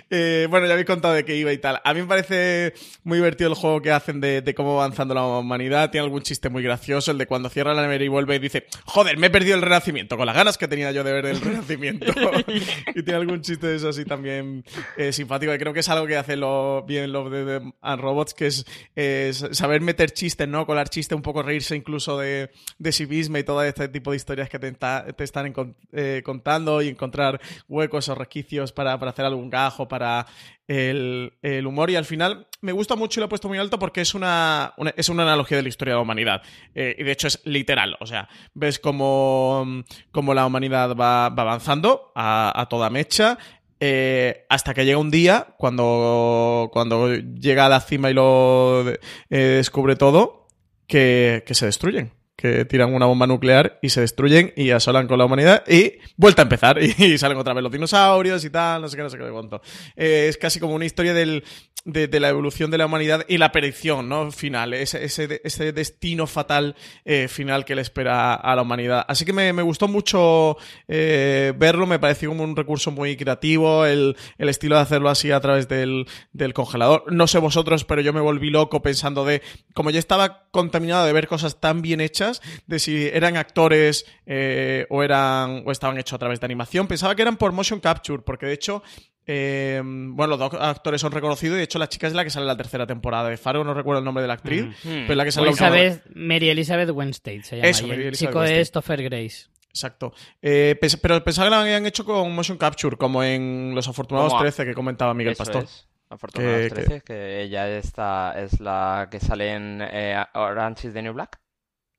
Eh, 0.09 0.47
bueno, 0.49 0.67
ya 0.67 0.73
habéis 0.73 0.87
contado 0.87 1.13
de 1.13 1.25
qué 1.25 1.35
iba 1.35 1.51
y 1.51 1.57
tal. 1.57 1.81
A 1.83 1.93
mí 1.93 2.01
me 2.01 2.07
parece 2.07 2.73
muy 3.03 3.17
divertido 3.17 3.49
el 3.49 3.55
juego 3.55 3.81
que 3.81 3.91
hacen 3.91 4.21
de, 4.21 4.41
de 4.41 4.53
cómo 4.53 4.75
va 4.75 4.85
avanzando 4.85 5.13
la 5.13 5.25
humanidad. 5.25 5.91
Tiene 5.91 6.05
algún 6.05 6.21
chiste 6.21 6.49
muy 6.49 6.63
gracioso, 6.63 7.11
el 7.11 7.17
de 7.17 7.27
cuando 7.27 7.49
cierra 7.49 7.73
la 7.73 7.81
nevera 7.81 8.03
y 8.03 8.07
vuelve 8.07 8.35
y 8.35 8.39
dice, 8.39 8.65
joder, 8.85 9.17
me 9.17 9.27
he 9.27 9.29
perdido 9.29 9.55
el 9.55 9.61
renacimiento, 9.61 10.17
con 10.17 10.25
las 10.25 10.35
ganas 10.35 10.57
que 10.57 10.67
tenía 10.67 10.91
yo 10.91 11.03
de 11.03 11.13
ver 11.13 11.25
el 11.25 11.41
renacimiento. 11.41 12.05
y 12.95 13.03
tiene 13.03 13.15
algún 13.15 13.41
chiste 13.41 13.67
de 13.67 13.75
eso 13.75 13.89
así 13.89 14.05
también 14.05 14.63
eh, 14.97 15.11
simpático. 15.11 15.53
Y 15.53 15.57
creo 15.57 15.73
que 15.73 15.81
es 15.81 15.89
algo 15.89 16.07
que 16.07 16.17
hace 16.17 16.37
lo, 16.37 16.83
bien 16.83 17.11
de, 17.11 17.45
de 17.45 17.73
and 17.81 18.01
Robots, 18.01 18.33
que 18.33 18.47
es 18.47 18.65
eh, 18.95 19.31
saber 19.33 19.81
meter 19.81 20.11
chistes, 20.11 20.47
¿no? 20.47 20.65
Colar 20.65 20.89
chistes, 20.89 21.15
un 21.15 21.21
poco 21.21 21.43
reírse 21.43 21.75
incluso 21.75 22.17
de, 22.17 22.51
de 22.77 22.91
sí 22.91 23.05
misma 23.05 23.39
y 23.39 23.43
todo 23.43 23.63
este 23.63 23.89
tipo 23.89 24.11
de 24.11 24.17
historias 24.17 24.49
que 24.49 24.59
te, 24.59 24.75
están 25.23 25.53
eh, 25.91 26.21
contando 26.23 26.81
y 26.81 26.87
encontrar 26.87 27.41
huecos 27.67 27.88
o 27.91 28.15
resquicios 28.15 28.71
para, 28.71 28.97
para 28.99 29.11
hacer 29.11 29.25
algún 29.25 29.49
gajo, 29.49 29.87
para 29.87 30.25
el, 30.67 31.33
el 31.41 31.65
humor. 31.67 31.89
Y 31.89 31.95
al 31.95 32.05
final 32.05 32.47
me 32.61 32.71
gusta 32.71 32.95
mucho 32.95 33.19
y 33.19 33.21
lo 33.21 33.25
he 33.25 33.29
puesto 33.29 33.47
muy 33.47 33.57
alto 33.57 33.79
porque 33.79 34.01
es 34.01 34.13
una, 34.13 34.73
es 34.95 35.09
una 35.09 35.23
analogía 35.23 35.57
de 35.57 35.63
la 35.63 35.69
historia 35.69 35.93
de 35.93 35.97
la 35.97 36.03
humanidad. 36.03 36.41
Eh, 36.75 36.95
y 36.97 37.03
de 37.03 37.11
hecho 37.11 37.27
es 37.27 37.41
literal. 37.45 37.97
O 37.99 38.05
sea, 38.05 38.29
ves 38.53 38.79
cómo, 38.79 39.83
cómo 40.11 40.33
la 40.33 40.45
humanidad 40.45 40.95
va, 40.95 41.29
va 41.29 41.41
avanzando 41.43 42.11
a, 42.15 42.53
a 42.55 42.69
toda 42.69 42.89
mecha. 42.89 43.37
eh, 43.79 44.45
hasta 44.49 44.73
que 44.73 44.85
llega 44.85 44.97
un 44.97 45.11
día, 45.11 45.55
cuando, 45.57 46.69
cuando 46.71 47.15
llega 47.15 47.65
a 47.65 47.69
la 47.69 47.79
cima 47.79 48.09
y 48.11 48.13
lo 48.13 48.89
eh, 48.89 48.97
descubre 49.29 49.95
todo, 49.95 50.47
que, 50.87 51.43
que 51.45 51.53
se 51.53 51.65
destruyen. 51.65 52.11
Que 52.39 52.63
tiran 52.63 52.93
una 52.93 53.05
bomba 53.05 53.27
nuclear 53.27 53.79
y 53.81 53.89
se 53.89 53.99
destruyen 53.99 54.53
y 54.55 54.69
asolan 54.69 55.07
con 55.07 55.17
la 55.17 55.25
humanidad 55.25 55.61
y 55.67 55.95
vuelta 56.15 56.41
a 56.41 56.43
empezar. 56.43 56.79
Y, 56.99 57.17
salen 57.17 57.37
otra 57.37 57.53
vez 57.53 57.61
los 57.61 57.71
dinosaurios 57.71 58.45
y 58.45 58.49
tal, 58.49 58.81
no 58.81 58.87
sé 58.87 58.95
qué, 58.95 59.03
no 59.03 59.09
sé 59.09 59.17
qué 59.17 59.29
cuánto. 59.29 59.61
Eh, 59.97 60.27
es 60.29 60.37
casi 60.37 60.57
como 60.57 60.73
una 60.73 60.85
historia 60.85 61.13
del, 61.13 61.43
de, 61.85 62.19
la 62.19 62.29
evolución 62.29 62.71
de 62.71 62.77
la 62.77 62.85
humanidad 62.85 63.25
y 63.27 63.37
la 63.37 63.51
predicción, 63.51 64.09
¿no? 64.09 64.31
Final, 64.31 64.73
ese, 64.73 65.03
ese, 65.03 65.41
ese 65.43 65.71
destino 65.71 66.27
fatal 66.27 66.75
eh, 67.05 67.27
final 67.27 67.65
que 67.65 67.75
le 67.75 67.81
espera 67.81 68.35
a 68.35 68.55
la 68.55 68.61
humanidad. 68.61 69.05
Así 69.07 69.25
que 69.25 69.33
me, 69.33 69.53
me 69.53 69.61
gustó 69.61 69.87
mucho 69.87 70.57
eh, 70.87 71.53
verlo, 71.57 71.87
me 71.87 71.99
pareció 71.99 72.29
como 72.29 72.43
un 72.43 72.55
recurso 72.55 72.91
muy 72.91 73.15
creativo, 73.15 73.85
el, 73.85 74.17
el 74.37 74.49
estilo 74.49 74.75
de 74.75 74.81
hacerlo 74.81 75.09
así 75.09 75.31
a 75.31 75.39
través 75.39 75.67
del, 75.67 76.05
del 76.33 76.53
congelador. 76.53 77.11
No 77.11 77.27
sé 77.27 77.39
vosotros, 77.39 77.85
pero 77.85 78.01
yo 78.01 78.13
me 78.13 78.21
volví 78.21 78.49
loco 78.49 78.81
pensando 78.81 79.25
de, 79.25 79.41
como 79.73 79.89
ya 79.89 79.99
estaba 79.99 80.49
contaminado 80.51 81.05
de 81.05 81.13
ver 81.13 81.27
cosas 81.27 81.59
tan 81.59 81.81
bien 81.81 82.01
hechas, 82.01 82.41
de 82.67 82.79
si 82.79 83.07
eran 83.07 83.37
actores 83.37 84.05
eh, 84.25 84.85
o 84.89 85.03
eran 85.03 85.63
o 85.65 85.71
estaban 85.71 85.97
hechos 85.97 86.15
a 86.15 86.19
través 86.19 86.39
de 86.39 86.45
animación, 86.45 86.87
pensaba 86.87 87.15
que 87.15 87.21
eran 87.21 87.37
por 87.37 87.51
motion 87.51 87.79
capture, 87.79 88.21
porque 88.23 88.45
de 88.45 88.53
hecho 88.53 88.83
eh, 89.31 89.79
bueno, 89.83 90.35
los 90.35 90.39
dos 90.39 90.53
actores 90.59 90.99
son 90.99 91.11
reconocidos 91.11 91.53
y 91.55 91.57
de 91.59 91.63
hecho 91.65 91.77
la 91.77 91.87
chica 91.87 92.07
es 92.07 92.13
la 92.13 92.23
que 92.23 92.31
sale 92.31 92.45
en 92.45 92.47
la 92.47 92.57
tercera 92.57 92.87
temporada 92.87 93.29
de 93.29 93.37
Faro, 93.37 93.63
no 93.63 93.75
recuerdo 93.75 93.99
el 93.99 94.05
nombre 94.05 94.23
de 94.23 94.27
la 94.27 94.33
actriz, 94.33 94.65
pero 94.83 95.11
es 95.11 95.15
la 95.17 95.23
que 95.23 95.31
sale 95.31 95.49
en 95.49 95.55
la 95.55 95.63
última- 95.67 95.79
Elizabeth, 95.79 96.03
Mary 96.15 96.49
Elizabeth 96.49 96.89
Wednesday 96.89 97.43
se 97.43 97.57
llama. 97.57 97.67
Eso, 97.69 97.85
y 97.85 97.89
Mary 97.89 98.01
el 98.01 98.07
Elizabeth 98.07 98.29
chico 98.31 98.39
Winstead. 98.39 98.59
es 98.61 98.71
Topher 98.71 99.03
Grace. 99.03 99.47
Exacto. 99.69 100.13
Eh, 100.41 100.75
pens- 100.81 100.97
pero 100.99 101.23
pensaba 101.23 101.47
que 101.47 101.55
lo 101.55 101.61
habían 101.61 101.85
hecho 101.85 102.03
con 102.03 102.33
motion 102.33 102.57
capture, 102.57 102.97
como 102.97 103.23
en 103.23 103.73
Los 103.75 103.87
Afortunados 103.87 104.29
Como 104.31 104.39
a- 104.39 104.43
13 104.43 104.65
que 104.65 104.73
comentaba 104.73 105.13
Miguel 105.13 105.33
Eso 105.33 105.43
Pastor. 105.43 105.63
es. 105.65 105.87
Afortunados 106.09 106.57
Que- 106.61 106.69
13, 106.71 107.01
que... 107.01 107.41
ella 107.43 107.69
está, 107.77 108.33
es 108.41 108.59
la 108.59 109.07
que 109.11 109.19
sale 109.19 109.53
en 109.53 109.79
eh, 109.83 110.17
Orange 110.33 110.87
is 110.87 110.93
the 110.95 111.03
New 111.03 111.13
Black. 111.13 111.39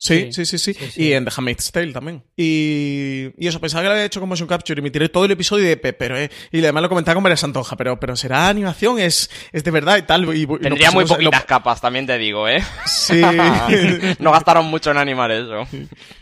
Sí, 0.03 0.29
sí, 0.33 0.47
sí, 0.47 0.59
sí, 0.59 0.75
Y 0.97 1.13
en 1.13 1.27
The 1.27 1.31
Handmaid's 1.37 1.71
Tale 1.73 1.93
también. 1.93 2.23
Y, 2.35 3.27
y 3.37 3.47
eso, 3.47 3.61
pensaba 3.61 3.83
que 3.83 3.89
lo 3.89 3.93
había 3.93 4.07
hecho 4.07 4.19
con 4.19 4.31
motion 4.31 4.49
capture 4.49 4.81
y 4.81 4.83
me 4.83 4.91
tiré 4.91 5.11
todo 5.11 5.27
el 5.27 5.31
episodio 5.33 5.67
de, 5.69 5.77
"Pe- 5.77 5.93
pero, 5.93 6.17
eh", 6.17 6.31
y 6.51 6.59
además 6.61 6.85
lo 6.85 6.89
comentaba 6.89 7.15
con 7.17 7.23
María 7.23 7.37
Santonja, 7.37 7.77
pero, 7.77 8.01
pero 8.01 8.17
será 8.17 8.49
animación, 8.49 8.99
es, 8.99 9.31
es 9.53 9.63
de 9.63 9.71
verdad 9.71 9.99
y 9.99 10.03
tal. 10.03 10.23
Y, 10.35 10.47
Tendría 10.47 10.91
muy 10.91 11.05
pusimos- 11.05 11.09
lo- 11.23 11.31
poquitas 11.31 11.45
capas, 11.45 11.83
también 11.83 12.07
te 12.07 12.17
digo, 12.17 12.49
¿eh? 12.49 12.65
Sí. 12.87 13.21
no 14.21 14.33
gastaron 14.33 14.65
mucho 14.67 14.91
en 14.91 14.97
animar 14.97 15.31
eso. 15.33 15.67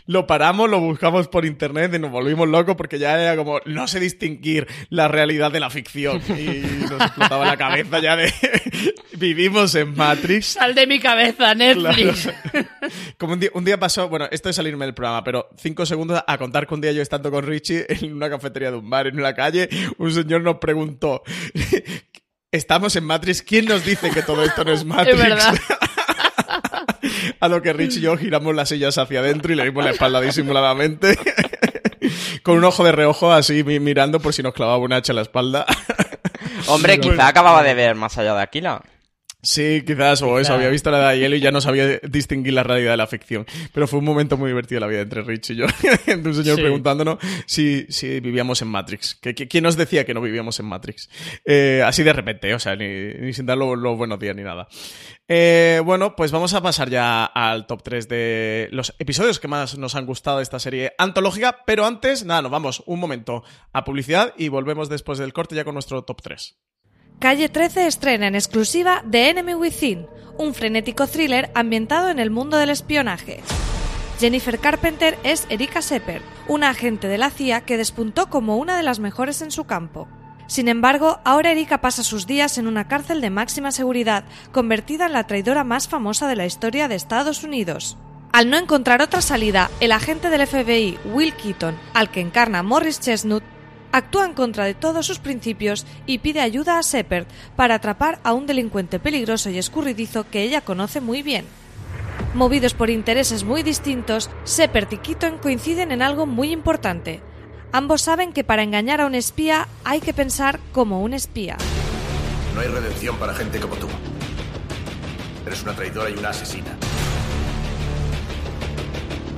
Lo 0.07 0.27
paramos, 0.27 0.69
lo 0.69 0.81
buscamos 0.81 1.29
por 1.29 1.45
internet 1.45 1.93
y 1.95 1.99
nos 1.99 2.11
volvimos 2.11 2.49
locos 2.49 2.75
porque 2.75 2.99
ya 2.99 3.17
era 3.17 3.37
como, 3.37 3.61
no 3.65 3.87
sé 3.87 4.01
distinguir 4.01 4.67
la 4.89 5.07
realidad 5.07 5.51
de 5.53 5.61
la 5.61 5.69
ficción. 5.69 6.21
Y 6.37 6.83
nos 6.89 6.99
explotaba 7.01 7.45
la 7.45 7.55
cabeza 7.55 7.99
ya 7.99 8.17
de, 8.17 8.29
vivimos 9.13 9.73
en 9.75 9.95
Matrix. 9.95 10.47
Sal 10.47 10.75
de 10.75 10.85
mi 10.85 10.99
cabeza, 10.99 11.55
Netflix. 11.55 12.27
Como 13.17 13.33
un 13.33 13.39
día, 13.39 13.49
un 13.53 13.65
día 13.65 13.79
pasó, 13.79 14.07
bueno, 14.09 14.27
esto 14.31 14.49
es 14.49 14.55
salirme 14.55 14.85
del 14.85 14.93
programa, 14.93 15.23
pero 15.23 15.49
cinco 15.57 15.85
segundos 15.85 16.21
a 16.25 16.37
contar 16.37 16.67
que 16.67 16.73
un 16.73 16.81
día 16.81 16.91
yo 16.91 17.01
estando 17.01 17.31
con 17.31 17.45
Richie 17.45 17.85
en 17.89 18.13
una 18.13 18.29
cafetería 18.29 18.71
de 18.71 18.77
un 18.77 18.89
bar 18.89 19.07
en 19.07 19.19
una 19.19 19.33
calle, 19.33 19.69
un 19.97 20.11
señor 20.13 20.41
nos 20.41 20.57
preguntó, 20.57 21.23
estamos 22.51 22.95
en 22.95 23.03
Matrix, 23.05 23.41
¿quién 23.41 23.65
nos 23.65 23.85
dice 23.85 24.09
que 24.11 24.21
todo 24.23 24.43
esto 24.43 24.63
no 24.63 24.71
es 24.71 24.85
Matrix? 24.85 25.17
Es 25.19 25.29
verdad. 25.29 25.53
A 27.39 27.47
lo 27.47 27.61
que 27.61 27.71
Rich 27.73 27.97
y 27.97 28.01
yo 28.01 28.17
giramos 28.17 28.53
las 28.55 28.69
sillas 28.69 28.97
hacia 28.97 29.19
adentro 29.21 29.53
y 29.53 29.55
le 29.55 29.63
dimos 29.65 29.83
la 29.83 29.91
espalda 29.91 30.19
disimuladamente. 30.19 31.17
Con 32.43 32.57
un 32.57 32.63
ojo 32.65 32.83
de 32.83 32.91
reojo 32.91 33.31
así 33.31 33.63
mi- 33.63 33.79
mirando 33.79 34.19
por 34.19 34.33
si 34.33 34.41
nos 34.43 34.53
clavaba 34.53 34.77
un 34.77 34.91
hacha 34.93 35.11
en 35.11 35.17
la 35.17 35.21
espalda. 35.21 35.65
Hombre, 36.67 36.99
quizá 36.99 37.27
acababa 37.27 37.63
de 37.63 37.73
ver 37.73 37.95
más 37.95 38.17
allá 38.17 38.35
de 38.35 38.41
Aquila. 38.41 38.81
Sí, 39.41 39.83
quizás, 39.87 40.21
o 40.21 40.37
eso, 40.37 40.53
había 40.53 40.67
visto 40.69 40.91
la 40.91 40.97
edad 40.99 41.09
de 41.11 41.19
hielo 41.19 41.35
y 41.37 41.39
ya 41.39 41.51
no 41.51 41.61
sabía 41.61 41.97
distinguir 42.03 42.51
la 42.53 42.63
realidad 42.63 42.91
de 42.91 42.97
la 42.97 43.07
ficción. 43.07 43.45
Pero 43.73 43.87
fue 43.87 43.99
un 43.99 44.05
momento 44.05 44.35
muy 44.35 44.49
divertido 44.49 44.81
la 44.81 44.87
vida 44.87 44.99
entre 44.99 45.21
Rich 45.21 45.51
y 45.51 45.55
yo. 45.55 45.65
de 46.05 46.15
un 46.15 46.35
señor 46.35 46.57
Sí. 46.57 46.61
preguntándonos 46.61 47.19
si, 47.45 47.85
si 47.87 48.19
vivíamos 48.19 48.61
en 48.61 48.67
Matrix. 48.67 49.15
Que- 49.15 49.33
¿Quién 49.33 49.63
nos 49.63 49.77
decía 49.77 50.05
que 50.05 50.13
no 50.13 50.19
vivíamos 50.19 50.59
en 50.59 50.65
Matrix? 50.65 51.09
Eh, 51.45 51.81
así 51.85 52.03
de 52.03 52.11
repente, 52.11 52.53
o 52.53 52.59
sea, 52.59 52.75
ni, 52.75 52.85
ni 53.13 53.31
sin 53.33 53.45
dar 53.45 53.57
los 53.57 53.77
los 53.77 53.97
buenos 53.97 54.19
días 54.19 54.35
ni 54.35 54.43
nada. 54.43 54.67
Eh, 55.29 55.79
bueno, 55.85 56.15
pues 56.17 56.31
vamos 56.31 56.53
a 56.53 56.61
pasar 56.61 56.89
ya 56.89 57.23
al 57.23 57.65
top 57.67 57.81
3 57.83 58.09
de 58.09 58.67
los 58.71 58.93
episodios 58.99 59.39
que 59.39 59.47
más 59.47 59.77
nos 59.77 59.95
han 59.95 60.05
gustado 60.05 60.37
de 60.37 60.43
esta 60.43 60.59
serie 60.59 60.93
antológica. 60.97 61.59
Pero 61.65 61.85
antes, 61.85 62.25
nada, 62.25 62.41
nos 62.41 62.51
vamos 62.51 62.83
un 62.87 62.99
momento 62.99 63.43
a 63.71 63.85
publicidad 63.85 64.33
y 64.37 64.49
volvemos 64.49 64.89
después 64.89 65.17
del 65.19 65.31
corte 65.31 65.55
ya 65.55 65.63
con 65.63 65.75
nuestro 65.75 66.01
top 66.03 66.21
3. 66.21 66.57
Calle 67.19 67.49
13 67.49 67.85
estrena 67.85 68.27
en 68.27 68.35
exclusiva 68.35 69.03
The 69.11 69.29
Enemy 69.29 69.53
Within, 69.53 70.07
un 70.37 70.53
frenético 70.53 71.05
thriller 71.05 71.51
ambientado 71.53 72.09
en 72.09 72.17
el 72.17 72.31
mundo 72.31 72.55
del 72.55 72.69
espionaje. 72.69 73.41
Jennifer 74.21 74.57
Carpenter 74.57 75.19
es 75.23 75.45
Erika 75.49 75.81
Sepper, 75.81 76.21
una 76.47 76.69
agente 76.69 77.09
de 77.09 77.17
la 77.17 77.29
CIA 77.29 77.59
que 77.65 77.75
despuntó 77.75 78.29
como 78.29 78.55
una 78.55 78.77
de 78.77 78.83
las 78.83 78.99
mejores 78.99 79.41
en 79.41 79.51
su 79.51 79.65
campo. 79.65 80.07
Sin 80.47 80.69
embargo, 80.69 81.19
ahora 81.25 81.51
Erika 81.51 81.81
pasa 81.81 82.03
sus 82.03 82.25
días 82.25 82.57
en 82.57 82.67
una 82.67 82.87
cárcel 82.87 83.19
de 83.19 83.29
máxima 83.29 83.73
seguridad, 83.73 84.23
convertida 84.53 85.07
en 85.07 85.13
la 85.13 85.27
traidora 85.27 85.65
más 85.65 85.89
famosa 85.89 86.25
de 86.29 86.37
la 86.37 86.45
historia 86.45 86.87
de 86.87 86.95
Estados 86.95 87.43
Unidos. 87.43 87.97
Al 88.31 88.49
no 88.49 88.55
encontrar 88.55 89.01
otra 89.01 89.21
salida, 89.21 89.69
el 89.81 89.91
agente 89.91 90.29
del 90.29 90.47
FBI, 90.47 90.97
Will 91.13 91.33
Keaton, 91.33 91.77
al 91.93 92.11
que 92.11 92.21
encarna 92.21 92.63
Morris 92.63 93.01
Chestnut, 93.01 93.43
actúa 93.91 94.25
en 94.25 94.33
contra 94.33 94.65
de 94.65 94.73
todos 94.73 95.05
sus 95.05 95.19
principios 95.19 95.85
y 96.05 96.19
pide 96.19 96.41
ayuda 96.41 96.77
a 96.77 96.81
Shepard 96.81 97.25
para 97.55 97.75
atrapar 97.75 98.19
a 98.23 98.33
un 98.33 98.45
delincuente 98.45 98.99
peligroso 98.99 99.49
y 99.49 99.57
escurridizo 99.57 100.29
que 100.29 100.43
ella 100.43 100.61
conoce 100.61 101.01
muy 101.01 101.23
bien. 101.23 101.45
Movidos 102.33 102.73
por 102.73 102.89
intereses 102.89 103.43
muy 103.43 103.63
distintos, 103.63 104.29
Shepard 104.45 104.91
y 104.91 104.97
Keaton 104.97 105.39
coinciden 105.39 105.91
en 105.91 106.01
algo 106.01 106.25
muy 106.25 106.51
importante. 106.51 107.21
Ambos 107.71 108.01
saben 108.01 108.33
que 108.33 108.43
para 108.43 108.63
engañar 108.63 109.01
a 109.01 109.05
un 109.05 109.15
espía 109.15 109.67
hay 109.83 109.99
que 109.99 110.13
pensar 110.13 110.59
como 110.71 111.01
un 111.01 111.13
espía. 111.13 111.57
No 112.53 112.61
hay 112.61 112.67
redención 112.67 113.17
para 113.17 113.33
gente 113.33 113.59
como 113.59 113.75
tú. 113.75 113.87
Eres 115.45 115.63
una 115.63 115.73
traidora 115.73 116.09
y 116.09 116.13
una 116.13 116.29
asesina. 116.29 116.77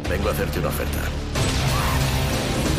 Vengo 0.09 0.29
a 0.29 0.31
hacerte 0.31 0.59
una 0.59 0.69
oferta. 0.69 0.99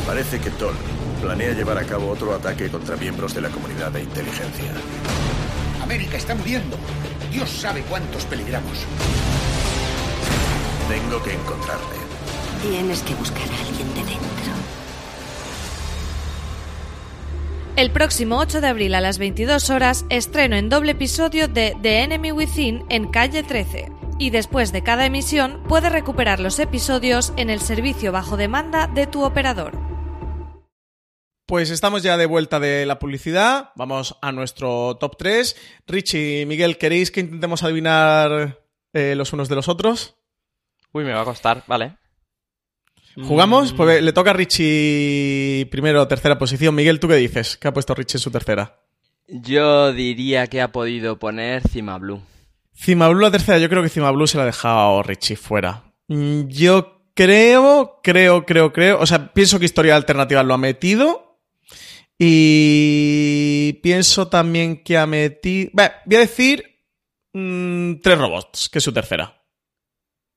Parece 0.07 0.39
que 0.39 0.51
Toll 0.51 0.75
planea 1.23 1.53
llevar 1.53 1.79
a 1.79 1.85
cabo 1.85 2.11
otro 2.11 2.35
ataque 2.35 2.69
contra 2.69 2.97
miembros 2.97 3.33
de 3.33 3.43
la 3.43 3.49
comunidad 3.49 3.93
de 3.93 4.03
inteligencia. 4.03 4.73
América 5.81 6.17
está 6.17 6.35
muriendo. 6.35 6.77
Dios 7.31 7.49
sabe 7.49 7.83
cuántos 7.83 8.25
peligramos. 8.25 8.85
Tengo 10.89 11.23
que 11.23 11.33
encontrarle. 11.33 11.97
Tienes 12.61 13.03
que 13.03 13.15
buscar 13.15 13.43
a 13.43 13.69
alguien 13.69 13.95
de 13.95 14.01
dentro. 14.01 14.53
El 17.77 17.93
próximo 17.93 18.39
8 18.39 18.61
de 18.61 18.67
abril 18.67 18.95
a 18.95 19.01
las 19.01 19.19
22 19.19 19.71
horas 19.71 20.05
estreno 20.11 20.57
en 20.57 20.69
doble 20.69 20.93
episodio 20.93 21.47
de 21.47 21.77
The 21.81 22.03
Enemy 22.03 22.33
Within 22.33 22.85
en 22.89 23.07
calle 23.07 23.45
13. 23.45 23.93
Y 24.19 24.31
después 24.31 24.73
de 24.73 24.83
cada 24.83 25.07
emisión 25.07 25.63
puedes 25.69 25.93
recuperar 25.93 26.41
los 26.41 26.59
episodios 26.59 27.33
en 27.37 27.49
el 27.49 27.61
servicio 27.61 28.11
bajo 28.11 28.37
demanda 28.37 28.89
de 28.89 29.07
tu 29.07 29.23
operador. 29.23 29.92
Pues 31.53 31.69
estamos 31.69 32.03
ya 32.03 32.17
de 32.17 32.25
vuelta 32.25 32.59
de 32.61 32.87
la 32.87 32.99
publicidad. 32.99 33.73
Vamos 33.77 34.17
a 34.23 34.33
nuestro 34.33 34.97
top 34.97 35.19
3. 35.19 35.55
Richie 35.87 36.41
y 36.41 36.47
Miguel, 36.47 36.79
¿queréis 36.79 37.11
que 37.11 37.21
intentemos 37.21 37.63
adivinar 37.63 38.65
eh, 38.95 39.13
los 39.15 39.35
unos 39.35 39.51
de 39.51 39.57
los 39.57 39.69
otros? 39.69 40.17
Uy, 40.93 41.05
me 41.05 41.13
va 41.13 41.21
a 41.21 41.25
costar, 41.27 41.63
vale. 41.67 41.99
¿Jugamos? 43.23 43.75
Pues 43.75 44.03
le 44.03 44.15
toca 44.15 44.31
a 44.31 44.33
Richie 44.33 45.69
primero, 45.71 46.09
tercera 46.09 46.39
posición. 46.39 46.75
Miguel, 46.75 46.99
¿tú 46.99 47.07
qué 47.07 47.17
dices? 47.17 47.59
¿Qué 47.59 47.69
ha 47.69 47.75
puesto 47.75 47.95
Richie 47.95 48.17
en 48.17 48.23
su 48.23 48.31
tercera? 48.31 48.79
Yo 49.29 49.93
diría 49.93 50.47
que 50.47 50.63
ha 50.63 50.73
podido 50.73 51.19
poner 51.19 51.69
Cima 51.69 51.99
Blue. 51.99 52.23
Cima 52.73 53.11
Blue 53.11 53.21
la 53.21 53.31
tercera, 53.31 53.59
yo 53.59 53.69
creo 53.69 53.83
que 53.83 53.91
Cima 53.91 54.11
Blue 54.11 54.27
se 54.27 54.39
la 54.39 54.45
ha 54.45 54.47
dejado 54.47 55.03
Richie 55.03 55.37
fuera. 55.37 55.85
Mm, 56.09 56.49
Yo 56.49 57.11
creo, 57.13 58.01
creo, 58.03 58.47
creo, 58.47 58.73
creo. 58.73 59.01
O 59.01 59.05
sea, 59.05 59.35
pienso 59.35 59.59
que 59.59 59.67
Historia 59.67 59.97
Alternativa 59.97 60.43
lo 60.43 60.55
ha 60.55 60.59
metido. 60.59 61.29
Y 62.25 63.73
pienso 63.83 64.29
también 64.29 64.83
que 64.83 64.97
ha 64.97 65.07
metido. 65.07 65.71
Voy 65.75 66.17
a 66.17 66.21
decir. 66.21 66.65
mm, 67.35 67.95
tres 68.03 68.19
robots, 68.19 68.69
que 68.69 68.79
es 68.79 68.85
su 68.85 68.93
tercera. 68.93 69.43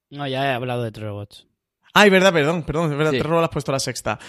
No, 0.10 0.28
ya 0.28 0.46
he 0.46 0.54
hablado 0.54 0.82
de 0.84 0.92
tres 0.92 1.06
robots. 1.08 1.46
Ay, 1.94 2.10
verdad, 2.10 2.32
perdón, 2.34 2.64
perdón, 2.64 2.92
es 2.92 2.98
verdad, 2.98 3.12
Sí. 3.12 3.18
tres 3.20 3.30
robots 3.30 3.44
has 3.46 3.50
puesto 3.50 3.72
la 3.72 3.80
sexta. 3.80 4.20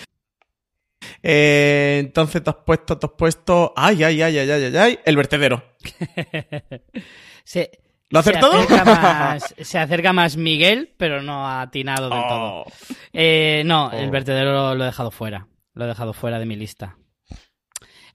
Eh, 1.22 1.98
entonces 2.00 2.42
te 2.42 2.50
has 2.50 2.56
puesto, 2.56 2.98
te 2.98 3.06
has 3.06 3.12
puesto. 3.12 3.72
Ay, 3.76 4.02
ay, 4.04 4.20
ay, 4.22 4.38
ay, 4.38 4.50
ay, 4.50 4.64
ay, 4.64 4.76
ay. 4.76 4.98
El 5.04 5.16
vertedero. 5.16 5.62
Se, 7.44 7.70
¿Lo 8.10 8.18
ha 8.18 8.22
se 8.22 8.30
acertado? 8.30 8.52
acerca 8.54 8.84
más- 8.84 9.54
se 9.60 9.78
acerca 9.78 10.12
más 10.12 10.36
Miguel, 10.36 10.92
pero 10.96 11.22
no 11.22 11.46
ha 11.46 11.62
atinado 11.62 12.08
del 12.10 12.20
todo. 12.28 12.64
Eh, 13.12 13.62
no, 13.64 13.90
el 13.92 14.08
Oh. 14.08 14.10
vertedero 14.10 14.52
lo, 14.52 14.74
lo 14.74 14.82
he 14.84 14.86
dejado 14.86 15.10
fuera. 15.10 15.46
Lo 15.74 15.84
he 15.84 15.88
dejado 15.88 16.12
fuera 16.12 16.38
de 16.40 16.46
mi 16.46 16.56
lista. 16.56 16.96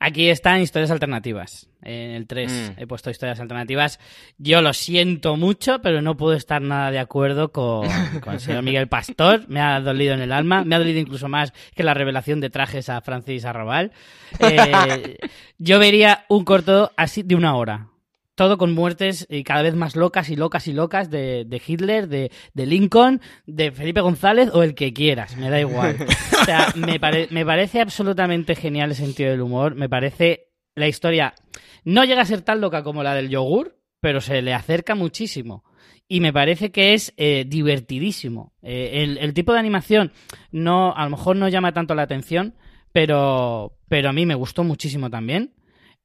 Aquí 0.04 0.32
están 0.32 0.62
historias 0.62 0.90
alternativas. 0.90 1.70
En 1.84 2.12
el 2.12 2.26
3 2.26 2.52
Mm. 2.76 2.82
he 2.82 2.88
puesto 2.88 3.12
historias 3.12 3.40
alternativas. 3.40 4.00
Yo 4.40 4.64
lo 4.64 4.74
siento 4.74 5.38
mucho, 5.38 5.80
pero 5.84 6.02
no 6.02 6.18
puedo 6.18 6.34
estar 6.34 6.60
nada 6.60 6.90
de 6.90 6.98
acuerdo 6.98 7.52
con, 7.52 7.88
con 8.24 8.34
el 8.34 8.40
señor 8.40 8.64
Miguel 8.64 8.88
Pastor. 8.88 9.46
Me 9.48 9.62
ha 9.62 9.80
dolido 9.80 10.16
en 10.16 10.22
el 10.22 10.32
alma. 10.32 10.64
Me 10.66 10.74
ha 10.74 10.80
dolido 10.80 11.00
incluso 11.00 11.28
más 11.28 11.54
que 11.76 11.84
la 11.84 11.94
revelación 11.94 12.40
de 12.42 12.50
trajes 12.50 12.90
a 12.90 13.00
Francis 13.02 13.46
Arrabal. 13.46 13.92
Eh, 14.40 15.18
yo 15.60 15.78
vería 15.78 16.26
un 16.30 16.46
corto 16.46 16.92
así 16.98 17.22
de 17.22 17.36
una 17.36 17.56
hora. 17.56 17.88
Todo 18.36 18.58
con 18.58 18.72
muertes 18.74 19.28
eh, 19.30 19.44
cada 19.44 19.62
vez 19.62 19.76
más 19.76 19.96
locas 19.96 20.30
y 20.30 20.36
locas 20.36 20.68
y 20.68 20.74
locas 20.74 21.10
de, 21.10 21.44
de 21.46 21.62
Hitler, 21.66 22.08
de, 22.08 22.32
de 22.54 22.66
Lincoln, 22.66 23.22
de 23.46 23.72
Felipe 23.72 24.02
González 24.02 24.50
o 24.54 24.64
el 24.64 24.74
que 24.74 24.94
quieras, 24.94 25.36
me 25.38 25.50
da 25.50 25.60
igual. 25.60 25.98
O 26.42 26.44
sea, 26.46 26.74
me, 26.76 27.00
pare- 27.00 27.28
me 27.30 27.46
parece 27.46 27.82
absolutamente 27.82 28.56
genial 28.56 28.90
el 28.90 28.96
sentido 28.96 29.30
del 29.30 29.42
humor. 29.42 29.76
Me 29.76 29.90
parece 29.90 30.48
la 30.74 30.88
historia. 30.88 31.36
No 31.84 32.04
llega 32.04 32.22
a 32.24 32.26
ser 32.26 32.42
tan 32.42 32.62
loca 32.62 32.82
como 32.84 33.04
la 33.04 33.14
del 33.14 33.30
yogur, 33.30 33.78
pero 34.00 34.22
se 34.22 34.42
le 34.42 34.54
acerca 34.56 34.96
muchísimo. 34.96 35.64
Y 36.08 36.20
me 36.20 36.34
parece 36.34 36.72
que 36.72 36.94
es 36.96 37.14
eh, 37.18 37.46
divertidísimo. 37.48 38.54
Eh, 38.64 39.04
el, 39.04 39.18
el 39.20 39.34
tipo 39.36 39.54
de 39.54 39.60
animación 39.60 40.14
no, 40.52 40.96
a 40.96 41.04
lo 41.04 41.12
mejor 41.12 41.36
no 41.36 41.48
llama 41.48 41.74
tanto 41.74 41.94
la 41.94 42.02
atención, 42.04 42.56
pero, 42.92 43.78
pero 43.88 44.10
a 44.10 44.14
mí 44.14 44.26
me 44.26 44.36
gustó 44.36 44.64
muchísimo 44.64 45.10
también. 45.12 45.54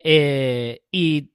Eh, 0.05 0.83
y 0.93 1.31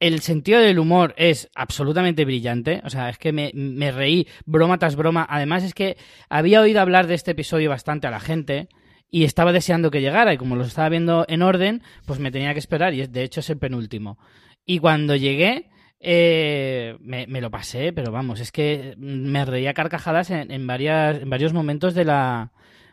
el 0.00 0.20
sentido 0.20 0.60
del 0.60 0.78
humor 0.78 1.14
es 1.16 1.50
absolutamente 1.54 2.24
brillante. 2.24 2.80
O 2.84 2.90
sea, 2.90 3.08
es 3.08 3.18
que 3.18 3.32
me, 3.32 3.90
reí 3.90 4.28
broma 4.46 4.78
tras 4.78 4.96
broma. 4.96 5.26
Además, 5.28 5.64
es 5.64 5.74
que 5.74 5.96
había 6.28 6.60
oído 6.60 6.80
hablar 6.80 7.06
de 7.06 7.14
este 7.14 7.32
episodio 7.32 7.70
bastante 7.70 8.06
a 8.06 8.10
la 8.10 8.20
gente 8.20 8.68
y 9.10 9.24
estaba 9.24 9.52
deseando 9.52 9.90
que 9.90 10.00
llegara. 10.00 10.32
Y 10.32 10.38
como 10.38 10.56
lo 10.56 10.64
estaba 10.64 10.88
viendo 10.88 11.24
en 11.28 11.42
orden, 11.42 11.82
pues 12.06 12.20
me 12.20 12.30
tenía 12.30 12.52
que 12.52 12.60
esperar. 12.60 12.94
Y 12.94 13.06
de 13.06 13.22
hecho 13.22 13.40
es 13.40 13.50
el 13.50 13.58
penúltimo. 13.58 14.18
Y 14.64 14.78
cuando 14.78 15.16
llegué, 15.16 15.70
eh, 16.00 16.96
me, 17.00 17.26
lo 17.40 17.50
pasé, 17.50 17.92
pero 17.92 18.12
vamos, 18.12 18.40
es 18.40 18.52
que 18.52 18.94
me 18.98 19.44
reía 19.44 19.74
carcajadas 19.74 20.30
en, 20.30 20.66
varias, 20.66 21.22
en 21.22 21.30
varios 21.30 21.52
momentos 21.52 21.94
de 21.94 22.04
la, 22.04 22.52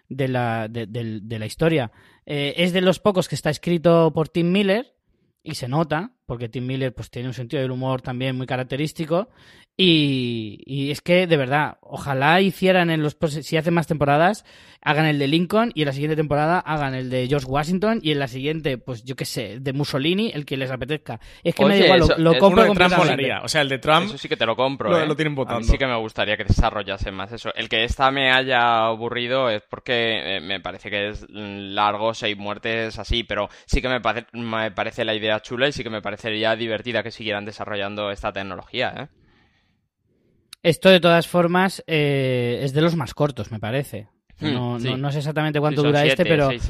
de 0.09 0.27
la, 0.27 0.67
de 0.69 1.39
la 1.39 1.45
historia. 1.45 1.91
Eh, 2.25 2.55
es 2.57 2.73
de 2.73 2.81
los 2.81 2.99
pocos 2.99 3.27
que 3.29 3.35
está 3.35 3.49
escrito 3.49 4.11
por 4.13 4.29
Tim 4.29 4.51
Miller 4.51 4.95
y 5.43 5.55
se 5.55 5.67
nota, 5.67 6.14
porque 6.25 6.49
Tim 6.49 6.65
Miller 6.65 6.93
pues 6.93 7.09
tiene 7.09 7.27
un 7.27 7.33
sentido 7.33 7.61
del 7.61 7.71
humor 7.71 8.01
también 8.01 8.35
muy 8.35 8.47
característico 8.47 9.29
y, 9.77 10.59
y 10.65 10.91
es 10.91 11.01
que 11.01 11.27
de 11.27 11.37
verdad, 11.37 11.77
ojalá 11.81 12.39
hicieran 12.41 12.89
en 12.89 13.01
los 13.03 13.17
si 13.41 13.57
hacen 13.57 13.73
más 13.73 13.87
temporadas, 13.87 14.45
hagan 14.81 15.05
el 15.05 15.19
de 15.19 15.27
Lincoln 15.27 15.71
y 15.75 15.81
en 15.81 15.87
la 15.87 15.91
siguiente 15.93 16.15
temporada 16.15 16.59
hagan 16.59 16.93
el 16.95 17.09
de 17.09 17.27
George 17.27 17.47
Washington 17.47 17.99
y 18.01 18.11
en 18.11 18.19
la 18.19 18.27
siguiente, 18.27 18.77
pues 18.77 19.03
yo 19.03 19.15
qué 19.15 19.25
sé, 19.25 19.59
de 19.59 19.73
Mussolini, 19.73 20.31
el 20.33 20.45
que 20.45 20.55
les 20.57 20.71
apetezca. 20.71 21.19
Es 21.43 21.55
que 21.55 21.65
me 21.65 21.69
da 21.71 21.75
Oye, 21.75 21.85
igual, 21.85 21.99
lo- 21.99 22.05
eso- 22.05 22.17
lo, 22.17 22.31
eso 22.31 22.39
compro 22.39 22.67
completamente. 22.67 23.33
O 23.43 23.47
sea, 23.49 23.61
el 23.61 23.69
de 23.69 23.79
Trump. 23.79 24.05
Eso 24.05 24.17
sí 24.17 24.29
que 24.29 24.37
te 24.37 24.45
lo 24.45 24.55
compro, 24.55 24.91
lo- 24.91 24.99
¿eh? 24.99 25.05
lo 25.07 25.15
tienen 25.15 25.33
A 25.33 25.37
votando. 25.37 25.59
mí 25.59 25.65
sí 25.65 25.77
que 25.77 25.87
me 25.87 25.97
gustaría 25.97 26.37
que 26.37 26.45
desarrollase 26.45 27.11
más 27.11 27.31
eso. 27.33 27.53
El 27.55 27.67
que 27.67 27.83
esta 27.83 28.11
me 28.11 28.31
haya 28.31 28.85
aburrido 28.85 29.49
es 29.49 29.61
porque 29.69 30.37
eh, 30.37 30.39
me 30.39 30.59
parece 30.61 30.89
que 30.89 31.09
es 31.09 31.25
largo, 31.29 32.13
seis 32.13 32.37
muertes 32.37 32.97
así, 32.97 33.23
pero 33.25 33.49
sí 33.65 33.81
que 33.81 33.89
me, 33.89 33.99
pare- 33.99 34.27
me 34.33 34.71
parece 34.71 35.03
la 35.03 35.15
idea 35.15 35.41
chula 35.41 35.67
y 35.67 35.71
sí 35.73 35.83
que 35.83 35.89
me 35.89 36.01
parecería 36.01 36.55
divertida 36.55 37.03
que 37.03 37.11
siguieran 37.11 37.43
desarrollando 37.45 38.09
esta 38.11 38.31
tecnología, 38.31 38.93
¿eh? 38.97 39.07
Esto 40.65 40.89
de 40.89 40.99
todas 40.99 41.27
formas 41.27 41.83
eh, 41.85 42.59
es 42.63 42.73
de 42.73 42.81
los 42.81 42.95
más 42.95 43.13
cortos, 43.13 43.51
me 43.51 43.59
parece. 43.59 44.07
Hmm, 44.39 44.53
No, 44.53 44.79
sí. 44.79 44.89
no, 44.89 44.97
no 44.97 45.11
sé 45.11 45.19
exactamente 45.19 45.59
cuánto 45.59 45.81
Sí, 45.81 45.87
dura 45.87 46.03
este, 46.05 46.25
pero 46.25 46.49
seis. 46.49 46.67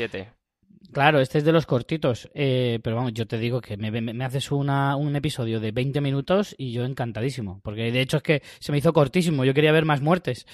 Claro, 0.95 1.19
este 1.19 1.39
es 1.39 1.43
de 1.43 1.51
los 1.51 1.65
cortitos. 1.65 2.29
Eh, 2.33 2.79
pero 2.81 2.95
vamos, 2.95 3.11
yo 3.13 3.27
te 3.27 3.37
digo 3.37 3.59
que 3.59 3.75
me, 3.75 3.91
me- 3.91 4.13
me 4.13 4.23
haces 4.23 4.49
una, 4.49 4.95
un 4.95 5.13
episodio 5.13 5.59
de 5.59 5.71
20 5.71 5.99
minutos 5.99 6.55
y 6.57 6.71
yo 6.71 6.85
encantadísimo. 6.85 7.59
Porque 7.61 7.91
de 7.91 7.99
hecho 7.99 8.17
es 8.17 8.23
que 8.23 8.41
se 8.59 8.71
me 8.71 8.77
hizo 8.77 8.93
cortísimo. 8.93 9.43
Yo 9.43 9.53
quería 9.53 9.73
ver 9.73 9.83
más 9.83 9.99
muertes. 9.99 10.47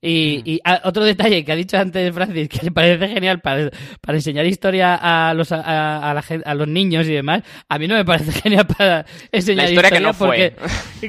Y, 0.00 0.42
y, 0.44 0.60
ah, 0.64 0.80
otro 0.84 1.02
detalle 1.04 1.44
que 1.44 1.50
ha 1.50 1.56
dicho 1.56 1.76
antes 1.76 2.14
Francis, 2.14 2.48
que 2.48 2.60
le 2.62 2.70
parece 2.70 3.08
genial 3.08 3.40
para, 3.40 3.70
para 4.00 4.16
enseñar 4.18 4.46
historia 4.46 4.94
a 4.94 5.34
los, 5.34 5.50
a, 5.50 6.10
a 6.10 6.14
la 6.14 6.24
a 6.44 6.54
los 6.54 6.68
niños 6.68 7.08
y 7.08 7.12
demás, 7.14 7.42
a 7.68 7.78
mí 7.80 7.88
no 7.88 7.96
me 7.96 8.04
parece 8.04 8.30
genial 8.40 8.64
para 8.68 9.04
enseñar 9.32 9.64
La 9.64 9.70
historia 9.72 9.90
que 9.90 10.00
no 10.00 10.14
porque, 10.14 10.54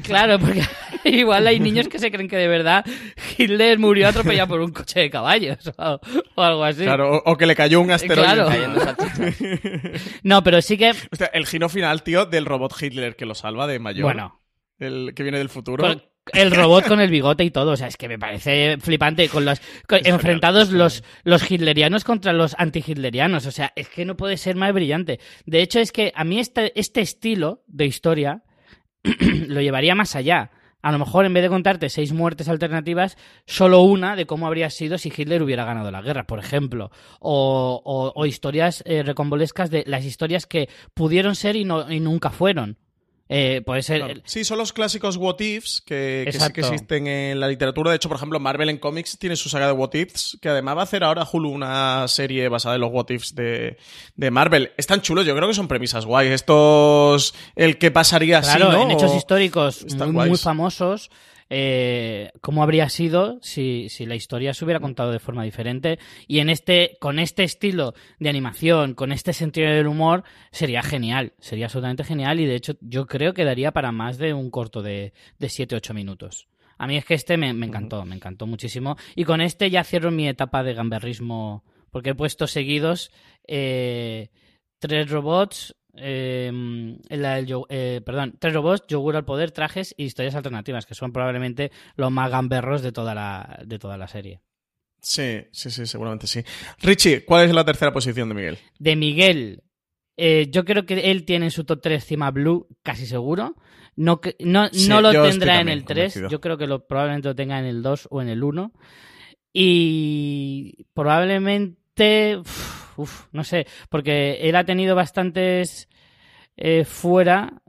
Claro, 0.02 0.40
porque 0.40 0.64
igual 1.04 1.46
hay 1.46 1.60
niños 1.60 1.88
que 1.88 2.00
se 2.00 2.10
creen 2.10 2.28
que 2.28 2.38
de 2.38 2.48
verdad 2.48 2.84
Hitler 3.38 3.78
murió 3.78 4.08
atropellado 4.08 4.48
por 4.48 4.62
un 4.62 4.72
coche 4.72 5.02
de 5.02 5.10
caballos 5.12 5.58
o, 5.78 6.00
o 6.34 6.42
algo 6.42 6.64
así. 6.64 6.82
Claro, 6.84 7.18
o, 7.18 7.32
o 7.32 7.38
que 7.38 7.46
le 7.46 7.56
cayó 7.56 7.82
un 7.82 7.92
asteroide. 7.92 8.24
Claro. 8.34 8.50
Salchichas. 8.80 9.36
No, 10.24 10.44
pero 10.44 10.62
sí 10.62 10.78
que 10.78 10.94
el 11.34 11.46
giro 11.46 11.70
final, 11.70 12.04
tío, 12.04 12.26
del 12.26 12.46
robot 12.46 12.74
Hitler 12.82 13.16
que 13.16 13.26
lo 13.26 13.36
salva 13.36 13.68
de 13.68 13.80
mayor. 13.80 14.04
Bueno. 14.04 14.42
El 14.78 15.14
que 15.14 15.24
viene 15.24 15.38
del 15.38 15.50
futuro. 15.50 15.84
con 15.84 16.02
el 16.34 16.52
robot 16.52 16.88
con 16.88 17.02
el 17.02 17.10
bigote 17.10 17.44
y 17.44 17.50
todo, 17.52 17.72
o 17.72 17.76
sea, 17.78 17.88
es 17.88 17.98
que 17.98 18.08
me 18.08 18.20
parece 18.20 18.78
flipante 18.80 19.28
con 19.30 19.46
los 19.46 19.60
con- 19.88 20.00
enfrentados 20.06 20.70
los 20.72 21.04
los 21.24 21.50
hitlerianos 21.50 22.04
contra 22.04 22.34
los 22.34 22.56
anti-hitlerianos, 22.58 23.46
o 23.48 23.52
sea, 23.52 23.74
es 23.76 23.90
que 23.90 24.06
no 24.06 24.16
puede 24.16 24.38
ser 24.38 24.56
más 24.56 24.72
brillante. 24.72 25.20
De 25.46 25.62
hecho 25.62 25.80
es 25.80 25.92
que 25.92 26.14
a 26.16 26.24
mí 26.24 26.40
este 26.40 26.72
este 26.80 27.02
estilo 27.02 27.64
de 27.68 27.88
historia 27.88 28.44
lo 29.48 29.60
llevaría 29.62 29.96
más 29.96 30.16
allá. 30.16 30.52
A 30.82 30.92
lo 30.92 31.00
mejor 31.00 31.26
en 31.26 31.34
vez 31.34 31.44
de 31.44 31.50
contarte 31.50 31.90
seis 31.90 32.14
muertes 32.14 32.48
alternativas, 32.48 33.18
solo 33.46 33.82
una 33.82 34.16
de 34.16 34.26
cómo 34.26 34.48
habría 34.48 34.70
sido 34.70 34.98
si 34.98 35.10
Hitler 35.16 35.44
hubiera 35.44 35.66
ganado 35.66 35.92
la 35.92 36.02
guerra, 36.02 36.26
por 36.26 36.40
ejemplo. 36.40 36.90
O, 37.20 37.82
o- 37.84 38.14
o 38.16 38.26
historias 38.26 38.82
eh, 38.86 39.04
recombolescas 39.04 39.70
de 39.70 39.84
las 39.88 40.06
historias 40.06 40.46
que 40.46 40.70
pudieron 40.94 41.36
ser 41.36 41.56
y, 41.58 41.66
no, 41.66 41.92
y 41.92 42.00
nunca 42.00 42.30
fueron. 42.30 42.78
Eh, 43.32 43.62
puede 43.64 43.84
ser. 43.84 44.00
Claro. 44.04 44.22
Sí, 44.26 44.44
son 44.44 44.58
los 44.58 44.74
clásicos 44.74 45.16
what 45.16 45.40
ifs 45.40 45.82
que, 45.86 46.24
que 46.26 46.32
sí 46.32 46.38
que 46.40 46.46
Exacto. 46.46 46.62
existen 46.62 47.06
en 47.06 47.40
la 47.40 47.48
literatura. 47.48 47.92
De 47.92 47.98
hecho, 47.98 48.10
por 48.10 48.18
ejemplo, 48.18 48.40
Marvel 48.40 48.70
en 48.70 48.80
cómics 48.80 49.20
tiene 49.20 49.36
su 49.36 49.50
saga 49.50 49.68
de 49.68 49.74
what 49.74 49.94
ifs, 49.94 50.38
que 50.42 50.50
además 50.50 50.78
va 50.78 50.82
a 50.82 50.84
hacer 50.86 51.04
ahora 51.04 51.28
Hulu 51.32 51.50
una 51.50 52.08
serie 52.08 52.50
basada 52.50 52.74
en 52.76 52.82
los 52.82 52.90
what 52.92 53.06
ifs 53.10 53.36
de, 53.36 53.78
de 54.16 54.32
Marvel. 54.32 54.72
Están 54.78 55.02
chulos, 55.02 55.28
yo 55.28 55.36
creo 55.36 55.48
que 55.48 55.54
son 55.54 55.68
premisas 55.68 56.08
guay. 56.08 56.30
Estos, 56.30 57.36
el 57.56 57.78
que 57.78 57.92
pasaría 57.92 58.42
Claro, 58.42 58.70
así, 58.70 58.76
¿no? 58.78 58.84
en 58.84 58.92
hechos 58.92 59.16
históricos 59.16 59.84
Están 59.84 60.08
muy, 60.08 60.16
muy 60.22 60.28
guays. 60.30 60.42
famosos, 60.42 61.12
eh, 61.50 62.32
cómo 62.42 62.64
habría 62.64 62.90
sido 62.90 63.40
si, 63.42 63.90
si 63.90 64.06
la 64.06 64.16
historia 64.16 64.54
se 64.54 64.64
hubiera 64.66 64.80
contado 64.80 65.12
de 65.12 65.20
forma 65.20 65.44
diferente. 65.44 66.00
Y 66.28 66.40
en 66.40 66.50
este, 66.50 66.98
con 67.00 67.20
este 67.20 67.44
estilo 67.44 67.94
de 68.20 68.30
animación, 68.30 68.94
con 68.94 69.12
este 69.12 69.34
sentido 69.34 69.70
del 69.70 69.88
humor, 69.88 70.24
sería 70.52 70.82
genial. 70.82 71.34
Sería 71.40 71.66
absolutamente 71.66 72.04
genial. 72.04 72.40
Y 72.40 72.46
de 72.46 72.56
hecho, 72.56 72.74
yo 72.82 73.08
creo 73.08 73.34
que 73.34 73.46
daría 73.46 73.72
para 73.72 73.92
más 73.92 74.18
de 74.18 74.34
un 74.34 74.52
corto 74.52 74.82
de, 74.82 75.14
de 75.40 75.48
7-8 75.48 75.94
minutos. 75.94 76.48
A 76.78 76.88
mí 76.88 76.96
es 76.96 77.06
que 77.06 77.14
este 77.14 77.38
me, 77.38 77.54
me 77.54 77.66
encantó, 77.66 78.06
me 78.06 78.16
encantó 78.16 78.48
muchísimo. 78.48 78.96
Y 79.16 79.26
con 79.26 79.42
este 79.42 79.70
ya 79.70 79.84
cierro 79.84 80.12
mi 80.12 80.28
etapa 80.28 80.64
de 80.64 80.74
gamberrismo, 80.74 81.66
porque 81.92 82.12
he 82.12 82.16
puesto 82.16 82.48
seguidos 82.48 83.12
eh, 83.48 84.30
tres 84.80 85.10
robots, 85.10 85.76
eh, 85.96 86.52
la- 87.10 87.40
el 87.40 87.46
yo- 87.46 87.66
eh, 87.70 88.02
perdón, 88.06 88.36
tres 88.40 88.54
robots, 88.54 88.86
yogur 88.88 89.16
al 89.16 89.26
poder, 89.26 89.52
trajes 89.52 89.94
y 89.98 90.06
historias 90.06 90.36
alternativas, 90.36 90.86
que 90.86 90.96
son 90.96 91.12
probablemente 91.12 91.72
los 91.96 92.12
más 92.12 92.30
gamberros 92.32 92.82
de 92.82 92.92
toda 92.92 93.14
la, 93.16 93.60
de 93.66 93.80
toda 93.80 93.98
la 93.98 94.08
serie. 94.08 94.42
Sí, 95.02 95.42
sí, 95.52 95.72
sí, 95.72 95.86
seguramente 95.86 96.28
sí. 96.28 96.44
Richie, 96.82 97.24
¿cuál 97.26 97.46
es 97.48 97.54
la 97.54 97.64
tercera 97.66 97.94
posición 97.94 98.28
de 98.30 98.36
Miguel? 98.36 98.58
De 98.80 98.96
Miguel, 98.98 99.64
eh, 100.18 100.48
yo 100.52 100.66
creo 100.66 100.86
que 100.86 101.12
él 101.12 101.24
tiene 101.24 101.46
en 101.46 101.52
su 101.52 101.64
top 101.64 101.80
3 101.82 102.04
Cima 102.06 102.32
Blue, 102.32 102.68
casi 102.84 103.06
seguro. 103.06 103.56
No, 103.96 104.20
no, 104.40 104.68
Sí, 104.70 104.90
no 104.90 105.02
lo 105.02 105.12
tendrá 105.24 105.60
en 105.62 105.70
el 105.70 105.84
3, 105.86 106.14
convencido. 106.14 106.30
yo 106.30 106.42
creo 106.42 106.58
que 106.58 106.68
lo, 106.68 106.86
probablemente 106.86 107.30
lo 107.30 107.36
tenga 107.36 107.60
en 107.60 107.66
el 107.66 107.82
2 107.82 108.08
o 108.12 108.22
en 108.22 108.28
el 108.30 108.44
1. 108.44 108.72
Y 109.54 110.86
probablemente, 110.94 112.42
uf, 113.00 113.28
no 113.32 113.44
sé, 113.44 113.66
porque 113.90 114.40
él 114.42 114.56
ha 114.56 114.66
tenido 114.66 114.96
bastantes 114.96 115.90
eh, 116.58 116.86
fuera. 116.86 117.62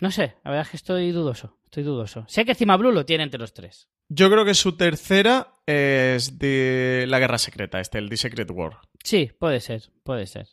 No 0.00 0.10
sé, 0.10 0.36
la 0.44 0.50
verdad 0.52 0.66
es 0.66 0.70
que 0.70 0.76
estoy 0.76 1.10
dudoso, 1.10 1.58
estoy 1.64 1.82
dudoso. 1.82 2.24
Sé 2.28 2.44
que 2.44 2.54
Cima 2.54 2.76
Blue 2.76 2.92
lo 2.92 3.04
tiene 3.04 3.24
entre 3.24 3.40
los 3.40 3.52
tres. 3.52 3.88
Yo 4.08 4.30
creo 4.30 4.44
que 4.44 4.54
su 4.54 4.76
tercera 4.76 5.48
es 5.66 6.38
de 6.38 7.04
la 7.08 7.18
Guerra 7.18 7.38
Secreta, 7.38 7.80
este, 7.80 7.98
el 7.98 8.08
The 8.08 8.16
Secret 8.16 8.50
War. 8.50 8.78
Sí, 9.02 9.30
puede 9.38 9.60
ser, 9.60 9.90
puede 10.02 10.26
ser. 10.26 10.46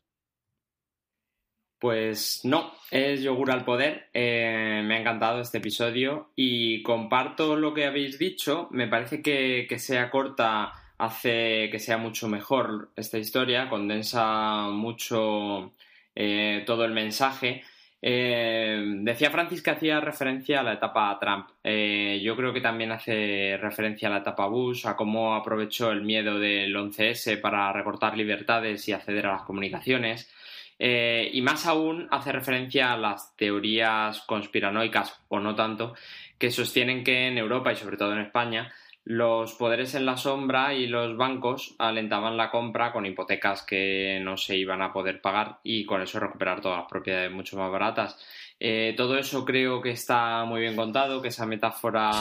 Pues 1.79 2.41
no, 2.43 2.73
es 2.89 3.21
Yogur 3.21 3.51
al 3.51 3.63
Poder. 3.63 4.09
Eh, 4.13 4.81
me 4.83 4.95
ha 4.95 4.99
encantado 4.99 5.41
este 5.41 5.59
episodio 5.59 6.31
y 6.35 6.81
comparto 6.81 7.55
lo 7.55 7.73
que 7.73 7.85
habéis 7.85 8.17
dicho. 8.17 8.67
Me 8.71 8.87
parece 8.87 9.21
que, 9.21 9.67
que 9.69 9.77
sea 9.77 10.09
corta 10.09 10.73
hace 10.97 11.69
que 11.69 11.79
sea 11.79 11.97
mucho 11.97 12.27
mejor 12.27 12.89
esta 12.95 13.17
historia, 13.17 13.69
condensa 13.69 14.67
mucho 14.69 15.73
eh, 16.15 16.63
todo 16.65 16.85
el 16.85 16.91
mensaje. 16.91 17.63
Eh, 18.01 18.83
decía 18.99 19.31
Francis 19.31 19.63
que 19.63 19.71
hacía 19.71 19.99
referencia 19.99 20.59
a 20.59 20.63
la 20.63 20.73
etapa 20.73 21.17
Trump. 21.19 21.49
Eh, 21.63 22.21
yo 22.23 22.35
creo 22.35 22.53
que 22.53 22.61
también 22.61 22.91
hace 22.91 23.57
referencia 23.59 24.07
a 24.07 24.11
la 24.11 24.19
etapa 24.19 24.47
Bush, 24.47 24.85
a 24.85 24.95
cómo 24.95 25.35
aprovechó 25.35 25.91
el 25.91 26.03
miedo 26.03 26.39
del 26.39 26.75
11S 26.75 27.41
para 27.41 27.73
recortar 27.73 28.15
libertades 28.15 28.87
y 28.87 28.93
acceder 28.93 29.27
a 29.27 29.33
las 29.33 29.41
comunicaciones. 29.43 30.31
Y 30.77 31.41
más 31.41 31.65
aún 31.65 32.07
hace 32.11 32.33
referencia 32.33 32.91
a 32.91 32.97
las 32.97 33.33
teorías 33.37 34.19
conspiranoicas, 34.21 35.21
o 35.29 35.39
no 35.39 35.55
tanto, 35.55 35.95
que 36.37 36.51
sostienen 36.51 37.03
que 37.03 37.27
en 37.27 37.37
Europa 37.37 37.71
y 37.71 37.77
sobre 37.77 37.95
todo 37.95 38.11
en 38.11 38.19
España 38.19 38.73
los 39.05 39.53
poderes 39.53 39.93
en 39.93 40.05
la 40.05 40.17
sombra 40.17 40.73
y 40.73 40.87
los 40.87 41.15
bancos 41.15 41.75
alentaban 41.77 42.37
la 42.37 42.49
compra 42.49 42.91
con 42.91 43.05
hipotecas 43.05 43.61
que 43.63 44.19
no 44.23 44.35
se 44.35 44.57
iban 44.57 44.81
a 44.81 44.91
poder 44.91 45.21
pagar 45.21 45.59
y 45.63 45.85
con 45.85 46.01
eso 46.01 46.19
recuperar 46.19 46.59
todas 46.59 46.79
las 46.79 46.89
propiedades 46.89 47.31
mucho 47.31 47.55
más 47.55 47.71
baratas. 47.71 48.17
Eh, 48.59 48.93
todo 48.97 49.17
eso 49.17 49.45
creo 49.45 49.79
que 49.81 49.91
está 49.91 50.43
muy 50.45 50.61
bien 50.61 50.75
contado, 50.75 51.21
que 51.21 51.27
esa 51.27 51.45
metáfora 51.45 52.11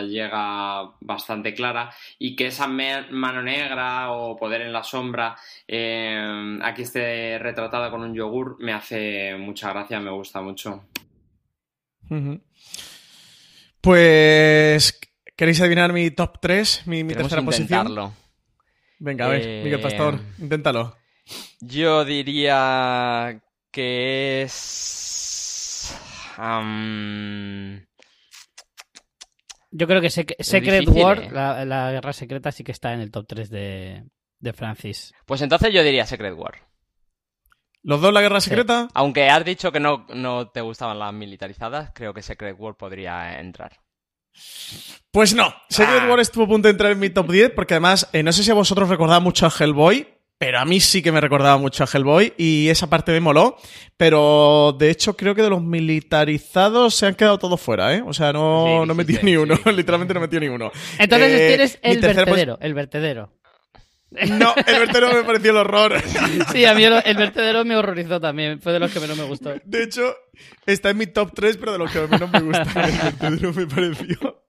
Sí. 0.00 0.08
llega 0.08 0.90
bastante 1.00 1.54
clara 1.54 1.90
y 2.18 2.34
que 2.34 2.46
esa 2.46 2.66
mano 2.66 3.42
negra 3.42 4.10
o 4.10 4.34
poder 4.36 4.62
en 4.62 4.72
la 4.72 4.82
sombra 4.82 5.36
eh, 5.68 6.58
aquí 6.62 6.82
esté 6.82 7.38
retratada 7.38 7.90
con 7.90 8.00
un 8.00 8.14
yogur 8.14 8.56
me 8.58 8.72
hace 8.72 9.36
mucha 9.36 9.72
gracia, 9.72 10.00
me 10.00 10.10
gusta 10.10 10.40
mucho. 10.40 10.84
Pues, 13.80 15.00
¿queréis 15.36 15.60
adivinar 15.60 15.92
mi 15.92 16.10
top 16.10 16.38
3? 16.40 16.86
Mi, 16.86 17.04
mi 17.04 17.14
tercera 17.14 17.42
posición. 17.42 17.64
intentarlo. 17.86 18.12
Venga, 18.98 19.26
a 19.26 19.28
ver, 19.28 19.42
Eh, 19.44 19.60
Miguel 19.64 19.80
Pastor, 19.80 20.20
inténtalo. 20.38 20.96
Yo 21.60 22.04
diría 22.04 23.40
que 23.70 24.42
es... 24.42 25.96
Yo 29.70 29.86
creo 29.88 30.00
que 30.00 30.08
Sec- 30.08 30.36
Secret 30.40 30.80
difícil, 30.80 31.02
War, 31.02 31.18
eh. 31.22 31.30
la, 31.32 31.64
la 31.64 31.90
guerra 31.90 32.12
secreta, 32.12 32.52
sí 32.52 32.62
que 32.62 32.72
está 32.72 32.92
en 32.92 33.00
el 33.00 33.10
top 33.10 33.26
3 33.26 33.50
de, 33.50 34.04
de 34.38 34.52
Francis. 34.52 35.12
Pues 35.26 35.42
entonces 35.42 35.72
yo 35.74 35.82
diría 35.82 36.06
Secret 36.06 36.34
War. 36.36 36.68
¿Los 37.82 38.00
dos 38.00 38.12
la 38.14 38.22
guerra 38.22 38.40
secreta? 38.40 38.88
Aunque 38.94 39.28
has 39.28 39.44
dicho 39.44 39.70
que 39.72 39.80
no, 39.80 40.06
no 40.14 40.48
te 40.50 40.60
gustaban 40.60 40.98
las 40.98 41.12
militarizadas, 41.12 41.90
creo 41.94 42.14
que 42.14 42.22
Secret 42.22 42.56
War 42.58 42.76
podría 42.76 43.40
entrar. 43.40 43.80
Pues 45.10 45.34
no, 45.34 45.54
Secret 45.68 46.02
Ah. 46.02 46.08
War 46.10 46.20
estuvo 46.20 46.44
a 46.44 46.48
punto 46.48 46.66
de 46.68 46.72
entrar 46.72 46.90
en 46.92 46.98
mi 46.98 47.08
top 47.10 47.30
10 47.30 47.50
porque 47.54 47.74
además, 47.74 48.08
eh, 48.12 48.22
no 48.22 48.32
sé 48.32 48.42
si 48.42 48.50
a 48.50 48.54
vosotros 48.54 48.88
recordaba 48.88 49.20
mucho 49.20 49.46
a 49.46 49.52
Hellboy, 49.56 50.08
pero 50.38 50.58
a 50.58 50.64
mí 50.64 50.80
sí 50.80 51.02
que 51.02 51.12
me 51.12 51.20
recordaba 51.20 51.56
mucho 51.56 51.84
a 51.84 51.86
Hellboy 51.92 52.34
y 52.36 52.68
esa 52.68 52.88
parte 52.88 53.12
me 53.12 53.20
moló, 53.20 53.56
pero 53.96 54.74
de 54.76 54.90
hecho 54.90 55.16
creo 55.16 55.34
que 55.36 55.42
de 55.42 55.50
los 55.50 55.62
militarizados 55.62 56.94
se 56.96 57.06
han 57.06 57.14
quedado 57.14 57.38
todos 57.38 57.60
fuera, 57.60 57.94
¿eh? 57.94 58.02
O 58.04 58.12
sea, 58.12 58.32
no, 58.32 58.84
no 58.84 58.94
metió 58.94 59.20
ni 59.22 59.36
uno, 59.36 59.54
literalmente 59.72 60.14
no 60.14 60.20
metió 60.20 60.40
ni 60.40 60.48
uno. 60.48 60.72
Entonces 60.98 61.30
Eh, 61.40 61.46
tienes 61.48 61.78
el 61.82 62.00
vertedero, 62.00 62.58
el 62.60 62.74
vertedero. 62.74 63.32
No, 64.28 64.54
el 64.56 64.78
vertedero 64.78 65.12
me 65.12 65.24
pareció 65.24 65.50
el 65.50 65.56
horror. 65.58 65.94
Sí, 66.52 66.64
a 66.64 66.74
mí 66.74 66.84
el, 66.84 66.94
el 67.04 67.16
vertedero 67.16 67.64
me 67.64 67.76
horrorizó 67.76 68.20
también, 68.20 68.60
fue 68.60 68.72
de 68.72 68.78
los 68.80 68.92
que 68.92 69.00
menos 69.00 69.16
me 69.18 69.24
gustó. 69.24 69.52
De 69.64 69.82
hecho, 69.82 70.14
está 70.66 70.90
en 70.90 70.98
mi 70.98 71.06
top 71.06 71.32
3, 71.34 71.56
pero 71.56 71.72
de 71.72 71.78
los 71.78 71.90
que 71.90 72.00
menos 72.06 72.30
me 72.30 72.40
gusta. 72.40 72.62
El 72.74 73.38
vertedero 73.38 73.52
me 73.52 73.66
pareció. 73.66 74.44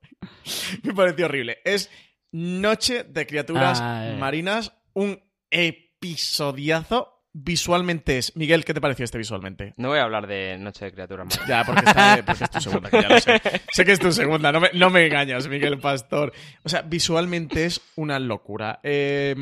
Me 0.84 0.94
pareció 0.94 1.26
horrible. 1.26 1.58
Es 1.66 1.90
Noche 2.32 3.04
de 3.04 3.26
Criaturas 3.26 3.80
Ah, 3.82 4.08
eh. 4.10 4.18
Marinas, 4.18 4.74
un 4.94 5.20
episodiazo. 5.50 7.15
Visualmente 7.38 8.18
es. 8.18 8.34
Miguel, 8.38 8.64
¿qué 8.64 8.74
te 8.74 8.80
pareció 8.80 9.04
este 9.04 9.18
visualmente? 9.18 9.74
No 9.76 9.90
voy 9.90 10.00
a 10.00 10.04
hablar 10.04 10.26
de 10.26 10.58
Noche 10.58 10.86
de 10.86 10.94
Criaturas 10.94 11.26
Marinas. 11.26 11.50
Ya, 11.50 11.66
porque, 11.66 11.84
está, 11.86 12.24
porque 12.26 12.44
es 12.46 12.50
tu 12.50 12.62
segunda, 12.62 12.90
que 12.90 13.02
ya 13.02 13.10
lo 13.10 13.20
sé. 13.20 13.42
Sé 13.74 13.84
que 13.84 13.92
es 13.92 14.00
tu 14.00 14.10
segunda, 14.14 14.54
no 14.54 14.62
me, 14.62 14.70
no 14.74 14.90
me 14.90 15.06
engañas, 15.06 15.46
Miguel 15.50 15.78
Pastor. 15.80 16.32
O 16.64 16.70
sea, 16.70 16.84
visualmente 16.84 17.66
es 17.66 17.82
una 17.98 18.20
locura. 18.20 18.80
Eh, 18.84 19.36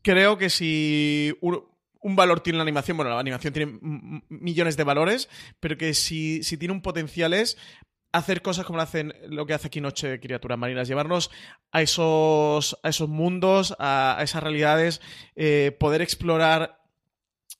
creo 0.00 0.38
que 0.38 0.48
si 0.48 1.36
un, 1.40 1.60
un 2.02 2.14
valor 2.14 2.38
tiene 2.38 2.58
la 2.58 2.62
animación, 2.62 2.96
bueno, 2.96 3.10
la 3.10 3.18
animación 3.18 3.52
tiene 3.52 3.80
millones 4.28 4.76
de 4.76 4.84
valores, 4.84 5.28
pero 5.58 5.76
que 5.76 5.92
si, 5.92 6.44
si 6.44 6.56
tiene 6.56 6.72
un 6.72 6.82
potencial 6.82 7.34
es 7.34 7.58
hacer 8.16 8.42
cosas 8.42 8.64
como 8.64 8.76
lo, 8.76 8.82
hacen, 8.82 9.14
lo 9.28 9.46
que 9.46 9.54
hace 9.54 9.68
aquí 9.68 9.80
Noche 9.80 10.20
Criaturas 10.20 10.58
Marinas, 10.58 10.88
llevarnos 10.88 11.30
a 11.72 11.82
esos, 11.82 12.78
a 12.82 12.88
esos 12.88 13.08
mundos, 13.08 13.74
a, 13.78 14.18
esas 14.22 14.42
realidades, 14.42 15.00
eh, 15.34 15.76
poder 15.78 16.02
explorar 16.02 16.80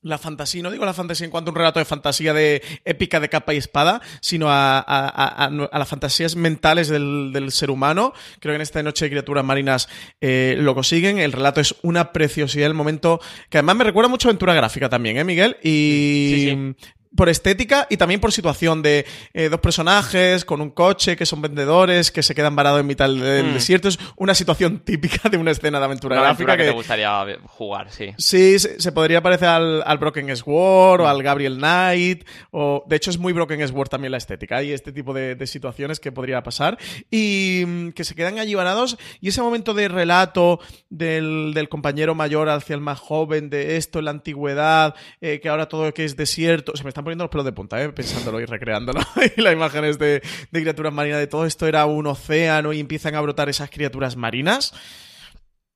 la 0.06 0.18
fantasía, 0.18 0.62
no 0.62 0.70
digo 0.70 0.84
la 0.84 0.94
fantasía 0.94 1.24
en 1.24 1.32
cuanto 1.32 1.50
a 1.50 1.52
un 1.52 1.56
relato 1.56 1.80
de 1.80 1.84
fantasía 1.84 2.32
de 2.32 2.62
épica 2.84 3.18
de 3.18 3.28
capa 3.28 3.54
y 3.54 3.56
espada, 3.56 4.00
sino 4.20 4.46
a, 4.48 5.50
las 5.72 5.88
fantasías 5.88 6.36
mentales 6.36 6.88
del, 6.88 7.48
ser 7.50 7.70
humano. 7.70 8.12
Creo 8.38 8.52
que 8.52 8.56
en 8.56 8.62
esta 8.62 8.82
noche 8.82 9.06
de 9.06 9.10
criaturas 9.10 9.44
marinas 9.44 9.88
eh, 10.20 10.56
lo 10.58 10.74
consiguen. 10.74 11.18
El 11.18 11.32
relato 11.32 11.60
es 11.60 11.74
una 11.82 12.12
preciosidad, 12.12 12.66
el 12.66 12.74
momento 12.74 13.20
que 13.50 13.58
además 13.58 13.76
me 13.76 13.84
recuerda 13.84 14.08
mucho 14.08 14.28
a 14.28 14.30
aventura 14.30 14.54
gráfica 14.54 14.88
también, 14.88 15.16
¿eh, 15.16 15.24
Miguel? 15.24 15.56
Y 15.62 16.74
por 17.14 17.28
estética 17.28 17.86
y 17.90 17.96
también 17.96 18.20
por 18.20 18.32
situación 18.32 18.82
de 18.82 19.06
eh, 19.34 19.48
dos 19.48 19.60
personajes 19.60 20.44
con 20.44 20.60
un 20.60 20.70
coche 20.70 21.16
que 21.16 21.26
son 21.26 21.42
vendedores 21.42 22.10
que 22.10 22.22
se 22.22 22.34
quedan 22.34 22.56
varados 22.56 22.80
en 22.80 22.86
mitad 22.86 23.08
del, 23.08 23.46
Mm. 23.46 23.54
desierto. 23.54 23.88
Es 23.88 23.98
una 24.16 24.34
situación 24.34 24.80
típica 24.80 25.28
de 25.28 25.36
una 25.36 25.50
escena 25.50 25.78
de 25.78 25.84
aventura 25.84 26.16
Una 26.16 26.22
gráfica 26.28 26.52
aventura 26.52 26.56
que, 26.56 26.62
que, 26.62 26.70
te 26.70 26.74
gustaría 26.74 27.38
jugar, 27.46 27.90
sí. 27.90 28.14
Sí, 28.18 28.58
se, 28.58 28.80
se 28.80 28.92
podría 28.92 29.22
parecer 29.22 29.48
al, 29.48 29.82
al 29.84 29.98
Broken 29.98 30.34
Sword 30.36 31.02
o 31.02 31.08
al 31.08 31.22
Gabriel 31.22 31.56
Knight. 31.56 32.26
O, 32.50 32.84
de 32.86 32.96
hecho, 32.96 33.10
es 33.10 33.18
muy 33.18 33.32
Broken 33.32 33.66
Sword 33.68 33.88
también 33.88 34.10
la 34.12 34.18
estética. 34.18 34.56
Hay 34.56 34.72
este 34.72 34.92
tipo 34.92 35.12
de, 35.12 35.34
de 35.34 35.46
situaciones 35.46 36.00
que 36.00 36.12
podría 36.12 36.42
pasar. 36.42 36.78
Y 37.10 37.64
mm, 37.66 37.88
que 37.90 38.04
se 38.04 38.14
quedan 38.14 38.38
allí 38.38 38.54
varados. 38.54 38.96
Y 39.20 39.28
ese 39.28 39.42
momento 39.42 39.74
de 39.74 39.88
relato 39.88 40.60
del, 40.90 41.52
del 41.54 41.68
compañero 41.68 42.14
mayor 42.14 42.48
hacia 42.48 42.74
el 42.74 42.80
más 42.80 42.98
joven, 42.98 43.50
de 43.50 43.76
esto 43.76 43.98
en 43.98 44.06
la 44.06 44.10
antigüedad, 44.12 44.94
eh, 45.20 45.40
que 45.40 45.48
ahora 45.48 45.68
todo 45.68 45.92
que 45.92 46.04
es 46.04 46.16
desierto. 46.16 46.76
Se 46.76 46.84
me 46.84 46.92
están 46.96 47.04
poniendo 47.04 47.24
los 47.24 47.30
pelos 47.30 47.44
de 47.44 47.52
punta, 47.52 47.82
eh, 47.82 47.90
pensándolo 47.90 48.40
y 48.40 48.46
recreándolo. 48.46 49.00
y 49.36 49.42
las 49.42 49.52
imágenes 49.52 49.98
de, 49.98 50.22
criaturas 50.50 50.94
marinas, 50.94 51.18
de 51.18 51.26
todo 51.26 51.44
esto 51.44 51.66
era 51.66 51.84
un 51.84 52.06
océano 52.06 52.72
y 52.72 52.80
empiezan 52.80 53.14
a 53.14 53.20
brotar 53.20 53.50
esas 53.50 53.68
criaturas 53.68 54.16
marinas. 54.16 54.72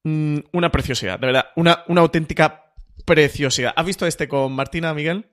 Mm, 0.05 0.38
una 0.52 0.72
preciosidad, 0.72 1.18
de 1.18 1.26
verdad. 1.26 1.47
Una, 1.56 1.84
una 1.88 2.01
auténtica 2.01 2.72
preciosidad. 3.05 3.74
¿Has 3.76 3.84
visto 3.84 4.06
este 4.06 4.28
con 4.28 4.52
Martina, 4.52 4.94
Miguel? 4.94 5.28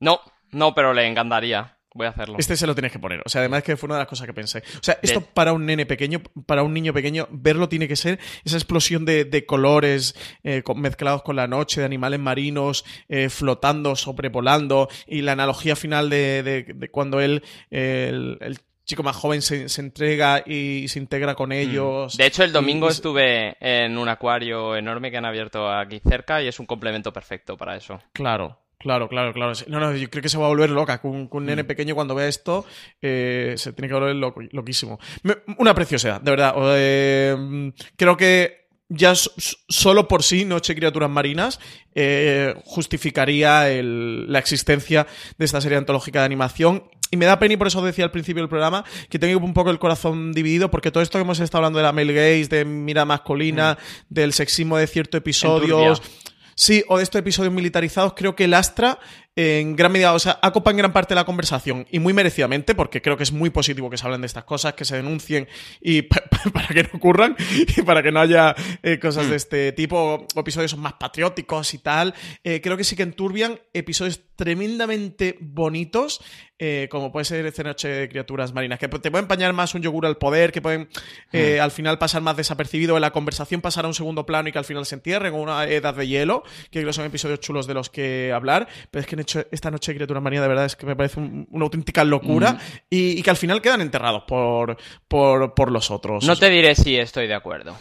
No, 0.00 0.20
no, 0.50 0.74
pero 0.74 0.92
le 0.92 1.06
encantaría. 1.06 1.78
Voy 1.94 2.06
a 2.06 2.10
hacerlo. 2.10 2.36
Este 2.38 2.56
se 2.56 2.66
lo 2.66 2.74
tienes 2.74 2.90
que 2.92 2.98
poner. 2.98 3.20
O 3.24 3.28
sea, 3.28 3.40
además 3.40 3.62
que 3.62 3.76
fue 3.76 3.86
una 3.86 3.96
de 3.96 4.00
las 4.00 4.08
cosas 4.08 4.26
que 4.26 4.32
pensé. 4.32 4.58
O 4.58 4.82
sea, 4.82 4.98
esto 5.02 5.20
De- 5.20 5.26
para 5.34 5.52
un 5.52 5.66
nene 5.66 5.84
pequeño, 5.86 6.22
para 6.46 6.62
un 6.62 6.72
niño 6.72 6.92
pequeño, 6.94 7.28
verlo 7.30 7.68
tiene 7.68 7.86
que 7.88 7.96
ser 7.96 8.18
esa 8.44 8.56
explosión 8.56 9.04
de, 9.04 9.24
de 9.26 9.44
colores 9.44 10.14
eh, 10.42 10.62
con- 10.62 10.80
mezclados 10.80 11.22
con 11.22 11.36
la 11.36 11.46
noche, 11.46 11.80
de 11.80 11.86
animales 11.86 12.18
marinos 12.20 12.84
eh, 13.08 13.28
flotando, 13.28 13.94
sobrevolando. 13.96 14.88
Y 15.06 15.22
la 15.22 15.32
analogía 15.32 15.76
final 15.76 16.08
de, 16.08 16.42
de- 16.42 16.88
cuando 16.90 17.20
él, 17.20 17.42
eh, 17.70 18.08
el, 18.10 18.38
el 18.40 18.58
chico 18.84 19.02
más 19.02 19.14
joven, 19.16 19.42
se, 19.42 19.68
se 19.68 19.80
entrega 19.80 20.42
y 20.46 20.88
se 20.88 20.98
integra 20.98 21.34
con 21.34 21.52
ellos. 21.52 22.14
Mm. 22.14 22.18
De 22.18 22.26
hecho, 22.26 22.42
el 22.42 22.52
domingo 22.52 22.88
Y- 22.88 22.90
estuve 22.92 23.56
en 23.60 23.96
un 23.98 24.08
acuario 24.08 24.76
enorme 24.76 25.10
que 25.10 25.18
han 25.18 25.24
abierto 25.26 25.70
aquí 25.70 26.00
cerca 26.00 26.42
y 26.42 26.48
es 26.48 26.58
un 26.58 26.66
complemento 26.66 27.12
perfecto 27.12 27.56
para 27.56 27.76
eso. 27.76 28.00
Claro, 28.12 28.58
claro, 28.82 29.08
claro, 29.08 29.32
claro. 29.32 29.52
No, 29.68 29.80
no, 29.80 29.96
yo 29.96 30.10
creo 30.10 30.22
que 30.22 30.28
se 30.28 30.36
va 30.38 30.44
a 30.46 30.48
volver 30.48 30.70
loca. 30.70 31.00
Un 31.04 31.28
Mm. 31.32 31.44
nene 31.44 31.64
pequeño 31.64 31.94
cuando 31.94 32.14
vea 32.14 32.28
esto, 32.28 32.66
eh, 33.00 33.54
se 33.56 33.72
tiene 33.72 33.88
que 33.88 33.94
volver 33.94 34.14
loco- 34.16 34.42
loquísimo. 34.52 34.98
Me- 35.22 35.38
una 35.58 35.74
preciosidad, 35.74 36.20
de 36.20 36.30
verdad. 36.30 36.54
Eh, 36.76 37.72
creo 37.96 38.16
que 38.16 38.66
ya 38.88 39.14
so- 39.14 39.32
so- 39.38 39.56
solo 39.68 40.06
por 40.06 40.22
sí, 40.22 40.44
Noche 40.44 40.74
Criaturas 40.74 41.08
Marinas, 41.08 41.58
eh, 41.94 42.54
justificaría 42.64 43.70
el- 43.70 44.30
la 44.30 44.38
existencia 44.38 45.06
de 45.38 45.44
esta 45.44 45.60
serie 45.60 45.78
antológica 45.78 46.18
de 46.20 46.26
animación. 46.26 46.84
Y 47.10 47.16
me 47.18 47.26
da 47.26 47.38
pena, 47.38 47.52
y 47.54 47.56
por 47.58 47.66
eso 47.66 47.82
decía 47.84 48.04
al 48.06 48.10
principio 48.10 48.42
del 48.42 48.48
programa, 48.48 48.84
que 49.10 49.18
tengo 49.18 49.38
un 49.44 49.52
poco 49.52 49.70
el 49.70 49.78
corazón 49.78 50.32
dividido, 50.32 50.70
porque 50.70 50.90
todo 50.90 51.02
esto 51.02 51.18
que 51.18 51.22
hemos 51.22 51.40
estado 51.40 51.58
hablando 51.58 51.78
de 51.78 51.82
la 51.82 51.92
male 51.92 52.14
gaze, 52.14 52.48
de 52.48 52.64
mira 52.64 53.04
masculina, 53.04 53.76
del 54.08 54.32
sexismo 54.32 54.78
de 54.78 54.86
ciertos 54.86 55.18
episodios, 55.18 55.98
Enturbia. 56.00 56.21
Sí, 56.54 56.84
o 56.88 56.98
de 56.98 57.04
estos 57.04 57.18
episodios 57.18 57.52
militarizados, 57.52 58.14
creo 58.14 58.36
que 58.36 58.48
lastra 58.48 58.98
en 59.34 59.76
gran 59.76 59.90
medida, 59.92 60.12
o 60.12 60.18
sea, 60.18 60.38
acopa 60.42 60.70
en 60.72 60.76
gran 60.76 60.92
parte 60.92 61.14
la 61.14 61.24
conversación 61.24 61.86
y 61.90 61.98
muy 62.00 62.12
merecidamente, 62.12 62.74
porque 62.74 63.00
creo 63.00 63.16
que 63.16 63.22
es 63.22 63.32
muy 63.32 63.48
positivo 63.50 63.88
que 63.88 63.96
se 63.96 64.04
hablen 64.04 64.20
de 64.20 64.26
estas 64.26 64.44
cosas, 64.44 64.74
que 64.74 64.84
se 64.84 64.96
denuncien 64.96 65.48
y 65.80 66.02
pa- 66.02 66.22
pa- 66.30 66.50
para 66.52 66.68
que 66.68 66.82
no 66.82 66.90
ocurran 66.94 67.34
y 67.76 67.82
para 67.82 68.02
que 68.02 68.12
no 68.12 68.20
haya 68.20 68.54
eh, 68.82 68.98
cosas 68.98 69.30
de 69.30 69.36
este 69.36 69.72
tipo, 69.72 70.26
o, 70.34 70.40
episodios 70.40 70.76
más 70.76 70.94
patrióticos 70.94 71.72
y 71.74 71.78
tal. 71.78 72.14
Eh, 72.44 72.60
creo 72.62 72.76
que 72.76 72.84
sí 72.84 72.94
que 72.96 73.04
enturbian 73.04 73.58
episodios 73.72 74.20
tremendamente 74.36 75.36
bonitos, 75.40 76.20
eh, 76.58 76.88
como 76.90 77.10
puede 77.12 77.24
ser 77.24 77.46
esta 77.46 77.62
noche 77.62 77.88
de 77.88 78.08
criaturas 78.08 78.52
marinas, 78.52 78.78
que 78.78 78.88
te 78.88 79.10
pueden 79.10 79.24
empañar 79.24 79.52
más 79.52 79.74
un 79.74 79.82
yogur 79.82 80.04
al 80.06 80.16
poder, 80.18 80.52
que 80.52 80.60
pueden 80.60 80.88
eh, 81.32 81.58
al 81.60 81.70
final 81.70 81.98
pasar 81.98 82.22
más 82.22 82.36
desapercibido, 82.36 82.96
en 82.96 83.00
la 83.02 83.12
conversación 83.12 83.60
pasar 83.60 83.84
a 83.84 83.88
un 83.88 83.94
segundo 83.94 84.26
plano 84.26 84.48
y 84.48 84.52
que 84.52 84.58
al 84.58 84.64
final 84.64 84.84
se 84.84 84.94
entierren, 84.96 85.32
o 85.34 85.36
una 85.38 85.64
edad 85.66 85.94
de 85.94 86.06
hielo, 86.06 86.42
que 86.70 86.80
creo 86.80 86.86
que 86.86 86.92
son 86.92 87.04
episodios 87.06 87.40
chulos 87.40 87.66
de 87.66 87.74
los 87.74 87.88
que 87.90 88.32
hablar, 88.32 88.68
pero 88.90 89.00
es 89.00 89.06
que 89.06 89.16
hecho, 89.22 89.44
esta 89.50 89.70
noche 89.70 89.92
de 89.92 89.96
criaturas 89.96 90.22
marinas 90.22 90.42
de 90.44 90.48
verdad 90.48 90.66
es 90.66 90.76
que 90.76 90.86
me 90.86 90.94
parece 90.96 91.18
un- 91.20 91.46
una 91.50 91.64
auténtica 91.64 92.04
locura 92.04 92.52
Mm. 92.52 92.58
y, 92.90 93.18
y 93.18 93.22
que 93.22 93.30
al 93.30 93.36
final 93.36 93.60
quedan 93.62 93.80
enterrados 93.80 94.24
por, 94.26 94.76
por, 95.08 95.54
por 95.54 95.70
los 95.72 95.90
otros. 95.90 96.24
No 96.26 96.36
te 96.36 96.50
diré 96.50 96.74
si 96.74 96.96
estoy 96.96 97.26
de 97.26 97.34
acuerdo. 97.34 97.76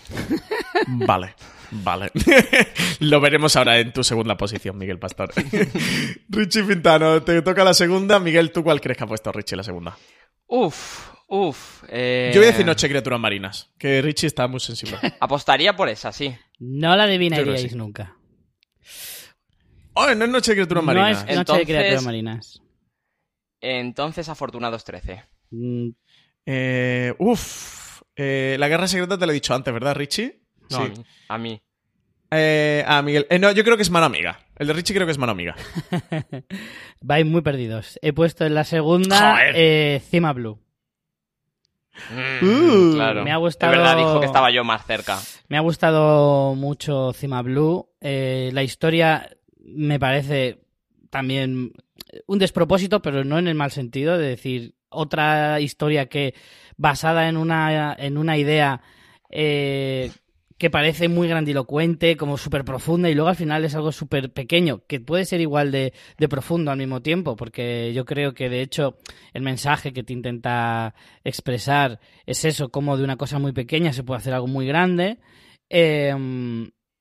Vale. 0.87 1.35
Vale. 1.73 2.11
Lo 2.99 3.21
veremos 3.21 3.55
ahora 3.55 3.79
en 3.79 3.93
tu 3.93 4.03
segunda 4.03 4.35
posición, 4.35 4.77
Miguel 4.77 4.99
Pastor. 4.99 5.31
Richie 6.29 6.63
Pintano, 6.63 7.21
te 7.23 7.41
toca 7.41 7.63
la 7.63 7.73
segunda. 7.73 8.19
Miguel, 8.19 8.51
¿tú 8.51 8.63
cuál 8.63 8.81
crees 8.81 8.97
que 8.97 9.03
ha 9.03 9.07
puesto 9.07 9.31
Richie 9.31 9.55
la 9.55 9.63
segunda? 9.63 9.97
Uf, 10.47 11.07
uf. 11.27 11.83
eh, 11.87 12.31
Yo 12.33 12.41
voy 12.41 12.49
a 12.49 12.51
decir 12.51 12.65
Noche 12.65 12.87
de 12.87 12.91
Criaturas 12.91 13.19
Marinas, 13.21 13.69
que 13.77 14.01
Richie 14.01 14.27
está 14.27 14.47
muy 14.47 14.59
sensible. 14.59 14.97
Apostaría 15.21 15.73
por 15.75 15.87
esa, 15.87 16.11
sí. 16.11 16.35
No 16.59 16.93
la 16.97 17.03
adivinaríais 17.05 17.61
sí. 17.71 17.75
nunca. 17.75 18.15
Oh, 19.93 20.13
no 20.15 20.25
es 20.25 20.31
Noche 20.31 20.51
de 20.51 20.55
Criaturas 20.57 20.83
No 20.83 20.93
Marinas. 20.93 21.09
es 21.09 21.17
Noche 21.23 21.27
de 21.33 21.39
Entonces- 21.39 21.65
Criaturas 21.65 22.03
Marinas. 22.03 22.61
Entonces, 23.61 24.29
Afortunados 24.29 24.83
13. 24.83 25.23
Mm, 25.51 25.89
Eh, 26.45 27.13
uf. 27.19 28.01
Eh, 28.15 28.55
la 28.59 28.67
guerra 28.67 28.87
secreta 28.87 29.17
te 29.17 29.25
lo 29.25 29.31
he 29.31 29.35
dicho 29.35 29.53
antes, 29.53 29.71
¿verdad, 29.73 29.95
Richie? 29.95 30.41
No, 30.69 30.77
Sí. 30.77 30.83
a 30.83 30.87
mí. 30.89 31.03
A 31.29 31.37
mí. 31.37 31.61
Eh, 32.31 32.83
ah, 32.87 33.01
Miguel. 33.01 33.27
Eh, 33.29 33.37
no, 33.39 33.51
yo 33.51 33.63
creo 33.63 33.75
que 33.77 33.83
es 33.83 33.89
mano 33.91 34.05
amiga. 34.07 34.39
El 34.57 34.67
de 34.67 34.73
Richie 34.73 34.93
creo 34.95 35.05
que 35.05 35.11
es 35.11 35.17
mano 35.17 35.33
amiga. 35.33 35.55
Vais 37.01 37.25
muy 37.25 37.41
perdidos. 37.41 37.99
He 38.01 38.13
puesto 38.13 38.45
en 38.45 38.55
la 38.55 38.63
segunda 38.63 39.39
eh, 39.53 40.01
Cima 40.09 40.33
Blue. 40.33 40.59
Mm, 42.09 42.45
Uh. 42.45 42.93
claro. 42.95 43.23
Me 43.23 43.31
ha 43.31 43.37
gustado- 43.37 43.73
Es 43.73 43.77
verdad, 43.79 43.97
dijo 43.97 44.19
que 44.19 44.25
estaba 44.25 44.49
yo 44.49 44.63
más 44.63 44.85
cerca. 44.85 45.19
Me 45.49 45.57
ha 45.57 45.61
gustado 45.61 46.55
mucho 46.55 47.13
Cima 47.13 47.41
Blue. 47.41 47.89
Eh, 47.99 48.49
la 48.53 48.63
historia 48.63 49.29
me 49.61 49.99
parece 49.99 50.59
también 51.09 51.73
un 52.27 52.39
despropósito, 52.39 53.01
pero 53.01 53.23
no 53.23 53.37
en 53.39 53.47
el 53.47 53.55
mal 53.55 53.71
sentido, 53.71 54.17
de 54.17 54.27
decir, 54.27 54.75
otra 54.89 55.59
historia 55.59 56.07
que 56.07 56.33
basada 56.77 57.29
en 57.29 57.37
una, 57.37 57.95
en 57.97 58.17
una 58.17 58.37
idea 58.37 58.81
eh, 59.29 60.11
que 60.57 60.69
parece 60.69 61.07
muy 61.07 61.27
grandilocuente, 61.27 62.17
como 62.17 62.37
súper 62.37 62.63
profunda, 62.63 63.09
y 63.09 63.15
luego 63.15 63.29
al 63.29 63.35
final 63.35 63.65
es 63.65 63.73
algo 63.73 63.91
súper 63.91 64.31
pequeño, 64.31 64.83
que 64.87 64.99
puede 64.99 65.25
ser 65.25 65.41
igual 65.41 65.71
de, 65.71 65.93
de, 66.17 66.29
profundo 66.29 66.71
al 66.71 66.77
mismo 66.77 67.01
tiempo, 67.01 67.35
porque 67.35 67.93
yo 67.93 68.05
creo 68.05 68.33
que 68.33 68.49
de 68.49 68.61
hecho 68.61 68.97
el 69.33 69.41
mensaje 69.41 69.91
que 69.91 70.03
te 70.03 70.13
intenta 70.13 70.93
expresar 71.23 71.99
es 72.25 72.45
eso, 72.45 72.69
como 72.69 72.97
de 72.97 73.03
una 73.03 73.17
cosa 73.17 73.39
muy 73.39 73.53
pequeña 73.53 73.91
se 73.91 74.03
puede 74.03 74.19
hacer 74.19 74.33
algo 74.33 74.47
muy 74.47 74.67
grande. 74.67 75.17
Eh, 75.69 76.13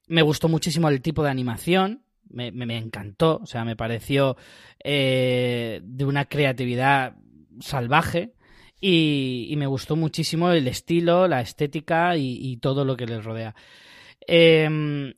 me 0.07 0.23
gustó 0.23 0.49
muchísimo 0.49 0.89
el 0.89 1.03
tipo 1.03 1.23
de 1.23 1.31
animación, 1.31 2.03
me, 2.31 2.51
me, 2.53 2.77
encantó, 2.77 3.41
o 3.43 3.47
sea, 3.47 3.65
me 3.65 3.77
pareció 3.77 4.37
eh, 4.83 5.81
de 5.83 6.05
una 6.05 6.25
creatividad 6.27 7.17
salvaje. 7.61 8.33
Y, 8.83 9.53
me 9.59 9.67
gustó 9.67 9.95
muchísimo 9.95 10.51
el 10.53 10.67
estilo, 10.67 11.29
la 11.29 11.43
estética 11.43 12.17
y, 12.17 12.57
todo 12.59 12.87
lo 12.87 12.97
que 12.97 13.07
les 13.07 13.23
rodea. 13.23 13.55
Eh, 14.27 15.13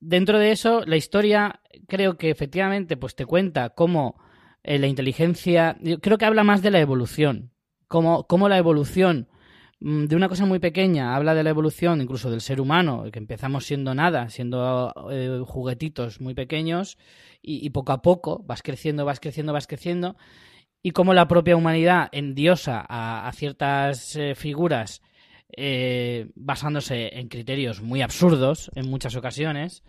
dentro 0.00 0.38
de 0.38 0.52
eso, 0.52 0.82
la 0.86 0.96
historia 0.96 1.60
creo 1.86 2.16
que 2.16 2.30
efectivamente 2.30 2.96
pues 2.96 3.14
te 3.14 3.26
cuenta 3.26 3.70
cómo 3.70 4.16
eh, 4.62 4.78
la 4.78 4.86
inteligencia, 4.86 5.78
creo 6.00 6.18
que 6.18 6.24
habla 6.24 6.44
más 6.44 6.62
de 6.62 6.70
la 6.70 6.80
evolución, 6.80 7.52
cómo, 7.86 8.48
la 8.48 8.58
evolución 8.58 9.28
de 9.80 10.14
una 10.14 10.28
cosa 10.28 10.44
muy 10.44 10.58
pequeña 10.58 11.16
habla 11.16 11.34
de 11.34 11.42
la 11.42 11.50
evolución 11.50 12.02
incluso 12.02 12.30
del 12.30 12.42
ser 12.42 12.60
humano, 12.60 13.04
que 13.10 13.18
empezamos 13.18 13.64
siendo 13.64 13.94
nada, 13.94 14.28
siendo 14.28 14.92
eh, 15.10 15.42
juguetitos 15.46 16.20
muy 16.20 16.34
pequeños 16.34 16.98
y, 17.40 17.64
y 17.66 17.70
poco 17.70 17.92
a 17.92 18.02
poco 18.02 18.42
vas 18.44 18.62
creciendo, 18.62 19.06
vas 19.06 19.20
creciendo, 19.20 19.54
vas 19.54 19.66
creciendo. 19.66 20.16
Y 20.82 20.90
cómo 20.92 21.14
la 21.14 21.28
propia 21.28 21.56
humanidad 21.56 22.08
endiosa 22.12 22.84
a, 22.86 23.26
a 23.26 23.32
ciertas 23.32 24.16
eh, 24.16 24.34
figuras 24.34 25.02
eh, 25.56 26.30
basándose 26.34 27.18
en 27.18 27.28
criterios 27.28 27.82
muy 27.82 28.02
absurdos 28.02 28.70
en 28.74 28.88
muchas 28.88 29.16
ocasiones 29.16 29.82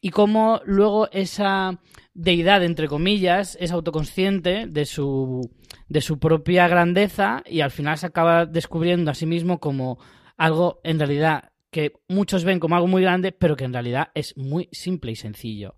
y 0.00 0.10
cómo 0.10 0.60
luego 0.64 1.10
esa 1.12 1.78
deidad, 2.14 2.64
entre 2.64 2.88
comillas, 2.88 3.56
es 3.60 3.70
autoconsciente 3.70 4.66
de 4.66 4.84
su, 4.86 5.50
de 5.88 6.00
su 6.00 6.18
propia 6.18 6.68
grandeza 6.68 7.42
y 7.46 7.60
al 7.60 7.70
final 7.70 7.98
se 7.98 8.06
acaba 8.06 8.46
descubriendo 8.46 9.10
a 9.10 9.14
sí 9.14 9.26
mismo 9.26 9.60
como 9.60 9.98
algo 10.36 10.80
en 10.84 10.98
realidad 10.98 11.52
que 11.70 11.92
muchos 12.08 12.44
ven 12.44 12.58
como 12.58 12.74
algo 12.74 12.88
muy 12.88 13.02
grande, 13.02 13.32
pero 13.32 13.56
que 13.56 13.64
en 13.64 13.72
realidad 13.72 14.08
es 14.14 14.36
muy 14.36 14.68
simple 14.72 15.12
y 15.12 15.16
sencillo 15.16 15.76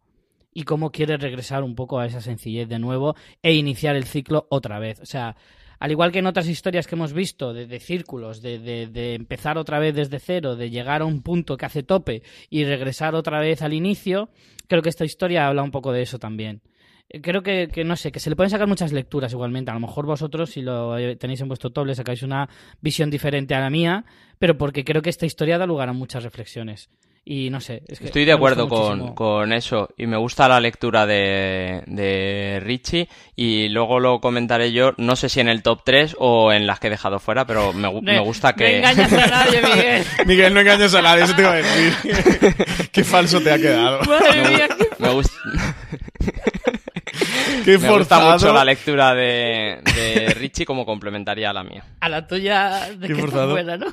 y 0.54 0.64
cómo 0.64 0.90
quiere 0.90 1.16
regresar 1.16 1.62
un 1.62 1.74
poco 1.74 1.98
a 1.98 2.06
esa 2.06 2.20
sencillez 2.20 2.68
de 2.68 2.78
nuevo 2.78 3.16
e 3.42 3.54
iniciar 3.54 3.96
el 3.96 4.04
ciclo 4.04 4.46
otra 4.50 4.78
vez. 4.78 5.00
O 5.00 5.06
sea, 5.06 5.36
al 5.82 5.90
igual 5.90 6.12
que 6.12 6.20
en 6.20 6.28
otras 6.28 6.46
historias 6.46 6.86
que 6.86 6.94
hemos 6.94 7.12
visto 7.12 7.52
de, 7.52 7.66
de 7.66 7.80
círculos, 7.80 8.40
de, 8.40 8.60
de, 8.60 8.86
de, 8.86 9.14
empezar 9.14 9.58
otra 9.58 9.80
vez 9.80 9.96
desde 9.96 10.20
cero, 10.20 10.54
de 10.54 10.70
llegar 10.70 11.02
a 11.02 11.04
un 11.04 11.22
punto 11.22 11.56
que 11.56 11.66
hace 11.66 11.82
tope 11.82 12.22
y 12.50 12.64
regresar 12.64 13.16
otra 13.16 13.40
vez 13.40 13.62
al 13.62 13.72
inicio, 13.72 14.28
creo 14.68 14.80
que 14.80 14.90
esta 14.90 15.04
historia 15.04 15.48
habla 15.48 15.64
un 15.64 15.72
poco 15.72 15.90
de 15.90 16.02
eso 16.02 16.20
también. 16.20 16.60
Creo 17.20 17.42
que, 17.42 17.66
que, 17.66 17.82
no 17.82 17.96
sé, 17.96 18.12
que 18.12 18.20
se 18.20 18.30
le 18.30 18.36
pueden 18.36 18.50
sacar 18.50 18.68
muchas 18.68 18.92
lecturas 18.92 19.32
igualmente. 19.32 19.72
A 19.72 19.74
lo 19.74 19.80
mejor 19.80 20.06
vosotros, 20.06 20.50
si 20.50 20.62
lo 20.62 20.94
tenéis 21.16 21.40
en 21.40 21.48
vuestro 21.48 21.70
top, 21.70 21.86
le 21.86 21.96
sacáis 21.96 22.22
una 22.22 22.48
visión 22.80 23.10
diferente 23.10 23.56
a 23.56 23.60
la 23.60 23.68
mía, 23.68 24.04
pero 24.38 24.56
porque 24.56 24.84
creo 24.84 25.02
que 25.02 25.10
esta 25.10 25.26
historia 25.26 25.58
da 25.58 25.66
lugar 25.66 25.88
a 25.88 25.92
muchas 25.92 26.22
reflexiones. 26.22 26.90
Y 27.24 27.50
no 27.50 27.60
sé. 27.60 27.84
Es 27.86 28.00
que 28.00 28.06
Estoy 28.06 28.24
de 28.24 28.32
acuerdo 28.32 28.68
con, 28.68 29.14
con, 29.14 29.52
eso. 29.52 29.88
Y 29.96 30.06
me 30.06 30.16
gusta 30.16 30.48
la 30.48 30.58
lectura 30.58 31.06
de, 31.06 31.82
de 31.86 32.58
Richie. 32.60 33.08
Y 33.36 33.68
luego 33.68 34.00
lo 34.00 34.20
comentaré 34.20 34.72
yo, 34.72 34.92
no 34.96 35.14
sé 35.14 35.28
si 35.28 35.38
en 35.38 35.48
el 35.48 35.62
top 35.62 35.82
3 35.84 36.16
o 36.18 36.52
en 36.52 36.66
las 36.66 36.80
que 36.80 36.88
he 36.88 36.90
dejado 36.90 37.20
fuera, 37.20 37.46
pero 37.46 37.72
me, 37.72 37.88
me 38.00 38.18
gusta 38.18 38.54
que. 38.54 38.80
No 38.80 38.88
engañas 38.88 39.12
a 39.12 39.26
nadie, 39.28 39.62
Miguel. 39.74 40.04
Miguel, 40.26 40.54
no 40.54 40.60
engañas 40.60 40.94
a 40.94 41.02
nadie, 41.02 41.22
eso 41.22 41.36
te 41.36 41.42
iba 41.42 41.52
a 41.52 41.56
decir. 41.56 42.88
Qué 42.92 43.04
falso 43.04 43.40
te 43.40 43.52
ha 43.52 43.58
quedado. 43.58 44.00
Madre 44.02 44.48
mía, 44.48 44.68
me, 44.98 45.06
me 45.06 45.14
gusta. 45.14 45.36
Qué 47.64 47.78
me 47.78 47.98
gusta 47.98 48.18
mucho 48.18 48.52
la 48.52 48.64
lectura 48.64 49.14
de, 49.14 49.78
de, 49.94 50.34
Richie 50.34 50.64
como 50.64 50.84
complementaria 50.84 51.50
a 51.50 51.52
la 51.52 51.62
mía. 51.62 51.84
A 52.00 52.08
la 52.08 52.26
tuya 52.26 52.88
de 52.96 53.06
Qué 53.06 53.14
que 53.14 53.20
forzado. 53.20 53.52
buena, 53.52 53.76
¿no? 53.76 53.86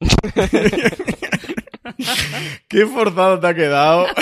Qué 2.68 2.86
forzado 2.86 3.40
te 3.40 3.46
ha 3.46 3.54
quedado. 3.54 4.06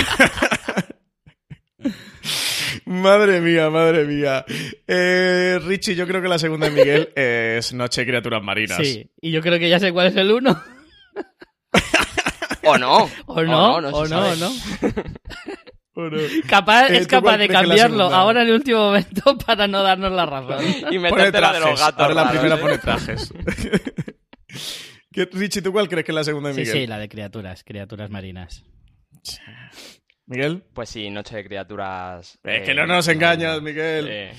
madre 2.86 3.40
mía, 3.40 3.70
madre 3.70 4.04
mía. 4.04 4.44
Eh, 4.86 5.58
Richie, 5.64 5.94
yo 5.94 6.06
creo 6.06 6.22
que 6.22 6.28
la 6.28 6.38
segunda 6.38 6.68
de 6.68 6.72
Miguel 6.72 7.08
es 7.14 7.72
Noche 7.72 8.02
de 8.02 8.06
Criaturas 8.06 8.42
Marinas. 8.42 8.78
Sí, 8.78 9.10
y 9.20 9.30
yo 9.32 9.40
creo 9.42 9.58
que 9.58 9.68
ya 9.68 9.78
sé 9.80 9.92
cuál 9.92 10.06
es 10.08 10.16
el 10.16 10.32
uno. 10.32 10.60
o 12.64 12.78
no. 12.78 13.08
O 13.26 13.42
no, 13.42 13.74
o 13.76 13.80
no, 13.80 13.86
o 13.92 14.06
no, 14.06 14.28
o 14.28 14.36
no. 14.36 14.52
O 15.94 16.10
no. 16.10 16.18
Capaz, 16.48 16.88
Eh, 16.90 16.98
es 16.98 17.06
¿tú 17.06 17.16
capaz 17.16 17.38
de 17.38 17.48
cambiarlo 17.48 18.04
ahora 18.04 18.42
en 18.42 18.48
el 18.48 18.54
último 18.54 18.78
momento 18.86 19.36
para 19.46 19.66
no 19.66 19.82
darnos 19.82 20.12
la 20.12 20.26
razón. 20.26 20.62
Y 20.90 20.98
meterte 20.98 21.40
la 21.40 21.52
de 21.54 21.60
los 21.60 21.80
gatos. 21.80 22.00
Ahora 22.00 22.14
la 22.14 22.30
primera 22.30 22.54
¿eh? 22.56 22.58
pone 22.58 22.78
trajes. 22.78 23.32
¿Qué- 25.16 25.28
Richie, 25.32 25.62
¿tú 25.62 25.72
cuál 25.72 25.88
crees 25.88 26.04
que 26.04 26.12
es 26.12 26.16
la 26.16 26.24
segunda 26.24 26.50
de 26.50 26.54
Sí, 26.56 26.60
Miguel? 26.60 26.76
sí, 26.76 26.86
la 26.86 26.98
de 26.98 27.08
criaturas, 27.08 27.64
criaturas 27.64 28.10
marinas. 28.10 28.64
Miguel. 30.26 30.62
Pues 30.74 30.90
sí, 30.90 31.08
Noche 31.10 31.36
de 31.36 31.44
Criaturas. 31.44 32.38
Es 32.44 32.60
eh, 32.60 32.62
que 32.64 32.74
no 32.74 32.86
nos 32.86 33.06
engañas, 33.08 33.62
Miguel. 33.62 34.06
eh, 34.10 34.32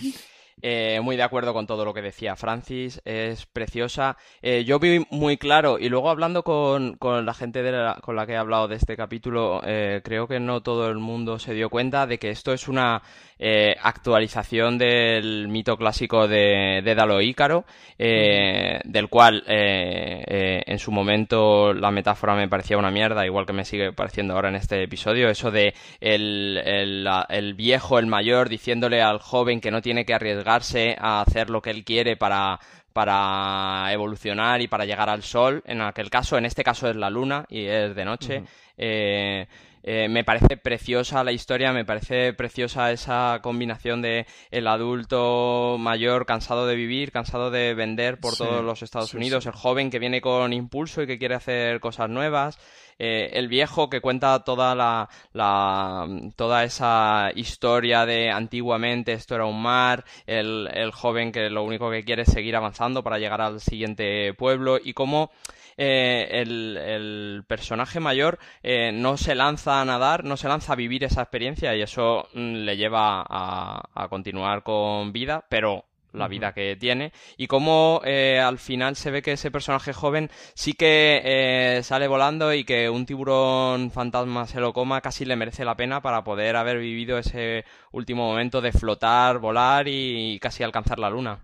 eh, 0.61 0.99
muy 1.01 1.15
de 1.15 1.23
acuerdo 1.23 1.53
con 1.53 1.65
todo 1.65 1.85
lo 1.85 1.93
que 1.93 2.01
decía 2.01 2.35
Francis, 2.35 3.01
es 3.05 3.45
preciosa. 3.45 4.17
Eh, 4.41 4.65
yo 4.65 4.79
vi 4.79 5.05
muy 5.11 5.37
claro, 5.37 5.79
y 5.79 5.87
luego 5.89 6.09
hablando 6.09 6.43
con, 6.43 6.97
con 6.97 7.25
la 7.25 7.33
gente 7.33 7.63
de 7.63 7.71
la- 7.71 7.99
con 8.01 8.15
la 8.15 8.25
que 8.27 8.33
he 8.33 8.37
hablado 8.37 8.67
de 8.67 8.75
este 8.75 8.97
capítulo, 8.97 9.61
eh, 9.65 10.01
creo 10.03 10.27
que 10.27 10.39
no 10.39 10.61
todo 10.61 10.89
el 10.89 10.97
mundo 10.97 11.39
se 11.39 11.53
dio 11.53 11.69
cuenta 11.69 12.05
de 12.05 12.19
que 12.19 12.31
esto 12.31 12.53
es 12.53 12.67
una 12.67 13.01
eh, 13.39 13.75
actualización 13.81 14.77
del 14.77 15.47
mito 15.47 15.77
clásico 15.77 16.27
de 16.27 16.81
Dédalo 16.83 17.21
Ícaro, 17.21 17.65
eh, 17.97 18.79
del 18.83 19.09
cual 19.09 19.43
eh, 19.47 20.23
eh, 20.27 20.63
en 20.65 20.79
su 20.79 20.91
momento 20.91 21.73
la 21.73 21.91
metáfora 21.91 22.35
me 22.35 22.47
parecía 22.47 22.77
una 22.77 22.91
mierda, 22.91 23.25
igual 23.25 23.45
que 23.45 23.53
me 23.53 23.65
sigue 23.65 23.93
pareciendo 23.93 24.33
ahora 24.33 24.49
en 24.49 24.55
este 24.55 24.83
episodio, 24.83 25.29
eso 25.29 25.51
de 25.51 25.73
el, 25.99 26.61
el, 26.63 27.07
el 27.29 27.53
viejo, 27.53 27.99
el 27.99 28.07
mayor, 28.07 28.49
diciéndole 28.49 29.01
al 29.01 29.19
joven 29.19 29.61
que 29.61 29.71
no 29.71 29.81
tiene 29.81 30.05
que 30.05 30.13
arriesgarse 30.13 30.95
a 30.99 31.21
hacer 31.21 31.49
lo 31.49 31.61
que 31.61 31.71
él 31.71 31.83
quiere 31.83 32.17
para 32.17 32.59
para 32.97 33.93
evolucionar 33.93 34.59
y 34.59 34.67
para 34.67 34.83
llegar 34.83 35.07
al 35.07 35.21
sol, 35.21 35.61
en 35.67 35.81
aquel 35.81 36.09
caso, 36.09 36.35
en 36.35 36.45
este 36.45 36.63
caso 36.63 36.89
es 36.89 36.95
la 36.95 37.11
luna 37.11 37.45
y 37.47 37.67
es 37.67 37.93
de 37.93 38.03
noche. 38.03 38.41
Eh, 38.75 39.45
eh, 39.83 40.07
me 40.09 40.23
parece 40.23 40.57
preciosa 40.57 41.23
la 41.23 41.31
historia, 41.31 41.73
me 41.73 41.85
parece 41.85 42.33
preciosa 42.33 42.91
esa 42.91 43.39
combinación 43.41 44.01
de 44.01 44.25
el 44.51 44.67
adulto 44.67 45.77
mayor 45.79 46.25
cansado 46.25 46.67
de 46.67 46.75
vivir, 46.75 47.11
cansado 47.11 47.51
de 47.51 47.73
vender 47.73 48.19
por 48.19 48.35
Sí, 48.35 48.37
todos 48.37 48.63
los 48.63 48.81
Estados 48.83 49.13
sí, 49.13 49.17
Unidos, 49.17 49.45
sí. 49.45 49.47
el 49.47 49.53
joven 49.53 49.89
que 49.89 49.99
viene 49.99 50.21
con 50.21 50.53
impulso 50.53 51.01
y 51.01 51.07
que 51.07 51.17
quiere 51.17 51.35
hacer 51.35 51.79
cosas 51.79 52.09
nuevas, 52.09 52.59
eh, 52.99 53.29
el 53.33 53.47
viejo 53.47 53.89
que 53.89 54.01
cuenta 54.01 54.43
toda 54.43 54.73
la, 54.75 55.07
la 55.33 56.07
toda 56.35 56.63
esa 56.63 57.31
historia 57.35 58.05
de 58.05 58.31
antiguamente 58.31 59.13
esto 59.13 59.35
era 59.35 59.45
un 59.45 59.61
mar, 59.61 60.03
el, 60.25 60.67
el 60.73 60.91
joven 60.91 61.31
que 61.31 61.49
lo 61.49 61.63
único 61.63 61.91
que 61.91 62.03
quiere 62.03 62.23
es 62.23 62.29
seguir 62.31 62.55
avanzando 62.55 63.03
para 63.03 63.19
llegar 63.19 63.41
al 63.41 63.59
siguiente 63.61 64.33
pueblo 64.33 64.79
y 64.83 64.93
cómo 64.93 65.31
eh, 65.77 66.27
el, 66.31 66.77
el 66.77 67.43
personaje 67.47 67.99
mayor 67.99 68.39
eh, 68.63 68.91
no 68.91 69.17
se 69.17 69.35
lanza 69.35 69.81
a 69.81 69.85
nadar, 69.85 70.23
no 70.23 70.37
se 70.37 70.47
lanza 70.47 70.73
a 70.73 70.75
vivir 70.75 71.03
esa 71.03 71.21
experiencia 71.21 71.75
y 71.75 71.81
eso 71.81 72.27
mm, 72.33 72.53
le 72.55 72.77
lleva 72.77 73.25
a, 73.27 73.83
a 73.93 74.07
continuar 74.09 74.63
con 74.63 75.13
vida, 75.13 75.45
pero 75.49 75.85
la 76.17 76.27
vida 76.27 76.53
que 76.53 76.75
tiene 76.75 77.13
y 77.37 77.47
cómo 77.47 78.01
eh, 78.03 78.39
al 78.39 78.57
final 78.57 78.95
se 78.95 79.11
ve 79.11 79.21
que 79.21 79.33
ese 79.33 79.51
personaje 79.51 79.93
joven 79.93 80.29
sí 80.53 80.73
que 80.73 81.21
eh, 81.23 81.83
sale 81.83 82.07
volando 82.07 82.53
y 82.53 82.63
que 82.63 82.89
un 82.89 83.05
tiburón 83.05 83.91
fantasma 83.91 84.47
se 84.47 84.59
lo 84.59 84.73
coma 84.73 85.01
casi 85.01 85.25
le 85.25 85.35
merece 85.35 85.65
la 85.65 85.77
pena 85.77 86.01
para 86.01 86.23
poder 86.23 86.55
haber 86.55 86.79
vivido 86.79 87.17
ese 87.17 87.65
último 87.91 88.27
momento 88.27 88.61
de 88.61 88.71
flotar, 88.71 89.39
volar 89.39 89.87
y 89.87 90.39
casi 90.39 90.63
alcanzar 90.63 90.99
la 90.99 91.09
luna. 91.09 91.43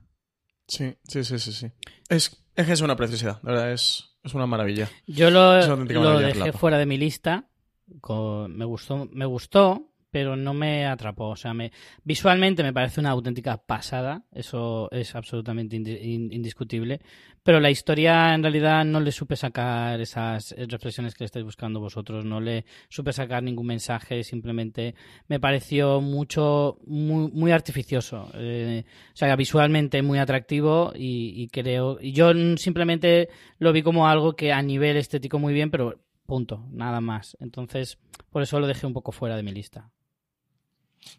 Sí, 0.67 0.95
sí, 1.07 1.23
sí, 1.23 1.39
sí, 1.39 1.51
sí. 1.51 1.71
Es, 2.09 2.43
es 2.55 2.65
que 2.65 2.73
es 2.73 2.81
una 2.81 2.95
preciosidad, 2.95 3.39
la 3.43 3.51
verdad, 3.51 3.71
es, 3.73 4.12
es 4.23 4.33
una 4.33 4.45
maravilla. 4.47 4.89
Yo 5.07 5.29
lo, 5.29 5.59
lo 6.03 6.19
dejé 6.19 6.51
fuera 6.53 6.77
de 6.77 6.85
mi 6.85 6.97
lista. 6.97 7.45
con- 8.01 8.55
me 8.55 8.65
gustó, 8.65 9.07
me 9.11 9.25
gustó, 9.25 9.89
pero 10.13 10.35
no 10.35 10.53
me 10.53 10.85
atrapó. 10.85 11.29
O 11.29 11.35
sea, 11.35 11.55
me, 11.55 11.71
visualmente 12.03 12.61
me 12.61 12.71
parece 12.71 12.99
una 12.99 13.09
auténtica 13.09 13.57
pasada. 13.57 14.21
Eso 14.31 14.89
es 14.91 15.15
absolutamente 15.15 15.75
indi- 15.75 15.99
in- 16.01 16.31
indiscutible. 16.31 17.01
Pero 17.41 17.59
la 17.59 17.71
historia 17.71 18.35
en 18.35 18.43
realidad 18.43 18.85
no 18.85 18.99
le 18.99 19.11
supe 19.11 19.35
sacar 19.35 19.99
esas 19.99 20.51
eh, 20.51 20.67
reflexiones 20.69 21.15
que 21.15 21.25
estáis 21.25 21.43
buscando 21.43 21.79
vosotros. 21.79 22.23
No 22.25 22.39
le 22.39 22.63
supe 22.89 23.11
sacar 23.11 23.41
ningún 23.41 23.65
mensaje. 23.65 24.23
Simplemente 24.23 24.93
me 25.27 25.39
pareció 25.39 25.99
mucho, 25.99 26.77
muy, 26.85 27.31
muy 27.31 27.51
artificioso. 27.51 28.29
Eh, 28.35 28.83
o 29.13 29.17
sea, 29.17 29.35
visualmente 29.35 30.03
muy 30.03 30.19
atractivo 30.19 30.93
y, 30.95 31.33
y 31.41 31.47
creo. 31.47 31.97
Y 31.99 32.11
yo 32.11 32.31
simplemente 32.57 33.29
lo 33.57 33.73
vi 33.73 33.81
como 33.81 34.07
algo 34.07 34.35
que 34.35 34.53
a 34.53 34.61
nivel 34.61 34.95
estético 34.95 35.39
muy 35.39 35.53
bien, 35.55 35.71
pero 35.71 35.99
punto, 36.25 36.65
nada 36.71 37.01
más. 37.01 37.35
Entonces, 37.41 37.97
por 38.29 38.41
eso 38.41 38.57
lo 38.59 38.67
dejé 38.67 38.87
un 38.87 38.93
poco 38.93 39.11
fuera 39.11 39.35
de 39.35 39.43
mi 39.43 39.51
lista. 39.51 39.89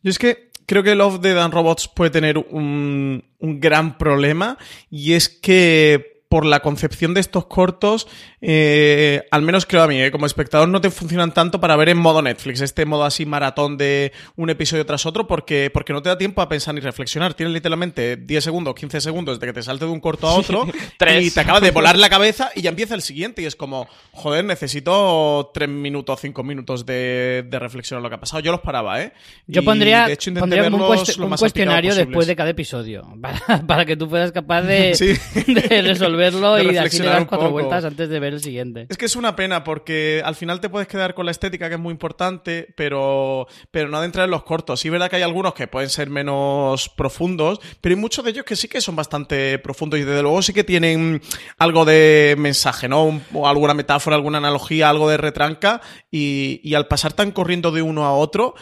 Yo 0.03 0.11
es 0.11 0.19
que 0.19 0.51
creo 0.67 0.83
que 0.83 0.95
Love, 0.95 1.21
Dead 1.21 1.39
and 1.39 1.53
Robots 1.53 1.89
puede 1.89 2.11
tener 2.11 2.39
un, 2.39 3.25
un 3.39 3.61
gran 3.61 3.99
problema 3.99 4.59
y 4.91 5.13
es 5.13 5.29
que 5.29 6.14
por 6.35 6.45
la 6.47 6.59
concepción 6.59 7.15
de 7.15 7.21
estos 7.21 7.47
cortos, 7.47 8.09
eh, 8.41 9.23
al 9.31 9.43
menos 9.43 9.67
creo 9.67 9.85
a 9.85 9.87
mí, 9.87 10.03
eh, 10.03 10.11
como 10.11 10.27
espectador 10.27 10.69
no 10.69 10.81
te 10.81 10.91
funcionan 10.91 11.33
tanto 11.33 11.61
para 11.61 11.77
ver 11.77 11.91
en 11.91 11.97
modo 11.99 12.23
Netflix, 12.23 12.61
este 12.61 12.85
modo 12.87 13.05
así 13.05 13.25
maratón 13.25 13.77
de 13.77 14.11
un 14.35 14.51
episodio 14.51 14.85
tras 14.85 15.07
otro, 15.07 15.29
porque, 15.29 15.71
porque 15.73 15.93
no 15.93 16.03
te 16.03 16.09
da 16.09 16.19
tiempo 16.19 16.43
a 16.43 16.49
pensar 16.49 16.75
ni 16.75 16.81
reflexionar. 16.81 17.35
Tienes 17.35 17.55
literalmente 17.55 18.17
10 18.17 18.43
segundos, 18.43 18.75
15 18.75 19.01
segundos 19.01 19.39
de 19.39 19.47
que 19.47 19.53
te 19.53 19.63
salte 19.63 19.85
de 19.85 19.93
un 19.93 20.01
corto 20.01 20.27
a 20.27 20.35
otro 20.35 20.67
y 21.21 21.31
te 21.31 21.41
acaba 21.41 21.61
de 21.61 21.71
volar 21.71 21.97
la 21.97 22.09
cabeza 22.09 22.51
y 22.57 22.63
ya 22.63 22.71
empieza 22.71 22.97
el 22.97 23.03
siguiente 23.03 23.41
y 23.41 23.47
es 23.47 23.55
como, 23.55 23.87
joder, 24.11 24.45
necesito 24.45 25.53
3 25.55 25.69
minutos, 25.69 26.19
5 26.21 26.43
minutos 26.43 26.85
de, 26.85 27.45
de 27.49 27.59
reflexión 27.61 27.99
en 27.99 28.03
lo 28.03 28.09
que 28.09 28.17
ha 28.17 28.21
pasado. 28.21 28.41
Yo 28.41 28.51
los 28.51 28.61
paraba, 28.61 29.01
¿eh? 29.01 29.13
Yo 29.47 29.63
Y, 29.63 29.65
pondría, 29.65 30.09
de 30.09 30.15
hecho, 30.15 30.35
pondría 30.35 30.65
un, 30.65 30.73
verlos 30.73 30.91
cuest- 31.09 31.17
lo 31.17 31.25
un 31.27 31.31
más 31.31 31.39
cuestionario 31.39 31.95
después 31.95 32.27
de 32.27 32.35
cada 32.35 32.51
episodio, 32.51 33.07
para, 33.21 33.65
para 33.65 33.85
que 33.87 33.97
tú 33.97 34.09
fueras 34.09 34.33
capaz 34.33 34.63
de, 34.63 34.95
Sí. 35.05 35.15
de 35.53 35.81
resolverlo 36.27 36.55
De 36.55 36.65
y 36.65 36.73
de 36.73 36.79
así 36.79 36.99
le 36.99 37.09
das 37.09 37.27
cuatro 37.27 37.51
vueltas 37.51 37.85
antes 37.85 38.09
de 38.09 38.21
ver 38.21 38.35
el 38.35 38.41
siguiente. 38.41 38.87
Es 38.89 38.97
que 38.97 39.07
es 39.07 39.17
una 39.17 39.37
pena 39.37 39.65
porque 39.65 40.23
al 40.25 40.35
final 40.35 40.61
te 40.61 40.69
puedes 40.69 40.89
quedar 40.89 41.15
con 41.15 41.27
la 41.27 41.33
estética 41.33 41.69
que 41.69 41.75
es 41.75 41.81
muy 41.81 41.93
importante, 41.93 42.73
pero, 42.77 43.47
pero 43.71 43.89
no 43.89 43.99
adentrar 43.99 44.25
en 44.25 44.31
los 44.31 44.45
cortos. 44.45 44.81
Sí, 44.81 44.89
es 44.89 44.93
verdad 44.93 45.11
que 45.11 45.17
hay 45.17 45.23
algunos 45.23 45.55
que 45.55 45.67
pueden 45.67 45.91
ser 45.91 46.11
menos 46.11 46.89
profundos, 46.89 47.61
pero 47.81 47.95
hay 47.95 48.01
muchos 48.01 48.25
de 48.25 48.31
ellos 48.31 48.45
que 48.45 48.57
sí 48.57 48.69
que 48.69 48.81
son 48.81 48.97
bastante 48.97 49.59
profundos 49.59 50.01
y 50.01 50.05
desde 50.05 50.23
luego 50.23 50.43
sí 50.43 50.53
que 50.53 50.65
tienen 50.65 51.21
algo 51.59 51.85
de 51.85 52.35
mensaje, 52.39 52.89
¿no? 52.89 53.21
O 53.33 53.49
alguna 53.49 53.75
metáfora, 53.75 54.17
alguna 54.17 54.39
analogía, 54.39 54.89
algo 54.91 55.09
de 55.09 55.17
retranca 55.17 55.81
y, 56.11 56.61
y 56.63 56.75
al 56.75 56.87
pasar 56.87 57.13
tan 57.13 57.33
corriendo 57.33 57.73
de 57.73 57.83
uno 57.83 58.05
a 58.05 58.15
otro, 58.15 58.55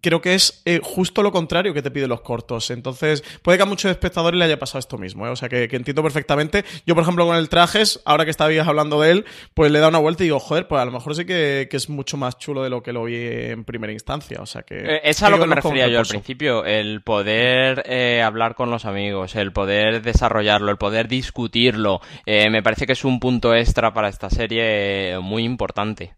creo 0.00 0.20
que 0.20 0.34
es 0.34 0.62
eh, 0.64 0.80
justo 0.82 1.22
lo 1.22 1.32
contrario 1.32 1.74
que 1.74 1.82
te 1.82 1.90
piden 1.90 2.08
los 2.08 2.20
cortos. 2.20 2.70
Entonces, 2.70 3.22
puede 3.42 3.58
que 3.58 3.62
a 3.62 3.66
muchos 3.66 3.90
espectadores 3.90 4.38
le 4.38 4.44
haya 4.44 4.58
pasado 4.58 4.78
esto 4.78 4.98
mismo, 4.98 5.26
¿eh? 5.26 5.30
O 5.30 5.36
sea, 5.36 5.48
que, 5.48 5.68
que 5.68 5.76
entiendo 5.76 6.02
perfectamente. 6.02 6.64
Yo, 6.86 6.94
por 6.96 7.02
ejemplo, 7.02 7.26
con 7.26 7.36
el 7.36 7.50
trajes, 7.50 8.00
ahora 8.06 8.24
que 8.24 8.30
estabais 8.30 8.66
hablando 8.66 9.02
de 9.02 9.10
él, 9.10 9.24
pues 9.52 9.70
le 9.70 9.80
dado 9.80 9.90
una 9.90 9.98
vuelta 9.98 10.22
y 10.22 10.28
digo, 10.28 10.40
joder, 10.40 10.66
pues 10.66 10.80
a 10.80 10.84
lo 10.86 10.92
mejor 10.92 11.14
sí 11.14 11.26
que, 11.26 11.68
que 11.70 11.76
es 11.76 11.90
mucho 11.90 12.16
más 12.16 12.38
chulo 12.38 12.62
de 12.62 12.70
lo 12.70 12.82
que 12.82 12.94
lo 12.94 13.04
vi 13.04 13.16
en 13.16 13.64
primera 13.64 13.92
instancia. 13.92 14.38
O 14.40 14.46
sea, 14.46 14.62
que... 14.62 14.76
Eh, 14.78 15.00
Es 15.04 15.22
a 15.22 15.28
lo 15.28 15.38
que 15.38 15.46
me 15.46 15.54
refería 15.54 15.88
yo 15.88 15.98
al 15.98 16.06
principio, 16.06 16.64
el 16.64 17.02
poder 17.02 17.82
eh, 17.86 18.22
hablar 18.22 18.54
con 18.54 18.70
los 18.70 18.86
amigos, 18.86 19.36
el 19.36 19.52
poder 19.52 20.00
desarrollarlo, 20.00 20.70
el 20.70 20.78
poder 20.78 21.06
discutirlo, 21.06 22.00
eh, 22.24 22.48
me 22.48 22.62
parece 22.62 22.86
que 22.86 22.94
es 22.94 23.04
un 23.04 23.20
punto 23.20 23.54
extra 23.54 23.92
para 23.92 24.08
esta 24.08 24.30
serie 24.30 25.18
muy 25.20 25.44
importante. 25.44 26.16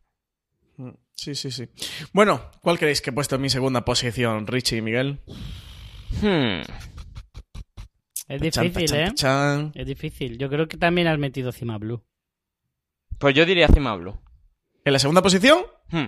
Mm, 0.76 0.90
Sí, 1.18 1.34
sí, 1.34 1.50
sí. 1.50 1.68
Bueno, 2.12 2.40
¿cuál 2.62 2.78
creéis 2.78 3.00
que 3.00 3.10
he 3.10 3.12
puesto 3.12 3.34
en 3.34 3.42
mi 3.42 3.50
segunda 3.50 3.84
posición, 3.84 4.46
Richie 4.46 4.78
y 4.78 4.82
Miguel? 4.82 5.18
Hmm. 6.22 6.62
Es 8.28 8.40
difícil, 8.40 8.94
¿eh? 8.94 9.12
Es 9.74 9.86
difícil. 9.86 10.38
Yo 10.38 10.48
creo 10.50 10.68
que 10.68 10.76
también 10.76 11.06
has 11.08 11.18
metido 11.18 11.50
Cima 11.52 11.78
Blue. 11.78 12.02
Pues 13.18 13.34
yo 13.34 13.44
diría 13.46 13.68
Cima 13.68 13.94
Blue. 13.96 14.20
¿En 14.84 14.92
la 14.92 14.98
segunda 14.98 15.22
posición? 15.22 15.60
Hmm. 15.90 16.04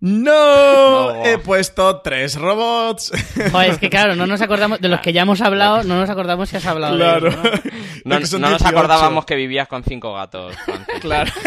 ¡No! 0.00 1.12
No. 1.12 1.24
He 1.24 1.38
puesto 1.38 2.00
tres 2.00 2.34
robots. 2.36 3.12
Joder, 3.52 3.70
es 3.70 3.78
que 3.78 3.88
claro, 3.88 4.16
no 4.16 4.26
nos 4.26 4.40
acordamos 4.42 4.80
de 4.80 4.88
los 4.88 5.00
que 5.00 5.12
ya 5.12 5.22
hemos 5.22 5.40
hablado, 5.40 5.84
no 5.84 6.00
nos 6.00 6.10
acordamos 6.10 6.48
si 6.48 6.56
has 6.56 6.66
hablado 6.66 6.96
Claro. 6.96 7.30
de 7.30 7.36
ellos, 7.36 7.44
¿no? 7.64 7.70
No, 8.04 8.18
que 8.18 8.26
son 8.26 8.40
no 8.40 8.50
nos 8.50 8.58
18. 8.60 8.76
acordábamos 8.76 9.24
que 9.26 9.36
vivías 9.36 9.68
con 9.68 9.84
cinco 9.84 10.12
gatos. 10.14 10.56
Claro. 11.00 11.30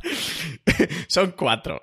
Son 1.08 1.32
cuatro. 1.32 1.80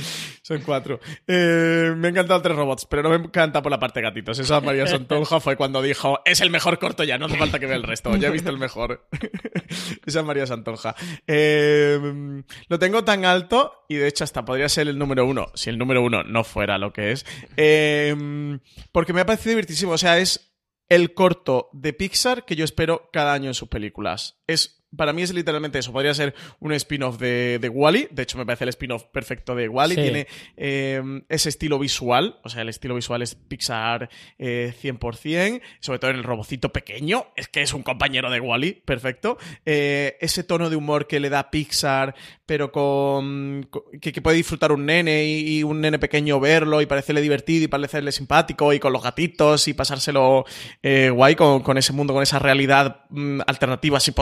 Son 0.42 0.60
cuatro. 0.62 1.00
Eh, 1.26 1.92
me 1.96 2.08
han 2.08 2.14
encantado 2.14 2.42
tres 2.42 2.56
robots, 2.56 2.86
pero 2.86 3.02
no 3.02 3.10
me 3.10 3.16
encanta 3.16 3.62
por 3.62 3.70
la 3.70 3.78
parte 3.78 4.00
de 4.00 4.04
gatitos. 4.04 4.38
Eso 4.38 4.54
a 4.54 4.60
María 4.60 4.86
Santonja 4.86 5.40
fue 5.40 5.56
cuando 5.56 5.82
dijo, 5.82 6.20
es 6.24 6.40
el 6.40 6.50
mejor 6.50 6.78
corto 6.78 7.04
ya, 7.04 7.18
no 7.18 7.26
hace 7.26 7.36
falta 7.36 7.58
que 7.58 7.66
vea 7.66 7.76
el 7.76 7.82
resto, 7.82 8.16
ya 8.16 8.28
he 8.28 8.32
visto 8.32 8.50
el 8.50 8.58
mejor. 8.58 9.06
Esa 10.06 10.20
es 10.20 10.26
María 10.26 10.46
Santonja. 10.46 10.94
Eh, 11.26 12.42
lo 12.68 12.78
tengo 12.78 13.04
tan 13.04 13.24
alto, 13.24 13.84
y 13.88 13.96
de 13.96 14.08
hecho 14.08 14.24
hasta 14.24 14.44
podría 14.44 14.68
ser 14.68 14.88
el 14.88 14.98
número 14.98 15.26
uno, 15.26 15.50
si 15.54 15.70
el 15.70 15.78
número 15.78 16.02
uno 16.02 16.22
no 16.24 16.44
fuera 16.44 16.78
lo 16.78 16.92
que 16.92 17.12
es, 17.12 17.26
eh, 17.56 18.58
porque 18.92 19.12
me 19.12 19.20
ha 19.20 19.26
parecido 19.26 19.50
divertísimo. 19.50 19.92
O 19.92 19.98
sea, 19.98 20.18
es 20.18 20.50
el 20.88 21.14
corto 21.14 21.70
de 21.72 21.92
Pixar 21.92 22.44
que 22.44 22.56
yo 22.56 22.64
espero 22.64 23.08
cada 23.12 23.32
año 23.32 23.48
en 23.48 23.54
sus 23.54 23.68
películas. 23.68 24.40
Es 24.46 24.79
para 24.96 25.12
mí 25.12 25.22
es 25.22 25.32
literalmente 25.32 25.78
eso. 25.78 25.92
Podría 25.92 26.14
ser 26.14 26.34
un 26.58 26.72
spin-off 26.72 27.18
de, 27.18 27.58
de 27.60 27.68
Wally. 27.68 28.08
De 28.10 28.22
hecho, 28.22 28.38
me 28.38 28.46
parece 28.46 28.64
el 28.64 28.70
spin-off 28.70 29.04
perfecto 29.04 29.54
de 29.54 29.68
Wally. 29.68 29.94
Sí. 29.94 30.02
Tiene 30.02 30.26
eh, 30.56 31.02
ese 31.28 31.48
estilo 31.48 31.78
visual. 31.78 32.38
O 32.42 32.48
sea, 32.48 32.62
el 32.62 32.68
estilo 32.68 32.94
visual 32.94 33.22
es 33.22 33.34
Pixar 33.34 34.08
eh, 34.38 34.74
100%. 34.82 35.60
Sobre 35.80 35.98
todo 35.98 36.10
en 36.10 36.16
el 36.16 36.24
robocito 36.24 36.72
pequeño. 36.72 37.26
Es 37.36 37.48
que 37.48 37.62
es 37.62 37.72
un 37.72 37.82
compañero 37.82 38.30
de 38.30 38.40
Wally. 38.40 38.72
Perfecto. 38.84 39.38
Eh, 39.64 40.16
ese 40.20 40.44
tono 40.44 40.70
de 40.70 40.76
humor 40.76 41.06
que 41.06 41.20
le 41.20 41.30
da 41.30 41.50
Pixar, 41.50 42.14
pero 42.46 42.72
con. 42.72 43.66
con- 43.70 43.82
que, 44.00 44.12
que 44.12 44.22
puede 44.22 44.36
disfrutar 44.36 44.72
un 44.72 44.86
nene 44.86 45.24
y, 45.24 45.58
y 45.58 45.62
un 45.62 45.80
nene 45.80 45.98
pequeño 45.98 46.40
verlo 46.40 46.80
y 46.80 46.86
parecerle 46.86 47.20
divertido 47.20 47.64
y 47.64 47.68
parecerle 47.68 48.12
simpático 48.12 48.72
y 48.72 48.78
con 48.78 48.92
los 48.92 49.02
gatitos 49.02 49.68
y 49.68 49.74
pasárselo 49.74 50.44
eh, 50.82 51.10
guay 51.10 51.34
con, 51.34 51.62
con 51.62 51.78
ese 51.78 51.92
mundo, 51.92 52.12
con 52.12 52.22
esa 52.22 52.38
realidad 52.38 53.04
mm, 53.10 53.40
alternativa 53.46 53.98
así 53.98 54.12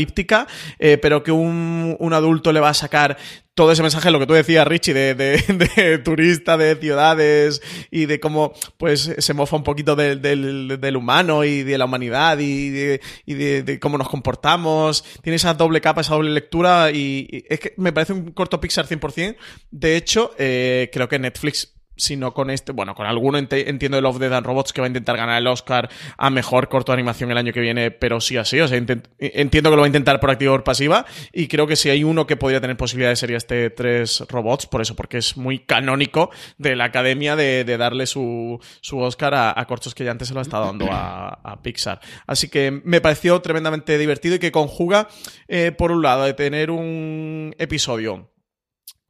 post-apocalíptica, 0.00 0.46
eh, 0.78 0.98
pero 0.98 1.22
que 1.22 1.32
un, 1.32 1.96
un 1.98 2.12
adulto 2.12 2.52
le 2.52 2.60
va 2.60 2.70
a 2.70 2.74
sacar 2.74 3.16
todo 3.54 3.72
ese 3.72 3.82
mensaje, 3.82 4.10
lo 4.10 4.18
que 4.18 4.26
tú 4.26 4.32
decías, 4.32 4.66
Richie, 4.66 4.94
de, 4.94 5.14
de, 5.14 5.42
de 5.76 5.98
turista, 5.98 6.56
de 6.56 6.76
ciudades 6.76 7.60
y 7.90 8.06
de 8.06 8.18
cómo 8.18 8.52
pues 8.78 9.14
se 9.18 9.34
mofa 9.34 9.56
un 9.56 9.64
poquito 9.64 9.96
del, 9.96 10.22
del, 10.22 10.96
humano 10.96 11.44
y 11.44 11.62
de 11.62 11.76
la 11.76 11.84
humanidad 11.84 12.38
y, 12.38 12.70
de, 12.70 13.78
cómo 13.80 13.98
nos 13.98 14.08
comportamos. 14.08 15.04
Tiene 15.22 15.36
esa 15.36 15.54
doble 15.54 15.80
capa, 15.80 16.00
esa 16.00 16.14
doble 16.14 16.30
lectura 16.30 16.90
y, 16.90 17.26
y 17.30 17.44
es 17.48 17.60
que 17.60 17.74
me 17.76 17.92
parece 17.92 18.14
un 18.14 18.32
corto 18.32 18.60
Pixar 18.60 18.86
100%. 18.86 19.36
De 19.70 19.96
hecho, 19.96 20.32
eh, 20.38 20.88
creo 20.92 21.08
que 21.08 21.18
Netflix 21.18 21.74
sino 22.00 22.32
con 22.32 22.50
este, 22.50 22.72
bueno, 22.72 22.94
con 22.94 23.06
alguno 23.06 23.38
entiendo 23.38 23.96
de 23.96 24.00
Love, 24.00 24.18
Dead 24.18 24.32
and 24.32 24.46
Robots 24.46 24.72
que 24.72 24.80
va 24.80 24.86
a 24.86 24.88
intentar 24.88 25.16
ganar 25.16 25.38
el 25.38 25.46
Oscar 25.46 25.90
a 26.16 26.30
mejor 26.30 26.68
corto 26.68 26.92
de 26.92 26.94
animación 26.94 27.30
el 27.30 27.38
año 27.38 27.52
que 27.52 27.60
viene, 27.60 27.90
pero 27.90 28.20
sí 28.20 28.36
así, 28.36 28.60
o 28.60 28.68
sea, 28.68 28.78
entiendo 28.78 29.70
que 29.70 29.76
lo 29.76 29.82
va 29.82 29.84
a 29.84 29.88
intentar 29.88 30.18
por 30.20 30.30
activa 30.30 30.52
o 30.52 30.54
por 30.54 30.64
pasiva 30.64 31.04
y 31.32 31.48
creo 31.48 31.66
que 31.66 31.76
si 31.76 31.90
hay 31.90 32.04
uno 32.04 32.26
que 32.26 32.36
podría 32.36 32.60
tener 32.60 32.76
posibilidades 32.76 33.18
sería 33.18 33.36
este 33.36 33.70
tres 33.70 34.24
robots, 34.28 34.66
por 34.66 34.80
eso, 34.80 34.96
porque 34.96 35.18
es 35.18 35.36
muy 35.36 35.58
canónico 35.58 36.30
de 36.58 36.76
la 36.76 36.84
academia 36.84 37.36
de, 37.36 37.64
darle 37.64 38.06
su, 38.06 38.58
su 38.80 38.98
Oscar 38.98 39.34
a, 39.34 39.64
cortos 39.66 39.94
que 39.94 40.04
ya 40.04 40.10
antes 40.10 40.28
se 40.28 40.34
lo 40.34 40.40
ha 40.40 40.42
estado 40.42 40.66
dando 40.66 40.90
a, 40.90 41.40
a 41.42 41.62
Pixar. 41.62 42.00
Así 42.26 42.48
que 42.48 42.70
me 42.84 43.00
pareció 43.00 43.40
tremendamente 43.40 43.96
divertido 43.98 44.36
y 44.36 44.38
que 44.38 44.52
conjuga, 44.52 45.08
eh, 45.48 45.72
por 45.72 45.92
un 45.92 46.02
lado, 46.02 46.24
de 46.24 46.34
tener 46.34 46.70
un 46.70 47.54
episodio 47.58 48.30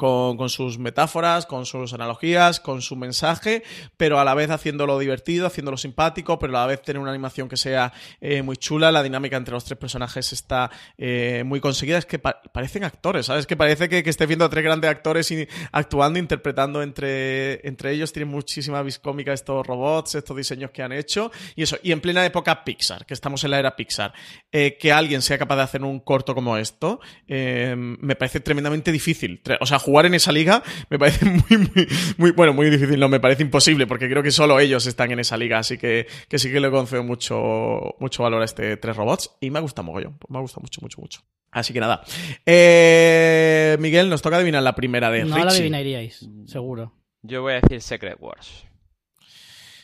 con, 0.00 0.48
sus 0.48 0.78
metáforas, 0.78 1.44
con 1.44 1.66
sus 1.66 1.92
analogías, 1.92 2.58
con 2.58 2.80
su 2.80 2.96
mensaje, 2.96 3.62
pero 3.98 4.18
a 4.18 4.24
la 4.24 4.34
vez 4.34 4.48
haciéndolo 4.50 4.98
divertido, 4.98 5.46
haciéndolo 5.46 5.76
simpático, 5.76 6.38
pero 6.38 6.56
a 6.56 6.60
la 6.62 6.66
vez 6.66 6.80
tener 6.80 7.00
una 7.02 7.10
animación 7.10 7.48
que 7.50 7.58
sea 7.58 7.92
eh, 8.20 8.40
muy 8.42 8.56
chula. 8.56 8.90
La 8.90 9.02
dinámica 9.02 9.36
entre 9.36 9.52
los 9.52 9.64
tres 9.64 9.78
personajes 9.78 10.32
está 10.32 10.70
eh, 10.96 11.42
muy 11.44 11.60
conseguida. 11.60 11.98
Es 11.98 12.06
que 12.06 12.18
pa- 12.18 12.40
parecen 12.52 12.84
actores, 12.84 13.26
¿sabes? 13.26 13.46
Que 13.46 13.56
parece 13.56 13.90
que, 13.90 14.02
que 14.02 14.08
estés 14.08 14.26
viendo 14.26 14.46
a 14.46 14.48
tres 14.48 14.64
grandes 14.64 14.90
actores 14.90 15.30
y, 15.30 15.46
actuando, 15.72 16.18
interpretando 16.18 16.82
entre, 16.82 17.66
entre 17.68 17.92
ellos. 17.92 18.12
Tienen 18.12 18.30
muchísima 18.32 18.82
viscómica 18.82 19.34
estos 19.34 19.66
robots, 19.66 20.14
estos 20.14 20.34
diseños 20.34 20.70
que 20.70 20.82
han 20.82 20.92
hecho. 20.92 21.30
Y 21.56 21.64
eso, 21.64 21.76
y 21.82 21.92
en 21.92 22.00
plena 22.00 22.24
época 22.24 22.64
Pixar, 22.64 23.04
que 23.04 23.12
estamos 23.12 23.44
en 23.44 23.50
la 23.50 23.58
era 23.58 23.76
Pixar, 23.76 24.14
eh, 24.50 24.78
que 24.80 24.92
alguien 24.92 25.20
sea 25.20 25.36
capaz 25.36 25.56
de 25.56 25.62
hacer 25.62 25.82
un 25.82 26.00
corto 26.00 26.34
como 26.34 26.56
esto, 26.56 27.00
eh, 27.28 27.74
me 27.76 28.16
parece 28.16 28.40
tremendamente 28.40 28.90
difícil. 28.92 29.42
O 29.60 29.66
sea, 29.66 29.78
jugar 29.90 30.06
en 30.06 30.14
esa 30.14 30.32
liga 30.32 30.62
me 30.88 30.98
parece 30.98 31.24
muy, 31.26 31.56
muy, 31.58 31.88
muy, 32.16 32.30
bueno, 32.32 32.54
muy 32.54 32.70
difícil, 32.70 32.98
no, 32.98 33.08
me 33.08 33.20
parece 33.20 33.42
imposible, 33.42 33.86
porque 33.86 34.08
creo 34.08 34.22
que 34.22 34.30
solo 34.30 34.58
ellos 34.60 34.86
están 34.86 35.10
en 35.10 35.20
esa 35.20 35.36
liga, 35.36 35.58
así 35.58 35.76
que, 35.78 36.06
que 36.28 36.38
sí 36.38 36.50
que 36.50 36.60
le 36.60 36.70
concedo 36.70 37.02
mucho, 37.04 37.96
mucho 37.98 38.22
valor 38.22 38.42
a 38.42 38.44
este 38.44 38.76
tres 38.76 38.96
robots 38.96 39.36
y 39.40 39.50
me 39.50 39.58
ha 39.58 39.62
gustado 39.62 39.86
mogollón, 39.86 40.18
me 40.28 40.38
ha 40.38 40.40
gustado 40.40 40.62
mucho, 40.62 40.80
mucho, 40.80 41.00
mucho. 41.00 41.20
Así 41.52 41.72
que 41.72 41.80
nada. 41.80 42.02
Eh, 42.46 43.76
Miguel, 43.80 44.08
nos 44.08 44.22
toca 44.22 44.36
adivinar 44.36 44.62
la 44.62 44.74
primera 44.76 45.10
de 45.10 45.24
No 45.24 45.34
Richie. 45.34 45.44
la 45.44 45.50
adivinaríais, 45.50 46.28
seguro. 46.46 46.92
Yo 47.22 47.42
voy 47.42 47.54
a 47.54 47.60
decir 47.60 47.80
Secret 47.82 48.16
Wars. 48.20 48.64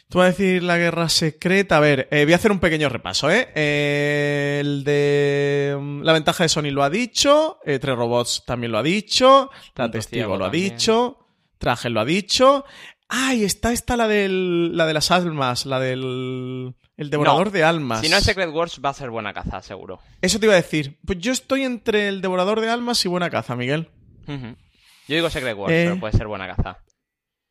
Tú 0.08 0.18
vas 0.18 0.26
a 0.26 0.30
decir 0.30 0.62
la 0.62 0.78
guerra 0.78 1.08
secreta. 1.08 1.78
A 1.78 1.80
ver, 1.80 2.06
eh, 2.12 2.24
voy 2.24 2.32
a 2.32 2.36
hacer 2.36 2.52
un 2.52 2.60
pequeño 2.60 2.88
repaso, 2.88 3.28
¿eh? 3.30 3.48
Eh, 3.56 4.58
el 4.60 4.84
de 4.84 5.76
mm, 5.80 6.02
la 6.02 6.12
ventaja 6.12 6.44
de 6.44 6.48
Sony 6.48 6.70
lo 6.70 6.82
ha 6.84 6.90
dicho. 6.90 7.58
eh, 7.64 7.78
Tres 7.80 7.96
robots 7.96 8.44
también 8.46 8.70
lo 8.72 8.78
ha 8.78 8.82
dicho. 8.84 9.50
La 9.74 9.90
testigo 9.90 10.36
lo 10.36 10.44
ha 10.44 10.48
también. 10.50 10.70
dicho. 10.76 11.18
Traje 11.58 11.90
lo 11.90 12.00
ha 12.00 12.04
dicho. 12.04 12.64
Ah, 13.08 13.34
y 13.34 13.44
está 13.44 13.72
esta 13.72 13.96
la 13.96 14.06
del, 14.08 14.76
la 14.76 14.86
de 14.86 14.92
las 14.94 15.10
almas, 15.10 15.64
la 15.66 15.80
del 15.80 16.74
El 16.96 17.10
devorador 17.10 17.46
No. 17.46 17.52
de 17.52 17.64
almas. 17.64 18.00
Si 18.00 18.08
no 18.08 18.16
es 18.16 18.24
Secret 18.24 18.50
Wars, 18.50 18.80
va 18.84 18.90
a 18.90 18.94
ser 18.94 19.10
buena 19.10 19.32
caza, 19.32 19.60
seguro. 19.62 19.98
Eso 20.22 20.38
te 20.38 20.46
iba 20.46 20.52
a 20.54 20.56
decir. 20.56 20.98
Pues 21.04 21.18
yo 21.18 21.32
estoy 21.32 21.62
entre 21.62 22.08
el 22.08 22.20
devorador 22.20 22.60
de 22.60 22.68
almas 22.68 23.04
y 23.04 23.08
buena 23.08 23.28
caza, 23.30 23.54
Miguel. 23.56 23.90
Yo 24.28 25.14
digo 25.14 25.30
Secret 25.30 25.56
Wars, 25.56 25.72
pero 25.72 26.00
puede 26.00 26.16
ser 26.16 26.26
buena 26.26 26.46
caza. 26.48 26.78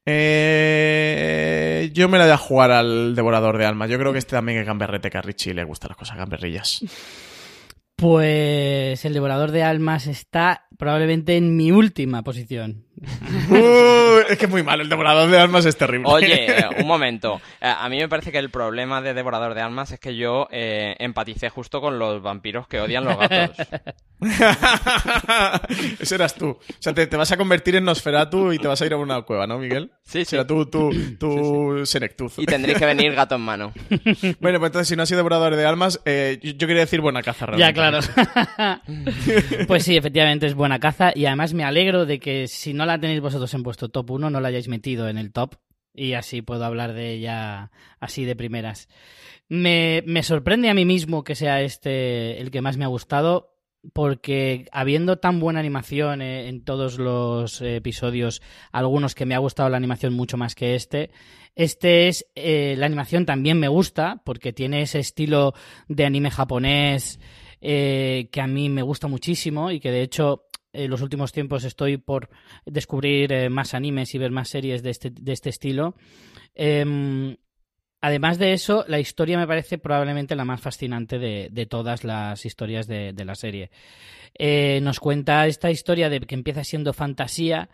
Eh, 0.05 1.89
yo 1.93 2.07
me 2.07 2.17
la 2.17 2.25
voy 2.25 2.33
a 2.33 2.37
jugar 2.37 2.71
al 2.71 3.15
devorador 3.15 3.57
de 3.57 3.65
almas. 3.65 3.89
Yo 3.89 3.97
creo 3.97 4.11
que 4.13 4.19
este 4.19 4.35
también 4.35 4.59
es 4.59 4.65
gamberrete, 4.65 5.09
que 5.09 5.17
a 5.17 5.21
Richie 5.21 5.53
le 5.53 5.63
gustan 5.63 5.89
las 5.89 5.97
cosas 5.97 6.17
gamberrillas. 6.17 6.83
Pues 7.95 9.05
el 9.05 9.13
devorador 9.13 9.51
de 9.51 9.63
almas 9.63 10.07
está 10.07 10.67
probablemente 10.77 11.37
en 11.37 11.55
mi 11.55 11.71
última 11.71 12.23
posición. 12.23 12.84
Uh, 12.97 14.19
es 14.29 14.37
que 14.37 14.45
es 14.45 14.49
muy 14.51 14.63
malo, 14.63 14.81
el 14.81 14.89
devorador 14.89 15.29
de 15.29 15.37
almas 15.37 15.65
es 15.65 15.75
terrible. 15.77 16.07
Oye, 16.09 16.65
un 16.79 16.87
momento. 16.87 17.41
Eh, 17.59 17.67
A 17.67 17.89
mí 17.89 17.97
me 17.97 18.07
parece 18.07 18.31
que 18.31 18.37
el 18.37 18.49
problema 18.49 19.01
de 19.01 19.13
Devorador 19.13 19.53
de 19.53 19.61
Almas 19.61 19.91
es 19.91 19.99
que 19.99 20.15
yo 20.15 20.47
eh, 20.51 20.95
empaticé 20.99 21.49
justo 21.49 21.81
con 21.81 21.99
los 21.99 22.21
vampiros 22.21 22.67
que 22.67 22.79
odian 22.79 23.03
los 23.05 23.17
gatos. 23.17 23.57
Ese 25.99 26.15
eras 26.15 26.35
tú. 26.35 26.49
O 26.51 26.59
sea, 26.79 26.93
te, 26.93 27.05
te 27.07 27.17
vas 27.17 27.31
a 27.31 27.37
convertir 27.37 27.75
en 27.75 27.83
Nosferatu 27.85 28.53
y 28.53 28.59
te 28.59 28.67
vas 28.67 28.81
a 28.81 28.85
ir 28.85 28.93
a 28.93 28.97
una 28.97 29.21
cueva, 29.23 29.45
¿no, 29.47 29.57
Miguel? 29.59 29.91
Sí, 30.03 30.19
sí. 30.19 30.25
Será 30.25 30.47
tú, 30.47 30.65
tú, 30.67 30.91
tú 31.19 31.81
Senectuz. 31.85 32.39
Y 32.39 32.45
tendréis 32.45 32.77
que 32.77 32.85
venir 32.85 33.13
gato 33.13 33.35
en 33.35 33.41
mano. 33.41 33.73
Bueno, 34.39 34.59
pues 34.59 34.69
entonces, 34.69 34.87
si 34.87 34.95
no 34.95 35.03
has 35.03 35.09
sido 35.09 35.17
devorador 35.19 35.55
de 35.55 35.65
almas, 35.65 35.99
eh, 36.05 36.39
yo, 36.41 36.51
yo 36.51 36.67
quería 36.67 36.81
decir 36.83 37.01
buena 37.01 37.21
caza, 37.21 37.47
Ya, 37.57 37.71
realmente. 37.71 38.07
claro. 38.55 38.81
pues 39.67 39.83
sí, 39.83 39.97
efectivamente 39.97 40.45
es 40.45 40.53
buena 40.53 40.79
caza 40.79 41.11
y 41.15 41.25
además 41.25 41.53
me 41.53 41.63
alegro 41.63 42.05
de 42.05 42.19
que 42.19 42.47
si 42.47 42.73
no 42.73 42.84
la 42.85 42.99
tenéis 42.99 43.21
vosotros 43.21 43.53
en 43.53 43.63
vuestro 43.63 43.89
top 43.89 44.11
1, 44.11 44.29
no 44.29 44.39
la 44.39 44.47
hayáis 44.47 44.67
metido 44.67 45.07
en 45.09 45.17
el 45.17 45.31
top 45.31 45.55
y 45.93 46.13
así 46.13 46.41
puedo 46.41 46.65
hablar 46.65 46.93
de 46.93 47.13
ella 47.13 47.71
así 47.99 48.25
de 48.25 48.35
primeras. 48.35 48.89
Me, 49.47 50.03
sorprende 50.23 50.69
a 50.69 50.73
mí 50.73 50.85
mismo 50.85 51.23
que 51.23 51.35
sea 51.35 51.61
este 51.61 52.41
el 52.41 52.51
que 52.51 52.61
más 52.61 52.77
me 52.77 52.85
ha 52.85 52.89
gustado 52.89 53.53
porque 53.93 54.65
habiendo 54.71 55.19
tan 55.19 55.39
buena 55.39 55.59
animación 55.59 56.21
eh, 56.21 56.47
en 56.47 56.63
todos 56.63 56.97
los 56.97 57.61
episodios, 57.61 58.41
algunos 58.71 59.13
que 59.13 59.25
me 59.25 59.35
ha 59.35 59.39
gustado 59.39 59.69
la 59.69 59.77
animación 59.77 60.13
mucho 60.13 60.37
más 60.37 60.55
que 60.55 60.73
este, 60.73 61.11
este 61.55 62.07
es, 62.07 62.25
eh, 62.33 62.73
la 62.77 62.87
animación 62.87 63.27
también 63.27 63.59
me 63.59 63.67
gusta 63.67 64.23
porque 64.25 64.53
tiene 64.53 64.81
ese 64.81 64.99
estilo 64.99 65.53
de 65.87 66.05
anime 66.05 66.31
japonés 66.31 67.19
eh, 67.61 68.29
que 68.31 68.41
a 68.41 68.47
mí 68.47 68.69
me 68.69 68.81
gusta 68.81 69.07
muchísimo 69.07 69.71
y 69.71 69.79
que 69.79 69.91
de 69.91 70.01
hecho 70.01 70.44
en 70.75 70.91
los 70.91 71.01
últimos 71.01 71.31
tiempos 71.31 71.63
estoy 71.63 71.97
por 71.97 72.29
descubrir 72.65 73.31
eh, 73.33 73.49
más 73.49 73.73
animes 73.73 74.13
y 74.13 74.17
ver 74.17 74.31
más 74.31 74.49
series 74.49 74.83
de 74.83 74.89
este, 74.89 75.09
de 75.09 75.33
este 75.33 75.49
estilo. 75.49 75.95
Em, 76.53 77.35
Además 78.05 78.37
de 78.37 78.53
eso, 78.53 78.85
la 78.87 78.99
historia 78.99 79.35
me 79.35 79.47
parece 79.47 79.79
probablemente 79.79 80.35
la 80.35 80.45
más 80.45 80.61
fascinante 80.61 81.17
de, 81.17 81.49
de 81.51 81.65
todas 81.65 82.03
las 82.03 82.45
historias 82.45 82.85
de, 82.85 83.13
de 83.13 83.25
la 83.25 83.33
serie. 83.33 83.71
Eh, 84.37 84.79
nos 84.83 84.99
cuenta 84.99 85.47
esta 85.47 85.71
historia 85.71 86.07
de 86.07 86.19
que 86.19 86.35
empieza 86.35 86.63
siendo 86.63 86.93
fantasía, 86.93 87.69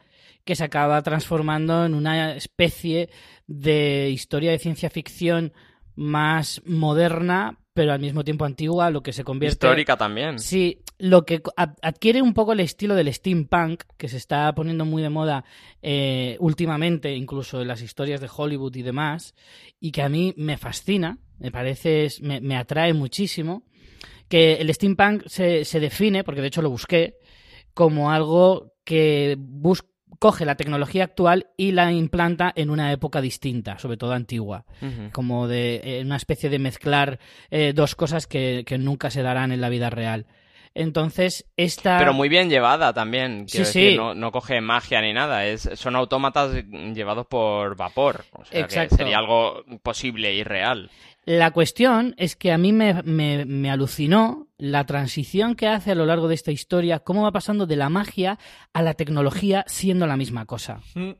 que 0.45 0.55
se 0.55 0.63
acaba 0.63 1.01
transformando 1.01 1.85
en 1.85 1.93
una 1.93 2.33
especie 2.33 3.09
de 3.47 4.09
historia 4.09 4.51
de 4.51 4.59
ciencia 4.59 4.89
ficción 4.89 5.51
más 5.95 6.61
moderna, 6.65 7.59
pero 7.73 7.93
al 7.93 7.99
mismo 7.99 8.23
tiempo 8.23 8.45
antigua, 8.45 8.89
lo 8.89 9.01
que 9.01 9.13
se 9.13 9.23
convierte... 9.23 9.65
Histórica 9.67 9.95
también. 9.95 10.39
Sí, 10.39 10.79
lo 10.97 11.25
que 11.25 11.41
adquiere 11.81 12.21
un 12.21 12.33
poco 12.33 12.53
el 12.53 12.59
estilo 12.59 12.95
del 12.95 13.13
steampunk, 13.13 13.83
que 13.97 14.09
se 14.09 14.17
está 14.17 14.53
poniendo 14.53 14.83
muy 14.85 15.01
de 15.01 15.09
moda 15.09 15.45
eh, 15.81 16.35
últimamente, 16.39 17.15
incluso 17.15 17.61
en 17.61 17.67
las 17.69 17.81
historias 17.81 18.19
de 18.19 18.29
Hollywood 18.35 18.75
y 18.75 18.81
demás, 18.81 19.35
y 19.79 19.91
que 19.91 20.01
a 20.01 20.09
mí 20.09 20.33
me 20.35 20.57
fascina, 20.57 21.19
me 21.39 21.51
parece, 21.51 22.09
me, 22.21 22.41
me 22.41 22.57
atrae 22.57 22.93
muchísimo, 22.93 23.63
que 24.27 24.53
el 24.55 24.73
steampunk 24.73 25.27
se, 25.27 25.63
se 25.65 25.79
define, 25.79 26.23
porque 26.23 26.41
de 26.41 26.47
hecho 26.47 26.61
lo 26.61 26.69
busqué, 26.69 27.15
como 27.73 28.11
algo 28.11 28.73
que 28.83 29.37
bus- 29.39 29.85
coge 30.19 30.45
la 30.45 30.55
tecnología 30.55 31.03
actual 31.05 31.47
y 31.57 31.71
la 31.71 31.91
implanta 31.91 32.51
en 32.55 32.69
una 32.69 32.91
época 32.91 33.21
distinta, 33.21 33.79
sobre 33.79 33.97
todo 33.97 34.13
antigua 34.13 34.65
como 35.11 35.47
de 35.47 35.81
eh, 35.83 36.01
una 36.05 36.15
especie 36.17 36.49
de 36.49 36.59
mezclar 36.59 37.19
eh, 37.49 37.73
dos 37.75 37.95
cosas 37.95 38.27
que, 38.27 38.63
que 38.65 38.77
nunca 38.77 39.09
se 39.09 39.21
darán 39.21 39.51
en 39.51 39.61
la 39.61 39.69
vida 39.69 39.89
real. 39.89 40.25
Entonces, 40.73 41.45
esta... 41.57 41.97
Pero 41.97 42.13
muy 42.13 42.29
bien 42.29 42.49
llevada 42.49 42.93
también. 42.93 43.45
Sí, 43.47 43.57
Quiero 43.57 43.65
sí. 43.65 43.81
decir, 43.81 43.97
no, 43.99 44.13
no 44.15 44.31
coge 44.31 44.61
magia 44.61 45.01
ni 45.01 45.11
nada. 45.11 45.45
Es, 45.45 45.69
son 45.75 45.95
autómatas 45.97 46.51
llevados 46.93 47.27
por 47.27 47.75
vapor. 47.75 48.23
O 48.31 48.45
sea, 48.45 48.61
Exacto. 48.61 48.95
que 48.95 49.03
sería 49.03 49.17
algo 49.17 49.63
posible 49.83 50.33
y 50.33 50.43
real. 50.43 50.89
La 51.25 51.51
cuestión 51.51 52.15
es 52.17 52.35
que 52.37 52.51
a 52.53 52.57
mí 52.57 52.71
me, 52.71 53.03
me- 53.03 53.43
me 53.45 53.69
alucinó 53.69 54.47
la 54.61 54.85
transición 54.85 55.55
que 55.55 55.67
hace 55.67 55.91
a 55.91 55.95
lo 55.95 56.05
largo 56.05 56.27
de 56.27 56.35
esta 56.35 56.51
historia, 56.51 56.99
cómo 56.99 57.23
va 57.23 57.31
pasando 57.31 57.65
de 57.65 57.75
la 57.75 57.89
magia 57.89 58.37
a 58.73 58.83
la 58.83 58.93
tecnología 58.93 59.65
siendo 59.67 60.05
la 60.05 60.17
misma 60.17 60.45
cosa. 60.45 60.81
Mm. 60.93 61.13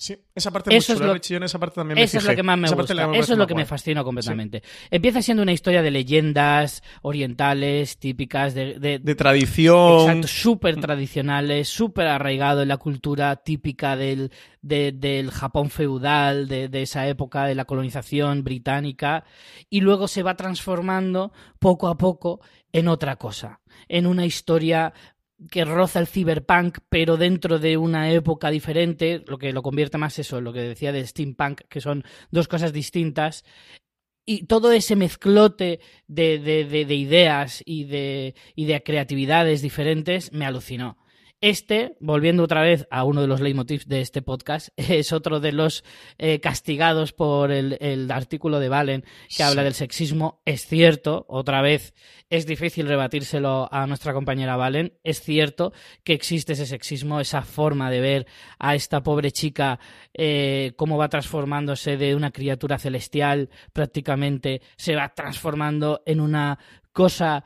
Sí, 0.00 0.16
esa 0.32 0.52
parte 0.52 0.70
es 0.70 0.84
Eso 0.84 0.92
es 0.92 1.00
lo- 1.00 1.12
Richie, 1.12 1.32
yo 1.32 1.36
en 1.38 1.42
esa 1.42 1.58
parte 1.58 1.74
también 1.74 1.96
me 1.96 2.04
Eso 2.04 2.18
es 2.18 2.24
lo 2.24 2.36
que 2.36 2.42
más 2.44 2.56
me 2.56 2.66
Esa 2.68 2.76
gusta. 2.76 2.92
Eso 3.14 3.32
es 3.32 3.38
lo 3.38 3.48
que 3.48 3.56
me 3.56 3.66
fascinó 3.66 4.04
completamente. 4.04 4.62
Empieza 4.92 5.22
siendo 5.22 5.42
una 5.42 5.50
historia 5.50 5.82
de 5.82 5.90
leyendas 5.90 6.84
orientales, 7.02 7.98
típicas, 7.98 8.54
de, 8.54 8.78
de, 8.78 9.00
De 9.00 9.14
tradición. 9.16 10.00
Exacto, 10.02 10.28
súper 10.28 10.76
tradicionales, 10.78 11.68
súper 11.68 12.06
arraigado 12.06 12.62
en 12.62 12.68
la 12.68 12.76
cultura 12.76 13.34
típica 13.42 13.96
del, 13.96 14.30
de- 14.62 14.92
del 14.92 15.32
Japón 15.32 15.68
feudal, 15.68 16.46
de, 16.46 16.68
de 16.68 16.82
esa 16.82 17.08
época 17.08 17.46
de 17.46 17.56
la 17.56 17.64
colonización 17.64 18.44
británica, 18.44 19.24
y 19.68 19.80
luego 19.80 20.06
se 20.06 20.22
va 20.22 20.36
transformando 20.36 21.32
poco 21.58 21.88
a 21.88 21.98
poco 21.98 22.40
en 22.72 22.86
otra 22.86 23.16
cosa, 23.16 23.60
en 23.88 24.06
una 24.06 24.26
historia 24.26 24.92
que 25.50 25.64
roza 25.64 26.00
el 26.00 26.06
cyberpunk, 26.08 26.78
pero 26.88 27.16
dentro 27.16 27.58
de 27.58 27.76
una 27.76 28.10
época 28.10 28.50
diferente, 28.50 29.22
lo 29.26 29.38
que 29.38 29.52
lo 29.52 29.62
convierte 29.62 29.98
más 29.98 30.18
eso, 30.18 30.40
lo 30.40 30.52
que 30.52 30.60
decía 30.60 30.92
de 30.92 31.06
steampunk, 31.06 31.62
que 31.68 31.80
son 31.80 32.04
dos 32.30 32.48
cosas 32.48 32.72
distintas, 32.72 33.44
y 34.26 34.46
todo 34.46 34.72
ese 34.72 34.96
mezclote 34.96 35.80
de, 36.06 36.38
de- 36.38 36.64
de- 36.64 36.84
de 36.84 36.94
ideas 36.94 37.62
y 37.64 37.84
de, 37.84 38.34
y 38.54 38.66
de 38.66 38.82
creatividades 38.82 39.62
diferentes 39.62 40.32
me 40.32 40.44
alucinó. 40.46 40.98
Este, 41.40 41.96
volviendo 42.00 42.42
otra 42.42 42.62
vez 42.62 42.88
a 42.90 43.04
uno 43.04 43.20
de 43.20 43.28
los 43.28 43.40
leitmotivs 43.40 43.86
de 43.86 44.00
este 44.00 44.22
podcast, 44.22 44.70
es 44.76 45.12
otro 45.12 45.38
de 45.38 45.52
los 45.52 45.84
eh, 46.18 46.40
castigados 46.40 47.12
por 47.12 47.52
el, 47.52 47.78
el 47.80 48.10
artículo 48.10 48.58
de 48.58 48.68
Valen 48.68 49.04
que 49.36 49.44
habla 49.44 49.62
del 49.62 49.74
sexismo. 49.74 50.42
Es 50.44 50.66
cierto, 50.66 51.26
otra 51.28 51.62
vez, 51.62 51.94
es 52.28 52.44
difícil 52.44 52.88
rebatírselo 52.88 53.68
a 53.72 53.86
nuestra 53.86 54.12
compañera 54.12 54.56
Valen. 54.56 54.94
Es 55.04 55.20
cierto 55.20 55.72
que 56.02 56.12
existe 56.12 56.54
ese 56.54 56.66
sexismo, 56.66 57.20
esa 57.20 57.42
forma 57.42 57.88
de 57.88 58.00
ver 58.00 58.26
a 58.58 58.74
esta 58.74 59.04
pobre 59.04 59.30
chica 59.30 59.78
eh, 60.14 60.72
cómo 60.76 60.98
va 60.98 61.08
transformándose 61.08 61.96
de 61.96 62.16
una 62.16 62.32
criatura 62.32 62.78
celestial 62.78 63.48
prácticamente, 63.72 64.60
se 64.76 64.96
va 64.96 65.14
transformando 65.14 66.02
en 66.04 66.20
una 66.20 66.58
cosa 66.92 67.44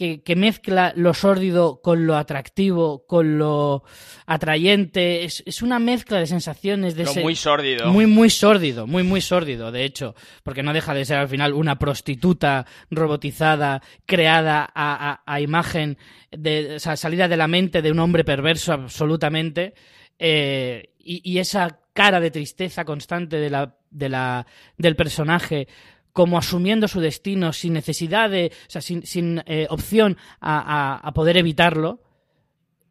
que, 0.00 0.22
que 0.22 0.34
mezcla 0.34 0.94
lo 0.96 1.12
sórdido 1.12 1.82
con 1.82 2.06
lo 2.06 2.16
atractivo, 2.16 3.04
con 3.06 3.36
lo 3.36 3.84
atrayente. 4.24 5.24
Es, 5.24 5.42
es 5.44 5.60
una 5.60 5.78
mezcla 5.78 6.18
de 6.18 6.26
sensaciones 6.26 6.94
de 6.94 7.04
Lo 7.04 7.14
muy 7.16 7.36
sórdido. 7.36 7.88
Muy, 7.88 8.06
muy 8.06 8.30
sórdido, 8.30 8.86
muy, 8.86 9.02
muy 9.02 9.20
sórdido, 9.20 9.70
de 9.70 9.84
hecho. 9.84 10.14
Porque 10.42 10.62
no 10.62 10.72
deja 10.72 10.94
de 10.94 11.04
ser 11.04 11.18
al 11.18 11.28
final 11.28 11.52
una 11.52 11.78
prostituta 11.78 12.64
robotizada, 12.90 13.82
creada 14.06 14.62
a, 14.74 15.10
a- 15.10 15.22
a 15.26 15.40
imagen, 15.42 15.98
de, 16.30 16.76
o 16.76 16.78
sea, 16.78 16.96
salida 16.96 17.28
de 17.28 17.36
la 17.36 17.46
mente 17.46 17.82
de 17.82 17.92
un 17.92 17.98
hombre 17.98 18.24
perverso 18.24 18.72
absolutamente. 18.72 19.74
eh, 20.18 20.94
y, 20.98 21.20
y 21.30 21.38
esa 21.40 21.80
cara 21.92 22.20
de 22.20 22.30
tristeza 22.30 22.84
constante 22.86 23.36
de 23.36 23.50
la, 23.50 23.76
de 23.90 24.08
la, 24.08 24.46
del 24.78 24.96
personaje 24.96 25.66
como 26.12 26.38
asumiendo 26.38 26.88
su 26.88 27.00
destino 27.00 27.52
sin 27.52 27.72
necesidad 27.74 28.30
de, 28.30 28.52
o 28.66 28.70
sea, 28.70 28.80
sin, 28.80 29.06
sin 29.06 29.42
eh, 29.46 29.66
opción 29.70 30.16
a, 30.40 30.58
a- 30.60 30.96
a 30.98 31.12
poder 31.12 31.36
evitarlo, 31.36 32.02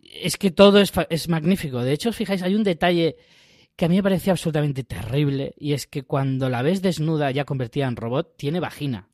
es 0.01 0.37
que 0.37 0.51
todo 0.51 0.79
es, 0.79 0.91
es 1.09 1.29
magnífico. 1.29 1.81
De 1.83 1.91
hecho, 1.93 2.09
os 2.09 2.15
fijáis, 2.15 2.41
hay 2.41 2.55
un 2.55 2.63
detalle 2.63 3.15
que 3.75 3.85
a 3.85 3.89
mí 3.89 3.95
me 3.95 4.03
parecía 4.03 4.33
absolutamente 4.33 4.83
terrible, 4.83 5.53
y 5.57 5.73
es 5.73 5.87
que 5.87 6.03
cuando 6.03 6.49
la 6.49 6.61
ves 6.61 6.81
desnuda, 6.81 7.31
ya 7.31 7.45
convertida 7.45 7.87
en 7.87 7.95
robot, 7.95 8.35
tiene 8.37 8.59
vagina. 8.59 9.07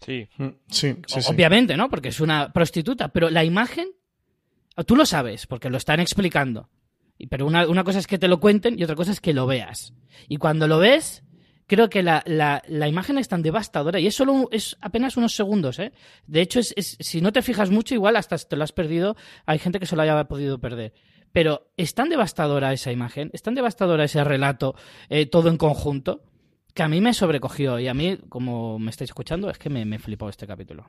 Sí. 0.00 0.28
Mm, 0.38 0.46
Sí, 0.68 0.96
sí, 1.06 1.22
sí. 1.22 1.30
Obviamente, 1.30 1.76
¿no? 1.76 1.88
Porque 1.90 2.08
es 2.08 2.20
una 2.20 2.52
prostituta, 2.52 3.08
pero 3.08 3.30
la 3.30 3.44
imagen, 3.44 3.88
tú 4.86 4.96
lo 4.96 5.04
sabes, 5.06 5.46
porque 5.46 5.70
lo 5.70 5.76
están 5.76 6.00
explicando. 6.00 6.68
Pero 7.30 7.46
una, 7.46 7.68
una 7.68 7.84
cosa 7.84 7.98
es 8.00 8.06
que 8.06 8.18
te 8.18 8.26
lo 8.26 8.40
cuenten 8.40 8.78
y 8.78 8.82
otra 8.84 8.96
cosa 8.96 9.12
es 9.12 9.20
que 9.20 9.32
lo 9.32 9.46
veas. 9.46 9.94
Y 10.28 10.38
cuando 10.38 10.66
lo 10.66 10.78
ves, 10.78 11.22
creo 11.74 11.88
que 11.88 12.02
la, 12.02 12.22
la- 12.26 12.62
la 12.68 12.86
imagen 12.88 13.16
es 13.16 13.28
tan 13.28 13.42
devastadora 13.42 13.98
y 13.98 14.06
es 14.06 14.14
solo 14.14 14.48
es 14.50 14.76
apenas 14.82 15.16
unos 15.16 15.34
segundos, 15.34 15.78
¿eh? 15.78 15.92
De 16.26 16.40
hecho, 16.42 16.60
es, 16.60 16.74
es- 16.76 16.96
si 17.00 17.20
no 17.22 17.32
te 17.32 17.40
fijas 17.40 17.70
mucho, 17.70 17.94
igual 17.94 18.16
hasta 18.16 18.36
te 18.36 18.56
lo 18.56 18.64
has 18.64 18.72
perdido. 18.72 19.16
Hay 19.46 19.58
gente 19.58 19.80
que 19.80 19.86
se 19.86 19.96
lo 19.96 20.02
haya 20.02 20.22
podido 20.24 20.58
perder. 20.60 20.92
Pero 21.32 21.70
es 21.78 21.94
tan 21.94 22.10
devastadora 22.10 22.74
esa 22.74 22.92
imagen, 22.92 23.30
es 23.32 23.42
tan 23.42 23.54
devastadora 23.54 24.04
ese 24.04 24.22
relato, 24.22 24.74
eh, 25.08 25.24
todo 25.24 25.48
en 25.48 25.56
conjunto, 25.56 26.22
que 26.74 26.82
a 26.82 26.88
mí 26.88 27.00
me 27.00 27.14
sobrecogió 27.14 27.78
y 27.78 27.88
a 27.88 27.94
mí, 27.94 28.18
como 28.28 28.78
me 28.78 28.90
estáis 28.90 29.10
escuchando, 29.10 29.48
es 29.48 29.56
que 29.58 29.70
me, 29.70 29.84
me 29.86 29.98
flipó 29.98 30.28
este 30.28 30.46
capítulo. 30.46 30.86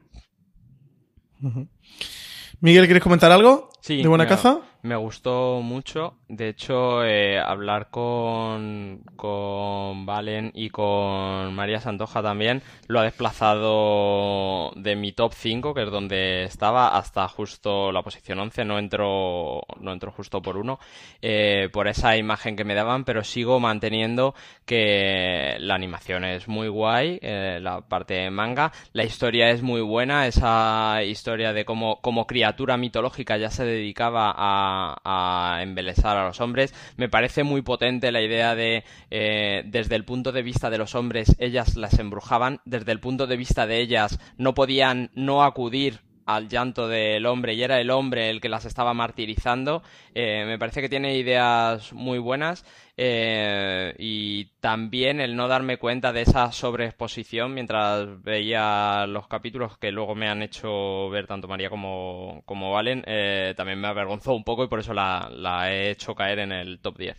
Miguel, 2.59 2.85
¿quieres 2.85 3.03
comentar 3.03 3.31
algo 3.31 3.69
Sí, 3.81 4.01
de 4.01 4.07
Buena 4.07 4.23
me- 4.25 4.29
Caza? 4.29 4.59
Me 4.83 4.97
gustó 4.97 5.61
mucho. 5.61 6.17
De 6.27 6.49
hecho, 6.49 7.05
eh, 7.05 7.39
hablar 7.39 7.89
con, 7.89 9.01
con 9.15 10.05
Valen 10.05 10.51
y 10.53 10.71
con 10.71 11.55
María 11.55 11.79
Santoja 11.79 12.21
también 12.21 12.61
lo 12.87 12.99
ha 12.99 13.03
desplazado 13.03 14.71
de 14.75 14.97
mi 14.97 15.13
top 15.13 15.31
5, 15.33 15.73
que 15.73 15.83
es 15.83 15.89
donde 15.89 16.43
estaba, 16.43 16.97
hasta 16.97 17.25
justo 17.29 17.93
la 17.93 18.01
posición 18.01 18.39
11. 18.39 18.65
No 18.65 18.77
entró, 18.77 19.61
no 19.79 19.93
entró 19.93 20.11
justo 20.11 20.41
por 20.41 20.57
uno, 20.57 20.79
eh, 21.21 21.69
por 21.71 21.87
esa 21.87 22.17
imagen 22.17 22.57
que 22.57 22.65
me 22.65 22.75
daban, 22.75 23.05
pero 23.05 23.23
sigo 23.23 23.61
manteniendo 23.61 24.35
que 24.65 25.55
la 25.59 25.75
animación 25.75 26.25
es 26.25 26.49
muy 26.49 26.67
guay, 26.67 27.19
eh, 27.21 27.59
la 27.61 27.87
parte 27.87 28.15
de 28.15 28.31
manga. 28.31 28.73
La 28.91 29.05
historia 29.05 29.49
es 29.49 29.61
muy 29.61 29.79
buena, 29.79 30.27
esa 30.27 31.03
historia 31.05 31.53
de 31.53 31.63
cómo, 31.63 32.01
como 32.01 32.27
criatura 32.27 32.75
mitológica 32.75 33.37
ya 33.37 33.49
se 33.49 33.63
dedicaba 33.63 34.33
a, 34.35 34.72
a 35.03 35.59
embelesar 35.61 36.17
a 36.17 36.27
los 36.27 36.41
hombres. 36.41 36.73
Me 36.97 37.09
parece 37.09 37.43
muy 37.43 37.61
potente 37.61 38.11
la 38.11 38.21
idea 38.21 38.55
de, 38.55 38.83
eh, 39.11 39.63
desde 39.65 39.95
el 39.95 40.05
punto 40.05 40.31
de 40.31 40.43
vista 40.43 40.69
de 40.69 40.77
los 40.77 40.95
hombres, 40.95 41.35
ellas 41.39 41.75
las 41.75 41.99
embrujaban, 41.99 42.61
desde 42.65 42.91
el 42.91 42.99
punto 42.99 43.27
de 43.27 43.37
vista 43.37 43.67
de 43.67 43.79
ellas, 43.79 44.19
no 44.37 44.53
podían 44.53 45.11
no 45.13 45.43
acudir 45.43 46.01
al 46.25 46.49
llanto 46.49 46.87
del 46.87 47.25
hombre 47.25 47.53
y 47.53 47.63
era 47.63 47.79
el 47.79 47.89
hombre 47.89 48.29
el 48.29 48.41
que 48.41 48.49
las 48.49 48.65
estaba 48.65 48.93
martirizando. 48.93 49.83
Eh, 50.13 50.43
me 50.45 50.57
parece 50.57 50.81
que 50.81 50.89
tiene 50.89 51.17
ideas 51.17 51.93
muy 51.93 52.19
buenas 52.19 52.65
eh, 52.97 53.93
y 53.97 54.45
también 54.59 55.19
el 55.19 55.35
no 55.35 55.47
darme 55.47 55.77
cuenta 55.77 56.13
de 56.13 56.21
esa 56.21 56.51
sobreexposición 56.51 57.53
mientras 57.53 58.21
veía 58.23 59.05
los 59.07 59.27
capítulos 59.27 59.77
que 59.77 59.91
luego 59.91 60.15
me 60.15 60.29
han 60.29 60.43
hecho 60.43 61.09
ver 61.09 61.27
tanto 61.27 61.47
María 61.47 61.69
como, 61.69 62.43
como 62.45 62.71
Valen, 62.71 63.03
eh, 63.07 63.53
también 63.57 63.79
me 63.79 63.87
avergonzó 63.87 64.33
un 64.33 64.43
poco 64.43 64.63
y 64.63 64.67
por 64.67 64.79
eso 64.79 64.93
la, 64.93 65.29
la 65.31 65.73
he 65.73 65.91
hecho 65.91 66.15
caer 66.15 66.39
en 66.39 66.51
el 66.51 66.79
top 66.79 66.97
10. 66.97 67.17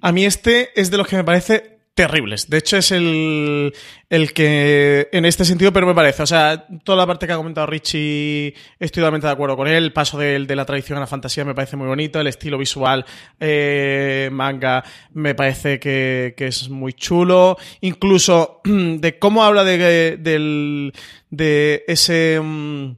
A 0.00 0.12
mí 0.12 0.24
este 0.24 0.78
es 0.80 0.90
de 0.90 0.98
los 0.98 1.06
que 1.06 1.16
me 1.16 1.24
parece 1.24 1.75
terribles. 1.96 2.50
De 2.50 2.58
hecho, 2.58 2.76
es 2.76 2.92
el, 2.92 3.72
el 4.10 4.32
que 4.34 5.08
en 5.12 5.24
este 5.24 5.46
sentido, 5.46 5.72
pero 5.72 5.86
me 5.86 5.94
parece. 5.94 6.22
O 6.22 6.26
sea, 6.26 6.66
toda 6.84 6.98
la 6.98 7.06
parte 7.06 7.26
que 7.26 7.32
ha 7.32 7.36
comentado 7.36 7.66
Richie, 7.66 8.54
estoy 8.78 9.00
totalmente 9.00 9.26
de 9.26 9.32
acuerdo 9.32 9.56
con 9.56 9.66
él. 9.66 9.82
El 9.82 9.92
paso 9.94 10.18
de, 10.18 10.38
de 10.38 10.56
la 10.56 10.66
tradición 10.66 10.98
a 10.98 11.00
la 11.00 11.06
fantasía 11.06 11.44
me 11.46 11.54
parece 11.54 11.76
muy 11.76 11.86
bonito. 11.88 12.20
El 12.20 12.26
estilo 12.26 12.58
visual 12.58 13.04
eh, 13.40 14.28
manga 14.30 14.84
me 15.14 15.34
parece 15.34 15.80
que, 15.80 16.34
que 16.36 16.48
es 16.48 16.68
muy 16.68 16.92
chulo. 16.92 17.56
Incluso 17.80 18.60
de 18.64 19.18
cómo 19.18 19.42
habla 19.42 19.64
de, 19.64 20.18
del, 20.18 20.92
de 21.30 21.82
ese. 21.88 22.38
mm, 22.42 22.92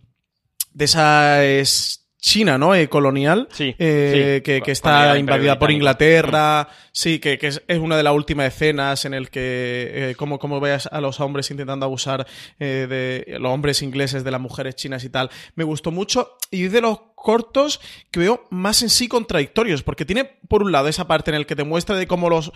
de 0.72 0.84
esa 0.84 1.44
es 1.44 2.07
China, 2.28 2.58
¿no? 2.58 2.74
Eh, 2.74 2.90
colonial. 2.90 3.48
Sí, 3.50 3.74
eh, 3.78 4.34
sí. 4.36 4.42
que, 4.42 4.60
que 4.60 4.60
Cuando 4.60 4.72
está 4.72 5.18
invadida 5.18 5.58
por. 5.58 5.70
Inglaterra. 5.70 6.68
Sí, 6.92 7.20
que, 7.20 7.38
que 7.38 7.46
es, 7.46 7.62
es 7.68 7.78
una 7.78 7.96
de 7.96 8.02
las 8.02 8.12
últimas 8.12 8.48
escenas 8.48 9.06
en 9.06 9.14
el 9.14 9.30
que 9.30 10.10
eh, 10.10 10.14
como, 10.14 10.38
como 10.38 10.60
veas 10.60 10.88
a 10.92 11.00
los 11.00 11.20
hombres 11.20 11.50
intentando 11.50 11.86
abusar 11.86 12.26
eh, 12.58 12.86
de 13.26 13.38
los 13.38 13.50
hombres 13.50 13.80
ingleses 13.80 14.24
de 14.24 14.30
las 14.30 14.40
mujeres 14.42 14.76
chinas 14.76 15.04
y 15.04 15.08
tal. 15.08 15.30
Me 15.54 15.64
gustó 15.64 15.90
mucho 15.90 16.36
y 16.50 16.64
de 16.68 16.82
los 16.82 16.98
cortos 17.22 17.80
que 18.10 18.20
veo 18.20 18.46
más 18.50 18.82
en 18.82 18.90
sí 18.90 19.08
contradictorios, 19.08 19.82
porque 19.82 20.04
tiene 20.04 20.24
por 20.24 20.62
un 20.62 20.72
lado 20.72 20.88
esa 20.88 21.06
parte 21.06 21.30
en 21.30 21.36
el 21.36 21.46
que 21.46 21.56
te 21.56 21.64
muestra 21.64 21.96
de 21.96 22.06
cómo 22.06 22.30
los 22.30 22.52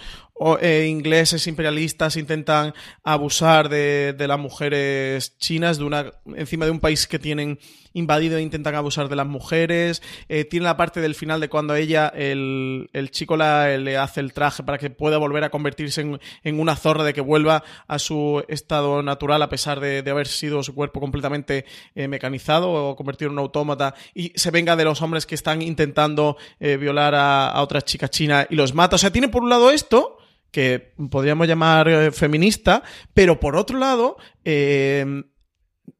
eh, 0.60 0.86
ingleses 0.89 1.47
imperialistas 1.47 2.16
intentan 2.16 2.74
abusar 3.02 3.68
de, 3.68 4.14
de 4.16 4.28
las 4.28 4.39
mujeres 4.39 5.36
chinas 5.39 5.78
de 5.78 5.84
una 5.84 6.12
encima 6.36 6.64
de 6.64 6.70
un 6.70 6.80
país 6.80 7.06
que 7.06 7.18
tienen 7.18 7.59
invadido 7.94 8.39
e 8.39 8.43
intentan 8.43 8.74
abusar 8.74 9.09
de 9.09 9.16
las 9.16 9.26
mujeres. 9.26 10.02
Eh, 10.28 10.44
tiene 10.44 10.64
la 10.64 10.76
parte 10.76 11.01
del 11.01 11.14
final 11.14 11.40
de 11.40 11.48
cuando 11.48 11.74
ella, 11.74 12.09
el, 12.09 12.89
el 12.93 13.10
chico 13.10 13.36
la, 13.36 13.76
le 13.76 13.97
hace 13.97 14.20
el 14.20 14.32
traje 14.32 14.62
para 14.62 14.78
que 14.78 14.90
pueda 14.90 15.18
volver 15.18 15.44
a 15.44 15.51
convertirse 15.51 16.01
en, 16.01 16.20
en 16.44 16.60
una 16.60 16.76
zorra, 16.76 17.05
de 17.05 17.14
que 17.14 17.20
vuelva 17.20 17.64
a 17.86 17.98
su 17.98 18.44
estado 18.48 19.02
natural 19.02 19.43
a 19.43 19.48
pesar 19.48 19.80
de, 19.80 20.02
de 20.02 20.10
haber 20.10 20.26
sido 20.26 20.62
su 20.62 20.74
cuerpo 20.74 21.01
completamente 21.01 21.64
eh, 21.94 22.09
mecanizado 22.09 22.70
o 22.72 22.97
convertido 22.97 23.28
en 23.30 23.32
un 23.34 23.40
autómata 23.40 23.94
y 24.14 24.32
se 24.34 24.51
venga 24.52 24.76
de 24.76 24.84
los 24.84 25.02
hombres 25.02 25.26
que 25.26 25.34
están 25.34 25.62
intentando 25.62 26.36
eh, 26.60 26.76
violar 26.76 27.14
a, 27.14 27.48
a 27.48 27.62
otras 27.62 27.84
chicas 27.84 28.10
chinas 28.10 28.46
y 28.50 28.54
los 28.54 28.74
mata. 28.74 28.96
O 28.96 28.98
sea, 28.98 29.10
tiene 29.10 29.28
por 29.28 29.42
un 29.42 29.48
lado 29.48 29.70
esto 29.70 30.18
que 30.52 30.92
podríamos 31.10 31.48
llamar 31.48 31.88
eh, 31.88 32.12
feminista, 32.12 32.82
pero 33.14 33.40
por 33.40 33.56
otro 33.56 33.78
lado, 33.78 34.18
eh, 34.44 35.24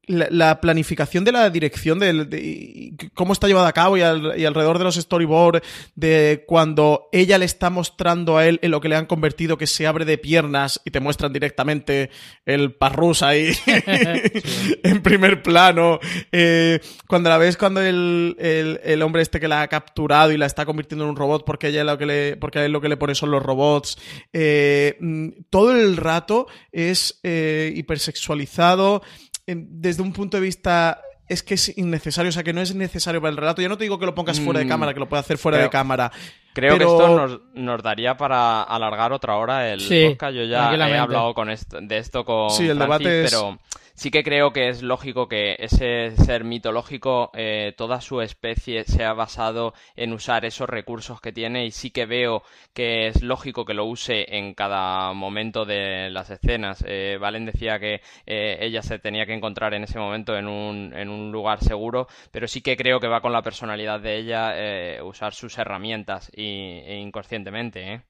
la, 0.05 0.27
la 0.29 0.59
planificación 0.61 1.23
de 1.23 1.31
la 1.31 1.49
dirección 1.49 1.97
de, 1.99 2.93
cómo 3.13 3.31
está 3.31 3.47
llevada 3.47 3.69
a 3.69 3.73
cabo 3.73 3.95
y, 3.97 4.01
al- 4.01 4.37
y 4.37 4.43
alrededor 4.45 4.77
de 4.77 4.83
los 4.83 4.95
storyboards 4.95 5.61
de 5.95 6.43
cuando 6.45 7.07
ella 7.13 7.37
le 7.37 7.45
está 7.45 7.69
mostrando 7.69 8.37
a 8.37 8.45
él 8.45 8.59
en 8.63 8.71
lo 8.71 8.81
que 8.81 8.89
le 8.89 8.97
han 8.97 9.05
convertido 9.05 9.57
que 9.57 9.65
se 9.67 9.87
abre 9.87 10.03
de 10.03 10.17
piernas 10.17 10.81
y 10.83 10.91
te 10.91 10.99
muestran 10.99 11.31
directamente 11.31 12.09
el 12.45 12.73
parrus 12.73 13.23
ahí 13.23 13.53
en 14.83 15.01
primer 15.01 15.41
plano 15.41 15.99
eh, 16.31 16.79
cuando 17.07 17.29
la 17.29 17.37
ves 17.37 17.55
cuando 17.57 17.81
el, 17.81 18.35
el- 18.39 18.81
el 18.83 19.01
hombre 19.03 19.21
este 19.21 19.39
que 19.39 19.47
la 19.47 19.61
ha 19.61 19.67
capturado 19.69 20.31
y 20.33 20.37
la 20.37 20.45
está 20.47 20.65
convirtiendo 20.65 21.05
en 21.05 21.11
un 21.11 21.15
robot 21.15 21.45
porque 21.45 21.67
ella 21.69 21.83
lo 21.85 21.97
que 21.97 22.05
le 22.05 22.37
porque 22.37 22.59
a 22.59 22.65
él 22.65 22.71
lo 22.73 22.81
que 22.81 22.89
le 22.89 22.97
pone 22.97 23.15
son 23.15 23.31
los 23.31 23.41
robots 23.41 23.97
eh, 24.33 24.97
mm, 24.99 25.29
todo 25.49 25.71
el 25.71 25.95
rato 25.97 26.47
es 26.73 27.19
eh, 27.23 27.71
hipersexualizado 27.75 29.01
desde 29.47 30.01
un 30.01 30.13
punto 30.13 30.37
de 30.37 30.43
vista 30.43 31.01
es 31.27 31.41
que 31.41 31.53
es 31.53 31.77
innecesario, 31.77 32.29
o 32.29 32.31
sea, 32.31 32.43
que 32.43 32.53
no 32.53 32.61
es 32.61 32.75
necesario 32.75 33.21
para 33.21 33.31
el 33.31 33.37
relato. 33.37 33.61
Yo 33.61 33.69
no 33.69 33.77
te 33.77 33.85
digo 33.85 33.97
que 33.97 34.05
lo 34.05 34.13
pongas 34.13 34.39
fuera 34.39 34.59
de 34.59 34.65
Mm, 34.65 34.69
cámara, 34.69 34.93
que 34.93 34.99
lo 34.99 35.07
puedas 35.09 35.25
hacer 35.25 35.37
fuera 35.37 35.57
creo- 35.57 35.67
de 35.67 35.71
cámara. 35.71 36.11
Creo 36.53 36.77
pero- 36.77 36.85
que 36.97 37.03
esto 37.03 37.15
nos, 37.17 37.39
nos 37.55 37.81
daría 37.83 38.15
para 38.17 38.61
alargar 38.63 39.11
otra 39.13 39.37
hora 39.37 39.71
el 39.71 39.79
Sí, 39.79 40.05
podcast. 40.09 40.35
Yo 40.35 40.43
ya 40.43 40.73
he 40.73 40.97
hablado 40.97 41.33
con 41.33 41.49
esto, 41.49 41.79
de 41.81 41.97
esto 41.97 42.23
con 42.25 42.51
Sí, 42.51 42.67
el 42.67 42.77
Francis, 42.77 42.99
debate 43.07 43.23
es- 43.25 43.31
pero 43.31 43.57
sí 43.93 44.11
que 44.11 44.23
creo 44.23 44.53
que 44.53 44.69
es 44.69 44.81
lógico 44.81 45.27
que 45.27 45.55
ese 45.59 46.15
ser 46.17 46.43
mitológico, 46.43 47.31
eh, 47.33 47.73
toda 47.77 48.01
su 48.01 48.21
especie 48.21 48.83
se 48.85 49.03
ha 49.03 49.13
basado 49.13 49.73
en 49.95 50.13
usar 50.13 50.45
esos 50.45 50.69
recursos 50.69 51.21
que 51.21 51.31
tiene 51.31 51.65
y 51.65 51.71
sí 51.71 51.91
que 51.91 52.05
veo 52.05 52.43
que 52.73 53.07
es 53.07 53.21
lógico 53.23 53.65
que 53.65 53.73
lo 53.73 53.85
use 53.85 54.35
en 54.37 54.53
cada 54.53 55.13
momento 55.13 55.65
de 55.65 56.09
las 56.09 56.29
escenas. 56.29 56.83
Eh, 56.87 57.17
Valen 57.19 57.45
decía 57.45 57.79
que 57.79 58.01
eh, 58.25 58.57
ella 58.61 58.81
se 58.81 58.99
tenía 58.99 59.25
que 59.25 59.33
encontrar 59.33 59.73
en 59.73 59.83
ese 59.83 59.99
momento 59.99 60.35
en 60.37 60.47
un, 60.47 60.93
en 60.93 61.09
un 61.09 61.31
lugar 61.31 61.63
seguro, 61.63 62.07
pero 62.31 62.47
sí 62.47 62.61
que 62.61 62.77
creo 62.77 62.99
que 62.99 63.07
va 63.07 63.21
con 63.21 63.33
la 63.33 63.41
personalidad 63.41 63.99
de 63.99 64.17
ella 64.17 64.53
eh, 64.55 65.01
usar 65.01 65.33
sus 65.33 65.57
herramientas 65.57 66.31
y, 66.35 66.79
e 66.85 66.97
inconscientemente, 66.97 67.93
¿eh? 67.93 68.01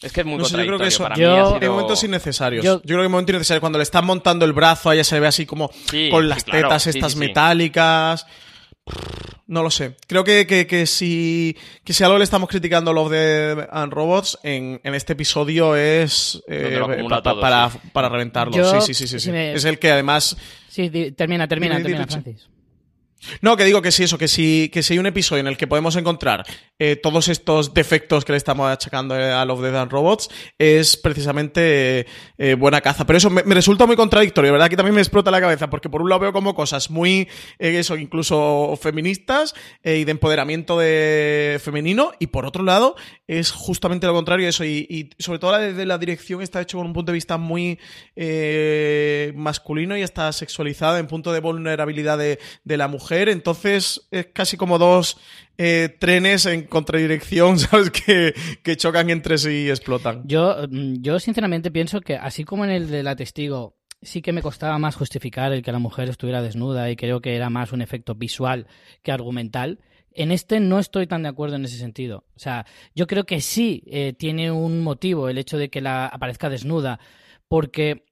Es 0.00 0.12
que 0.12 0.20
es 0.20 0.26
muy 0.26 0.38
No 0.38 0.44
sé, 0.44 0.56
yo 0.56 0.64
creo 0.66 0.78
que 0.78 0.86
eso 0.86 1.02
Para 1.02 1.16
Yo- 1.16 1.58
mí 1.60 1.66
ha 1.66 1.70
momentos 1.70 2.04
innecesarios. 2.04 2.64
Yo- 2.64 2.76
Yo, 2.76 2.82
creo 2.82 2.98
que 2.98 3.02
hay 3.04 3.08
momentos 3.08 3.34
innecesarios. 3.34 3.60
Cuando 3.60 3.78
le 3.78 3.82
están 3.82 4.04
montando 4.06 4.44
el 4.44 4.52
brazo, 4.52 4.90
a 4.90 4.94
ella 4.94 5.02
se 5.04 5.16
le 5.16 5.20
ve 5.22 5.26
así 5.26 5.44
como 5.46 5.70
Sí, 5.90 6.08
con 6.10 6.22
sí, 6.22 6.28
las 6.28 6.44
claro, 6.44 6.68
tetas 6.68 6.82
sí, 6.84 6.90
estas 6.90 7.12
sí, 7.12 7.18
sí. 7.18 7.24
metálicas. 7.26 8.26
No 9.46 9.62
lo 9.62 9.70
sé. 9.70 9.96
Creo 10.06 10.24
que, 10.24 10.46
que, 10.46 10.66
que 10.66 10.86
si, 10.86 11.56
que 11.82 11.92
si 11.94 12.04
algo 12.04 12.18
le 12.18 12.24
estamos 12.24 12.48
criticando 12.50 12.90
a 12.90 12.94
Love 12.94 13.10
Death 13.10 13.68
and 13.72 13.92
Robots 13.92 14.38
en, 14.42 14.78
en 14.84 14.94
este 14.94 15.14
episodio 15.14 15.74
es 15.74 16.42
eh, 16.48 16.76
lo 16.78 16.84
acumula 16.84 17.16
pa- 17.16 17.22
pa- 17.22 17.30
todo, 17.32 17.40
para, 17.40 17.70
sí. 17.70 17.78
para 17.92 18.08
reventarlo. 18.10 18.54
Yo- 18.54 18.80
sí, 18.82 18.94
sí, 18.94 18.94
sí, 18.94 19.08
sí, 19.08 19.18
sí. 19.18 19.24
si 19.26 19.32
me- 19.32 19.54
Es 19.54 19.64
el 19.64 19.78
que 19.78 19.90
además 19.90 20.36
Sí, 20.68 20.90
termina, 21.16 21.48
termina, 21.48 21.76
termina. 21.82 22.06
Francis. 22.06 22.46
No, 23.40 23.56
que 23.56 23.64
digo 23.64 23.82
que 23.82 23.92
sí, 23.92 24.04
eso, 24.04 24.18
que 24.18 24.28
si, 24.28 24.70
que 24.72 24.82
si 24.82 24.94
hay 24.94 24.98
un 24.98 25.06
episodio 25.06 25.40
en 25.40 25.48
el 25.48 25.56
que 25.56 25.66
podemos 25.66 25.96
encontrar 25.96 26.44
eh, 26.78 26.94
todos 26.94 27.26
estos 27.26 27.74
defectos 27.74 28.24
que 28.24 28.30
le 28.30 28.38
estamos 28.38 28.70
achacando 28.70 29.18
eh, 29.18 29.32
a 29.32 29.44
Love, 29.44 29.62
Death 29.62 29.74
and 29.74 29.90
Robots, 29.90 30.30
es 30.58 30.96
precisamente 30.96 32.06
eh, 32.38 32.54
buena 32.54 32.80
caza. 32.80 33.04
Pero 33.04 33.16
eso 33.16 33.30
me, 33.30 33.42
resulta 33.42 33.86
muy 33.86 33.96
contradictorio, 33.96 34.52
¿verdad? 34.52 34.68
Que 34.68 34.76
también 34.76 34.94
me 34.94 35.00
explota 35.00 35.32
la 35.32 35.40
cabeza, 35.40 35.68
porque 35.68 35.90
por 35.90 36.02
un 36.02 36.08
lado 36.08 36.20
veo 36.20 36.32
como 36.32 36.54
cosas 36.54 36.90
muy, 36.90 37.28
eso, 37.58 37.96
incluso 37.96 38.78
feministas 38.80 39.54
y 39.84 40.04
de 40.04 40.10
empoderamiento 40.10 40.78
de 40.78 41.60
femenino, 41.62 42.12
y 42.20 42.28
por 42.28 42.46
otro 42.46 42.62
lado 42.62 42.94
es 43.26 43.50
justamente 43.50 44.06
lo 44.06 44.14
contrario, 44.14 44.48
eso, 44.48 44.64
y, 44.64 45.10
sobre 45.18 45.38
todo 45.40 45.52
la 45.52 45.58
de 45.58 45.86
la 45.86 45.98
dirección 45.98 46.42
está 46.42 46.60
hecho 46.60 46.78
con 46.78 46.86
un 46.86 46.92
punto 46.92 47.12
de 47.12 47.16
vista 47.16 47.36
muy 47.36 47.78
masculino 49.34 49.96
y 49.96 50.02
está 50.02 50.32
sexualizado 50.32 50.98
en 50.98 51.08
punto 51.08 51.32
de 51.32 51.40
vulnerabilidad 51.40 52.18
de, 52.18 52.38
de 52.64 52.76
la 52.76 52.86
mujer, 52.86 53.07
entonces 53.10 54.06
es 54.10 54.26
casi 54.26 54.56
como 54.56 54.78
dos 54.78 55.18
eh, 55.56 55.96
trenes 55.98 56.46
en 56.46 56.64
contradirección, 56.64 57.58
¿sabes? 57.58 57.90
Que, 57.90 58.76
chocan 58.76 59.10
entre 59.10 59.38
sí 59.38 59.64
y 59.64 59.70
explotan. 59.70 60.22
Yo, 60.24 60.56
mm, 60.70 61.00
yo 61.00 61.18
sinceramente 61.18 61.70
pienso 61.70 62.00
que 62.00 62.16
así 62.16 62.44
como 62.44 62.64
en 62.64 62.70
el 62.70 62.90
de 62.90 63.02
la 63.02 63.16
testigo 63.16 63.76
sí 64.02 64.22
que 64.22 64.32
me 64.32 64.42
costaba 64.42 64.78
más 64.78 64.96
justificar 64.96 65.52
el 65.52 65.62
que 65.62 65.72
la 65.72 65.78
mujer 65.78 66.08
estuviera 66.08 66.42
desnuda 66.42 66.90
y 66.90 66.96
creo 66.96 67.20
que 67.20 67.34
era 67.34 67.50
más 67.50 67.72
un 67.72 67.82
efecto 67.82 68.14
visual 68.14 68.66
que 69.02 69.12
argumental, 69.12 69.80
En 70.12 70.32
este 70.32 70.58
no 70.58 70.78
estoy 70.78 71.06
tan 71.06 71.22
de 71.22 71.28
acuerdo 71.28 71.56
en 71.56 71.64
ese 71.64 71.76
sentido. 71.76 72.24
O 72.34 72.38
sea, 72.38 72.66
yo 72.94 73.06
creo 73.06 73.24
que 73.24 73.40
sí 73.40 73.84
eh, 73.86 74.14
tiene 74.18 74.50
un 74.50 74.82
motivo 74.82 75.28
el 75.28 75.38
hecho 75.38 75.58
de 75.58 75.68
que 75.68 75.80
la 75.80 76.06
aparezca 76.06 76.48
desnuda, 76.48 76.98
porque 77.46 78.07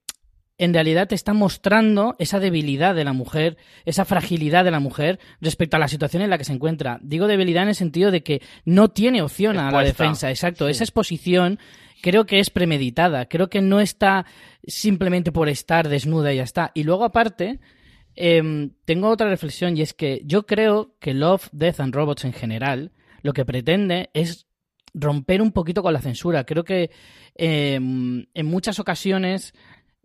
en 0.58 0.72
realidad 0.72 1.08
te 1.08 1.14
está 1.14 1.34
mostrando 1.34 2.16
esa 2.18 2.40
debilidad 2.40 2.94
de 2.94 3.04
la 3.04 3.12
mujer, 3.12 3.58
esa 3.84 4.04
fragilidad 4.04 4.64
de 4.64 4.70
la 4.70 4.80
mujer 4.80 5.18
respecto 5.40 5.76
a 5.76 5.80
la 5.80 5.88
situación 5.88 6.22
en 6.22 6.30
la 6.30 6.38
que 6.38 6.44
se 6.44 6.52
encuentra. 6.52 6.98
Digo 7.02 7.26
debilidad 7.26 7.64
en 7.64 7.70
el 7.70 7.74
sentido 7.74 8.10
de 8.10 8.22
que 8.22 8.40
no 8.64 8.88
tiene 8.88 9.22
opción 9.22 9.58
a 9.58 9.70
la 9.70 9.82
defensa, 9.82 10.30
exacto. 10.30 10.68
Esa 10.68 10.84
exposición 10.84 11.58
creo 12.00 12.24
que 12.24 12.40
es 12.40 12.50
premeditada, 12.50 13.26
creo 13.26 13.48
que 13.48 13.60
no 13.60 13.80
está 13.80 14.24
simplemente 14.66 15.30
por 15.30 15.48
estar 15.48 15.88
desnuda 15.88 16.32
y 16.32 16.36
ya 16.36 16.44
está. 16.44 16.70
Y 16.74 16.84
luego 16.84 17.04
aparte, 17.04 17.60
em, 18.14 18.70
tengo 18.86 19.08
otra 19.08 19.28
reflexión 19.28 19.76
y 19.76 19.82
es 19.82 19.92
que 19.92 20.22
yo 20.24 20.46
creo 20.46 20.94
que 21.00 21.12
Love, 21.12 21.48
Death 21.52 21.80
and 21.80 21.94
Robots 21.94 22.24
en 22.24 22.32
general 22.32 22.92
lo 23.22 23.34
que 23.34 23.44
pretende 23.44 24.08
es 24.14 24.46
romper 24.94 25.42
un 25.42 25.52
poquito 25.52 25.82
con 25.82 25.92
la 25.92 26.00
censura. 26.00 26.44
Creo 26.44 26.64
que 26.64 26.90
em, 27.34 28.26
en 28.32 28.46
muchas 28.46 28.78
ocasiones 28.78 29.52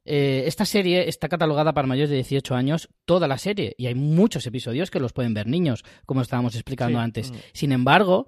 eh, 0.03 0.43
esta 0.47 0.65
serie 0.65 1.07
está 1.07 1.29
catalogada 1.29 1.73
para 1.73 1.87
mayores 1.87 2.09
de 2.09 2.15
18 2.17 2.55
años, 2.55 2.89
toda 3.05 3.27
la 3.27 3.37
serie, 3.37 3.75
y 3.77 3.85
hay 3.85 3.95
muchos 3.95 4.45
episodios 4.47 4.89
que 4.89 4.99
los 4.99 5.13
pueden 5.13 5.33
ver 5.33 5.47
niños, 5.47 5.83
como 6.05 6.21
estábamos 6.21 6.55
explicando 6.55 6.99
antes. 6.99 7.31
Mm. 7.31 7.35
Sin 7.53 7.71
embargo, 7.71 8.27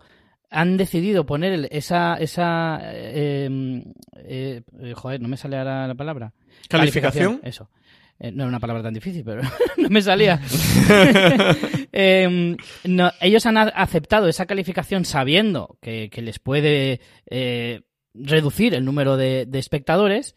han 0.49 0.77
decidido 0.77 1.25
poner 1.25 1.67
esa... 1.71 2.15
esa 2.15 2.79
em, 2.93 3.83
eh, 4.15 4.61
eh, 4.79 4.93
joder, 4.95 5.19
no 5.19 5.27
me 5.27 5.37
sale 5.37 5.57
ahora 5.57 5.87
la 5.87 5.95
palabra. 5.95 6.33
¿Calificación? 6.69 7.41
Eso. 7.43 7.69
no 8.19 8.43
era 8.43 8.47
una 8.47 8.59
palabra 8.59 8.83
tan 8.83 8.93
difícil, 8.93 9.23
pero 9.25 9.41
no 9.77 9.89
me 9.89 10.01
salía. 10.01 10.39
Em, 11.95 12.57
ellos 13.21 13.45
han 13.45 13.55
aceptado 13.55 14.27
esa 14.27 14.47
calificación 14.47 15.05
sabiendo 15.05 15.77
que, 15.79 16.09
les 16.23 16.39
puede 16.39 17.01
reducir 18.15 18.73
el 18.73 18.83
número 18.83 19.15
de 19.15 19.47
espectadores 19.53 20.35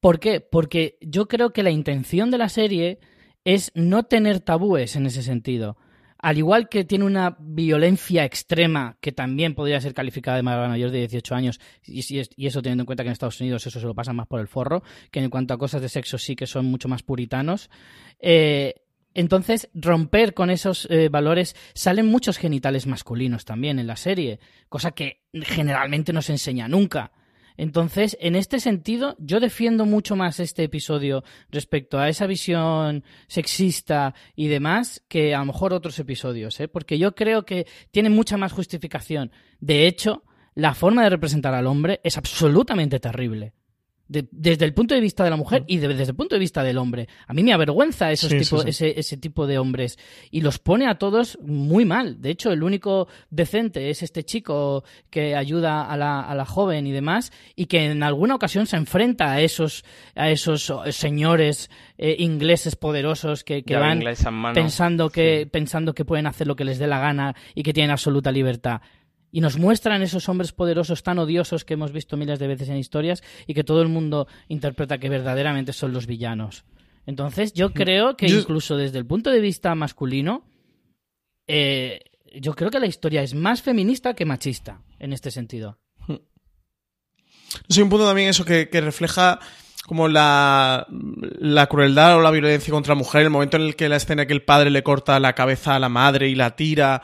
¿Por 0.00 0.20
qué? 0.20 0.40
Porque 0.40 0.98
yo 1.00 1.26
creo 1.28 1.52
que 1.52 1.62
la 1.62 1.70
intención 1.70 2.30
de 2.30 2.38
la 2.38 2.48
serie 2.48 3.00
es 3.44 3.72
no 3.74 4.04
tener 4.04 4.40
tabúes 4.40 4.96
en 4.96 5.06
ese 5.06 5.22
sentido. 5.22 5.76
Al 6.20 6.36
igual 6.36 6.68
que 6.68 6.84
tiene 6.84 7.04
una 7.04 7.36
violencia 7.38 8.24
extrema 8.24 8.98
que 9.00 9.12
también 9.12 9.54
podría 9.54 9.80
ser 9.80 9.94
calificada 9.94 10.36
de 10.36 10.42
mayor 10.42 10.90
de 10.90 10.98
18 10.98 11.34
años, 11.34 11.60
y, 11.84 12.00
eso 12.18 12.60
teniendo 12.60 12.82
en 12.82 12.86
cuenta 12.86 13.04
que 13.04 13.08
en 13.08 13.12
Estados 13.12 13.40
Unidos 13.40 13.66
eso 13.66 13.78
se 13.78 13.86
lo 13.86 13.94
pasa 13.94 14.12
más 14.12 14.26
por 14.26 14.40
el 14.40 14.48
forro, 14.48 14.82
que 15.12 15.20
en 15.20 15.30
cuanto 15.30 15.54
a 15.54 15.58
cosas 15.58 15.80
de 15.80 15.88
sexo 15.88 16.18
sí 16.18 16.34
que 16.34 16.46
son 16.46 16.66
mucho 16.66 16.88
más 16.88 17.04
puritanos. 17.04 17.70
Eh, 18.18 18.74
entonces, 19.14 19.68
romper 19.74 20.34
con 20.34 20.50
esos 20.50 20.86
eh, 20.90 21.08
valores 21.08 21.56
salen 21.72 22.06
muchos 22.06 22.36
genitales 22.36 22.86
masculinos 22.86 23.44
también 23.44 23.78
en 23.78 23.86
la 23.86 23.96
serie, 23.96 24.40
cosa 24.68 24.90
que 24.90 25.22
generalmente 25.32 26.12
no 26.12 26.22
se 26.22 26.32
enseña 26.32 26.68
nunca. 26.68 27.12
Entonces, 27.58 28.16
en 28.20 28.36
este 28.36 28.60
sentido, 28.60 29.16
yo 29.18 29.40
defiendo 29.40 29.84
mucho 29.84 30.14
más 30.14 30.38
este 30.38 30.62
episodio 30.62 31.24
respecto 31.50 31.98
a 31.98 32.08
esa 32.08 32.26
visión 32.26 33.02
sexista 33.26 34.14
y 34.36 34.46
demás 34.46 35.02
que 35.08 35.34
a 35.34 35.40
lo 35.40 35.46
mejor 35.46 35.74
otros 35.74 35.98
episodios, 35.98 36.58
¿eh? 36.60 36.68
porque 36.68 36.98
yo 36.98 37.16
creo 37.16 37.44
que 37.44 37.66
tiene 37.90 38.10
mucha 38.10 38.36
más 38.36 38.52
justificación. 38.52 39.32
De 39.58 39.88
hecho, 39.88 40.22
la 40.54 40.74
forma 40.74 41.02
de 41.02 41.10
representar 41.10 41.52
al 41.52 41.66
hombre 41.66 42.00
es 42.04 42.16
absolutamente 42.16 43.00
terrible 43.00 43.54
desde 44.08 44.64
el 44.64 44.72
punto 44.72 44.94
de 44.94 45.00
vista 45.00 45.22
de 45.22 45.30
la 45.30 45.36
mujer 45.36 45.64
y 45.66 45.76
desde 45.76 46.04
el 46.04 46.14
punto 46.14 46.34
de 46.34 46.38
vista 46.38 46.62
del 46.62 46.78
hombre. 46.78 47.08
A 47.26 47.34
mí 47.34 47.42
me 47.42 47.52
avergüenza 47.52 48.10
esos 48.10 48.32
Ese, 48.32 48.98
ese, 48.98 49.16
tipo 49.16 49.46
de 49.46 49.58
hombres. 49.58 49.98
Y 50.30 50.40
los 50.40 50.58
pone 50.58 50.88
a 50.88 50.96
todos 50.96 51.38
muy 51.42 51.84
mal. 51.84 52.20
De 52.20 52.30
hecho, 52.30 52.50
el 52.50 52.62
único 52.62 53.08
decente 53.30 53.90
es 53.90 54.02
este 54.02 54.24
chico 54.24 54.84
que 55.10 55.36
ayuda 55.36 55.84
a 55.84 55.96
la, 55.96 56.20
a 56.20 56.34
la 56.34 56.46
joven 56.46 56.86
y 56.86 56.92
demás 56.92 57.32
y 57.54 57.66
que 57.66 57.84
en 57.84 58.02
alguna 58.02 58.34
ocasión 58.34 58.66
se 58.66 58.76
enfrenta 58.76 59.32
a 59.32 59.40
esos, 59.40 59.84
a 60.14 60.30
esos 60.30 60.72
señores 60.90 61.70
eh, 61.98 62.16
ingleses 62.18 62.76
poderosos 62.76 63.44
que, 63.44 63.62
que 63.62 63.76
van 63.76 64.02
pensando 64.54 65.10
que, 65.10 65.48
pensando 65.50 65.94
que 65.94 66.04
pueden 66.04 66.26
hacer 66.26 66.46
lo 66.46 66.56
que 66.56 66.64
les 66.64 66.78
dé 66.78 66.86
la 66.86 67.00
gana 67.00 67.34
y 67.54 67.62
que 67.62 67.72
tienen 67.72 67.90
absoluta 67.90 68.32
libertad 68.32 68.80
y 69.30 69.40
nos 69.40 69.58
muestran 69.58 70.02
esos 70.02 70.28
hombres 70.28 70.52
poderosos 70.52 71.02
tan 71.02 71.18
odiosos 71.18 71.64
que 71.64 71.74
hemos 71.74 71.92
visto 71.92 72.16
miles 72.16 72.38
de 72.38 72.46
veces 72.46 72.68
en 72.68 72.76
historias 72.76 73.22
y 73.46 73.54
que 73.54 73.64
todo 73.64 73.82
el 73.82 73.88
mundo 73.88 74.26
interpreta 74.48 74.98
que 74.98 75.08
verdaderamente 75.08 75.72
son 75.72 75.92
los 75.92 76.06
villanos. 76.06 76.64
Entonces, 77.06 77.52
yo 77.54 77.72
creo 77.72 78.16
que 78.16 78.26
incluso 78.26 78.76
desde 78.76 78.98
el 78.98 79.06
punto 79.06 79.30
de 79.30 79.40
vista 79.40 79.74
masculino, 79.74 80.44
eh, 81.46 82.00
yo 82.34 82.54
creo 82.54 82.70
que 82.70 82.80
la 82.80 82.86
historia 82.86 83.22
es 83.22 83.34
más 83.34 83.62
feminista 83.62 84.14
que 84.14 84.26
machista 84.26 84.82
en 84.98 85.12
este 85.12 85.30
sentido. 85.30 85.78
Sí, 87.68 87.80
un 87.80 87.88
punto 87.88 88.06
también 88.06 88.28
eso 88.28 88.44
que, 88.44 88.68
refleja 88.72 89.40
como 89.86 90.06
la, 90.06 90.86
la, 91.38 91.66
crueldad 91.66 92.16
o 92.16 92.20
la 92.20 92.30
violencia 92.30 92.70
contra 92.70 92.94
la 92.94 92.98
mujer, 92.98 93.22
el 93.22 93.30
momento 93.30 93.56
en 93.56 93.62
el 93.62 93.76
que 93.76 93.88
la 93.88 93.96
escena 93.96 94.26
que 94.26 94.34
el 94.34 94.42
padre 94.42 94.70
le 94.70 94.82
corta 94.82 95.18
la 95.18 95.34
cabeza 95.34 95.74
a 95.74 95.78
la 95.78 95.88
madre 95.88 96.28
y 96.28 96.34
la 96.34 96.56
tira. 96.56 97.02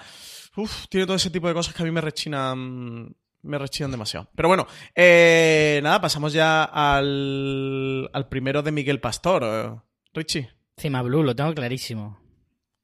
Uf, 0.57 0.87
tiene 0.89 1.07
todo 1.07 1.17
ese 1.17 1.31
tipo 1.31 1.49
de 1.49 1.55
cosas 1.55 1.75
que 1.75 1.83
a 1.83 1.87
mí 1.87 1.91
me 1.91 2.01
rechinan. 2.01 3.15
Me 3.43 3.59
rechinan 3.59 3.91
demasiado. 3.91 4.29
Pero 4.35 4.49
bueno, 4.49 4.67
eh, 4.95 5.81
nada, 5.83 6.01
pasamos 6.01 6.33
ya 6.33 6.65
al, 6.65 8.09
al 8.13 8.29
primero 8.29 8.63
de 8.63 8.73
Miguel 8.73 9.01
Pastor. 9.01 9.43
Eh, 9.45 9.81
Richie. 10.15 10.51
Cima 10.79 11.03
Blue, 11.03 11.23
lo 11.23 11.37
tengo 11.37 11.53
clarísimo. 11.55 12.19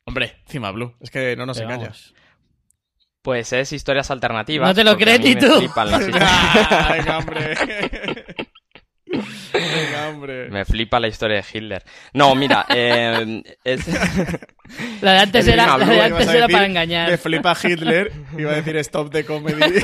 Hombre, 0.05 0.37
Cima 0.47 0.71
Blue. 0.71 0.95
Es 1.01 1.11
que 1.11 1.35
no 1.37 1.47
nos 1.47 1.59
engañas. 1.61 2.13
Pues 3.23 3.53
es 3.53 3.73
historias 3.73 4.11
alternativas. 4.11 4.69
No 4.69 4.75
te 4.75 4.83
lo 4.85 4.97
crees 4.97 5.21
ni 5.21 5.35
tú. 5.37 5.61
Venga, 5.61 7.19
hombre. 7.19 7.55
Me 10.51 10.65
flipa 10.65 11.01
la 11.01 11.09
historia 11.09 11.37
de 11.37 11.45
Hitler. 11.53 11.83
No, 12.15 12.35
mira, 12.35 12.67
eh, 12.75 13.43
la 15.01 15.13
de 15.13 15.19
antes 15.19 15.47
era, 15.47 15.79
la 15.79 15.87
de 15.87 16.01
antes 16.01 16.29
era 16.29 16.49
para 16.49 16.67
engañar. 16.67 17.11
Me 17.11 17.19
flipa 17.19 17.57
Hitler, 17.63 18.13
iba 18.37 18.53
a 18.53 18.55
decir 18.57 18.77
stop 18.77 19.13
de 19.13 19.25
comedy. 19.25 19.61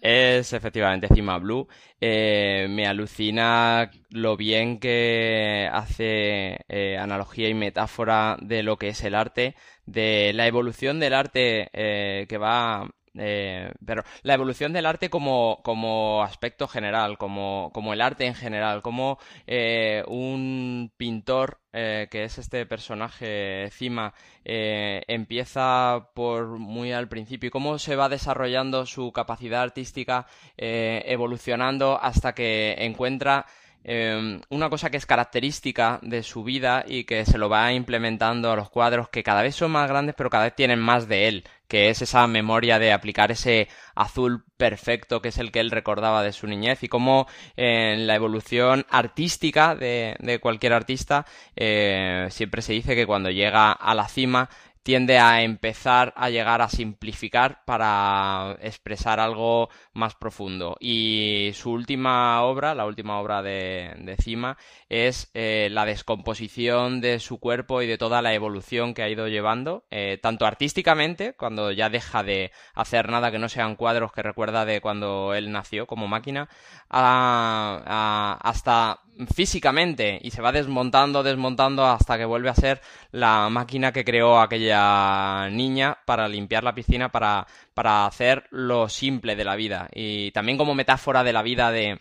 Es 0.00 0.52
efectivamente 0.52 1.08
Cima 1.12 1.38
Blue. 1.38 1.66
Eh, 2.00 2.68
me 2.70 2.86
alucina 2.86 3.90
lo 4.10 4.36
bien 4.36 4.78
que 4.78 5.68
hace 5.70 6.56
eh, 6.68 6.96
analogía 6.96 7.48
y 7.48 7.54
metáfora 7.54 8.36
de 8.40 8.62
lo 8.62 8.76
que 8.76 8.90
es 8.90 9.02
el 9.02 9.16
arte, 9.16 9.56
de 9.86 10.30
la 10.34 10.46
evolución 10.46 11.00
del 11.00 11.14
arte 11.14 11.68
que 11.72 12.38
va 12.38 12.88
eh, 13.14 13.72
pero 13.84 14.04
la 14.22 14.34
evolución 14.34 14.72
del 14.72 14.86
arte 14.86 15.10
como, 15.10 15.60
como 15.62 16.22
aspecto 16.22 16.68
general, 16.68 17.18
como, 17.18 17.70
como, 17.72 17.92
el 17.92 18.00
arte 18.00 18.26
en 18.26 18.34
general, 18.34 18.82
como 18.82 19.18
eh, 19.46 20.02
un 20.06 20.92
pintor, 20.96 21.60
eh, 21.72 22.08
que 22.10 22.24
es 22.24 22.38
este 22.38 22.66
personaje 22.66 23.68
Cima, 23.70 24.14
empieza 24.44 26.08
por 26.14 26.58
muy 26.58 26.92
al 26.92 27.08
principio 27.08 27.48
y 27.48 27.50
cómo 27.50 27.78
se 27.78 27.96
va 27.96 28.08
desarrollando 28.08 28.86
su 28.86 29.12
capacidad 29.12 29.62
artística, 29.62 30.26
evolucionando 30.56 31.98
hasta 32.00 32.34
que 32.34 32.76
encuentra 32.78 33.46
una 33.84 34.68
cosa 34.68 34.90
que 34.90 34.98
es 34.98 35.06
característica 35.06 35.98
de 36.02 36.22
su 36.22 36.44
vida 36.44 36.84
y 36.86 37.04
que 37.04 37.24
se 37.24 37.38
lo 37.38 37.48
va 37.48 37.72
implementando 37.72 38.50
a 38.52 38.56
los 38.56 38.68
cuadros 38.68 39.08
que 39.08 39.22
cada 39.22 39.42
vez 39.42 39.54
son 39.54 39.70
más 39.70 39.88
grandes 39.88 40.14
pero 40.14 40.28
cada 40.28 40.44
vez 40.44 40.54
tienen 40.54 40.78
más 40.78 41.08
de 41.08 41.28
él 41.28 41.44
que 41.68 41.88
es 41.88 42.02
esa 42.02 42.26
memoria 42.26 42.78
de 42.78 42.92
aplicar 42.92 43.30
ese 43.30 43.68
azul 43.94 44.44
perfecto 44.56 45.22
que 45.22 45.28
es 45.28 45.38
el 45.38 45.52
que 45.52 45.60
él 45.60 45.70
recordaba 45.70 46.22
de 46.22 46.32
su 46.32 46.46
niñez 46.46 46.82
y 46.82 46.88
cómo 46.88 47.28
en 47.56 48.06
la 48.06 48.14
evolución 48.14 48.84
artística 48.90 49.74
de, 49.74 50.38
cualquier 50.42 50.72
artista 50.74 51.24
eh, 51.56 52.26
siempre 52.30 52.62
se 52.62 52.74
dice 52.74 52.94
que 52.94 53.06
cuando 53.06 53.30
llega 53.30 53.72
a 53.72 53.94
la 53.94 54.08
cima 54.08 54.50
tiende 54.88 55.18
a 55.18 55.42
empezar 55.42 56.14
a 56.16 56.30
llegar 56.30 56.62
a 56.62 56.70
simplificar 56.70 57.62
para 57.66 58.56
expresar 58.62 59.20
algo 59.20 59.68
más 59.92 60.14
profundo. 60.14 60.78
Y 60.80 61.50
su 61.52 61.72
última 61.72 62.40
obra, 62.40 62.74
la 62.74 62.86
última 62.86 63.20
obra 63.20 63.42
de, 63.42 64.16
Cima, 64.18 64.56
es 64.88 65.30
eh, 65.34 65.68
la 65.72 65.84
descomposición 65.84 67.02
de 67.02 67.20
su 67.20 67.38
cuerpo 67.38 67.82
y 67.82 67.86
de 67.86 67.98
toda 67.98 68.22
la 68.22 68.32
evolución 68.32 68.94
que 68.94 69.02
ha 69.02 69.10
ido 69.10 69.28
llevando, 69.28 69.84
eh, 69.90 70.18
tanto 70.22 70.46
artísticamente, 70.46 71.34
cuando 71.34 71.70
ya 71.70 71.90
deja 71.90 72.22
de 72.22 72.50
hacer 72.72 73.10
nada 73.10 73.30
que 73.30 73.38
no 73.38 73.50
sean 73.50 73.76
cuadros 73.76 74.10
que 74.10 74.22
recuerda 74.22 74.64
de 74.64 74.80
cuando 74.80 75.34
él 75.34 75.52
nació 75.52 75.86
como 75.86 76.08
máquina, 76.08 76.48
hasta 76.88 79.00
físicamente 79.26 80.18
y 80.22 80.30
se 80.30 80.42
va 80.42 80.52
desmontando, 80.52 81.22
desmontando 81.22 81.84
hasta 81.84 82.16
que 82.16 82.24
vuelve 82.24 82.48
a 82.50 82.54
ser 82.54 82.80
la 83.10 83.48
máquina 83.50 83.92
que 83.92 84.04
creó 84.04 84.40
aquella 84.40 85.48
niña 85.50 85.98
para 86.04 86.28
limpiar 86.28 86.64
la 86.64 86.74
piscina, 86.74 87.10
para, 87.10 87.46
para 87.74 88.06
hacer 88.06 88.44
lo 88.50 88.88
simple 88.88 89.34
de 89.36 89.44
la 89.44 89.56
vida. 89.56 89.88
Y 89.92 90.30
también 90.32 90.58
como 90.58 90.74
metáfora 90.74 91.24
de 91.24 91.32
la 91.32 91.42
vida 91.42 91.70
de 91.70 92.00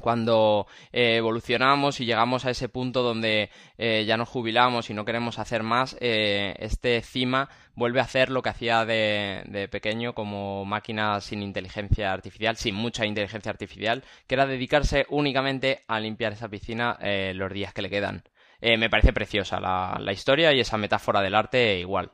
cuando 0.00 0.66
eh, 0.92 1.16
evolucionamos 1.16 2.00
y 2.00 2.06
llegamos 2.06 2.44
a 2.44 2.50
ese 2.50 2.68
punto 2.68 3.02
donde 3.02 3.50
eh, 3.76 4.04
ya 4.06 4.16
nos 4.16 4.28
jubilamos 4.28 4.90
y 4.90 4.94
no 4.94 5.04
queremos 5.04 5.38
hacer 5.38 5.62
más, 5.62 5.96
eh, 6.00 6.54
este 6.58 7.02
Cima 7.02 7.48
vuelve 7.74 8.00
a 8.00 8.04
hacer 8.04 8.30
lo 8.30 8.42
que 8.42 8.48
hacía 8.48 8.84
de, 8.84 9.42
de, 9.46 9.68
pequeño 9.68 10.14
como 10.14 10.64
máquina 10.64 11.20
sin 11.20 11.42
inteligencia 11.42 12.12
artificial, 12.12 12.56
sin 12.56 12.74
mucha 12.74 13.06
inteligencia 13.06 13.50
artificial, 13.50 14.04
que 14.26 14.34
era 14.34 14.46
dedicarse 14.46 15.06
únicamente 15.10 15.84
a 15.86 16.00
limpiar 16.00 16.32
esa 16.32 16.48
piscina 16.48 16.98
los 17.34 17.52
días 17.52 17.72
que 17.72 17.82
le 17.82 17.90
quedan. 17.90 18.24
me 18.60 18.90
parece 18.90 19.12
preciosa 19.12 19.60
la, 19.60 19.96
la 20.00 20.12
historia 20.12 20.52
y 20.52 20.60
esa 20.60 20.76
metáfora 20.76 21.20
del 21.20 21.34
arte 21.34 21.78
igual. 21.78 22.10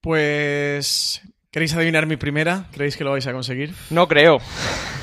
Pues 0.00 1.22
¿Queréis 1.52 1.74
adivinar 1.74 2.06
mi 2.06 2.16
primera? 2.16 2.64
¿Creéis 2.72 2.96
que 2.96 3.04
lo 3.04 3.10
vais 3.10 3.26
a 3.26 3.32
conseguir? 3.34 3.74
No 3.90 4.08
creo. 4.08 4.38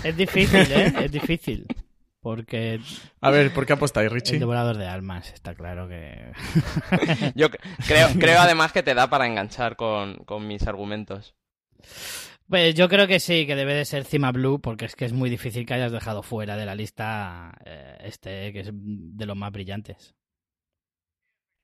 Es 0.03 0.17
difícil, 0.17 0.65
¿eh? 0.71 0.91
Es 1.03 1.11
difícil. 1.11 1.67
Porque. 2.21 2.79
A 3.21 3.29
ver, 3.29 3.53
¿por 3.53 3.67
qué 3.67 3.73
apostáis, 3.73 4.11
Richie? 4.11 4.33
El 4.33 4.39
devorador 4.39 4.77
de 4.77 4.87
almas, 4.87 5.31
está 5.31 5.53
claro 5.53 5.87
que. 5.87 6.31
Yo 7.35 7.49
creo, 7.85 8.07
creo 8.19 8.39
además 8.39 8.71
que 8.71 8.81
te 8.81 8.95
da 8.95 9.11
para 9.11 9.27
enganchar 9.27 9.75
con, 9.75 10.15
con, 10.25 10.47
mis 10.47 10.65
argumentos. 10.65 11.35
Pues 12.47 12.73
yo 12.73 12.89
creo 12.89 13.05
que 13.05 13.19
sí, 13.19 13.45
que 13.45 13.55
debe 13.55 13.75
de 13.75 13.85
ser 13.85 14.03
Cima 14.05 14.31
Blue, 14.31 14.59
porque 14.59 14.85
es 14.85 14.95
que 14.95 15.05
es 15.05 15.13
muy 15.13 15.29
difícil 15.29 15.67
que 15.67 15.75
hayas 15.75 15.91
dejado 15.91 16.23
fuera 16.23 16.57
de 16.57 16.65
la 16.65 16.73
lista 16.73 17.55
eh, 17.63 17.95
este, 18.05 18.51
que 18.51 18.61
es 18.61 18.69
de 18.73 19.25
los 19.27 19.37
más 19.37 19.51
brillantes. 19.51 20.15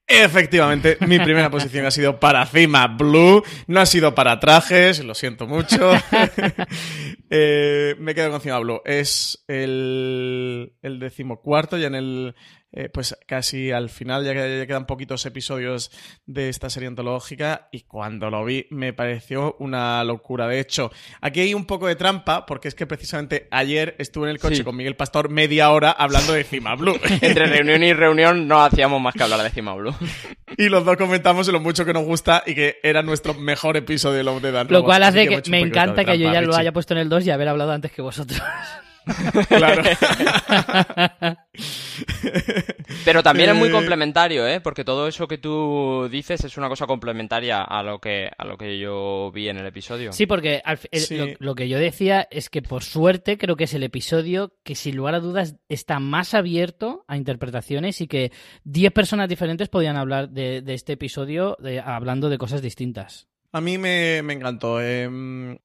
Efectivamente, 0.08 0.98
mi 1.08 1.18
primera 1.18 1.50
posición 1.50 1.86
ha 1.88 1.92
sido 1.92 2.20
para 2.20 2.46
Cima 2.46 2.86
Blue, 2.88 3.44
no 3.66 3.80
ha 3.80 3.88
sido 3.88 4.14
para 4.14 4.40
trajes, 4.40 5.04
lo 5.04 5.16
siento 5.16 5.48
mucho. 5.48 5.94
eh, 7.32 7.96
me 7.98 8.14
quedo 8.14 8.30
con 8.30 8.42
Cima 8.42 8.60
Blue. 8.60 8.82
Es 8.86 9.44
el, 9.48 10.74
el 10.84 11.00
decimocuarto, 11.00 11.78
ya 11.78 11.88
en 11.88 11.96
el 11.96 12.36
eh, 12.76 12.90
pues 12.90 13.18
casi 13.26 13.72
al 13.72 13.90
final, 13.90 14.26
ya, 14.26 14.34
que, 14.34 14.60
ya 14.60 14.68
quedan 14.68 14.86
poquitos 14.86 15.26
episodios 15.26 15.92
de 16.26 16.50
esta 16.50 16.70
serie 16.70 16.88
antológica, 16.88 17.70
y 17.72 17.82
cuando 17.82 18.30
lo 18.30 18.44
vi 18.44 18.68
me 18.70 18.92
pareció 18.92 19.56
una 19.60 20.04
locura. 20.04 20.48
De 20.48 20.60
hecho, 20.60 20.92
aquí 21.22 21.40
hay 21.40 21.54
un 21.54 21.66
poco 21.66 21.88
de 21.88 21.96
trampa, 21.96 22.46
porque 22.46 22.68
es 22.68 22.76
que 22.76 22.86
precisamente 22.86 23.48
ayer 23.50 23.96
estuve 23.98 24.26
en 24.26 24.32
el 24.32 24.40
coche 24.40 24.66
con 24.66 24.76
Miguel 24.76 24.98
Pastor 24.98 25.30
media 25.30 25.72
hora 25.72 25.92
hablando 25.92 26.34
de 26.34 26.44
Cima 26.44 26.76
Blue. 26.76 27.00
Entre 27.22 27.46
reunión 27.46 27.82
y 27.82 27.94
reunión 27.94 28.48
no 28.48 28.62
hacíamos 28.62 29.02
más 29.02 29.14
que 29.14 29.24
hablar 29.24 29.42
de 29.42 29.50
Cima 29.52 29.74
Blue. 29.74 29.96
y 30.58 30.68
los 30.68 30.84
dos 30.84 30.98
comentamos 30.98 31.48
lo 31.48 31.62
mucho 31.62 31.86
que 31.86 31.94
nos 31.94 32.04
gusta 32.04 32.44
y 32.46 32.56
que 32.56 32.80
era 32.84 33.02
nuestro 33.04 33.34
mejor 33.34 33.78
episodio 33.78 34.18
de 34.18 34.24
Love 34.24 34.42
the 34.42 34.64
Lo 34.66 34.84
cual 34.84 35.04
hace 35.04 35.28
que, 35.28 35.50
me 35.50 35.60
encanta 35.60 36.04
que 36.04 36.20
yo 36.20 36.32
ya 36.32 36.42
lo 36.42 36.56
haya 36.56 36.74
puesto 36.74 36.94
en 36.94 37.00
el 37.00 37.10
2 37.10 37.26
y 37.28 37.32
haber 37.32 37.48
hablado 37.48 37.72
antes 37.72 37.92
que 37.92 38.02
vosotros. 38.02 38.42
Claro. 39.48 39.84
Pero 43.06 43.24
también 43.24 43.52
es 43.52 43.56
muy 43.56 43.70
eh, 43.70 43.72
complementario, 43.72 44.48
¿eh? 44.48 44.60
Porque 44.62 44.84
todo 44.84 45.08
eso 45.08 45.28
que 45.28 45.38
tú 45.38 46.08
dices 46.12 46.44
es 46.44 46.58
una 46.58 46.70
cosa 46.70 46.88
complementaria 46.88 47.62
a 47.62 47.84
lo 47.84 48.00
que, 48.00 48.30
a 48.38 48.46
lo 48.46 48.58
que 48.58 48.80
yo 48.80 49.32
vi 49.34 49.50
en 49.50 49.58
el 49.58 49.66
episodio. 49.66 50.12
Sí, 50.12 50.26
porque 50.26 50.62
lo, 51.40 51.56
que 51.56 51.70
yo 51.70 51.80
decía 51.80 52.28
es 52.32 52.50
que 52.50 52.62
por 52.62 52.84
suerte 52.84 53.38
creo 53.38 53.56
que 53.56 53.66
es 53.66 53.74
el 53.74 53.84
episodio 53.84 54.54
que 54.64 54.76
sin 54.76 54.96
lugar 54.96 55.16
a 55.16 55.20
dudas 55.20 55.56
está 55.70 56.00
más 56.00 56.34
abierto 56.34 57.06
a 57.08 57.18
interpretaciones 57.18 58.02
y 58.02 58.08
que 58.08 58.32
10 58.64 58.92
personas 58.92 59.30
diferentes 59.30 59.70
podían 59.70 59.98
hablar 59.98 60.30
de, 60.30 60.64
este 60.68 60.94
episodio 60.94 61.58
hablando 61.84 62.30
de 62.30 62.38
cosas 62.38 62.62
distintas. 62.62 63.28
A 63.52 63.62
mí 63.62 63.78
me, 63.78 64.22
me 64.22 64.34
encantó. 64.34 64.82
Eh, 64.82 65.58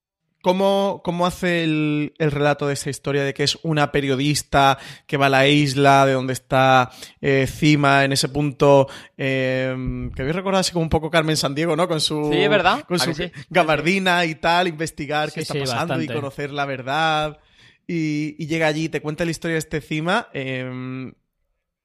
¿Cómo, 0.42 1.02
¿Cómo, 1.04 1.26
hace 1.26 1.64
el, 1.64 2.14
el, 2.18 2.30
relato 2.30 2.66
de 2.66 2.72
esta 2.72 2.88
historia 2.88 3.24
de 3.24 3.34
que 3.34 3.42
es 3.42 3.58
una 3.62 3.92
periodista 3.92 4.78
que 5.06 5.18
va 5.18 5.26
a 5.26 5.28
la 5.28 5.46
isla 5.46 6.06
de 6.06 6.12
donde 6.12 6.32
está 6.32 6.90
eh, 7.20 7.46
Cima 7.46 8.04
en 8.04 8.12
ese 8.12 8.30
punto 8.30 8.88
eh, 9.18 9.74
que 10.14 10.22
habéis 10.22 10.36
recordado 10.36 10.60
así 10.60 10.72
como 10.72 10.84
un 10.84 10.88
poco 10.88 11.10
Carmen 11.10 11.36
Sandiego, 11.36 11.76
¿no? 11.76 11.86
Con 11.88 12.00
su, 12.00 12.30
sí, 12.32 12.48
¿verdad? 12.48 12.84
Con 12.84 12.98
su 12.98 13.12
gabardina 13.50 14.24
y 14.24 14.34
tal, 14.34 14.68
investigar 14.68 15.30
qué 15.30 15.40
está 15.40 15.54
pasando 15.54 16.00
y 16.00 16.06
conocer 16.06 16.50
la 16.52 16.64
verdad. 16.64 17.38
Y, 17.86 18.36
y, 18.38 18.46
llega 18.46 18.68
allí 18.68 18.84
y 18.84 18.88
te 18.88 19.02
cuenta 19.02 19.24
la 19.24 19.32
historia 19.32 19.54
de 19.54 19.58
este 19.58 19.80
Cima. 19.80 20.28
Eh, 20.32 21.12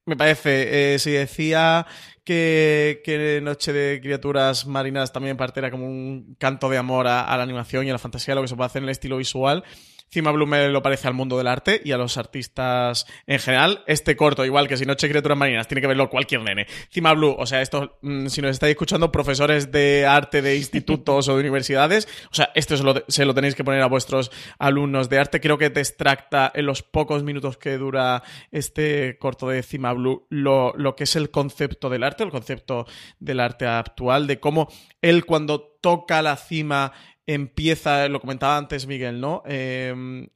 me 0.06 0.16
parece, 0.16 0.94
eh, 0.94 1.00
si 1.00 1.12
decía 1.12 1.88
que, 2.26 3.02
que, 3.06 3.40
Noche 3.42 3.72
de 3.72 4.02
Criaturas 4.02 4.66
Marinas 4.66 5.14
también 5.14 5.38
parte 5.38 5.62
era 5.62 5.72
como 5.72 5.86
un 5.88 6.36
canto 6.38 6.70
de 6.70 6.78
amor 6.78 7.08
a, 7.08 7.24
a, 7.24 7.38
la 7.38 7.44
animación 7.44 7.86
y 7.86 7.90
a 7.90 7.94
la 7.94 8.00
fantasía, 8.00 8.36
lo 8.36 8.42
que 8.42 8.48
se 8.50 8.56
puede 8.56 8.66
hacer 8.66 8.82
en 8.82 8.90
el 8.90 8.92
estilo 8.92 9.18
visual. 9.18 9.64
Cima 10.10 10.32
Blue 10.32 10.46
me 10.46 10.70
lo 10.70 10.82
parece 10.82 11.08
al 11.08 11.14
mundo 11.14 11.38
del 11.38 11.48
arte 11.48 11.82
y 11.84 11.92
a 11.92 11.98
los 11.98 12.18
artistas 12.18 13.06
en 13.28 13.40
general. 13.40 13.84
Este 13.88 14.16
corto, 14.16 14.46
igual 14.46 14.68
que 14.68 14.78
si 14.78 14.86
Noche 14.86 15.10
Criaturas 15.10 15.38
Marinas, 15.38 15.68
tiene 15.68 15.82
que 15.82 15.88
verlo 15.88 16.10
cualquier 16.10 16.42
nene. 16.42 16.68
Cima 16.90 17.14
Blue, 17.14 17.36
o 17.38 17.46
sea, 17.46 17.62
esto, 17.62 17.98
mm, 18.02 18.28
si 18.28 18.42
nos 18.42 18.52
estáis 18.52 18.72
escuchando, 18.72 19.12
profesores 19.12 19.72
de 19.72 20.06
arte 20.06 20.42
de 20.42 20.56
institutos 20.56 21.28
o 21.28 21.34
de 21.34 21.40
universidades, 21.42 22.08
o 22.32 22.36
sea, 22.36 22.52
esto 22.56 22.78
se 22.78 22.84
lo, 22.84 23.04
se 23.08 23.26
lo, 23.26 23.34
tenéis 23.34 23.56
que 23.56 23.64
poner 23.64 23.82
a 23.82 23.88
vuestros 23.88 24.32
alumnos 24.60 25.10
de 25.10 25.20
arte. 25.20 25.42
Creo 25.42 25.58
que 25.58 25.70
te 25.70 25.82
extracta 25.82 26.52
en 26.54 26.66
los 26.66 26.82
pocos 26.84 27.24
minutos 27.24 27.58
que 27.58 27.78
dura 27.78 28.24
este 28.52 29.18
corto 29.20 29.50
de 29.50 29.64
Cima 29.64 29.94
Blue 29.94 30.28
lo, 30.30 30.74
lo 30.78 30.96
que 30.96 31.04
es 31.04 31.16
el 31.16 31.32
concepto 31.32 31.90
del 31.90 32.04
arte, 32.04 32.24
el 32.24 32.32
concepto 32.32 32.86
del 33.20 33.40
arte 33.40 33.66
actual, 33.66 34.28
de 34.28 34.40
cómo 34.40 34.70
él 35.02 35.26
cuando 35.26 35.76
toca 35.86 36.24
la 36.24 36.36
cima 36.36 36.94
empieza, 37.28 38.08
lo 38.10 38.20
comentaba 38.22 38.58
antes 38.58 38.88
Miguel, 38.88 39.20
¿no? 39.20 39.44
Em, 39.46 40.28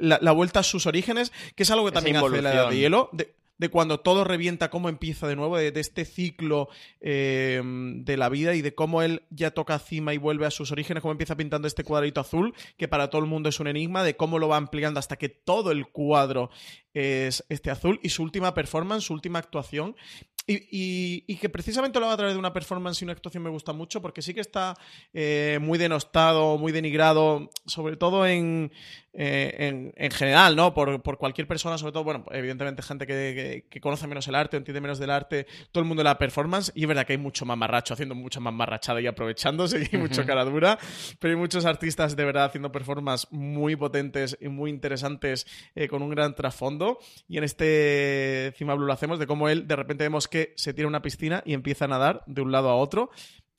la, 0.00 0.32
vuelta 0.32 0.60
a 0.60 0.62
sus 0.62 0.86
orígenes, 0.86 1.32
que 1.54 1.62
es 1.62 1.70
algo 1.70 1.86
que 1.86 1.92
también 1.92 2.16
hace 2.16 2.42
la 2.42 2.52
edad 2.52 2.70
de 2.70 2.78
hielo. 2.78 3.10
De, 3.12 3.70
cuando 3.70 4.00
todo 4.00 4.22
revienta, 4.22 4.68
cómo 4.68 4.90
empieza 4.90 5.26
de 5.26 5.34
nuevo, 5.34 5.56
de, 5.56 5.72
este 5.74 6.04
ciclo 6.04 6.68
em, 7.00 8.04
de 8.04 8.18
la 8.18 8.28
vida 8.28 8.54
y 8.54 8.60
de 8.60 8.74
cómo 8.74 9.00
él 9.00 9.22
ya 9.30 9.50
toca 9.52 9.78
cima 9.78 10.12
y 10.12 10.18
vuelve 10.18 10.44
a 10.44 10.50
sus 10.50 10.72
orígenes, 10.72 11.00
cómo 11.00 11.12
empieza 11.12 11.36
pintando 11.36 11.66
este 11.66 11.82
cuadrito 11.82 12.20
azul, 12.20 12.52
que 12.76 12.86
para 12.86 13.08
todo 13.08 13.22
el 13.22 13.28
mundo 13.28 13.48
es 13.48 13.58
un 13.58 13.66
enigma, 13.66 14.04
de 14.04 14.14
cómo 14.14 14.38
lo 14.38 14.48
va 14.48 14.58
ampliando 14.58 15.00
hasta 15.00 15.16
que 15.16 15.30
todo 15.30 15.70
el 15.70 15.86
cuadro 15.88 16.50
es 16.92 17.44
este 17.48 17.70
azul 17.70 17.98
y 18.02 18.10
su 18.10 18.22
última 18.22 18.52
performance, 18.52 19.04
su 19.04 19.14
última 19.14 19.38
actuación 19.38 19.96
y, 20.46 21.36
que 21.36 21.48
precisamente 21.48 21.98
lo 21.98 22.06
haga 22.06 22.14
a 22.14 22.18
través 22.18 22.34
de 22.34 22.38
una 22.38 22.52
performance 22.52 23.02
y 23.02 23.04
una 23.04 23.12
actuación 23.12 23.42
me 23.42 23.50
gusta 23.50 23.72
mucho 23.72 24.00
porque 24.00 24.22
sí 24.22 24.32
que 24.32 24.40
está 24.40 24.74
eh, 25.12 25.58
muy 25.60 25.78
denostado, 25.78 26.56
muy 26.56 26.72
denigrado, 26.72 27.50
sobre 27.66 27.96
todo 27.96 28.26
en, 28.26 28.70
eh, 29.18 29.92
en, 29.96 30.10
general, 30.10 30.56
¿no? 30.56 30.74
Por, 30.74 31.02
cualquier 31.16 31.48
persona, 31.48 31.78
sobre 31.78 31.92
todo, 31.92 32.04
bueno, 32.04 32.26
evidentemente 32.32 32.82
gente 32.82 33.06
que, 33.06 33.80
conoce 33.80 34.06
menos 34.06 34.28
el 34.28 34.34
arte, 34.34 34.58
entiende 34.58 34.82
menos 34.82 34.98
del 34.98 35.10
arte, 35.10 35.46
todo 35.72 35.80
el 35.80 35.88
mundo 35.88 36.00
de 36.00 36.04
la 36.04 36.18
performance, 36.18 36.70
y 36.74 36.82
es 36.82 36.88
verdad 36.88 37.06
que 37.06 37.14
hay 37.14 37.18
mucho 37.18 37.46
más 37.46 37.56
marracho 37.56 37.94
haciendo 37.94 38.14
mucho 38.14 38.42
más 38.42 38.52
marrachada 38.52 39.00
y 39.00 39.06
aprovechándose, 39.06 39.80
y 39.90 39.96
hay 39.96 40.02
mucho 40.02 40.26
cara 40.26 40.44
dura, 40.44 40.78
pero 41.18 41.32
hay 41.32 41.40
muchos 41.40 41.64
artistas 41.64 42.14
de 42.14 42.24
verdad 42.26 42.44
haciendo 42.44 42.70
performances 42.70 43.32
muy 43.32 43.74
potentes 43.74 44.36
y 44.38 44.48
muy 44.48 44.68
interesantes 44.68 45.46
eh, 45.74 45.88
con 45.88 46.02
un 46.02 46.10
gran 46.10 46.34
trasfondo, 46.34 46.98
y 47.26 47.38
en 47.38 47.44
este 47.44 48.52
Cima 48.58 48.74
Blue 48.74 48.84
lo 48.84 48.92
hacemos 48.92 49.18
de 49.18 49.26
cómo 49.26 49.48
él 49.48 49.66
de 49.66 49.76
repente 49.76 50.04
vemos 50.04 50.28
que 50.28 50.35
se 50.56 50.74
tira 50.74 50.88
una 50.88 51.02
piscina 51.02 51.42
y 51.44 51.54
empieza 51.54 51.86
a 51.86 51.88
nadar 51.88 52.22
de 52.26 52.42
un 52.42 52.52
lado 52.52 52.70
a 52.70 52.76
otro 52.76 53.10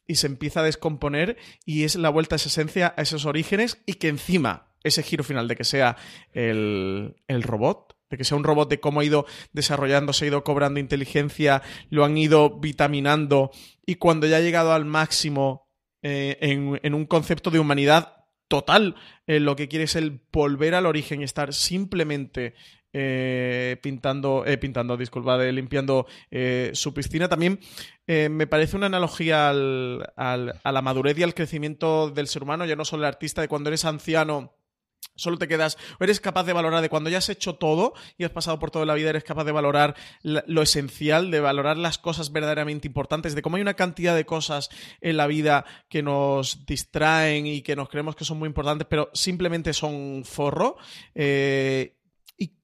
y 0.08 0.16
se 0.16 0.28
empieza 0.28 0.62
a 0.62 0.64
descomponer 0.64 1.38
y 1.66 1.84
es 1.84 1.96
la 1.96 2.10
vuelta 2.10 2.36
a 2.36 2.38
esa 2.38 2.50
esencia, 2.50 2.94
a 2.98 3.02
esos 3.02 3.26
orígenes 3.26 3.82
y 3.86 3.96
que 3.96 4.08
encima 4.08 4.68
ese 4.84 5.04
giro 5.04 5.24
final 5.24 5.48
de 5.48 5.56
que 5.56 5.64
sea 5.64 5.98
el, 6.32 7.14
robot, 7.28 7.98
de 8.10 8.18
que 8.18 8.24
sea 8.24 8.38
un 8.38 8.44
robot 8.44 8.70
de 8.70 8.80
cómo 8.80 9.02
ha 9.02 9.06
ido 9.06 9.26
desarrollándose, 9.52 10.26
ha 10.26 10.30
ido 10.30 10.44
cobrando 10.44 10.80
inteligencia, 10.80 11.62
lo 11.90 12.06
han 12.06 12.18
ido 12.18 12.58
vitaminando 12.60 13.52
y 13.86 13.96
cuando 13.96 14.28
ya 14.28 14.38
ha 14.38 14.42
llegado 14.42 14.74
al 14.74 14.86
máximo 14.86 15.68
eh, 16.02 16.38
en, 16.42 16.94
un 16.94 17.06
concepto 17.06 17.52
de 17.52 17.60
humanidad 17.60 18.26
total, 18.48 18.96
eh, 19.26 19.40
lo 19.42 19.56
que 19.56 19.68
quiere 19.68 19.86
es 19.86 19.96
el 19.96 20.22
volver 20.32 20.74
al 20.74 20.86
origen 20.86 21.22
y 21.22 21.26
estar 21.26 21.54
simplemente 21.54 22.54
eh, 23.00 23.78
pintando, 23.80 24.44
eh, 24.44 24.58
pintando, 24.58 24.98
disculpa, 24.98 25.38
limpiando 25.38 26.08
eh, 26.32 26.72
su 26.74 26.96
piscina. 26.96 27.30
También 27.30 27.60
me 28.08 28.48
parece 28.48 28.76
una 28.76 28.88
analogía 28.88 29.50
al, 29.50 30.12
a 30.16 30.72
la 30.72 30.82
madurez 30.82 31.20
y 31.20 31.24
al 31.24 31.36
crecimiento 31.36 32.10
del 32.10 32.28
ser 32.28 32.42
humano, 32.42 32.66
ya 32.66 32.76
no 32.76 32.86
solo 32.86 33.04
el 33.04 33.08
artista, 33.08 33.42
de 33.42 33.50
cuando 33.50 33.70
eres 33.70 33.86
anciano. 33.86 34.56
Solo 35.16 35.38
te 35.38 35.48
quedas, 35.48 35.78
o 36.00 36.04
eres 36.04 36.20
capaz 36.20 36.44
de 36.46 36.54
valorar 36.54 36.82
de 36.82 36.90
cuando 36.90 37.10
ya 37.10 37.18
has 37.20 37.30
hecho 37.30 37.56
todo 37.56 37.94
y 38.18 38.24
has 38.24 38.32
pasado 38.32 38.60
por 38.60 38.72
toda 38.72 38.86
la 38.86 38.94
vida, 38.94 39.10
eres 39.10 39.24
capaz 39.24 39.44
de 39.44 39.52
valorar 39.52 39.96
lo 40.24 40.62
esencial, 40.62 41.30
de 41.32 41.40
valorar 41.40 41.78
las 41.78 41.98
cosas 41.98 42.32
verdaderamente 42.32 42.88
importantes, 42.88 43.36
de 43.36 43.42
cómo 43.42 43.58
hay 43.58 43.62
una 43.62 43.74
cantidad 43.74 44.16
de 44.16 44.26
cosas 44.26 44.70
en 45.02 45.18
la 45.18 45.28
vida 45.28 45.66
que 45.90 46.02
nos 46.02 46.66
distraen 46.66 47.46
y 47.46 47.62
que 47.62 47.76
nos 47.76 47.90
creemos 47.90 48.16
que 48.16 48.26
son 48.26 48.40
muy 48.40 48.48
importantes, 48.48 48.88
pero 48.90 49.10
simplemente 49.14 49.74
son 49.74 50.24
forro. 50.24 50.78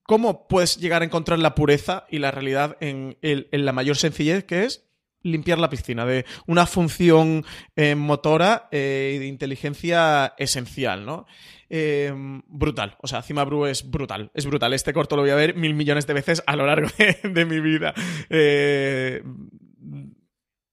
Cómo 0.04 0.48
puedes 0.48 0.78
llegar 0.78 1.02
a 1.02 1.06
encontrar 1.06 1.40
la 1.40 1.56
pureza 1.56 2.06
y 2.10 2.20
la 2.20 2.32
realidad 2.32 2.78
en, 2.80 3.18
la 3.52 3.74
mayor 3.74 3.98
sencillez 3.98 4.44
que 4.44 4.66
es 4.66 4.86
limpiar 5.22 5.58
la 5.58 5.70
piscina, 5.70 6.06
de 6.06 6.26
una 6.48 6.66
función 6.66 7.46
eh, 7.78 7.96
motora 7.96 8.68
eh, 8.72 9.16
de 9.20 9.28
inteligencia 9.28 10.34
esencial, 10.38 11.06
¿no? 11.06 11.26
Eh, 11.70 12.14
brutal, 12.48 12.98
o 13.02 13.08
sea, 13.08 13.22
Cima 13.22 13.46
Bru 13.46 13.66
es 13.66 13.90
brutal, 13.90 14.32
es 14.34 14.46
brutal. 14.46 14.74
Este 14.74 14.92
corto 14.92 15.16
lo 15.16 15.22
voy 15.22 15.32
a 15.32 15.36
ver 15.36 15.56
mil 15.56 15.76
millones 15.76 16.08
de 16.08 16.14
veces 16.14 16.44
a 16.46 16.58
lo 16.58 16.68
largo 16.68 16.90
de, 16.98 17.18
de 17.30 17.46
mi 17.46 17.62
vida. 17.62 17.94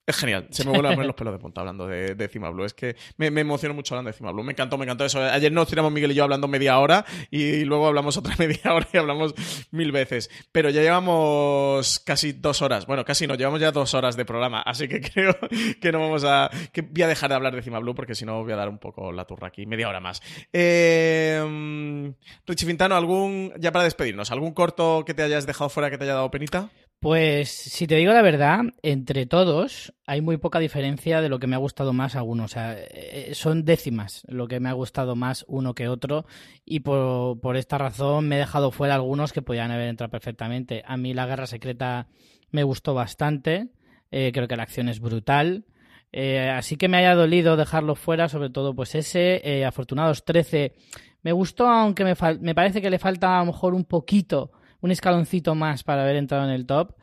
Es 0.07 0.17
genial, 0.17 0.49
se 0.51 0.65
me 0.65 0.71
vuelven 0.71 0.93
a 0.93 0.95
poner 0.95 1.07
los 1.07 1.15
pelos 1.15 1.33
de 1.35 1.39
punta 1.39 1.61
hablando 1.61 1.87
de, 1.87 2.15
de 2.17 2.27
Blue. 2.27 2.65
Es 2.65 2.75
que 2.75 2.97
me, 3.17 3.31
me 3.31 3.43
emociono 3.43 3.75
mucho 3.75 3.95
hablando 3.95 4.11
de 4.11 4.17
Cima 4.17 4.33
Blue. 4.33 4.43
Me 4.43 4.53
encantó, 4.53 4.77
me 4.77 4.85
encantó 4.85 5.05
eso. 5.05 5.23
Ayer 5.23 5.53
nos 5.53 5.69
tiramos 5.69 5.93
Miguel 5.93 6.11
y 6.11 6.15
yo 6.15 6.25
hablando 6.25 6.49
media 6.49 6.79
hora 6.79 7.05
y 7.31 7.65
luego 7.65 7.87
hablamos 7.87 8.17
otra 8.17 8.35
media 8.39 8.75
hora 8.75 8.89
y 8.93 8.97
hablamos 8.97 9.35
mil 9.71 9.93
veces. 9.93 10.31
Pero 10.51 10.71
ya 10.71 10.83
llevamos 10.83 12.01
casi 12.01 12.33
dos 12.33 12.61
horas. 12.63 12.87
Bueno, 12.87 13.05
casi 13.05 13.27
no, 13.27 13.35
llevamos 13.35 13.61
ya 13.61 13.71
dos 13.71 13.95
horas 13.95 14.17
de 14.17 14.25
programa. 14.25 14.63
Así 14.63 14.89
que 14.89 15.01
creo 15.15 15.37
que 15.81 15.93
no 15.93 16.01
vamos 16.01 16.25
a. 16.25 16.51
que 16.73 16.83
voy 16.83 17.03
a 17.03 17.09
dejar 17.09 17.29
de 17.29 17.37
hablar 17.37 17.55
de 17.55 17.63
Cima 17.63 17.79
Blue 17.79 17.95
porque 17.95 18.15
si 18.15 18.25
no 18.25 18.43
voy 18.43 18.53
a 18.53 18.57
dar 18.57 18.69
un 18.69 18.79
poco 18.79 19.13
la 19.13 19.27
turra 19.27 19.49
aquí. 19.49 19.67
Media 19.67 19.89
hora 19.89 20.01
más. 20.01 20.23
Eh, 20.53 22.13
Richie 22.47 22.67
Fintano, 22.67 22.97
¿algún. 22.97 23.53
ya 23.59 23.71
para 23.71 23.85
despedirnos, 23.85 24.33
¿algún 24.33 24.55
corto 24.55 25.05
que 25.07 25.15
te 25.15 25.23
hayas 25.23 25.47
dejado 25.47 25.71
fuera 25.71 25.91
que 25.91 25.99
te 25.99 26.05
haya 26.05 26.15
dado 26.15 26.31
penita? 26.31 26.71
Pues 27.01 27.49
si 27.49 27.87
te 27.87 27.97
digo 27.97 28.13
la 28.13 28.21
verdad, 28.21 28.61
entre 28.83 29.25
todos 29.25 29.95
hay 30.07 30.21
muy 30.21 30.37
poca 30.37 30.59
diferencia 30.59 31.23
de 31.23 31.31
lo 31.31 31.39
que 31.39 31.47
me 31.47 31.57
ha 31.57 31.59
gustado 31.59 31.95
más 31.95 32.15
a 32.15 32.23
uno. 32.23 32.45
O 32.45 32.49
sea, 32.49 32.77
eh, 32.79 33.31
son 33.33 33.65
décimas 33.65 34.23
lo 34.29 34.49
que 34.49 34.61
me 34.61 34.69
ha 34.69 34.75
gustado 34.75 35.17
más 35.17 35.47
uno 35.49 35.75
que 35.75 35.89
otro 35.89 36.27
y 36.67 36.81
por, 36.81 37.57
esta 37.57 37.79
razón 37.79 38.29
me 38.29 38.37
he 38.37 38.41
dejado 38.41 38.71
fuera 38.71 38.97
algunos 38.97 39.33
que 39.33 39.41
podían 39.41 39.71
haber 39.71 39.89
entrado 39.89 40.11
perfectamente. 40.11 40.83
A 40.87 40.99
mí 40.99 41.15
la 41.15 41.25
Guerra 41.25 41.47
Secreta 41.47 42.09
me 42.51 42.65
gustó 42.65 42.93
bastante, 42.93 43.69
eh, 44.11 44.31
creo 44.35 44.47
que 44.47 44.57
la 44.57 44.65
acción 44.65 44.91
es 44.91 45.01
brutal. 45.01 45.65
Eh, 46.13 46.51
así 46.51 46.77
que 46.77 46.89
me 46.89 46.99
haya 46.99 47.15
dolido 47.15 47.57
dejarlo 47.57 47.95
fuera, 47.95 48.29
sobre 48.29 48.51
todo 48.51 48.75
pues 48.75 48.95
ese, 48.95 49.65
Afortunados 49.65 50.27
13, 50.27 50.75
me 51.23 51.33
gustó 51.33 51.67
aunque 51.67 52.05
me, 52.05 52.15
me 52.41 52.55
parece 52.55 52.83
que 52.83 52.91
le 52.91 52.99
falta 52.99 53.39
a 53.39 53.41
lo 53.41 53.53
mejor 53.53 53.73
un 53.73 53.85
poquito 53.85 54.53
un 54.81 54.91
escaloncito 54.91 55.55
más 55.55 55.83
para 55.83 56.03
haber 56.03 56.17
entrado 56.17 56.45
en 56.45 56.51
el 56.51 56.67
top. 56.67 56.95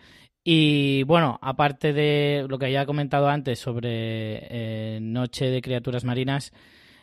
Y 0.43 1.03
bueno, 1.03 1.37
aparte 1.41 1.91
de 1.91 2.45
lo 2.47 2.57
que 2.57 2.71
ya 2.71 2.83
he 2.83 2.85
comentado 2.85 3.27
antes 3.27 3.59
sobre 3.59 3.89
eh, 3.89 4.99
Noche 5.01 5.49
de 5.49 5.61
Criaturas 5.61 6.05
Marinas, 6.05 6.53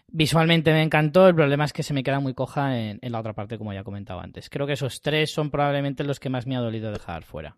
visualmente 0.09 0.73
me 0.73 0.83
encantó. 0.83 1.29
El 1.29 1.35
problema 1.35 1.65
es 1.65 1.73
que 1.73 1.83
se 1.83 1.93
me 1.93 2.03
queda 2.03 2.21
muy 2.21 2.35
coja 2.35 2.79
en, 2.79 2.99
en 3.03 3.13
la 3.13 3.21
otra 3.21 3.35
parte, 3.35 3.59
como 3.59 3.73
ya 3.73 3.81
he 3.81 3.85
comentado 3.85 4.21
antes. 4.21 4.49
Creo 4.49 4.67
que 4.67 4.73
esos 4.73 5.03
tres 5.03 5.31
son 5.31 5.51
probablemente 5.51 6.05
los 6.05 6.21
que 6.21 6.31
más 6.31 6.47
me 6.47 6.57
ha 6.57 6.61
dolido 6.61 6.91
dejar 6.91 7.25
fuera. 7.25 7.57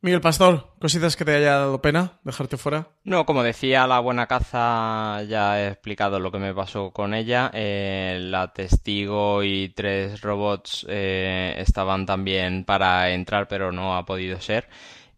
Miguel 0.00 0.20
Pastor, 0.20 0.74
cositas 0.80 1.16
que 1.16 1.24
te 1.24 1.34
haya 1.34 1.58
dado 1.58 1.82
pena 1.82 2.20
dejarte 2.24 2.56
fuera. 2.56 2.88
No, 3.04 3.26
como 3.26 3.42
decía 3.42 3.86
la 3.86 4.00
buena 4.00 4.26
caza, 4.26 5.22
ya 5.24 5.60
he 5.60 5.68
explicado 5.68 6.20
lo 6.20 6.30
que 6.30 6.38
me 6.38 6.54
pasó 6.54 6.92
con 6.92 7.14
ella. 7.14 7.50
Eh, 7.54 8.18
la 8.20 8.52
testigo 8.52 9.42
y 9.42 9.70
tres 9.70 10.20
robots 10.20 10.86
eh, 10.88 11.54
estaban 11.58 12.06
también 12.06 12.64
para 12.64 13.10
entrar, 13.10 13.48
pero 13.48 13.72
no 13.72 13.96
ha 13.96 14.04
podido 14.04 14.40
ser. 14.40 14.68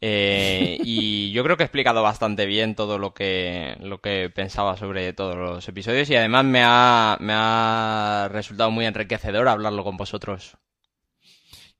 Eh, 0.00 0.78
y 0.84 1.30
yo 1.32 1.42
creo 1.44 1.56
que 1.56 1.62
he 1.62 1.66
explicado 1.66 2.02
bastante 2.02 2.46
bien 2.46 2.74
todo 2.74 2.98
lo 2.98 3.14
que, 3.14 3.76
lo 3.80 4.00
que 4.00 4.30
pensaba 4.30 4.76
sobre 4.76 5.12
todos 5.12 5.36
los 5.36 5.66
episodios 5.68 6.10
y 6.10 6.16
además 6.16 6.44
me 6.44 6.62
ha, 6.62 7.16
me 7.20 7.32
ha 7.34 8.28
resultado 8.30 8.70
muy 8.70 8.84
enriquecedor 8.86 9.48
hablarlo 9.48 9.84
con 9.84 9.96
vosotros. 9.96 10.58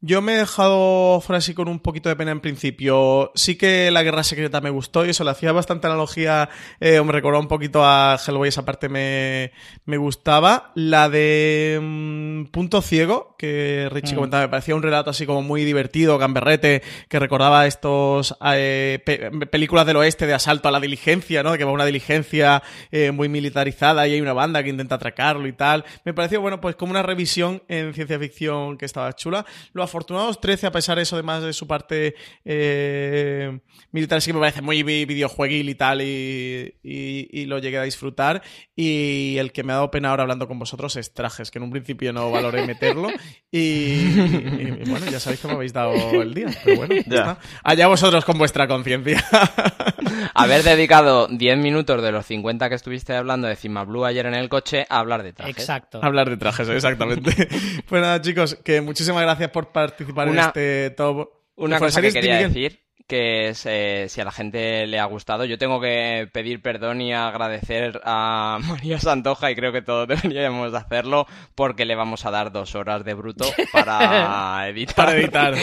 Yo 0.06 0.20
me 0.20 0.34
he 0.34 0.36
dejado 0.36 1.22
fuera 1.22 1.38
así 1.38 1.54
con 1.54 1.66
un 1.66 1.80
poquito 1.80 2.10
de 2.10 2.16
pena 2.16 2.30
en 2.30 2.40
principio. 2.40 3.32
Sí 3.34 3.56
que 3.56 3.90
la 3.90 4.02
guerra 4.02 4.22
secreta 4.22 4.60
me 4.60 4.68
gustó 4.68 5.06
y 5.06 5.08
eso 5.10 5.24
le 5.24 5.30
hacía 5.30 5.50
bastante 5.52 5.86
analogía. 5.86 6.50
Eh, 6.78 7.00
me 7.02 7.10
recordó 7.10 7.40
un 7.40 7.48
poquito 7.48 7.82
a 7.86 8.18
Hellboy, 8.26 8.48
esa 8.50 8.66
parte 8.66 8.90
me, 8.90 9.52
me 9.86 9.96
gustaba. 9.96 10.72
La 10.74 11.08
de 11.08 11.78
mm, 11.80 12.44
Punto 12.50 12.82
Ciego, 12.82 13.34
que 13.38 13.88
Richie 13.90 14.12
Mm. 14.12 14.16
comentaba, 14.16 14.42
me 14.42 14.48
parecía 14.50 14.74
un 14.76 14.82
relato 14.82 15.08
así 15.08 15.24
como 15.24 15.40
muy 15.40 15.64
divertido, 15.64 16.18
gamberrete, 16.18 16.82
que 17.08 17.18
recordaba 17.18 17.66
estos 17.66 18.36
eh, 18.52 18.98
pe- 19.06 19.30
películas 19.46 19.86
del 19.86 19.96
oeste 19.96 20.26
de 20.26 20.34
asalto 20.34 20.68
a 20.68 20.70
la 20.70 20.80
diligencia, 20.80 21.42
¿no? 21.42 21.52
De 21.52 21.56
que 21.56 21.64
va 21.64 21.72
una 21.72 21.86
diligencia 21.86 22.62
eh, 22.92 23.10
muy 23.10 23.30
militarizada 23.30 24.06
y 24.06 24.12
hay 24.12 24.20
una 24.20 24.34
banda 24.34 24.62
que 24.62 24.68
intenta 24.68 24.96
atracarlo 24.96 25.48
y 25.48 25.54
tal. 25.54 25.82
Me 26.04 26.12
pareció, 26.12 26.42
bueno, 26.42 26.60
pues 26.60 26.76
como 26.76 26.90
una 26.90 27.02
revisión 27.02 27.62
en 27.68 27.94
ciencia 27.94 28.18
ficción 28.18 28.76
que 28.76 28.84
estaba 28.84 29.10
chula. 29.14 29.46
Lo 29.72 29.82
Afortunados 29.94 30.40
13, 30.40 30.66
a 30.66 30.72
pesar 30.72 30.96
de 30.96 31.02
eso, 31.04 31.14
además 31.14 31.44
de 31.44 31.52
su 31.52 31.68
parte 31.68 32.16
eh, 32.44 33.60
militar, 33.92 34.20
sí 34.20 34.30
que 34.30 34.34
me 34.34 34.40
parece 34.40 34.60
muy 34.60 34.82
vi- 34.82 35.04
videojueguil 35.04 35.68
y 35.68 35.74
tal, 35.76 36.02
y, 36.02 36.74
y- 36.82 37.28
y 37.30 37.46
lo 37.46 37.60
llegué 37.60 37.78
a 37.78 37.84
disfrutar. 37.84 38.42
Y 38.74 39.36
el 39.38 39.52
que 39.52 39.62
me 39.62 39.72
ha 39.72 39.76
dado 39.76 39.92
pena 39.92 40.10
ahora 40.10 40.22
hablando 40.24 40.48
con 40.48 40.58
vosotros 40.58 40.96
es 40.96 41.14
Trajes, 41.14 41.52
que 41.52 41.58
en 41.60 41.62
un 41.62 41.70
principio 41.70 42.12
no 42.12 42.28
valoré 42.30 42.66
meterlo. 42.66 43.08
Y, 43.52 43.58
y- 43.60 44.82
bueno, 44.88 45.06
ya 45.08 45.20
sabéis 45.20 45.40
que 45.40 45.46
me 45.46 45.54
habéis 45.54 45.72
dado 45.72 45.94
el 46.20 46.34
día, 46.34 46.48
pero 46.64 46.76
bueno, 46.76 46.94
Ya. 47.06 47.18
está. 47.18 47.38
Allá 47.62 47.86
vosotros 47.86 48.24
con 48.24 48.36
vuestra 48.36 48.66
conciencia. 48.66 49.24
Haber 50.34 50.62
dedicado 50.62 51.26
10 51.28 51.58
minutos 51.58 52.02
de 52.02 52.12
los 52.12 52.26
50 52.26 52.68
que 52.68 52.74
estuviste 52.74 53.14
hablando 53.14 53.46
de 53.48 53.56
Cima 53.56 53.84
Blue 53.84 54.04
ayer 54.04 54.26
en 54.26 54.34
el 54.34 54.48
coche 54.48 54.86
a 54.88 54.98
hablar 54.98 55.22
de 55.22 55.32
trajes. 55.32 55.56
Exacto. 55.58 56.00
Hablar 56.02 56.30
de 56.30 56.36
trajes, 56.36 56.68
exactamente. 56.68 57.48
pues 57.88 58.02
nada, 58.02 58.20
chicos, 58.20 58.58
que 58.64 58.80
muchísimas 58.80 59.22
gracias 59.22 59.50
por 59.50 59.72
participar 59.72 60.28
Una- 60.28 60.42
en 60.42 60.46
este 60.48 60.90
top. 60.90 61.28
Una 61.56 61.78
Fuera 61.78 61.88
cosa 61.92 62.02
que 62.02 62.12
quería 62.12 62.34
Miguel. 62.36 62.52
decir, 62.52 62.83
que 63.06 63.48
es 63.48 63.66
eh, 63.66 64.06
si 64.08 64.20
a 64.20 64.24
la 64.24 64.32
gente 64.32 64.86
le 64.86 64.98
ha 64.98 65.04
gustado, 65.04 65.44
yo 65.44 65.58
tengo 65.58 65.80
que 65.80 66.28
pedir 66.32 66.62
perdón 66.62 67.00
y 67.02 67.12
agradecer 67.12 68.00
a 68.04 68.58
María 68.66 68.98
Santoja 68.98 69.50
y 69.50 69.54
creo 69.54 69.72
que 69.72 69.82
todos 69.82 70.08
deberíamos 70.22 70.72
de 70.72 70.78
hacerlo 70.78 71.26
porque 71.54 71.84
le 71.84 71.94
vamos 71.94 72.24
a 72.24 72.30
dar 72.30 72.52
dos 72.52 72.74
horas 72.74 73.04
de 73.04 73.14
bruto 73.14 73.44
para 73.72 74.68
editar. 74.68 74.94
Para 74.94 75.16
editar. 75.16 75.54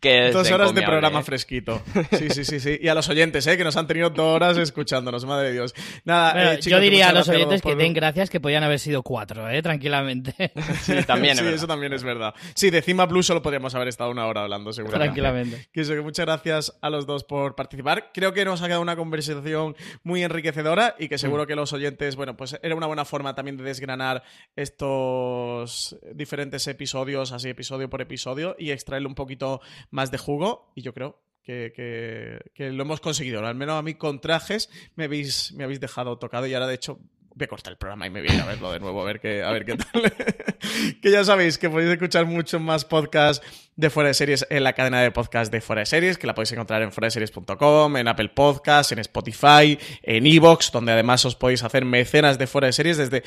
que 0.00 0.30
Dos 0.30 0.50
horas 0.50 0.74
de 0.74 0.82
programa 0.82 1.20
¿eh? 1.20 1.24
fresquito. 1.24 1.82
Sí, 2.12 2.30
sí, 2.30 2.44
sí, 2.44 2.60
sí. 2.60 2.78
Y 2.80 2.88
a 2.88 2.94
los 2.94 3.08
oyentes, 3.08 3.46
¿eh? 3.46 3.56
Que 3.56 3.64
nos 3.64 3.76
han 3.76 3.86
tenido 3.86 4.10
dos 4.10 4.36
horas 4.36 4.56
escuchándonos, 4.56 5.24
madre 5.26 5.48
de 5.48 5.52
Dios. 5.52 5.74
Nada, 6.04 6.32
Bueno, 6.32 6.52
eh, 6.52 6.58
chicos, 6.58 6.78
yo 6.78 6.80
diría 6.80 7.10
a 7.10 7.12
los 7.12 7.28
oyentes 7.28 7.62
que 7.62 7.74
den 7.74 7.92
gracias 7.92 8.30
que 8.30 8.40
podían 8.40 8.62
haber 8.64 8.78
sido 8.78 9.02
cuatro, 9.02 9.48
¿eh? 9.48 9.62
tranquilamente. 9.62 10.52
Sí, 10.80 10.94
también 11.06 11.32
es 11.32 11.38
sí, 11.38 11.44
verdad. 11.44 11.56
eso 11.58 11.66
también 11.66 11.92
es 11.92 12.02
verdad. 12.02 12.34
Sí, 12.54 12.70
de 12.70 12.82
Cima 12.82 13.06
Plus 13.08 13.26
solo 13.26 13.42
podríamos 13.42 13.74
haber 13.74 13.88
estado 13.88 14.10
una 14.10 14.26
hora 14.26 14.42
hablando, 14.42 14.72
seguramente. 14.72 15.04
Tranquilamente. 15.06 15.68
Que 15.72 15.80
eso, 15.82 15.94
que 15.94 16.13
muchas 16.14 16.26
gracias 16.26 16.78
a 16.80 16.90
los 16.90 17.06
dos 17.06 17.24
por 17.24 17.56
participar. 17.56 18.12
Creo 18.14 18.32
que 18.32 18.44
nos 18.44 18.62
ha 18.62 18.66
quedado 18.66 18.82
una 18.82 18.94
conversación 18.94 19.74
muy 20.04 20.22
enriquecedora 20.22 20.94
y 20.96 21.08
que 21.08 21.18
seguro 21.18 21.44
que 21.44 21.56
los 21.56 21.72
oyentes, 21.72 22.14
bueno, 22.14 22.36
pues 22.36 22.56
era 22.62 22.76
una 22.76 22.86
buena 22.86 23.04
forma 23.04 23.34
también 23.34 23.56
de 23.56 23.64
desgranar 23.64 24.22
estos 24.54 25.96
diferentes 26.14 26.68
episodios, 26.68 27.32
así 27.32 27.48
episodio 27.48 27.90
por 27.90 28.00
episodio, 28.00 28.54
y 28.60 28.70
extraerle 28.70 29.08
un 29.08 29.16
poquito 29.16 29.60
más 29.90 30.12
de 30.12 30.18
jugo. 30.18 30.70
Y 30.76 30.82
yo 30.82 30.94
creo 30.94 31.20
que, 31.42 31.72
que- 31.74 32.38
que 32.54 32.70
lo 32.70 32.84
hemos 32.84 33.00
conseguido. 33.00 33.44
Al 33.44 33.56
menos 33.56 33.74
a 33.76 33.82
mí 33.82 33.94
con 33.94 34.20
trajes 34.20 34.70
me 34.94 35.04
habéis, 35.04 35.52
me 35.54 35.64
habéis 35.64 35.80
dejado 35.80 36.16
tocado 36.18 36.46
y 36.46 36.54
ahora 36.54 36.68
de 36.68 36.74
hecho 36.76 37.00
voy 37.34 37.44
a 37.44 37.48
cortar 37.48 37.72
el 37.72 37.76
programa 37.76 38.06
y 38.06 38.10
me 38.10 38.22
voy 38.22 38.36
a 38.36 38.44
verlo 38.44 38.72
de 38.72 38.80
nuevo 38.80 39.02
a 39.02 39.04
ver 39.04 39.20
qué, 39.20 39.42
a 39.42 39.50
ver 39.50 39.64
qué 39.64 39.76
tal. 39.76 40.12
que 41.02 41.10
ya 41.10 41.24
sabéis 41.24 41.58
que 41.58 41.68
podéis 41.68 41.90
escuchar 41.90 42.26
muchos 42.26 42.60
más 42.60 42.84
podcasts 42.84 43.44
de 43.76 43.90
Fuera 43.90 44.08
de 44.08 44.14
Series 44.14 44.46
en 44.50 44.62
la 44.62 44.72
cadena 44.72 45.00
de 45.00 45.10
podcast 45.10 45.50
de 45.50 45.60
Fuera 45.60 45.80
de 45.80 45.86
Series, 45.86 46.16
que 46.16 46.26
la 46.26 46.34
podéis 46.34 46.52
encontrar 46.52 46.82
en 46.82 46.92
fueradeseries.com, 46.92 47.96
en 47.96 48.08
Apple 48.08 48.28
Podcasts, 48.28 48.92
en 48.92 49.00
Spotify, 49.00 49.78
en 50.02 50.26
Evox, 50.26 50.70
donde 50.70 50.92
además 50.92 51.24
os 51.24 51.34
podéis 51.34 51.64
hacer 51.64 51.84
mecenas 51.84 52.38
de 52.38 52.46
Fuera 52.46 52.66
de 52.66 52.72
Series 52.72 52.98
desde 52.98 53.24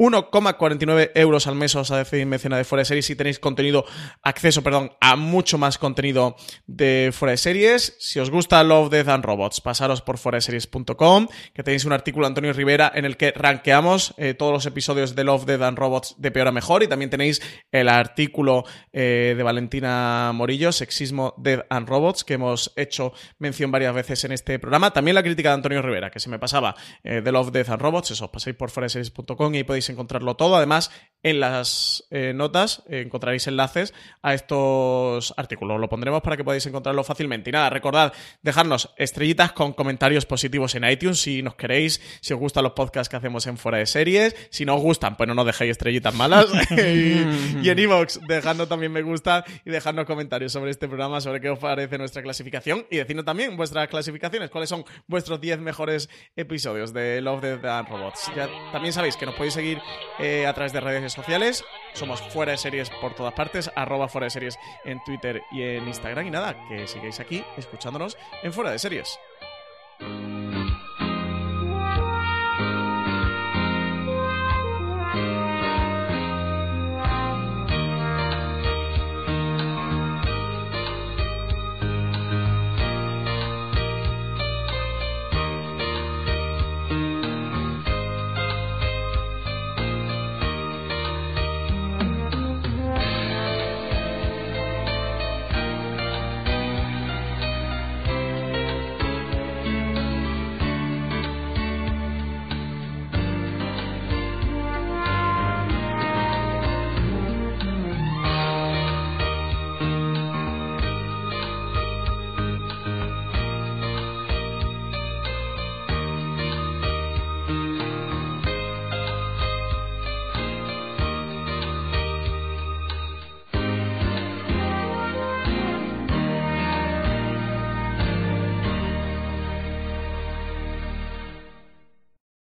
1,49 0.00 1.10
euros 1.14 1.46
al 1.46 1.56
mes 1.56 1.76
os 1.76 1.90
hacéis 1.90 2.26
mecena 2.26 2.56
de 2.56 2.64
Fuera 2.64 2.80
de 2.80 2.84
Series 2.86 3.10
y 3.10 3.16
tenéis 3.16 3.38
contenido, 3.38 3.84
acceso, 4.22 4.62
perdón, 4.62 4.92
a 4.98 5.14
mucho 5.16 5.58
más 5.58 5.76
contenido 5.76 6.36
de 6.66 7.10
Fuera 7.12 7.32
de 7.32 7.36
Series. 7.36 7.96
Si 7.98 8.18
os 8.18 8.30
gusta 8.30 8.64
Love, 8.64 8.88
Death 8.88 9.08
and 9.08 9.24
Robots, 9.26 9.60
pasaros 9.60 10.00
por 10.00 10.16
fueradeseries.com, 10.16 11.28
que 11.52 11.62
tenéis 11.62 11.84
un 11.84 11.92
artículo 11.92 12.24
de 12.24 12.28
Antonio 12.28 12.54
Rivera 12.54 12.90
en 12.94 13.04
el 13.04 13.18
que 13.18 13.32
rankeamos 13.50 14.14
eh, 14.16 14.34
todos 14.34 14.52
los 14.52 14.66
episodios 14.66 15.16
de 15.16 15.24
Love, 15.24 15.44
Death 15.44 15.62
and 15.62 15.76
Robots 15.76 16.14
de 16.18 16.30
peor 16.30 16.46
a 16.46 16.52
mejor 16.52 16.84
y 16.84 16.86
también 16.86 17.10
tenéis 17.10 17.42
el 17.72 17.88
artículo 17.88 18.64
eh, 18.92 19.34
de 19.36 19.42
Valentina 19.42 20.30
Morillo, 20.32 20.70
Sexismo, 20.70 21.34
Death 21.36 21.66
and 21.68 21.88
Robots, 21.88 22.22
que 22.22 22.34
hemos 22.34 22.72
hecho 22.76 23.12
mención 23.38 23.72
varias 23.72 23.92
veces 23.92 24.22
en 24.22 24.30
este 24.30 24.60
programa. 24.60 24.92
También 24.92 25.16
la 25.16 25.24
crítica 25.24 25.48
de 25.48 25.54
Antonio 25.56 25.82
Rivera, 25.82 26.10
que 26.10 26.20
se 26.20 26.28
me 26.28 26.38
pasaba 26.38 26.76
eh, 27.02 27.22
de 27.22 27.32
Love, 27.32 27.50
Death 27.50 27.70
and 27.70 27.82
Robots, 27.82 28.12
eso, 28.12 28.30
pasáis 28.30 28.54
por 28.54 28.70
fueradeseries.com 28.70 29.54
y 29.54 29.58
ahí 29.58 29.64
podéis 29.64 29.90
encontrarlo 29.90 30.36
todo. 30.36 30.54
Además, 30.54 30.92
en 31.24 31.40
las 31.40 32.06
eh, 32.10 32.32
notas 32.32 32.84
encontraréis 32.88 33.48
enlaces 33.48 33.92
a 34.22 34.32
estos 34.32 35.34
artículos. 35.36 35.80
Lo 35.80 35.88
pondremos 35.88 36.22
para 36.22 36.36
que 36.36 36.44
podáis 36.44 36.64
encontrarlo 36.66 37.02
fácilmente. 37.02 37.50
Y 37.50 37.52
nada, 37.52 37.68
recordad 37.68 38.12
dejarnos 38.42 38.94
estrellitas 38.96 39.52
con 39.52 39.72
comentarios 39.72 40.24
positivos 40.24 40.74
en 40.76 40.84
iTunes 40.84 41.20
si 41.20 41.42
nos 41.42 41.56
queréis, 41.56 42.00
si 42.20 42.32
os 42.32 42.40
gustan 42.40 42.62
los 42.62 42.72
podcasts 42.72 43.08
que 43.08 43.16
hacemos 43.16 43.39
en 43.46 43.56
fuera 43.56 43.78
de 43.78 43.86
series. 43.86 44.36
Si 44.50 44.64
no 44.64 44.76
os 44.76 44.82
gustan, 44.82 45.16
pues 45.16 45.28
no 45.28 45.34
nos 45.34 45.46
dejéis 45.46 45.72
estrellitas 45.72 46.14
malas. 46.14 46.46
y, 46.70 47.62
y, 47.62 47.68
en 47.68 47.78
iVoox, 47.78 48.20
dejadnos 48.26 48.68
también 48.68 48.92
me 48.92 49.02
gusta 49.02 49.44
y 49.64 49.70
dejadnos 49.70 50.06
comentarios 50.06 50.52
sobre 50.52 50.70
este 50.70 50.88
programa, 50.88 51.20
sobre 51.20 51.40
qué 51.40 51.50
os 51.50 51.58
parece 51.58 51.98
nuestra 51.98 52.22
clasificación 52.22 52.86
y 52.90 52.96
decidnos 52.96 53.24
también 53.24 53.56
vuestras 53.56 53.88
clasificaciones, 53.88 54.50
cuáles 54.50 54.68
son 54.68 54.84
vuestros 55.06 55.40
10 55.40 55.60
mejores 55.60 56.08
episodios 56.36 56.92
de 56.92 57.20
Love, 57.20 57.42
Death 57.42 57.64
and 57.64 57.88
Robots. 57.88 58.30
Ya 58.36 58.48
también 58.72 58.92
sabéis 58.92 59.16
que 59.16 59.26
nos 59.26 59.34
podéis 59.34 59.54
seguir 59.54 59.78
eh, 60.18 60.46
a 60.46 60.54
través 60.54 60.72
de 60.72 60.80
redes 60.80 61.12
sociales. 61.12 61.64
Somos 61.94 62.20
fuera 62.20 62.52
de 62.52 62.58
series 62.58 62.90
por 63.00 63.14
todas 63.14 63.34
partes, 63.34 63.70
arroba 63.74 64.08
fuera 64.08 64.26
de 64.26 64.30
series 64.30 64.58
en 64.84 65.02
Twitter 65.04 65.42
y 65.52 65.62
en 65.62 65.88
Instagram. 65.88 66.26
Y 66.26 66.30
nada, 66.30 66.56
que 66.68 66.86
sigáis 66.86 67.20
aquí 67.20 67.44
escuchándonos 67.56 68.16
en 68.42 68.52
fuera 68.52 68.70
de 68.70 68.78
series. 68.78 69.18